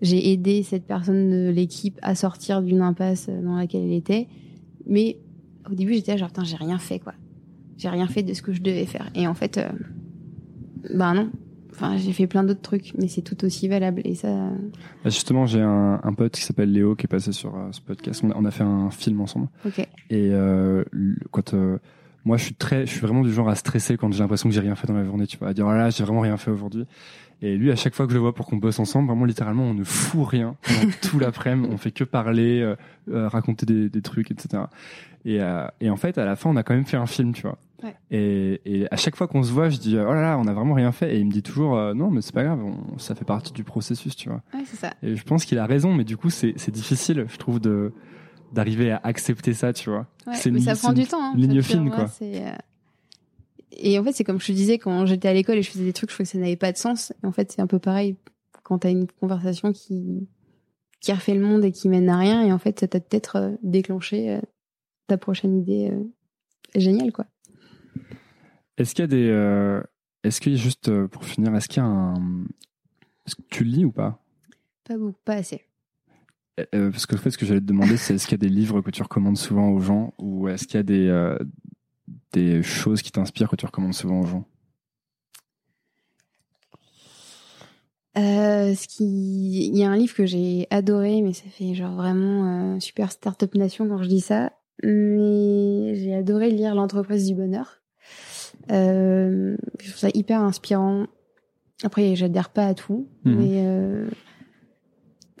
j'ai 0.02 0.32
aidé 0.32 0.62
cette 0.62 0.84
personne 0.84 1.30
de 1.30 1.50
l'équipe 1.50 1.98
à 2.02 2.14
sortir 2.14 2.62
d'une 2.62 2.82
impasse 2.82 3.28
dans 3.28 3.56
laquelle 3.56 3.84
elle 3.84 3.92
était. 3.92 4.28
Mais 4.86 5.18
au 5.70 5.74
début, 5.74 5.94
j'étais 5.94 6.18
genre, 6.18 6.30
j'ai 6.42 6.56
rien 6.56 6.78
fait, 6.78 6.98
quoi. 6.98 7.14
J'ai 7.78 7.88
rien 7.88 8.06
fait 8.06 8.22
de 8.22 8.34
ce 8.34 8.42
que 8.42 8.52
je 8.52 8.60
devais 8.60 8.84
faire. 8.84 9.10
Et 9.14 9.26
en 9.26 9.34
fait, 9.34 9.56
euh, 9.56 9.68
bah 10.94 11.14
non, 11.14 11.30
Enfin, 11.74 11.96
j'ai 11.96 12.12
fait 12.12 12.28
plein 12.28 12.44
d'autres 12.44 12.60
trucs, 12.60 12.92
mais 12.96 13.08
c'est 13.08 13.22
tout 13.22 13.44
aussi 13.44 13.66
valable. 13.66 14.00
Et 14.04 14.14
ça. 14.14 14.28
Bah, 14.28 15.10
justement, 15.10 15.44
j'ai 15.44 15.60
un, 15.60 16.00
un, 16.02 16.12
pote 16.12 16.32
qui 16.32 16.42
s'appelle 16.42 16.72
Léo 16.72 16.94
qui 16.94 17.06
est 17.06 17.08
passé 17.08 17.32
sur 17.32 17.56
euh, 17.56 17.68
ce 17.72 17.80
podcast. 17.80 18.22
On 18.22 18.30
a, 18.30 18.34
on 18.36 18.44
a, 18.44 18.50
fait 18.52 18.62
un 18.62 18.90
film 18.90 19.20
ensemble. 19.20 19.48
Ok. 19.66 19.80
Et 20.10 20.30
euh, 20.30 20.84
quand 21.32 21.52
euh, 21.54 21.78
moi, 22.24 22.36
je 22.36 22.44
suis 22.44 22.54
très, 22.54 22.86
je 22.86 22.90
suis 22.90 23.00
vraiment 23.00 23.22
du 23.22 23.32
genre 23.32 23.48
à 23.48 23.54
stresser 23.54 23.96
quand 23.96 24.12
j'ai 24.12 24.20
l'impression 24.20 24.48
que 24.48 24.54
j'ai 24.54 24.60
rien 24.60 24.74
fait 24.74 24.86
dans 24.86 24.94
la 24.94 25.04
journée, 25.04 25.26
tu 25.26 25.38
vois, 25.38 25.48
à 25.48 25.54
dire, 25.54 25.64
voilà, 25.64 25.90
j'ai 25.90 26.04
vraiment 26.04 26.20
rien 26.20 26.36
fait 26.36 26.50
aujourd'hui. 26.50 26.86
Et 27.42 27.56
lui, 27.56 27.70
à 27.70 27.76
chaque 27.76 27.94
fois 27.94 28.06
que 28.06 28.12
je 28.12 28.16
le 28.16 28.22
vois 28.22 28.34
pour 28.34 28.46
qu'on 28.46 28.56
bosse 28.56 28.78
ensemble, 28.78 29.08
vraiment 29.08 29.26
littéralement, 29.26 29.64
on 29.64 29.74
ne 29.74 29.84
fout 29.84 30.26
rien 30.26 30.56
pendant 30.62 30.92
tout 31.02 31.18
l'après-midi. 31.18 31.68
On 31.70 31.76
fait 31.76 31.90
que 31.90 32.04
parler, 32.04 32.60
euh, 32.60 32.76
euh, 33.10 33.28
raconter 33.28 33.66
des, 33.66 33.90
des, 33.90 34.02
trucs, 34.02 34.30
etc. 34.30 34.64
Et, 35.24 35.42
euh, 35.42 35.66
et 35.80 35.90
en 35.90 35.96
fait, 35.96 36.16
à 36.16 36.24
la 36.24 36.36
fin, 36.36 36.50
on 36.50 36.56
a 36.56 36.62
quand 36.62 36.74
même 36.74 36.86
fait 36.86 36.96
un 36.96 37.06
film, 37.06 37.34
tu 37.34 37.42
vois. 37.42 37.58
Ouais. 37.82 37.94
Et, 38.10 38.60
et 38.64 38.86
à 38.90 38.96
chaque 38.96 39.16
fois 39.16 39.26
qu'on 39.26 39.42
se 39.42 39.52
voit, 39.52 39.68
je 39.68 39.78
dis, 39.78 39.96
oh 39.98 40.14
là 40.14 40.22
là, 40.22 40.38
on 40.38 40.46
a 40.46 40.52
vraiment 40.52 40.74
rien 40.74 40.92
fait. 40.92 41.14
Et 41.14 41.18
il 41.18 41.26
me 41.26 41.30
dit 41.30 41.42
toujours, 41.42 41.76
euh, 41.76 41.92
non, 41.92 42.10
mais 42.10 42.22
c'est 42.22 42.34
pas 42.34 42.44
grave, 42.44 42.60
on, 42.62 42.98
ça 42.98 43.14
fait 43.14 43.24
partie 43.24 43.52
du 43.52 43.64
processus, 43.64 44.16
tu 44.16 44.28
vois. 44.28 44.42
Ouais, 44.54 44.64
c'est 44.66 44.76
ça. 44.76 44.94
Et 45.02 45.16
je 45.16 45.22
pense 45.24 45.44
qu'il 45.44 45.58
a 45.58 45.66
raison, 45.66 45.92
mais 45.92 46.04
du 46.04 46.16
coup, 46.16 46.30
c'est 46.30 46.54
c'est 46.56 46.72
difficile, 46.72 47.26
je 47.28 47.36
trouve, 47.36 47.60
de 47.60 47.92
d'arriver 48.54 48.90
à 48.92 49.00
accepter 49.04 49.52
ça, 49.52 49.72
tu 49.72 49.90
vois. 49.90 50.06
Ouais, 50.26 50.34
C'est 50.36 50.50
mais 50.50 50.58
une- 50.58 50.64
ça 50.64 50.74
prend 50.76 50.92
du 50.92 51.06
temps. 51.06 51.22
Hein, 51.22 51.34
ligne 51.36 51.60
fine, 51.62 51.90
quoi. 51.90 52.10
euh, 52.22 52.56
Et 53.72 53.98
en 53.98 54.04
fait, 54.04 54.12
c'est 54.12 54.24
comme 54.24 54.40
je 54.40 54.46
te 54.46 54.52
disais, 54.52 54.78
quand 54.78 55.04
j'étais 55.06 55.28
à 55.28 55.34
l'école 55.34 55.56
et 55.58 55.62
je 55.62 55.70
faisais 55.70 55.84
des 55.84 55.92
trucs, 55.92 56.10
je 56.10 56.14
trouvais 56.14 56.24
que 56.26 56.30
ça 56.32 56.38
n'avait 56.38 56.56
pas 56.56 56.72
de 56.72 56.76
sens. 56.78 57.12
Et 57.22 57.26
en 57.26 57.32
fait, 57.32 57.52
c'est 57.52 57.60
un 57.60 57.66
peu 57.66 57.78
pareil 57.78 58.16
quand 58.62 58.78
t'as 58.78 58.90
une 58.90 59.06
conversation 59.20 59.72
qui 59.72 60.26
qui 61.00 61.12
refait 61.12 61.34
le 61.34 61.40
monde 61.44 61.62
et 61.66 61.70
qui 61.72 61.90
mène 61.90 62.08
à 62.08 62.16
rien. 62.16 62.42
Et 62.46 62.50
en 62.52 62.58
fait, 62.58 62.80
ça 62.80 62.88
t'a 62.88 62.98
peut-être 62.98 63.36
euh, 63.36 63.50
déclenché 63.62 64.30
euh, 64.30 64.40
ta 65.06 65.18
prochaine 65.18 65.58
idée 65.58 65.92
géniale, 66.74 67.12
quoi. 67.12 67.26
Est-ce 68.78 68.94
qu'il 68.94 69.02
y 69.02 69.04
a 69.04 69.08
des, 69.08 69.28
euh, 69.28 69.82
est-ce 70.22 70.40
qu'il 70.40 70.52
y 70.52 70.54
a 70.56 70.58
juste 70.58 70.90
pour 71.08 71.24
finir, 71.24 71.54
est-ce 71.54 71.68
qu'il 71.68 71.82
y 71.82 71.86
a 71.86 71.88
un, 71.88 72.44
est-ce 73.26 73.34
que 73.36 73.42
tu 73.50 73.64
lis 73.64 73.84
ou 73.84 73.92
pas? 73.92 74.18
Pas 74.84 74.96
beaucoup, 74.96 75.18
pas 75.24 75.34
assez. 75.34 75.62
Euh, 76.60 76.90
Parce 76.90 77.06
que 77.06 77.16
en 77.16 77.18
fait, 77.18 77.30
ce 77.30 77.38
que 77.38 77.46
j'allais 77.46 77.60
te 77.60 77.66
demander, 77.66 77.96
c'est 77.96 78.14
est-ce 78.14 78.26
qu'il 78.26 78.32
y 78.40 78.44
a 78.46 78.48
des 78.48 78.54
livres 78.54 78.80
que 78.80 78.90
tu 78.90 79.02
recommandes 79.02 79.36
souvent 79.36 79.70
aux 79.70 79.80
gens, 79.80 80.14
ou 80.18 80.48
est-ce 80.48 80.66
qu'il 80.66 80.76
y 80.76 80.80
a 80.80 80.84
des 80.84 81.08
euh, 81.08 81.36
des 82.32 82.62
choses 82.62 83.02
qui 83.02 83.10
t'inspirent 83.12 83.48
que 83.48 83.56
tu 83.56 83.66
recommandes 83.66 83.94
souvent 83.94 84.20
aux 84.20 84.26
gens? 84.26 84.44
Euh, 88.16 88.74
ce 88.76 88.86
qui, 88.86 89.66
il 89.66 89.76
y 89.76 89.82
a 89.82 89.90
un 89.90 89.96
livre 89.96 90.14
que 90.14 90.24
j'ai 90.26 90.68
adoré, 90.70 91.20
mais 91.22 91.32
ça 91.32 91.44
fait 91.50 91.74
genre 91.74 91.96
vraiment 91.96 92.74
euh, 92.76 92.80
super 92.80 93.10
startup 93.10 93.52
nation 93.56 93.88
quand 93.88 94.02
je 94.02 94.08
dis 94.08 94.20
ça. 94.20 94.52
Mais 94.84 95.94
j'ai 95.96 96.14
adoré 96.14 96.50
lire 96.50 96.74
l'entreprise 96.76 97.26
du 97.26 97.34
bonheur. 97.34 97.80
Euh, 98.70 99.56
je 99.80 99.88
trouve 99.88 99.98
ça 99.98 100.08
hyper 100.14 100.40
inspirant. 100.42 101.06
Après, 101.82 102.14
j'adhère 102.14 102.50
pas 102.50 102.66
à 102.66 102.74
tout, 102.74 103.08
Mhm. 103.24 103.36
mais 103.36 103.50
euh, 103.66 104.06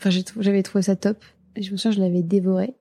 enfin, 0.06 0.40
j'avais 0.40 0.62
trouvé 0.62 0.82
ça 0.82 0.96
top. 0.96 1.24
Et 1.56 1.62
je 1.62 1.72
me 1.72 1.76
souviens, 1.76 1.92
je 1.96 2.00
l'avais 2.00 2.22
dévoré. 2.22 2.74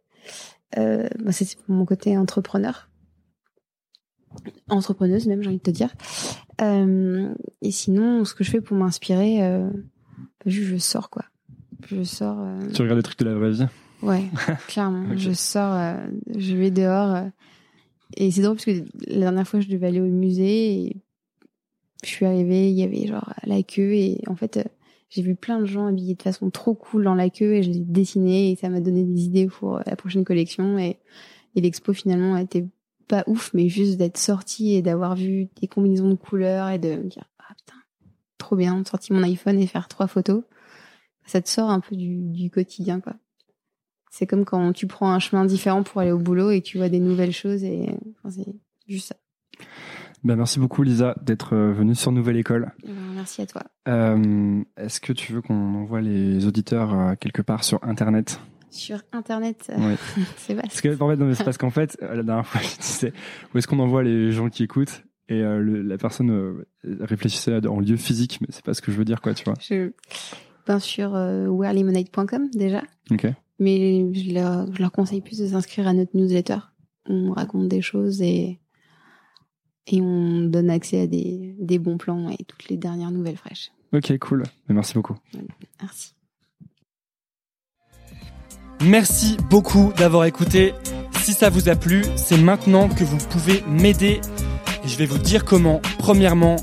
Euh, 0.78 1.08
bah, 1.20 1.32
c'est 1.32 1.56
pour 1.58 1.76
mon 1.76 1.86
côté 1.86 2.18
entrepreneur, 2.18 2.90
entrepreneuse 4.70 5.28
même, 5.28 5.42
j'ai 5.44 5.50
envie 5.50 5.58
de 5.58 5.64
te 5.64 5.72
dire. 5.72 5.94
Euh, 6.62 7.34
et 7.62 7.72
sinon, 7.72 8.26
ce 8.26 8.34
que 8.34 8.44
je 8.44 8.50
fais 8.52 8.62
pour 8.62 8.76
m'inspirer, 8.78 9.44
euh, 9.44 9.70
juste 10.46 10.70
je 10.70 10.78
sors 10.78 11.10
quoi. 11.10 11.26
Je 11.88 12.04
sors. 12.04 12.40
euh, 12.40 12.60
Tu 12.74 12.82
regardes 12.82 13.00
des 13.00 13.04
trucs 13.04 13.20
de 13.20 13.26
la 13.26 13.36
vraie 13.36 13.52
vie? 13.52 13.66
Ouais, 14.02 14.24
clairement. 14.68 15.16
Je 15.16 15.32
sors, 15.32 15.74
euh, 15.74 15.96
je 16.38 16.56
vais 16.56 16.72
dehors. 16.72 17.18
et 18.18 18.32
c'est 18.32 18.42
drôle 18.42 18.56
parce 18.56 18.66
que 18.66 18.84
la 19.08 19.20
dernière 19.20 19.48
fois, 19.48 19.60
je 19.60 19.68
devais 19.70 19.88
aller 19.88 20.02
au 20.02 20.06
musée 20.08 20.74
et 20.86 20.98
je 22.04 22.10
suis 22.10 22.26
arrivée, 22.26 22.70
il 22.72 22.76
y 22.78 22.84
avait 22.84 23.06
genre 23.08 23.32
la 23.46 23.62
queue 23.64 23.94
et 23.94 24.22
en 24.28 24.36
fait, 24.36 24.60
j'ai 25.14 25.22
vu 25.22 25.36
plein 25.36 25.60
de 25.60 25.66
gens 25.66 25.86
habillés 25.86 26.16
de 26.16 26.22
façon 26.24 26.50
trop 26.50 26.74
cool 26.74 27.04
dans 27.04 27.14
la 27.14 27.30
queue 27.30 27.54
et 27.54 27.64
je 27.64 27.70
les 27.70 27.78
ai 27.78 27.86
dessinés 27.86 28.52
et 28.52 28.56
ça 28.56 28.70
m'a 28.70 28.80
donné 28.80 29.04
des 29.04 29.26
idées 29.26 29.48
pour 29.48 29.78
euh, 29.78 29.82
la 29.86 29.96
prochaine 29.96 30.24
collection 30.24 30.78
et, 30.80 31.00
l'expo 31.56 31.94
finalement 31.94 32.36
été 32.36 32.66
pas 33.08 33.24
ouf, 33.28 33.52
mais 33.54 33.70
juste 33.70 33.98
d'être 33.98 34.18
sortie 34.18 34.74
et 34.74 34.82
d'avoir 34.82 35.16
vu 35.16 35.50
des 35.62 35.68
combinaisons 35.68 36.10
de 36.10 36.16
couleurs 36.16 36.70
et 36.70 36.80
de 36.80 36.96
me 36.96 37.04
dire, 37.04 37.30
ah 37.38 37.54
putain, 37.56 37.78
trop 38.40 38.56
bien, 38.56 38.82
de 38.82 38.88
sortir 38.88 39.16
mon 39.16 39.22
iPhone 39.22 39.60
et 39.60 39.68
faire 39.68 39.88
trois 39.88 40.08
photos. 40.08 40.42
Ça 41.28 41.40
te 41.40 41.48
sort 41.48 41.70
un 41.70 41.80
peu 41.80 41.96
du, 41.96 42.50
quotidien, 42.50 43.02
quoi. 43.02 43.14
C'est 44.10 44.26
comme 44.26 44.46
quand 44.46 44.74
tu 44.74 44.88
prends 44.88 45.12
un 45.12 45.20
chemin 45.20 45.46
différent 45.46 45.84
pour 45.84 46.02
aller 46.02 46.12
au 46.12 46.18
boulot 46.18 46.50
et 46.50 46.62
tu 46.62 46.80
vois 46.80 46.90
des 46.90 47.00
nouvelles 47.00 47.34
choses 47.34 47.64
et 47.64 47.88
c'est 48.30 48.56
juste 48.88 49.10
ça. 49.10 49.16
Ben 50.24 50.38
merci 50.38 50.60
beaucoup 50.60 50.84
Lisa 50.84 51.16
d'être 51.22 51.54
euh, 51.54 51.74
venue 51.74 51.96
sur 51.96 52.12
Nouvelle 52.14 52.38
École. 52.38 52.72
Eh 52.84 52.88
ben, 52.88 52.94
Merci 53.16 53.42
à 53.42 53.46
toi. 53.46 53.64
Euh, 53.90 54.62
Est-ce 54.78 55.02
que 55.02 55.12
tu 55.12 55.34
veux 55.34 55.42
qu'on 55.42 55.76
envoie 55.76 56.00
les 56.02 56.46
auditeurs 56.48 56.94
euh, 56.98 57.16
quelque 57.20 57.42
part 57.42 57.64
sur 57.66 57.84
Internet? 57.84 58.40
Sur 58.70 59.02
Internet, 59.12 59.70
euh, 59.70 59.76
Oui. 60.18 60.24
c'est 60.38 60.54
vaste. 60.54 60.68
Parce 60.70 60.82
que 60.82 61.04
en 61.04 61.10
fait, 61.10 61.16
non, 61.18 61.26
mais 61.26 61.36
c'est 61.36 61.44
parce 61.44 61.58
qu'en 61.58 61.70
fait, 61.70 61.98
la 62.02 62.24
dernière 62.24 62.48
fois, 62.48 62.62
je 62.64 62.78
disais 62.82 63.14
où 63.54 63.58
est-ce 63.58 63.68
qu'on 63.68 63.80
envoie 63.80 64.02
les 64.02 64.32
gens 64.32 64.50
qui 64.50 64.64
écoutent 64.64 65.04
et 65.30 65.42
euh, 65.42 65.60
le- 65.60 65.82
la 65.82 65.98
personne 65.98 66.32
euh, 66.32 66.68
réfléchissait 67.02 67.66
en 67.68 67.80
lieu 67.82 67.98
physique, 67.98 68.40
mais 68.42 68.48
c'est 68.50 68.64
pas 68.64 68.74
ce 68.74 68.82
que 68.82 68.92
je 68.92 68.98
veux 68.98 69.06
dire, 69.06 69.22
quoi, 69.22 69.34
tu 69.34 69.44
vois. 69.44 69.54
Je 69.60 69.92
peins 70.66 70.80
sur 70.80 71.12
wearlemonade.com 71.12 72.50
déjà, 72.54 72.82
Ok. 73.12 73.28
mais 73.60 74.14
je 74.14 74.34
leur, 74.34 74.74
je 74.74 74.82
leur 74.82 74.92
conseille 74.92 75.22
plus 75.22 75.40
de 75.40 75.48
s'inscrire 75.48 75.88
à 75.88 75.94
notre 75.94 76.16
newsletter. 76.16 76.58
On 77.08 77.32
raconte 77.34 77.68
des 77.68 77.82
choses 77.82 78.22
et, 78.22 78.60
et 79.88 80.02
on 80.02 80.42
donne 80.42 80.70
accès 80.70 81.02
à 81.02 81.08
des, 81.08 81.56
des 81.60 81.80
bons 81.80 81.98
plans 81.98 82.30
et 82.30 82.44
toutes 82.46 82.70
les 82.70 82.78
dernières 82.78 83.12
nouvelles 83.12 83.38
fraîches. 83.38 83.72
Ok, 83.94 84.18
cool. 84.20 84.44
Merci 84.70 84.94
beaucoup. 84.96 85.16
Merci. 85.82 86.14
Merci 88.82 89.38
beaucoup 89.50 89.94
d'avoir 89.98 90.26
écouté. 90.26 90.74
Si 91.22 91.34
ça 91.34 91.50
vous 91.50 91.70
a 91.70 91.76
plu, 91.76 92.04
c'est 92.16 92.38
maintenant 92.38 92.90
que 92.90 93.04
vous 93.04 93.18
pouvez 93.30 93.64
m'aider. 93.68 94.20
Et 94.84 94.88
je 94.88 94.98
vais 94.98 95.06
vous 95.06 95.20
dire 95.20 95.46
comment. 95.46 95.82
Premièrement, 96.00 96.58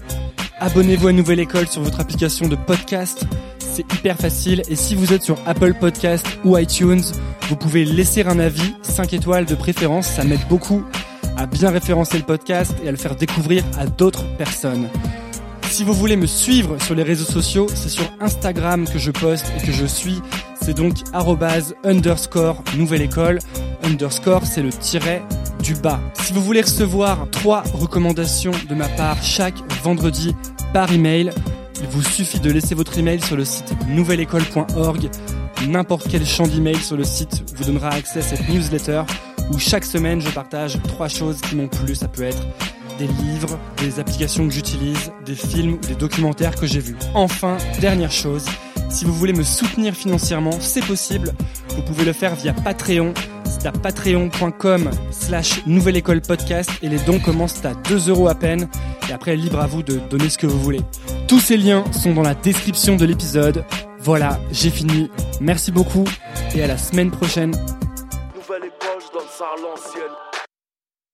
abonnez-vous 0.59 1.09
à 1.09 1.13
Nouvelle 1.13 1.41
École 1.41 1.69
sur 1.69 1.83
votre 1.83 2.01
application 2.01 2.49
de 2.49 2.57
podcast. 2.57 3.25
C'est 3.59 3.91
hyper 3.95 4.17
facile. 4.17 4.63
Et 4.69 4.77
si 4.77 4.95
vous 4.95 5.13
êtes 5.13 5.23
sur 5.23 5.39
Apple 5.47 5.75
Podcast 5.75 6.27
ou 6.45 6.59
iTunes, 6.59 7.01
vous 7.49 7.57
pouvez 7.57 7.85
laisser 7.85 8.23
un 8.25 8.39
avis, 8.39 8.75
5 8.83 9.15
étoiles 9.15 9.47
de 9.47 9.55
préférence. 9.55 10.07
Ça 10.07 10.25
m'aide 10.25 10.47
beaucoup 10.49 10.85
à 11.37 11.47
bien 11.47 11.71
référencer 11.71 12.19
le 12.19 12.25
podcast 12.25 12.75
et 12.85 12.89
à 12.89 12.91
le 12.91 12.97
faire 12.97 13.17
découvrir 13.17 13.65
à 13.79 13.87
d'autres 13.87 14.25
personnes. 14.37 14.89
Si 15.71 15.85
vous 15.85 15.95
voulez 15.95 16.17
me 16.17 16.27
suivre 16.27 16.83
sur 16.83 16.97
les 16.97 17.05
réseaux 17.05 17.31
sociaux, 17.31 17.69
c'est 17.73 17.89
sur 17.89 18.05
Instagram 18.21 18.87
que 18.87 18.99
je 18.99 19.13
poste 19.13 19.47
et 19.57 19.65
que 19.65 19.73
je 19.73 19.87
suis. 19.87 20.21
C'est 20.61 20.75
donc 20.75 20.97
underscore 21.85 22.63
nouvelle 22.77 23.03
école. 23.03 23.39
Underscore, 23.85 24.45
c'est 24.45 24.63
le 24.63 24.71
tiret 24.71 25.23
du 25.63 25.75
bas. 25.75 26.01
Si 26.15 26.33
vous 26.33 26.43
voulez 26.43 26.63
recevoir 26.63 27.29
trois 27.31 27.63
recommandations 27.73 28.53
de 28.69 28.75
ma 28.75 28.89
part 28.89 29.23
chaque 29.23 29.63
vendredi 29.83 30.35
par 30.75 30.93
email, 30.93 31.31
il 31.81 31.89
vous 31.89 32.03
suffit 32.03 32.41
de 32.41 32.51
laisser 32.51 32.75
votre 32.75 32.99
email 32.99 33.21
sur 33.21 33.37
le 33.37 33.45
site 33.45 33.73
nouvelleécole.org. 33.89 35.09
N'importe 35.69 36.09
quel 36.11 36.27
champ 36.27 36.47
d'email 36.47 36.77
sur 36.77 36.97
le 36.97 37.05
site 37.05 37.45
vous 37.55 37.65
donnera 37.65 37.91
accès 37.91 38.19
à 38.19 38.23
cette 38.23 38.49
newsletter 38.49 39.03
où 39.51 39.59
chaque 39.59 39.85
semaine 39.85 40.21
je 40.21 40.31
partage 40.31 40.79
trois 40.89 41.09
choses 41.09 41.41
qui 41.41 41.57
m'ont 41.57 41.69
plu. 41.69 41.95
Ça 41.95 42.09
peut 42.09 42.23
être 42.23 42.47
des 42.99 43.07
livres, 43.07 43.59
des 43.79 43.99
applications 43.99 44.47
que 44.47 44.53
j'utilise, 44.53 45.11
des 45.25 45.35
films 45.35 45.75
ou 45.75 45.87
des 45.87 45.95
documentaires 45.95 46.55
que 46.55 46.67
j'ai 46.67 46.81
vus. 46.81 46.97
Enfin, 47.15 47.57
dernière 47.81 48.13
chose, 48.13 48.45
si 48.91 49.05
vous 49.05 49.15
voulez 49.15 49.33
me 49.33 49.45
soutenir 49.45 49.95
financièrement, 49.95 50.59
c'est 50.61 50.85
possible. 50.85 51.33
Vous 51.77 51.83
pouvez 51.83 52.05
le 52.05 52.13
faire 52.13 52.35
via 52.35 52.53
Patreon. 52.53 53.15
C'est 53.45 53.67
à 53.67 53.73
patreon.com 53.73 54.91
slash 55.11 55.65
nouvelle 55.67 55.97
école 55.97 56.21
podcast 56.21 56.71
et 56.83 56.89
les 56.89 56.99
dons 56.99 57.21
commencent 57.21 57.65
à 57.65 57.75
2 57.75 58.11
euros 58.11 58.29
à 58.29 58.35
peine. 58.35 58.69
Et 59.09 59.13
après, 59.13 59.37
libre 59.37 59.61
à 59.61 59.67
vous 59.67 59.83
de 59.83 60.01
donner 60.11 60.29
ce 60.29 60.39
que 60.39 60.47
vous 60.47 60.61
voulez. 60.61 60.81
Tous 61.29 61.41
ces 61.41 61.57
liens 61.57 61.85
sont 61.93 62.13
dans 62.15 62.23
la 62.23 62.35
description 62.35 62.97
de 62.97 63.05
l'épisode. 63.05 63.65
Voilà, 64.01 64.41
j'ai 64.51 64.71
fini. 64.71 65.11
Merci 65.41 65.71
beaucoup 65.71 66.05
et 66.55 66.63
à 66.63 66.67
la 66.67 66.79
semaine 66.79 67.11
prochaine. 67.11 67.55
À 69.43 69.57
l'ancienne. 69.57 70.20